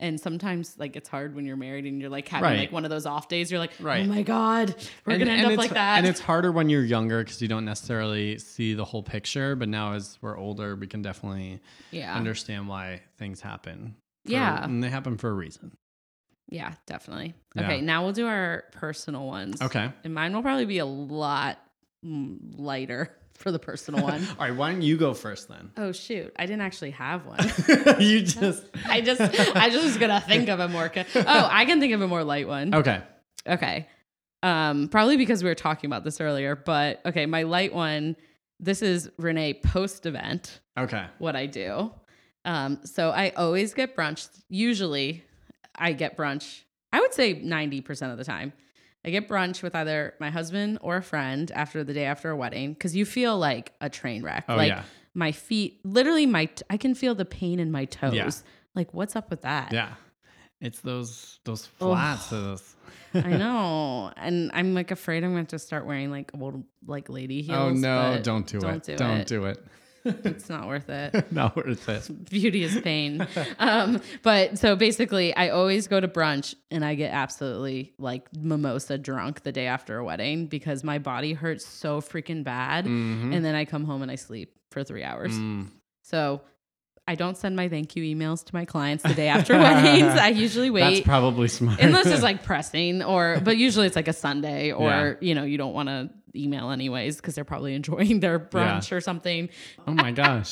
And 0.00 0.20
sometimes 0.20 0.76
like 0.78 0.96
it's 0.96 1.08
hard 1.08 1.34
when 1.34 1.46
you're 1.46 1.56
married 1.56 1.86
and 1.86 1.98
you're 2.00 2.10
like 2.10 2.28
having 2.28 2.44
Right. 2.50 2.58
like 2.58 2.72
one 2.72 2.84
of 2.84 2.90
those 2.90 3.06
off 3.06 3.26
days. 3.28 3.50
You're 3.50 3.58
like, 3.60 3.72
Right. 3.80 4.04
oh 4.04 4.08
my 4.08 4.22
God, 4.22 4.74
we're 5.06 5.14
And- 5.14 5.24
gonna 5.24 5.32
end 5.38 5.52
up 5.52 5.56
like 5.58 5.70
that. 5.70 5.98
And 5.98 6.06
it's 6.06 6.20
harder 6.20 6.52
when 6.52 6.68
you're 6.68 6.84
younger 6.84 7.24
because 7.24 7.40
you 7.40 7.48
don't 7.48 7.64
necessarily 7.64 8.38
see 8.38 8.74
the 8.74 8.84
whole 8.84 9.02
picture. 9.02 9.56
But 9.56 9.68
now, 9.70 9.94
as 9.94 10.18
we're 10.20 10.36
older, 10.36 10.76
we 10.76 10.86
can 10.86 11.00
definitely 11.00 11.60
yeah. 11.90 12.14
understand 12.14 12.68
why 12.68 13.00
things 13.18 13.40
happen. 13.40 13.96
for- 14.26 14.32
Yeah. 14.32 14.64
and 14.64 14.82
they 14.82 14.88
happen 14.90 15.16
for 15.18 15.28
a 15.30 15.34
reason. 15.34 15.72
Yeah, 16.48 16.74
definitely. 16.86 17.34
Yeah. 17.56 17.64
Okay, 17.64 17.80
now 17.80 18.04
we'll 18.04 18.12
do 18.12 18.26
our 18.26 18.64
personal 18.72 19.26
ones. 19.26 19.60
Okay. 19.62 19.90
And 20.04 20.14
mine 20.14 20.34
will 20.34 20.42
probably 20.42 20.66
be 20.66 20.78
a 20.78 20.86
lot 20.86 21.58
mm, 22.04 22.36
lighter 22.58 23.16
for 23.34 23.50
the 23.52 23.58
personal 23.58 24.02
one. 24.02 24.26
All 24.38 24.46
right. 24.46 24.54
Why 24.56 24.70
don't 24.72 24.82
you 24.82 24.96
go 24.96 25.14
first 25.14 25.48
then? 25.48 25.70
oh 25.76 25.92
shoot, 25.92 26.32
I 26.38 26.46
didn't 26.46 26.62
actually 26.62 26.92
have 26.92 27.26
one. 27.26 27.38
you 28.00 28.22
just 28.22 28.64
I 28.86 29.00
just 29.00 29.20
I 29.20 29.70
just 29.70 29.84
was 29.84 29.96
gonna 29.96 30.20
think 30.20 30.48
of 30.48 30.60
a 30.60 30.68
more. 30.68 30.88
co- 30.88 31.04
oh, 31.14 31.48
I 31.50 31.64
can 31.64 31.80
think 31.80 31.92
of 31.92 32.00
a 32.00 32.08
more 32.08 32.24
light 32.24 32.48
one. 32.48 32.74
okay. 32.74 33.02
Okay. 33.46 33.88
Um, 34.42 34.88
probably 34.88 35.16
because 35.16 35.42
we 35.42 35.48
were 35.48 35.54
talking 35.54 35.88
about 35.88 36.04
this 36.04 36.20
earlier, 36.20 36.54
but 36.54 37.00
okay, 37.06 37.26
my 37.26 37.42
light 37.44 37.74
one. 37.74 38.16
This 38.60 38.82
is 38.82 39.10
Renee 39.18 39.54
post 39.54 40.06
event. 40.06 40.60
Okay. 40.78 41.04
What 41.18 41.34
I 41.34 41.46
do. 41.46 41.90
Um, 42.44 42.78
so 42.84 43.10
I 43.10 43.30
always 43.30 43.74
get 43.74 43.96
brunch. 43.96 44.28
Usually, 44.48 45.24
I 45.74 45.92
get 45.92 46.16
brunch. 46.16 46.62
I 46.92 47.00
would 47.00 47.12
say 47.12 47.34
ninety 47.42 47.80
percent 47.80 48.12
of 48.12 48.18
the 48.18 48.24
time. 48.24 48.52
I 49.04 49.10
get 49.10 49.28
brunch 49.28 49.62
with 49.62 49.74
either 49.74 50.14
my 50.18 50.30
husband 50.30 50.78
or 50.80 50.96
a 50.96 51.02
friend 51.02 51.50
after 51.54 51.84
the 51.84 51.92
day 51.92 52.04
after 52.06 52.30
a 52.30 52.36
wedding 52.36 52.72
because 52.72 52.96
you 52.96 53.04
feel 53.04 53.36
like 53.38 53.72
a 53.80 53.90
train 53.90 54.22
wreck. 54.22 54.44
Oh 54.48 54.56
like 54.56 54.68
yeah. 54.70 54.84
my 55.14 55.32
feet, 55.32 55.80
literally 55.84 56.26
my, 56.26 56.46
t- 56.46 56.62
I 56.70 56.76
can 56.76 56.94
feel 56.94 57.14
the 57.14 57.24
pain 57.26 57.60
in 57.60 57.70
my 57.70 57.84
toes. 57.84 58.14
Yeah. 58.14 58.30
Like, 58.74 58.94
what's 58.94 59.14
up 59.14 59.28
with 59.30 59.42
that? 59.42 59.72
Yeah. 59.72 59.92
It's 60.60 60.80
those 60.80 61.40
those 61.44 61.68
Oh. 61.80 61.92
flats. 61.92 62.30
those. 62.30 62.74
I 63.14 63.36
know, 63.36 64.12
and 64.16 64.50
I'm 64.54 64.72
like 64.74 64.90
afraid 64.90 65.22
I'm 65.22 65.32
going 65.32 65.46
to 65.46 65.58
start 65.58 65.84
wearing 65.84 66.10
like 66.10 66.30
old 66.40 66.64
like 66.86 67.08
lady 67.10 67.40
oh, 67.50 67.68
heels. 67.68 67.78
oh 67.78 68.14
no! 68.14 68.20
Don't 68.22 68.46
do 68.46 68.60
don't 68.60 68.76
it. 68.76 68.84
do 68.84 68.96
don't 68.96 69.20
it. 69.20 69.26
do 69.26 69.44
it. 69.44 69.64
It's 70.24 70.48
not 70.50 70.66
worth 70.68 70.88
it. 70.88 71.32
Not 71.32 71.56
worth 71.56 71.88
it. 71.88 72.08
Beauty 72.30 72.62
is 72.64 72.78
pain. 72.80 73.26
um, 73.58 74.00
but 74.22 74.58
so 74.58 74.76
basically, 74.76 75.34
I 75.34 75.48
always 75.48 75.86
go 75.88 75.98
to 76.00 76.08
brunch 76.08 76.54
and 76.70 76.84
I 76.84 76.94
get 76.94 77.12
absolutely 77.12 77.94
like 77.98 78.28
mimosa 78.36 78.98
drunk 78.98 79.42
the 79.42 79.52
day 79.52 79.66
after 79.66 79.96
a 79.98 80.04
wedding 80.04 80.46
because 80.46 80.84
my 80.84 80.98
body 80.98 81.32
hurts 81.32 81.66
so 81.66 82.00
freaking 82.00 82.44
bad, 82.44 82.84
Mhm. 82.86 83.34
and 83.34 83.44
then 83.44 83.54
I 83.54 83.64
come 83.64 83.84
home 83.84 84.02
and 84.02 84.10
I 84.10 84.16
sleep 84.16 84.54
for 84.70 84.84
three 84.84 85.04
hours. 85.04 85.32
Mm. 85.32 85.68
So. 86.02 86.42
I 87.06 87.16
don't 87.16 87.36
send 87.36 87.54
my 87.54 87.68
thank 87.68 87.96
you 87.96 88.02
emails 88.16 88.42
to 88.46 88.54
my 88.54 88.64
clients 88.64 89.02
the 89.04 89.12
day 89.12 89.28
after 89.28 89.58
weddings. 89.58 90.04
I 90.18 90.28
usually 90.28 90.70
wait. 90.70 90.80
That's 90.80 91.00
probably 91.06 91.48
smart. 91.48 91.78
unless 91.78 92.06
it's 92.06 92.22
like 92.22 92.44
pressing 92.44 93.02
or 93.02 93.40
but 93.44 93.58
usually 93.58 93.86
it's 93.86 93.94
like 93.94 94.08
a 94.08 94.14
sunday 94.14 94.72
or 94.72 94.88
Yeah. 94.88 95.14
you 95.20 95.34
know 95.34 95.44
you 95.44 95.58
don't 95.58 95.74
want 95.74 95.90
to 95.90 96.08
email 96.36 96.70
anyways 96.70 97.16
because 97.16 97.34
they're 97.34 97.44
probably 97.44 97.74
enjoying 97.74 98.20
their 98.20 98.38
brunch 98.38 98.92
or 98.92 99.00
something 99.00 99.48
oh 99.86 99.92
my 99.92 100.12
gosh. 100.12 100.50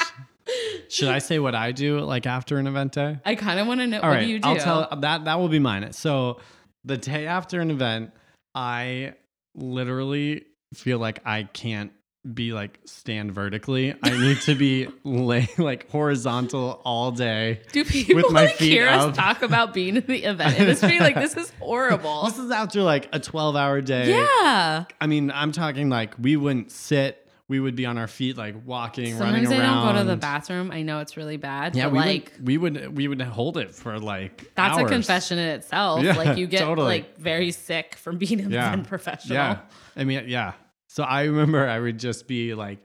Should 0.88 1.08
I 1.08 1.20
say 1.20 1.38
what 1.38 1.54
I 1.54 1.70
do 1.72 2.00
like 2.00 2.26
after 2.26 2.58
an 2.58 2.66
event 2.66 2.92
day? 2.92 3.18
i 3.24 3.36
kind 3.36 3.60
of 3.60 3.66
want 3.68 3.80
to 3.80 3.86
know 3.86 4.00
All 4.00 4.08
what 4.08 4.16
right, 4.16 4.24
do 4.24 4.26
you 4.26 4.40
do 4.40 4.48
I'll 4.48 4.56
tell 4.56 4.88
that 5.00 5.24
that 5.24 5.38
will 5.38 5.48
be 5.48 5.60
mine. 5.60 5.92
So 5.92 6.40
the 6.84 6.96
day 6.96 7.26
after 7.26 7.60
an 7.60 7.70
event, 7.70 8.10
I 8.54 9.14
literally 9.54 10.44
feel 10.74 10.98
like 10.98 11.20
I 11.24 11.44
can't 11.44 11.92
be 12.30 12.52
like 12.52 12.78
stand 12.84 13.32
vertically. 13.32 13.94
I 14.02 14.10
need 14.10 14.40
to 14.42 14.54
be 14.54 14.86
lay 15.04 15.48
like 15.58 15.90
horizontal 15.90 16.80
all 16.84 17.10
day. 17.10 17.62
do 17.72 17.84
people 17.84 18.14
with 18.16 18.30
my 18.30 18.44
like 18.44 18.54
feet 18.56 18.70
hear 18.72 18.88
us 18.88 19.16
talk 19.16 19.42
about 19.42 19.74
being 19.74 19.96
in 19.96 20.04
the 20.06 20.22
event 20.24 20.58
industry 20.58 21.00
like 21.00 21.16
this 21.16 21.36
is 21.36 21.50
horrible 21.58 22.24
This 22.26 22.38
is 22.38 22.50
after 22.52 22.82
like 22.82 23.08
a 23.12 23.18
12 23.18 23.56
hour 23.56 23.80
day. 23.80 24.10
yeah 24.10 24.84
I 25.00 25.06
mean, 25.08 25.30
I'm 25.32 25.50
talking 25.52 25.88
like 25.88 26.14
we 26.18 26.36
wouldn't 26.36 26.70
sit. 26.70 27.18
We 27.48 27.60
would 27.60 27.74
be 27.76 27.84
on 27.84 27.98
our 27.98 28.06
feet, 28.06 28.38
like 28.38 28.54
walking, 28.64 29.18
running 29.18 29.44
sometimes 29.44 29.50
i 29.50 29.58
around. 29.58 29.84
don't 29.84 29.94
go 29.94 29.98
to 30.02 30.04
the 30.06 30.16
bathroom 30.16 30.70
i 30.70 30.80
know 30.82 31.00
it's 31.00 31.18
really 31.18 31.36
bad 31.36 31.76
Yeah, 31.76 31.88
we 31.88 31.98
like 31.98 32.32
would, 32.38 32.46
we 32.46 32.56
would 32.56 32.96
we 32.96 33.08
would 33.08 33.20
hold 33.20 33.58
it 33.58 33.74
for 33.74 33.98
like 33.98 34.52
that's 34.54 34.78
a 34.78 34.84
confession 34.86 35.38
in 35.38 35.48
itself 35.48 36.02
Yeah, 36.02 36.14
like 36.16 36.38
you 36.38 36.46
get 36.56 36.60
totally. 36.60 36.86
like 36.86 37.18
very 37.18 37.50
sick 37.50 37.96
from 37.96 38.16
being 38.16 38.40
an 38.40 38.50
Yeah. 38.52 38.76
professional 38.76 39.34
Yeah. 39.36 39.58
I 39.96 40.04
mean, 40.04 40.24
yeah. 40.28 40.52
So 40.92 41.04
I 41.04 41.22
remember 41.22 41.66
I 41.66 41.80
would 41.80 41.98
just 41.98 42.28
be 42.28 42.52
like 42.52 42.84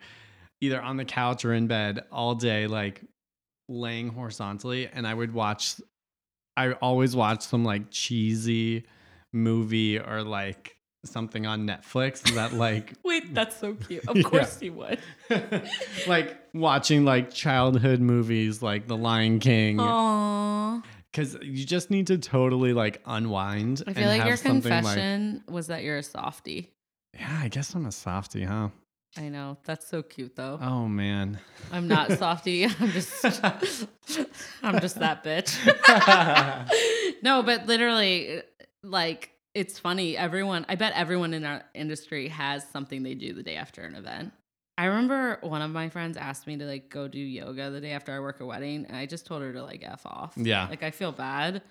either 0.62 0.82
on 0.82 0.96
the 0.96 1.04
couch 1.04 1.44
or 1.44 1.54
in 1.54 1.68
bed 1.68 2.06
all 2.10 2.36
day, 2.36 2.66
like 2.66 3.02
laying 3.68 4.08
horizontally, 4.08 4.88
and 4.88 5.06
I 5.06 5.14
would 5.14 5.34
watch. 5.34 5.76
I 6.56 6.72
always 6.72 7.18
watch 7.18 7.42
some 7.42 7.66
like 7.66 7.92
cheesy 7.92 8.86
movie 9.34 10.00
or 10.00 10.24
like 10.24 10.78
something 11.04 11.46
on 11.46 11.68
Netflix 11.68 12.22
that 12.34 12.54
like 12.54 12.94
wait 13.04 13.34
that's 13.34 13.58
so 13.58 13.74
cute 13.76 14.08
of 14.08 14.24
course 14.24 14.62
you 14.62 14.74
would 14.74 15.00
like 16.08 16.38
watching 16.54 17.06
like 17.06 17.32
childhood 17.32 18.00
movies 18.00 18.62
like 18.62 18.88
The 18.88 18.98
Lion 18.98 19.40
King 19.40 19.78
Aww. 19.78 20.82
because 21.12 21.38
you 21.42 21.66
just 21.66 21.92
need 21.92 22.08
to 22.08 22.18
totally 22.18 22.72
like 22.74 23.02
unwind. 23.06 23.84
I 23.86 23.94
feel 23.94 24.04
and 24.04 24.12
like 24.12 24.20
have 24.20 24.28
your 24.28 24.38
something, 24.38 24.72
confession 24.72 25.44
was 25.50 25.68
that 25.68 25.84
you're 25.84 25.98
a 25.98 26.04
softie. 26.04 26.72
Yeah, 27.20 27.40
I 27.42 27.48
guess 27.48 27.74
I'm 27.74 27.86
a 27.86 27.92
softie, 27.92 28.44
huh? 28.44 28.70
I 29.18 29.30
know. 29.30 29.58
That's 29.66 29.88
so 29.88 30.04
cute 30.04 30.36
though. 30.36 30.60
Oh 30.62 30.88
man. 30.88 31.40
I'm 31.72 31.88
not 31.88 32.12
a 32.12 32.18
softie. 32.18 32.66
I'm 32.80 32.92
just 32.92 33.24
I'm 34.64 34.80
just 34.80 35.00
that 35.00 35.24
bitch. 35.24 35.54
no, 37.24 37.42
but 37.44 37.66
literally 37.66 38.42
like 38.84 39.32
it's 39.56 39.80
funny. 39.80 40.18
Everyone 40.18 40.66
I 40.70 40.76
bet 40.76 40.94
everyone 40.96 41.34
in 41.34 41.46
our 41.46 41.64
industry 41.74 42.28
has 42.28 42.68
something 42.70 43.04
they 43.04 43.16
do 43.16 43.34
the 43.34 43.44
day 43.44 43.56
after 43.56 43.82
an 43.82 43.96
event. 43.96 44.34
I 44.78 44.86
remember 44.86 45.40
one 45.42 45.64
of 45.64 45.72
my 45.72 45.90
friends 45.90 46.18
asked 46.18 46.46
me 46.46 46.56
to 46.58 46.66
like 46.66 46.90
go 46.90 47.08
do 47.08 47.18
yoga 47.20 47.72
the 47.72 47.82
day 47.82 47.92
after 47.92 48.12
I 48.12 48.20
work 48.20 48.42
a 48.42 48.46
wedding 48.46 48.86
and 48.88 48.96
I 48.96 49.08
just 49.08 49.26
told 49.26 49.42
her 49.42 49.52
to 49.54 49.64
like 49.64 49.84
F 49.84 50.06
off. 50.06 50.34
Yeah. 50.36 50.68
Like 50.70 50.84
I 50.84 50.92
feel 50.92 51.12
bad. 51.12 51.64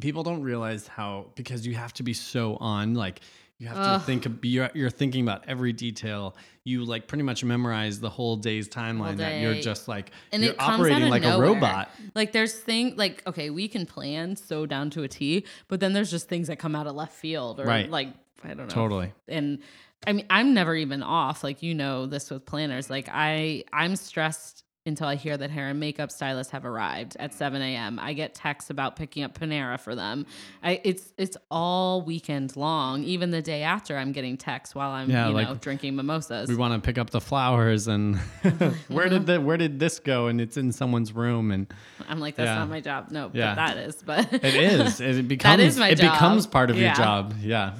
people 0.00 0.22
don't 0.22 0.42
realize 0.42 0.86
how 0.86 1.30
because 1.34 1.66
you 1.66 1.74
have 1.74 1.94
to 1.94 2.02
be 2.02 2.12
so 2.12 2.56
on 2.56 2.94
like 2.94 3.20
you 3.58 3.68
have 3.68 3.76
Ugh. 3.78 4.00
to 4.00 4.06
think 4.06 4.26
you're, 4.42 4.70
you're 4.74 4.90
thinking 4.90 5.22
about 5.22 5.44
every 5.46 5.72
detail 5.72 6.36
you 6.64 6.84
like 6.84 7.06
pretty 7.06 7.22
much 7.22 7.44
memorize 7.44 8.00
the 8.00 8.10
whole 8.10 8.36
day's 8.36 8.68
timeline 8.68 9.16
that 9.18 9.40
you're 9.40 9.54
just 9.54 9.86
like 9.86 10.10
And 10.32 10.42
you're 10.42 10.54
operating 10.58 11.08
like 11.08 11.22
nowhere. 11.22 11.46
a 11.46 11.50
robot 11.54 11.90
Like 12.14 12.32
there's 12.32 12.52
thing 12.54 12.96
like 12.96 13.22
okay, 13.26 13.50
we 13.50 13.68
can 13.68 13.86
plan 13.86 14.36
so 14.36 14.66
down 14.66 14.90
to 14.90 15.02
a 15.04 15.08
T, 15.08 15.44
but 15.68 15.78
then 15.80 15.92
there's 15.92 16.10
just 16.10 16.28
things 16.28 16.48
that 16.48 16.58
come 16.58 16.74
out 16.74 16.86
of 16.86 16.94
left 16.96 17.12
field 17.14 17.60
or 17.60 17.64
Right. 17.64 17.88
like 17.90 18.08
I 18.42 18.48
don't 18.48 18.58
know. 18.58 18.66
totally 18.66 19.12
And 19.28 19.60
I 20.06 20.12
mean, 20.12 20.26
I'm 20.28 20.52
never 20.52 20.74
even 20.74 21.02
off. 21.02 21.42
Like 21.42 21.62
you 21.62 21.74
know 21.74 22.06
this 22.06 22.30
with 22.30 22.44
planners. 22.44 22.90
Like 22.90 23.08
I 23.10 23.64
I'm 23.72 23.96
stressed 23.96 24.64
until 24.86 25.06
I 25.06 25.14
hear 25.14 25.36
that 25.38 25.50
hair 25.50 25.68
and 25.68 25.80
makeup 25.80 26.10
stylists 26.10 26.52
have 26.52 26.66
arrived 26.66 27.16
at 27.18 27.32
7 27.32 27.60
a.m. 27.62 27.98
I 27.98 28.12
get 28.12 28.34
texts 28.34 28.68
about 28.68 28.96
picking 28.96 29.22
up 29.22 29.38
Panera 29.38 29.80
for 29.80 29.94
them. 29.94 30.26
I 30.62 30.78
it's 30.84 31.12
it's 31.16 31.38
all 31.50 32.02
weekend 32.02 32.54
long. 32.54 33.02
Even 33.04 33.30
the 33.30 33.40
day 33.40 33.62
after, 33.62 33.96
I'm 33.96 34.12
getting 34.12 34.36
texts 34.36 34.74
while 34.74 34.90
I'm 34.90 35.08
Yeah, 35.10 35.28
you 35.28 35.34
like, 35.34 35.48
know 35.48 35.54
drinking 35.54 35.96
mimosas. 35.96 36.48
we 36.50 36.54
want 36.54 36.74
to 36.74 36.86
pick 36.86 36.98
up 36.98 37.08
the 37.10 37.20
flowers 37.20 37.88
and 37.88 38.16
where 38.88 39.08
did 39.08 39.24
the 39.24 39.40
where 39.40 39.56
did 39.56 39.78
this 39.78 39.98
go 40.00 40.26
and 40.26 40.38
it's 40.38 40.58
in 40.58 40.70
someone's 40.70 41.14
room 41.14 41.50
and 41.50 41.66
I'm 42.06 42.20
like 42.20 42.36
that's 42.36 42.48
Yeah. 42.48 42.56
not 42.56 42.68
my 42.68 42.80
job. 42.80 43.10
No, 43.10 43.30
Yeah. 43.32 43.54
but 43.54 43.66
that 43.66 43.76
is. 43.78 43.96
But 44.04 44.32
it 44.44 44.44
is 44.54 45.00
it 45.00 45.26
becomes 45.28 45.62
is 45.62 45.78
my 45.78 45.88
it 45.88 45.94
job. 45.98 46.12
becomes 46.12 46.46
part 46.46 46.68
of 46.70 46.76
Yeah. 46.76 46.88
your 46.88 46.94
job 46.96 47.34
yeah 47.40 47.74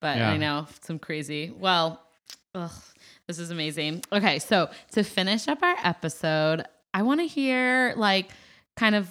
but. 0.00 0.16
I 0.18 0.36
know 0.38 0.66
some 0.82 0.98
crazy. 0.98 1.50
Well, 1.50 2.00
ugh, 2.54 2.70
this 3.26 3.38
is 3.38 3.50
amazing. 3.50 4.02
Okay, 4.12 4.38
so 4.38 4.68
to 4.92 5.02
finish 5.02 5.48
up 5.48 5.62
our 5.62 5.76
episode, 5.82 6.64
I 6.94 7.02
want 7.02 7.20
to 7.20 7.26
hear 7.26 7.92
like 7.96 8.30
kind 8.76 8.94
of 8.94 9.08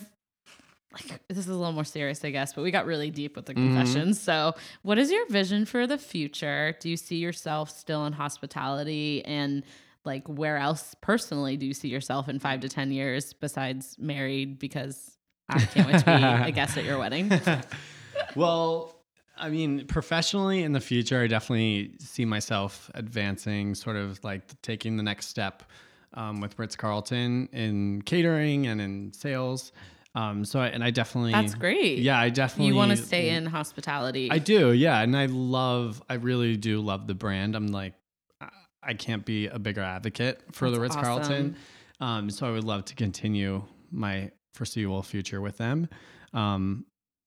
like 0.94 1.20
this 1.28 1.38
is 1.40 1.48
a 1.50 1.54
little 1.54 1.74
more 1.74 1.84
serious, 1.84 2.24
I 2.24 2.30
guess, 2.32 2.54
but 2.54 2.64
we 2.64 2.72
got 2.72 2.86
really 2.86 3.12
deep 3.12 3.36
with 3.36 3.46
the 3.48 3.54
Mhm. 3.54 3.58
confessions. 3.76 4.20
So, 4.22 4.56
what 4.82 4.98
is 4.98 5.12
your 5.12 5.28
vision 5.28 5.66
for 5.66 5.86
the 5.86 5.98
future? 5.98 6.76
Do 6.80 6.90
you 6.90 6.96
see 6.96 7.18
yourself 7.18 7.70
still 7.70 8.06
in 8.06 8.14
hospitality 8.14 9.24
and 9.26 9.64
like 10.06 10.26
where 10.30 10.58
else 10.58 10.96
personally 11.02 11.58
do 11.58 11.66
you 11.66 11.74
see 11.74 11.90
yourself 11.90 12.30
in 12.30 12.40
5 12.40 12.62
to 12.62 12.70
10 12.70 12.92
years 12.92 13.34
besides 13.34 13.98
married 14.00 14.58
because 14.60 15.18
I 15.50 15.60
can't 15.66 15.88
wait 15.88 16.00
to 16.00 16.06
be 16.06 16.12
a 16.50 16.52
guest 16.52 16.78
at 16.78 16.86
your 16.86 16.98
wedding. 16.98 17.30
well, 18.36 18.95
I 19.38 19.50
mean, 19.50 19.86
professionally 19.88 20.64
in 20.64 20.72
the 20.72 20.80
future, 20.80 21.22
I 21.22 21.28
definitely 21.28 21.94
see 22.00 22.26
myself 22.26 22.90
advancing, 22.94 23.76
sort 23.76 23.96
of 23.96 24.24
like 24.24 24.44
taking 24.62 24.98
the 24.98 25.04
next 25.04 25.28
step 25.28 25.64
um, 26.14 26.40
with 26.42 26.58
Ritz 26.58 26.76
Carlton 26.76 27.50
in 27.52 28.02
catering 28.04 28.68
and 28.68 28.80
in 28.80 29.14
sales. 29.14 29.72
Um, 30.16 30.46
so, 30.46 30.62
I, 30.62 30.68
and 30.68 30.82
I 30.82 30.92
definitely 30.92 31.34
That's 31.34 31.56
great. 31.56 32.00
Yeah, 32.00 32.18
I 32.18 32.30
definitely 32.30 32.68
You 32.68 32.76
want 32.76 32.92
to 32.92 32.98
stay 32.98 33.30
in 33.30 33.46
hospitality. 33.46 34.32
I 34.32 34.38
do, 34.40 34.72
yeah, 34.72 35.02
and 35.02 35.16
I 35.16 35.26
love, 35.26 36.02
I 36.10 36.14
really 36.14 36.56
do 36.56 36.80
love 36.80 37.06
the 37.06 37.16
brand. 37.16 37.56
I'm 37.56 37.68
like, 37.68 37.94
I- 38.82 38.94
can't 38.94 39.26
be 39.26 39.48
a 39.48 39.60
bigger 39.60 39.82
advocate 39.82 40.42
for 40.54 40.70
the 40.70 40.80
Ritz 40.80 40.96
Carlton. 40.96 41.58
Um, 42.00 42.30
so 42.30 42.48
I 42.48 42.52
would 42.52 42.64
love 42.64 42.86
to 42.86 42.96
continue 42.96 43.64
my 43.92 44.32
foreseeable 44.54 45.02
future 45.04 45.42
with 45.42 45.58
them. 45.58 45.90
Um, 46.34 46.86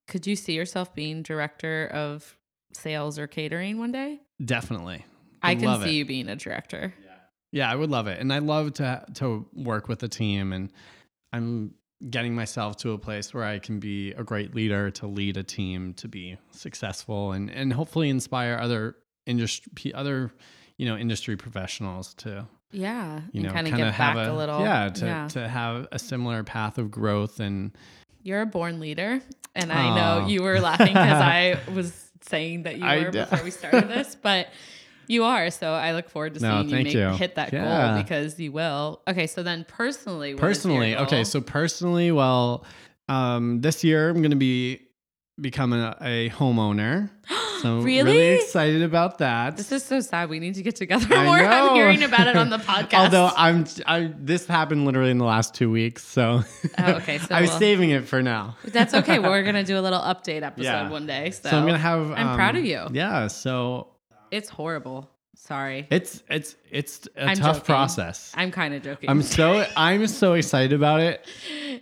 Could 0.08 0.26
you 0.26 0.34
see 0.36 0.54
yourself 0.54 0.94
being 0.94 1.22
director 1.22 1.88
of 1.92 2.36
sales 2.72 3.18
or 3.18 3.26
catering 3.26 3.78
one 3.78 3.92
day? 3.92 4.20
definitely, 4.44 5.04
I 5.42 5.54
Would 5.54 5.62
can 5.62 5.80
see 5.82 5.90
it. 5.90 5.92
you 5.92 6.04
being 6.04 6.28
a 6.28 6.36
director. 6.36 6.92
Yeah, 7.04 7.10
yeah, 7.52 7.70
I 7.70 7.76
would 7.76 7.90
love 7.90 8.06
it, 8.08 8.18
and 8.20 8.32
I 8.32 8.38
love 8.40 8.72
to 8.74 9.04
to 9.14 9.46
work 9.52 9.86
with 9.88 10.02
a 10.02 10.08
team, 10.08 10.52
and 10.52 10.72
I'm 11.32 11.74
getting 12.10 12.34
myself 12.34 12.76
to 12.78 12.92
a 12.92 12.98
place 12.98 13.34
where 13.34 13.44
I 13.44 13.58
can 13.58 13.80
be 13.80 14.12
a 14.12 14.22
great 14.24 14.54
leader, 14.54 14.90
to 14.92 15.06
lead 15.06 15.36
a 15.36 15.42
team, 15.42 15.94
to 15.94 16.08
be 16.08 16.36
successful, 16.50 17.32
and 17.32 17.50
and 17.50 17.72
hopefully 17.72 18.08
inspire 18.08 18.56
other 18.60 18.96
industry 19.26 19.92
other 19.94 20.32
you 20.78 20.86
know 20.86 20.96
industry 20.96 21.36
professionals 21.36 22.14
to 22.14 22.46
Yeah. 22.70 23.20
you 23.32 23.42
know 23.42 23.50
kind 23.50 23.66
of 23.66 23.74
get 23.74 23.84
back 23.98 24.16
have 24.16 24.16
a, 24.16 24.32
little. 24.32 24.60
yeah 24.60 24.88
to 24.88 25.26
to 25.34 25.48
have 25.48 25.86
a 25.92 25.98
similar 25.98 26.44
path 26.44 26.78
of 26.78 26.90
growth 26.90 27.40
and 27.40 27.76
You're 28.22 28.42
a 28.42 28.46
born 28.46 28.80
leader. 28.80 29.20
And 29.54 29.72
I 29.72 29.94
know 29.94 30.26
you 30.28 30.42
were 30.42 30.60
laughing 30.60 30.94
because 30.94 31.20
I 31.20 31.58
was 31.72 32.10
saying 32.22 32.64
that 32.64 32.78
you 32.78 32.84
I 32.84 32.98
were 33.04 33.10
d- 33.10 33.18
before 33.20 33.42
we 33.42 33.50
started 33.50 33.88
this, 33.96 34.16
but 34.20 34.48
you 35.06 35.24
are. 35.24 35.50
So 35.50 35.72
I 35.72 35.92
look 35.92 36.08
forward 36.10 36.34
to 36.34 36.40
No, 36.40 36.62
seeing 36.62 36.68
you, 36.68 36.84
make, 36.84 36.94
you. 36.94 37.08
hit 37.10 37.34
that 37.36 37.52
Yeah. 37.52 37.94
goal 37.94 38.02
because 38.02 38.38
you 38.38 38.52
will. 38.52 39.00
Okay. 39.08 39.26
So 39.26 39.42
then 39.42 39.64
personally, 39.66 40.34
what 40.34 40.38
is 40.50 40.64
your 40.64 40.74
personally 40.74 40.96
okay 40.96 41.24
so 41.24 41.40
personally 41.40 42.12
well 42.12 42.64
um 43.08 43.60
this 43.62 43.82
year 43.82 44.10
i'm 44.10 44.20
gonna 44.20 44.36
be 44.36 44.80
becoming 45.40 45.80
a, 45.80 45.96
a 46.02 46.30
homeowner 46.30 47.08
so 47.62 47.80
Really? 47.80 48.12
really 48.12 48.36
excited 48.36 48.82
about 48.82 49.18
that 49.18 49.56
This 49.56 49.72
is 49.72 49.84
so 49.84 50.00
sad. 50.00 50.28
We 50.28 50.38
need 50.40 50.54
to 50.54 50.62
get 50.62 50.76
together 50.76 51.06
I 51.14 51.24
more. 51.24 51.38
know. 51.38 51.46
I'm 51.70 51.74
hearing 51.74 52.02
about 52.02 52.26
it 52.26 52.36
on 52.36 52.50
the 52.50 52.58
podcast. 52.70 52.94
although 52.98 53.30
i'm 53.36 53.64
i 53.86 54.12
this 54.18 54.46
happened 54.46 54.84
literally 54.84 55.10
in 55.10 55.18
the 55.18 55.24
last 55.24 55.54
two 55.54 55.70
weeks 55.70 56.04
so 56.06 56.42
Oh, 56.78 56.92
okay, 56.94 57.18
so 57.26 57.34
i'm 57.34 57.44
we'll- 57.44 57.58
saving 57.58 57.90
it 57.90 58.06
for 58.06 58.22
now 58.22 58.56
that's 58.64 58.94
okay. 58.94 59.18
We're 59.28 59.42
gonna 59.42 59.64
do 59.64 59.78
a 59.78 59.82
little 59.82 60.00
update 60.00 60.42
episode 60.42 60.64
Yeah. 60.64 60.90
one 60.90 61.06
day. 61.06 61.30
So, 61.30 61.50
so, 61.50 61.56
i'm 61.58 61.66
gonna 61.66 61.78
have 61.78 62.10
I'm 62.12 62.28
um, 62.28 62.36
proud 62.36 62.56
of 62.56 62.64
you. 62.64 62.86
yeah 62.92 63.26
so 63.28 63.88
It's 64.30 64.48
horrible. 64.48 65.10
Sorry, 65.36 65.86
it's 65.90 66.22
it's 66.28 66.56
it's 66.70 67.08
a 67.16 67.26
I'm 67.28 67.36
tough 67.36 67.56
joking. 67.58 67.64
process 67.66 68.32
I'm 68.36 68.50
kind 68.50 68.74
of 68.74 68.82
joking. 68.82 69.08
i'm 69.08 69.22
so 69.22 69.64
i'm 69.76 70.06
so 70.08 70.34
excited 70.34 70.72
about 70.72 71.00
it 71.00 71.24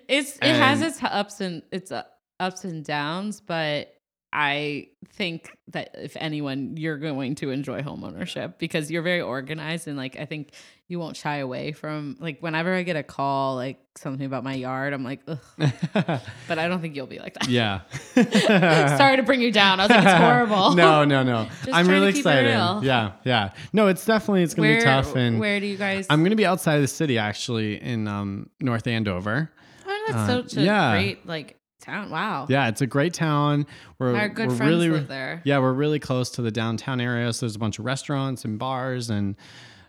it's 0.09 0.37
it 0.37 0.55
has 0.55 0.83
its 0.83 1.03
ups 1.03 1.41
and 1.41 1.63
its 1.73 1.91
uh, 1.91 2.03
ups 2.39 2.65
and 2.65 2.85
downs, 2.85 3.41
but 3.41 3.95
I 4.33 4.89
think 5.15 5.57
that 5.69 5.95
if 5.95 6.17
anyone, 6.19 6.77
you're 6.77 6.99
going 6.99 7.37
to 7.37 7.51
enjoy 7.51 7.81
homeownership 7.83 8.59
because 8.59 8.91
you're 8.91 9.03
very 9.03 9.21
organized 9.21 9.89
and 9.89 9.97
like 9.97 10.17
I 10.19 10.27
think 10.27 10.51
you 10.89 10.99
won't 10.99 11.17
shy 11.17 11.39
away 11.39 11.73
from 11.73 12.17
like 12.21 12.41
whenever 12.41 12.73
I 12.73 12.83
get 12.83 12.97
a 12.97 13.03
call 13.03 13.57
like 13.57 13.81
something 13.97 14.27
about 14.27 14.45
my 14.45 14.55
yard, 14.55 14.93
I'm 14.93 15.05
like, 15.05 15.21
Ugh. 15.27 15.39
but 16.49 16.59
I 16.59 16.69
don't 16.69 16.81
think 16.81 16.95
you'll 16.95 17.07
be 17.07 17.19
like 17.19 17.35
that. 17.35 17.49
yeah 17.49 17.81
Sorry 18.97 19.17
to 19.17 19.23
bring 19.23 19.41
you 19.41 19.51
down. 19.51 19.81
I 19.81 19.85
was 19.85 19.91
like, 19.91 20.05
it's 20.05 20.13
horrible. 20.13 20.71
no, 20.75 21.05
no, 21.05 21.23
no. 21.23 21.49
I'm 21.73 21.89
really 21.89 22.11
excited. 22.11 22.51
Yeah, 22.51 23.13
yeah. 23.25 23.53
No, 23.73 23.89
it's 23.89 24.05
definitely 24.05 24.43
it's 24.43 24.55
gonna 24.55 24.69
where 24.69 24.79
be 24.79 24.85
tough, 24.85 25.17
and 25.17 25.41
where 25.41 25.61
do 25.61 25.67
you 25.67 25.77
guys? 25.77 26.07
I'm 26.11 26.23
gonna 26.23 26.37
be 26.37 26.47
outside 26.47 26.77
of 26.77 26.83
the 26.83 26.89
city 26.89 27.19
actually 27.19 27.83
in 27.83 28.07
um, 28.07 28.51
North 28.61 28.87
Andover. 28.87 29.51
oh, 29.87 30.05
that's 30.07 30.19
uh, 30.19 30.43
such 30.43 30.57
a 30.57 30.63
yeah. 30.63 30.93
great 30.93 31.27
like 31.27 31.56
town. 31.81 32.11
Wow. 32.11 32.47
Yeah, 32.49 32.69
it's 32.69 32.81
a 32.81 32.87
great 32.87 33.15
town. 33.15 33.67
We're 33.99 34.15
Our 34.15 34.29
good 34.29 34.49
we're 34.49 34.57
friends 34.57 34.71
really 34.71 34.89
live 34.91 35.09
there. 35.09 35.43
yeah 35.45 35.59
we're 35.59 35.73
really 35.73 35.99
close 35.99 36.31
to 36.33 36.43
the 36.43 36.51
downtown 36.51 37.01
area. 37.01 37.33
So 37.33 37.47
there's 37.47 37.57
a 37.57 37.59
bunch 37.61 37.79
of 37.79 37.85
restaurants 37.85 38.45
and 38.45 38.59
bars, 38.59 39.11
and 39.11 39.37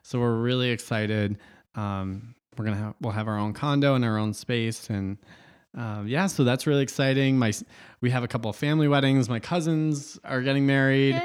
so 0.04 0.20
we're 0.20 0.36
really 0.38 0.70
excited. 0.70 1.38
Um, 1.76 2.36
we're 2.58 2.66
gonna 2.66 2.78
have 2.78 2.96
we'll 3.02 3.14
have 3.14 3.28
our 3.28 3.38
own 3.38 3.54
condo 3.54 3.96
and 3.96 4.04
our 4.04 4.18
own 4.18 4.34
space, 4.34 4.90
and 4.90 5.18
um, 5.76 6.08
yeah, 6.08 6.28
so 6.28 6.44
that's 6.44 6.66
really 6.68 6.82
exciting. 6.84 7.38
My 7.38 7.52
we 8.02 8.10
have 8.12 8.24
a 8.24 8.28
couple 8.28 8.50
of 8.50 8.56
family 8.56 8.88
weddings. 8.88 9.30
My 9.30 9.40
cousins 9.40 10.20
are 10.24 10.42
getting 10.42 10.66
married. 10.66 11.22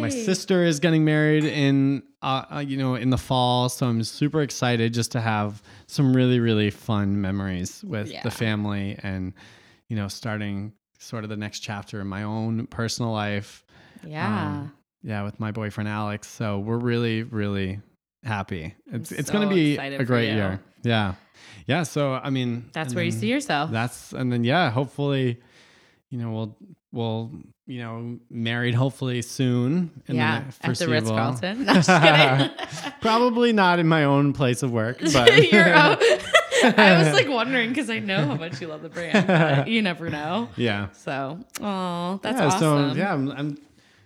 My 0.00 0.08
sister 0.08 0.64
is 0.64 0.80
getting 0.80 1.04
married 1.04 1.44
in, 1.44 2.02
uh, 2.22 2.64
you 2.66 2.78
know, 2.78 2.94
in 2.94 3.10
the 3.10 3.18
fall. 3.18 3.68
So 3.68 3.86
I'm 3.86 4.02
super 4.04 4.40
excited 4.40 4.94
just 4.94 5.12
to 5.12 5.20
have 5.20 5.62
some 5.86 6.16
really, 6.16 6.40
really 6.40 6.70
fun 6.70 7.20
memories 7.20 7.84
with 7.84 8.10
Yeah. 8.10 8.22
the 8.22 8.30
family 8.30 8.98
and, 9.02 9.34
you 9.92 9.96
know, 9.96 10.08
starting 10.08 10.72
sort 10.98 11.22
of 11.22 11.28
the 11.28 11.36
next 11.36 11.60
chapter 11.60 12.00
in 12.00 12.06
my 12.06 12.22
own 12.22 12.66
personal 12.68 13.12
life. 13.12 13.62
Yeah. 14.06 14.46
Um, 14.46 14.72
yeah, 15.02 15.22
with 15.22 15.38
my 15.38 15.50
boyfriend 15.50 15.86
Alex. 15.86 16.28
So 16.28 16.60
we're 16.60 16.78
really, 16.78 17.24
really 17.24 17.78
happy. 18.24 18.74
It's 18.90 19.12
it's 19.12 19.28
so 19.28 19.34
going 19.34 19.50
to 19.50 19.54
be 19.54 19.76
a 19.76 20.02
great 20.02 20.32
year. 20.32 20.62
Yeah, 20.82 21.16
yeah. 21.66 21.82
So 21.82 22.14
I 22.14 22.30
mean, 22.30 22.70
That's 22.72 22.94
where 22.94 23.04
you 23.04 23.10
see 23.10 23.26
yourself. 23.26 23.70
That's 23.70 24.14
and 24.14 24.32
then 24.32 24.44
yeah, 24.44 24.70
hopefully, 24.70 25.38
you 26.08 26.16
know, 26.16 26.30
we'll 26.30 26.56
we'll 26.90 27.30
you 27.66 27.80
know 27.80 28.18
married 28.30 28.74
hopefully 28.74 29.20
soon. 29.20 29.90
In 30.06 30.16
yeah, 30.16 30.44
the 30.62 30.68
at 30.68 30.78
the. 30.78 30.88
Ritz 30.88 31.10
Carlton. 31.10 31.66
No. 31.66 32.50
Probably 33.02 33.52
not 33.52 33.78
in 33.78 33.88
my 33.88 34.04
own 34.04 34.32
place 34.32 34.62
of 34.62 34.72
work, 34.72 35.00
but. 35.12 35.28
I 36.64 37.02
was 37.02 37.12
like 37.12 37.28
wondering 37.28 37.68
because 37.70 37.90
I 37.90 37.98
know 37.98 38.24
how 38.26 38.34
much 38.34 38.60
you 38.60 38.66
love 38.68 38.82
the 38.82 38.88
brand, 38.88 39.26
but 39.26 39.68
you 39.68 39.82
never 39.90 40.10
know. 40.10 40.48
yeah. 40.56 40.88
So, 40.92 41.38
oh, 41.60 42.20
that's 42.22 42.38
yeah, 42.40 42.46
awesome. 42.46 42.90
So 42.92 42.96
yeah, 42.96 43.12
I'm, 43.12 43.30
I'm 43.30 43.58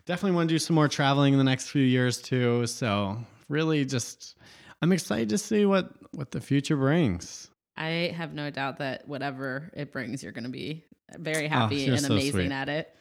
definitely 0.07 0.37
want 0.37 0.49
to 0.49 0.55
do 0.55 0.59
some 0.59 0.75
more 0.75 0.89
traveling 0.89 1.33
in 1.35 1.39
the 1.39 1.45
next 1.45 1.69
few 1.71 1.83
years 1.83 2.21
too. 2.21 2.67
So 2.67 3.19
really, 3.49 3.85
just 3.85 4.35
I'm 4.83 4.93
excited 4.93 5.29
to 5.31 5.39
see 5.39 5.67
what 5.67 5.91
what 6.13 6.31
the 6.31 6.41
future 6.41 6.77
brings. 6.77 7.51
I 7.77 8.15
have 8.17 8.33
no 8.33 8.51
doubt 8.51 8.79
that 8.79 9.07
whatever 9.07 9.71
it 9.75 9.93
brings, 9.93 10.23
you're 10.23 10.33
going 10.33 10.45
to 10.45 10.51
be 10.51 10.85
very 11.19 11.47
oh, 11.47 11.51
happy 11.51 11.89
Oh, 11.91 11.93
and 11.93 12.01
so 12.01 12.13
amazing 12.15 12.33
sweet. 12.33 12.53
at 12.53 12.69
it. 12.71 12.93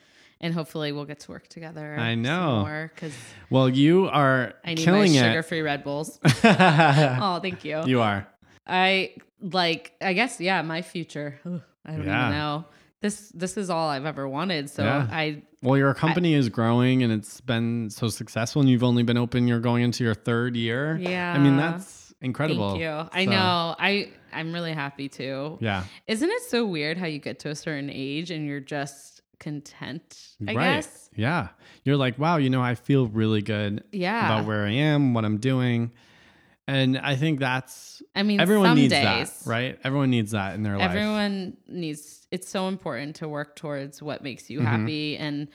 And 0.41 0.53
hopefully, 0.53 0.91
we'll 0.91 1.05
get 1.05 1.21
to 1.21 1.31
work 1.31 1.47
together. 1.47 1.95
I 1.97 2.15
know. 2.15 2.89
because 2.93 3.13
Well, 3.49 3.69
you 3.69 4.09
are 4.09 4.53
I 4.65 4.73
need 4.73 4.83
killing 4.83 5.13
my 5.13 5.19
it. 5.19 5.29
sugar-free 5.29 5.61
Red 5.61 5.85
Bulls. 5.85 6.19
oh, 6.43 7.39
thank 7.41 7.63
you. 7.63 7.83
you 7.85 8.01
are. 8.01 8.27
I 8.67 9.13
like. 9.41 9.93
I 10.01 10.13
guess 10.13 10.39
yeah. 10.39 10.61
My 10.61 10.81
future. 10.81 11.39
Ugh, 11.45 11.61
I 11.85 11.91
don't 11.91 12.05
Yeah. 12.05 12.27
even 12.27 12.37
know. 12.37 12.65
This 13.01 13.29
this 13.35 13.57
is 13.57 13.69
all 13.69 13.89
I've 13.89 14.05
ever 14.05 14.27
wanted. 14.27 14.69
So 14.69 14.83
Yeah. 14.83 15.07
I 15.11 15.43
Well, 15.61 15.77
your 15.77 15.93
company 15.93 16.33
is 16.33 16.49
growing 16.49 17.03
and 17.03 17.11
it's 17.13 17.41
been 17.41 17.89
so 17.89 18.07
successful, 18.07 18.61
and 18.61 18.69
you've 18.69 18.83
only 18.83 19.03
been 19.03 19.17
open. 19.17 19.47
You're 19.47 19.59
going 19.59 19.83
into 19.83 20.03
your 20.03 20.15
third 20.15 20.55
year. 20.55 20.97
yeah. 21.01 21.33
I 21.33 21.37
mean, 21.37 21.57
that's 21.57 22.13
incredible. 22.21 22.69
Thank 22.71 22.81
you. 22.81 23.09
I 23.11 23.25
know. 23.25 23.75
I 23.77 24.09
I'm 24.33 24.51
really 24.53 24.73
happy 24.73 25.07
too. 25.09 25.57
Yeah. 25.61 25.83
Isn't 26.07 26.29
it 26.29 26.41
so 26.49 26.65
weird 26.65 26.97
how 26.97 27.05
you 27.05 27.19
get 27.19 27.39
to 27.39 27.49
a 27.49 27.55
certain 27.55 27.89
age 27.91 28.31
and 28.31 28.45
you're 28.47 28.59
just 28.59 29.21
content? 29.39 30.17
I 30.47 30.53
right. 30.55 30.75
guess. 30.75 31.09
Yeah. 31.15 31.49
You're 31.83 31.97
like, 31.97 32.17
wow, 32.19 32.37
you 32.37 32.49
know, 32.49 32.61
I 32.61 32.75
feel 32.75 33.07
really 33.07 33.41
good 33.41 33.83
Yeah. 33.91 34.25
about 34.25 34.45
where 34.47 34.65
I 34.65 34.71
am, 34.71 35.13
what 35.13 35.23
I'm 35.25 35.37
doing. 35.37 35.91
And 36.67 36.97
I 36.97 37.15
think 37.15 37.39
that's 37.39 38.01
I 38.15 38.23
mean, 38.23 38.39
everyone 38.39 38.69
some 38.69 38.77
needs 38.77 38.93
days, 38.93 39.03
that, 39.43 39.49
right? 39.49 39.79
Everyone 39.83 40.09
needs 40.09 40.31
that 40.31 40.55
in 40.55 40.63
their 40.63 40.77
life. 40.77 40.89
Everyone 40.89 41.57
needs. 41.67 42.27
It's 42.31 42.49
so 42.49 42.67
important 42.67 43.17
to 43.17 43.27
work 43.29 43.55
towards 43.55 44.01
what 44.01 44.23
makes 44.23 44.49
you 44.49 44.61
Mhm. 44.61 44.65
happy 44.65 45.17
and 45.17 45.47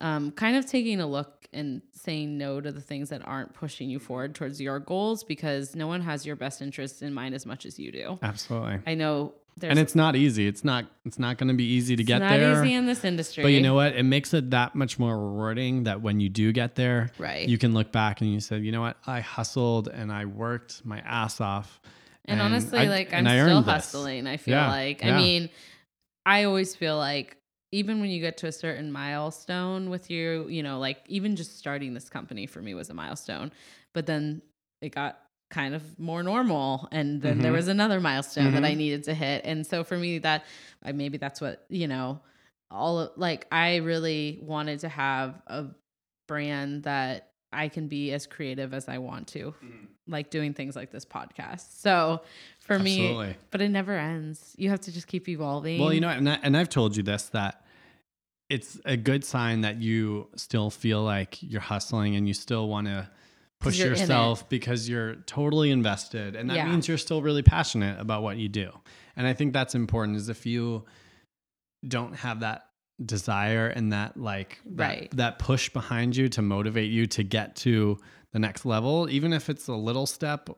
um, 0.00 0.30
kind 0.32 0.56
of 0.56 0.66
taking 0.66 1.00
a 1.00 1.06
look 1.06 1.46
and 1.52 1.80
saying 1.92 2.36
no 2.36 2.60
to 2.60 2.70
the 2.72 2.80
things 2.80 3.08
that 3.10 3.22
aren't 3.26 3.54
pushing 3.54 3.88
you 3.88 3.98
forward 3.98 4.34
towards 4.34 4.60
your 4.60 4.78
goals 4.80 5.22
because 5.24 5.74
no 5.76 5.86
one 5.86 6.00
has 6.02 6.26
your 6.26 6.36
best 6.36 6.60
interests 6.60 7.00
in 7.00 7.14
mind 7.14 7.34
as 7.34 7.46
much 7.46 7.64
as 7.64 7.78
you 7.78 7.92
do. 7.92 8.18
Absolutely. 8.22 8.80
I 8.86 8.94
know 8.94 9.34
there's 9.58 9.70
And 9.70 9.78
it's 9.78 9.94
not 9.94 10.16
easy. 10.16 10.46
It's 10.46 10.64
not 10.64 10.84
it's 11.04 11.18
not 11.18 11.38
going 11.38 11.48
to 11.48 11.54
be 11.54 11.64
easy 11.64 11.96
to 11.96 12.02
it's 12.02 12.06
get 12.08 12.18
not 12.18 12.30
there. 12.30 12.62
easy 12.64 12.74
in 12.74 12.86
this 12.86 13.04
industry. 13.04 13.42
But 13.42 13.48
you 13.52 13.60
know 13.62 13.74
what? 13.74 13.94
It 13.94 14.02
makes 14.02 14.34
it 14.34 14.50
that 14.50 14.74
much 14.74 14.98
more 14.98 15.16
rewarding 15.18 15.84
that 15.84 16.02
when 16.02 16.20
you 16.20 16.28
do 16.28 16.52
get 16.52 16.74
there, 16.74 17.10
Right. 17.18 17.48
you 17.48 17.56
can 17.58 17.72
look 17.74 17.90
back 17.92 18.20
and 18.20 18.32
you 18.32 18.40
said, 18.40 18.64
you 18.64 18.72
know 18.72 18.80
what? 18.82 18.96
I 19.06 19.20
hustled 19.20 19.88
and 19.88 20.12
I 20.12 20.26
worked 20.26 20.84
my 20.84 20.98
ass 21.00 21.40
off. 21.40 21.80
And, 22.26 22.40
honestly, 22.42 22.80
I- 22.80 22.84
like 22.86 23.14
I'm 23.14 23.26
and 23.26 23.48
still 23.48 23.62
this. 23.62 23.72
hustling. 23.72 24.26
I 24.26 24.36
feel 24.36 24.54
Yeah, 24.54 24.68
like. 24.70 25.00
yeah. 25.02 25.16
I 25.16 25.18
mean, 25.22 25.48
I 26.26 26.44
always 26.44 26.74
feel 26.74 26.96
like 26.98 27.36
even 27.72 28.00
when 28.00 28.10
you 28.10 28.20
get 28.20 28.36
to 28.38 28.46
a 28.48 28.52
certain 28.52 28.90
milestone 28.92 29.90
with 29.90 30.10
you, 30.10 30.46
you 30.48 30.62
know, 30.62 30.78
like 30.78 30.98
even 31.08 31.36
just 31.36 31.58
starting 31.58 31.94
this 31.94 32.08
company 32.08 32.46
for 32.46 32.60
me 32.60 32.74
was 32.74 32.90
a 32.90 32.94
milestone. 32.94 33.52
But 33.94 34.06
then 34.06 34.42
it 34.82 34.94
got 34.94 35.18
kind 35.48 35.74
of 35.74 35.98
more 35.98 36.22
normal 36.24 36.88
and 36.90 37.22
then 37.22 37.38
there 37.38 37.52
Mhm. 37.52 37.56
was 37.56 37.68
another 37.68 38.00
milestone 38.00 38.52
that 38.54 38.64
I 38.64 38.72
Mhm. 38.74 38.76
needed 38.78 39.04
to 39.04 39.14
hit. 39.14 39.44
And 39.44 39.64
so 39.66 39.84
for 39.84 39.96
me 39.96 40.18
that 40.18 40.44
I 40.82 40.92
maybe 40.92 41.18
that's 41.18 41.40
what, 41.40 41.64
you 41.68 41.86
know, 41.86 42.20
all 42.70 42.98
of, 42.98 43.12
like 43.16 43.46
I 43.52 43.76
really 43.76 44.40
wanted 44.42 44.80
to 44.80 44.88
have 44.88 45.40
a 45.46 45.66
brand 46.26 46.82
that 46.82 47.30
I 47.52 47.68
can 47.68 47.86
be 47.86 48.12
as 48.12 48.26
creative 48.26 48.74
as 48.74 48.88
I 48.88 48.98
want 48.98 49.28
to, 49.28 49.54
like 50.08 50.30
doing 50.30 50.52
things 50.52 50.74
like 50.74 50.90
this 50.90 51.04
podcast. 51.04 51.78
So 51.80 52.22
for 52.58 52.78
me, 52.80 53.36
but 53.52 53.60
it 53.62 53.68
never 53.68 53.96
ends. 53.96 54.52
You 54.58 54.70
have 54.70 54.80
to 54.82 54.92
just 54.92 55.06
keep 55.06 55.28
evolving. 55.28 55.78
Well, 55.80 55.92
you 55.92 56.00
know, 56.00 56.08
and, 56.08 56.28
I, 56.28 56.38
and 56.42 56.56
I've 56.56 56.68
told 56.68 56.96
you 56.96 57.04
this 57.04 57.24
that 57.30 57.64
it's 58.50 58.80
a 58.84 58.96
good 58.96 59.24
sign 59.24 59.60
that 59.62 59.76
you 59.80 60.28
still 60.36 60.70
feel 60.70 61.02
like 61.02 61.40
you're 61.42 61.60
hustling 61.60 62.16
and 62.16 62.26
you 62.28 62.34
still 62.34 62.68
want 62.68 62.88
to 62.88 63.08
push 63.60 63.78
yourself 63.78 64.48
because 64.48 64.88
you're 64.88 65.14
totally 65.26 65.70
invested 65.70 66.36
and 66.36 66.50
that 66.50 66.56
Yeah. 66.56 66.68
means 66.68 66.88
you're 66.88 66.98
still 66.98 67.22
really 67.22 67.42
passionate 67.42 67.98
about 67.98 68.22
what 68.22 68.36
you 68.36 68.48
do. 68.48 68.70
And 69.16 69.26
I 69.26 69.32
think 69.32 69.52
that's 69.52 69.74
important 69.74 70.16
is 70.18 70.28
if 70.28 70.44
you 70.46 70.84
don't 71.86 72.14
have 72.16 72.40
that 72.40 72.66
desire 73.04 73.68
and 73.68 73.92
that 73.92 74.16
like 74.16 74.58
that, 74.66 74.88
Right. 74.88 75.10
that 75.16 75.38
push 75.38 75.68
behind 75.70 76.16
you 76.16 76.28
to 76.30 76.42
motivate 76.42 76.90
you 76.90 77.06
to 77.08 77.22
get 77.22 77.56
to 77.56 77.98
the 78.32 78.38
next 78.38 78.64
level 78.66 79.08
even 79.08 79.32
if 79.32 79.48
it's 79.48 79.66
a 79.68 79.74
little 79.74 80.06
step 80.06 80.50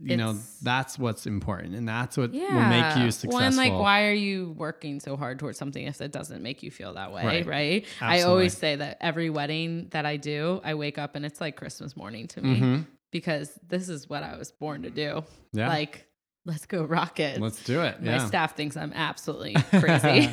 you 0.00 0.16
know 0.16 0.38
that's 0.62 0.98
what's 0.98 1.26
important 1.26 1.74
and 1.74 1.86
that's 1.88 2.16
what 2.16 2.32
yeah. 2.32 2.54
will 2.54 2.68
make 2.68 2.96
you 2.96 3.10
successful 3.10 3.38
Well, 3.38 3.46
and 3.46 3.56
like, 3.56 3.72
why 3.72 4.04
are 4.06 4.12
you 4.12 4.54
working 4.56 5.00
so 5.00 5.16
hard 5.16 5.38
towards 5.38 5.58
something 5.58 5.84
if 5.86 6.00
it 6.00 6.12
doesn't 6.12 6.42
make 6.42 6.62
you 6.62 6.70
feel 6.70 6.94
that 6.94 7.12
way? 7.12 7.24
Right. 7.24 7.46
Right. 7.46 7.86
I 8.00 8.22
always 8.22 8.56
say 8.56 8.76
that 8.76 8.98
every 9.00 9.30
wedding 9.30 9.88
that 9.90 10.06
I 10.06 10.16
do, 10.16 10.60
I 10.64 10.74
wake 10.74 10.96
up 10.98 11.16
and 11.16 11.24
it's 11.26 11.40
like 11.40 11.56
Christmas 11.56 11.96
morning 11.96 12.28
to 12.28 12.40
me 12.40 12.60
Mhm. 12.60 12.86
because 13.10 13.50
this 13.68 13.88
is 13.88 14.08
what 14.08 14.22
I 14.22 14.36
was 14.38 14.52
born 14.52 14.82
to 14.82 14.90
do. 14.90 15.22
yeah 15.52 15.68
Like, 15.68 16.06
let's 16.46 16.66
go 16.66 16.84
rocket. 16.84 17.40
let's 17.40 17.62
do 17.64 17.82
it 17.82 18.00
My 18.02 18.12
yeah 18.12 18.26
staff 18.26 18.56
thinks 18.56 18.76
I'm 18.76 18.92
absolutely 18.94 19.54
crazy. 19.80 20.30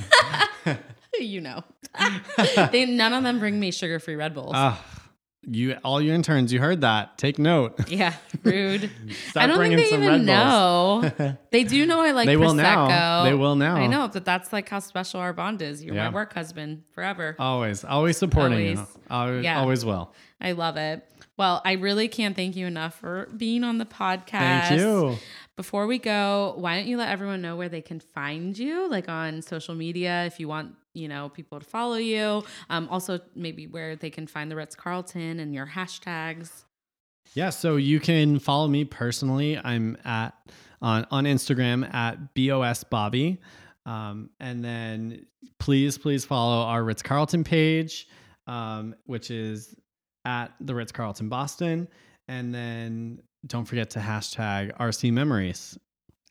you 1.20 1.42
know, 1.42 1.64
they 2.72 2.86
none 2.86 3.14
of 3.14 3.24
them 3.24 3.40
bring 3.40 3.60
me 3.60 3.72
sugar 3.72 4.00
free 4.00 4.16
Red 4.16 4.34
Bulls. 4.34 4.52
Ah, 4.56 4.82
you 5.44 5.76
all 5.84 6.00
you 6.00 6.14
interns 6.14 6.54
you 6.54 6.60
heard 6.60 6.82
that 6.82 7.18
take 7.18 7.40
note 7.40 7.74
yeah, 7.90 8.14
rude. 8.44 8.92
I 9.36 9.48
don't 9.48 9.58
think 9.60 9.76
they 9.76 9.88
even 9.88 10.08
Red 10.08 10.22
know. 10.22 11.12
they 11.52 11.64
do 11.64 11.86
know 11.88 12.00
I 12.00 12.12
like 12.12 12.28
They 12.28 12.36
prosecco. 12.36 12.40
will 12.40 12.54
now. 12.54 13.24
They 13.24 13.34
will 13.34 13.56
now. 13.56 13.76
I 13.76 13.88
know, 13.88 14.08
but 14.08 14.24
that's 14.24 14.54
like 14.54 14.70
how 14.70 14.80
special 14.80 15.20
our 15.20 15.34
bond 15.34 15.62
is. 15.64 15.84
You're 15.84 15.96
Yeah. 15.96 16.10
my 16.10 16.14
work 16.14 16.34
husband 16.34 16.84
forever. 16.94 17.36
always 17.40 17.84
always 17.84 18.18
supporting 18.18 18.60
you 18.60 18.70
Always. 18.78 18.98
always, 19.10 19.44
Yeah. 19.44 19.60
always 19.60 19.84
will 19.84 20.14
I 20.40 20.52
love 20.52 20.78
it. 20.78 21.08
Well, 21.38 21.62
I 21.66 21.74
really 21.74 22.08
can't 22.08 22.36
thank 22.36 22.56
you 22.56 22.68
enough 22.68 23.00
for 23.00 23.28
being 23.36 23.64
on 23.64 23.80
the 23.80 23.86
podcast. 23.86 24.30
thank 24.68 24.80
you 24.80 25.18
Before 25.56 25.88
we 25.88 25.98
go, 25.98 26.54
why 26.58 26.76
don't 26.78 26.88
you 26.88 26.98
let 26.98 27.10
everyone 27.10 27.42
know 27.42 27.56
where 27.56 27.70
they 27.70 27.82
can 27.82 28.00
find 28.00 28.56
you, 28.58 28.88
like 28.90 29.10
on 29.10 29.42
social 29.42 29.74
media, 29.74 30.26
if 30.26 30.40
you 30.40 30.48
want, 30.48 30.76
you 30.94 31.08
know, 31.08 31.30
people 31.30 31.60
to 31.60 31.66
follow 31.66 31.96
you. 31.96 32.44
Um, 32.70 32.88
also, 32.90 33.20
maybe 33.36 33.68
where 33.68 33.96
they 33.96 34.10
can 34.10 34.28
find 34.28 34.52
the 34.52 34.56
Ritz 34.56 34.76
Carlton 34.76 35.40
and 35.40 35.54
your 35.54 35.66
hashtags. 35.68 36.66
Yeah, 37.34 37.50
so 37.50 37.78
you 37.78 38.00
can 38.00 38.40
follow 38.40 38.68
me 38.68 38.84
personally. 38.84 39.58
I'm 39.58 39.98
at 40.04 40.34
on 40.82 41.06
on 41.12 41.26
Instagram 41.26 41.92
at 41.94 42.34
bos 42.34 42.84
bobby, 42.84 43.40
um, 43.86 44.30
and 44.40 44.64
then 44.64 45.26
please 45.60 45.98
please 45.98 46.26
follow 46.26 46.66
our 46.66 46.84
Ritz 46.84 47.02
Carlton 47.02 47.44
page, 47.44 48.08
um, 48.48 48.96
which 49.06 49.32
is 49.32 49.76
at 50.26 50.54
the 50.60 50.76
Ritz 50.76 50.92
Carlton 50.92 51.30
Boston, 51.30 51.88
and 52.28 52.54
then 52.54 53.22
don't 53.48 53.66
forget 53.66 53.92
to 53.92 54.00
hashtag 54.00 54.76
RC 54.78 55.12
Memories. 55.12 55.78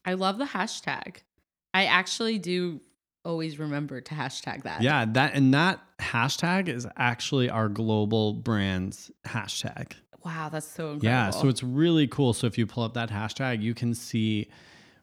I 0.05 0.15
love 0.15 0.39
the 0.39 0.45
hashtag. 0.45 1.19
I 1.73 1.87
actually 1.87 2.39
do 2.39 2.81
always 3.25 3.59
remember 3.59 4.01
to 4.01 4.15
hashtag 4.15 4.63
that. 4.65 4.83
Yeah, 4.83 5.05
that 5.13 5.35
and 5.35 5.53
that 5.55 5.81
hashtag 6.01 6.69
is 6.69 6.87
actually 6.97 7.51
our 7.51 7.69
global 7.69 8.35
brand's 8.35 9.11
hashtag. 9.27 9.93
Wow, 10.25 10.49
that's 10.51 10.67
so 10.67 10.93
incredible. 10.93 11.05
Yeah, 11.07 11.31
so 11.31 11.49
it's 11.49 11.63
really 11.63 12.07
cool. 12.07 12.33
So 12.33 12.47
if 12.47 12.59
you 12.59 12.67
pull 12.67 12.83
up 12.83 12.95
that 12.95 13.11
hashtag, 13.11 13.63
you 13.63 13.75
can 13.75 13.95
see 13.95 14.49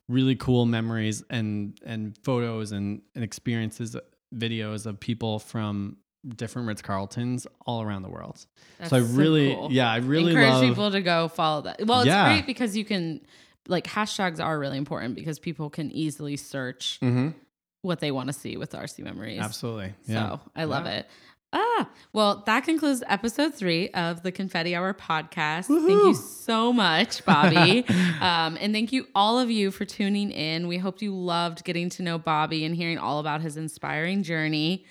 really 0.07 0.35
cool 0.35 0.65
memories 0.65 1.23
and 1.30 1.77
and 1.85 2.18
photos 2.23 2.72
and, 2.72 3.02
and 3.15 3.23
experiences, 3.23 3.95
videos 4.35 4.85
of 4.85 4.99
people 4.99 5.39
from 5.39 5.98
different 6.35 6.68
Ritz 6.68 6.81
Carltons 6.81 7.48
all 7.65 7.81
around 7.81 8.02
the 8.02 8.10
world. 8.10 8.45
That's 8.80 8.89
so 8.89 8.98
I 8.98 8.99
really, 8.99 9.53
cool. 9.56 9.69
yeah, 9.72 9.89
I 9.89 9.98
really 9.98 10.34
encourage 10.34 10.49
love. 10.53 10.64
people 10.64 10.91
to 10.91 11.02
go 11.02 11.27
follow 11.30 11.61
that. 11.61 11.85
Well, 11.85 12.02
it's 12.02 12.07
Yeah. 12.07 12.27
great 12.34 12.45
because 12.45 12.76
you 12.76 12.85
can 12.85 13.22
like 13.68 13.85
hashtags 13.85 14.44
are 14.44 14.57
really 14.60 14.77
important 14.77 15.15
because 15.15 15.39
people 15.39 15.69
can 15.69 15.91
easily 15.91 16.38
search 16.38 16.99
Mhm, 17.02 17.34
what 17.81 17.99
they 17.99 18.11
want 18.11 18.27
to 18.27 18.33
see 18.33 18.57
with 18.57 18.71
RC 18.71 18.99
memories. 19.03 19.39
Absolutely, 19.41 19.93
yeah. 20.07 20.29
So 20.29 20.41
I 20.55 20.63
love 20.65 20.85
Yeah. 20.85 20.91
it. 20.99 21.07
Ah, 21.53 21.89
well, 22.11 22.43
that 22.45 22.65
concludes 22.65 23.01
episode 23.07 23.53
three 23.55 23.87
of 23.91 24.21
the 24.21 24.33
Confetti 24.33 24.75
Hour 24.75 24.93
podcast. 24.93 25.67
Thank 25.67 25.87
you 25.89 26.13
so 26.13 26.73
much, 26.73 27.23
Bobby. 27.23 27.85
um, 28.21 28.57
and 28.59 28.73
thank 28.73 28.91
you, 28.91 29.07
all 29.15 29.39
of 29.39 29.49
you, 29.49 29.71
for 29.71 29.85
tuning 29.85 30.29
in. 30.31 30.67
We 30.67 30.77
hope 30.77 31.01
you 31.01 31.15
loved 31.15 31.63
getting 31.63 31.89
to 31.91 32.03
know 32.03 32.17
Bobby 32.19 32.65
and 32.65 32.75
hearing 32.75 32.97
all 32.97 33.19
about 33.19 33.39
his 33.41 33.55
inspiring 33.55 34.23
journey. 34.23 34.85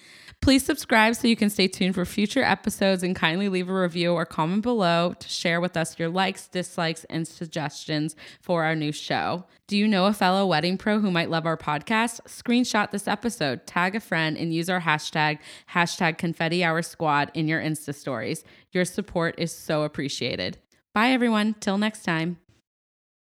Please 0.47 0.65
subscribe 0.65 1.17
so 1.17 1.27
you 1.27 1.35
can 1.35 1.51
stay 1.51 1.67
tuned 1.67 1.97
for 1.97 2.05
future 2.05 2.45
episodes 2.45 3.03
and 3.03 3.17
kindly 3.17 3.49
leave 3.49 3.69
a 3.69 3.75
review 3.75 4.13
or 4.13 4.25
comment 4.25 4.63
below 4.63 5.13
to 5.19 5.29
share 5.29 5.61
with 5.61 5.77
us 5.77 5.99
your 5.99 6.09
likes, 6.09 6.47
dislikes, 6.47 7.03
and 7.11 7.27
suggestions 7.27 8.15
for 8.41 8.63
our 8.63 8.77
new 8.77 8.93
show. 8.93 9.45
Do 9.67 9.77
you 9.77 9.89
know 9.89 10.07
a 10.07 10.13
fellow 10.13 10.47
wedding 10.47 10.79
pro 10.79 11.01
who 11.01 11.11
might 11.11 11.31
love 11.31 11.47
our 11.47 11.57
podcast? 11.57 12.21
Screenshot 12.29 12.93
this 12.93 13.09
episode, 13.09 13.67
tag 13.67 13.97
a 13.97 14.01
friend, 14.01 14.37
and 14.37 14.55
use 14.55 14.71
our 14.71 14.83
hashtag, 14.83 15.41
hashtag 15.73 16.17
confetti 16.17 16.63
hour 16.63 16.81
squad 16.81 17.33
in 17.35 17.49
your 17.49 17.61
Insta 17.61 17.93
stories. 17.93 18.45
Your 18.71 18.85
support 18.85 19.35
is 19.39 19.51
so 19.51 19.83
appreciated. 19.83 20.59
Bye, 20.95 21.11
everyone. 21.11 21.57
Till 21.59 21.77
next 21.77 22.05
time. 22.05 22.39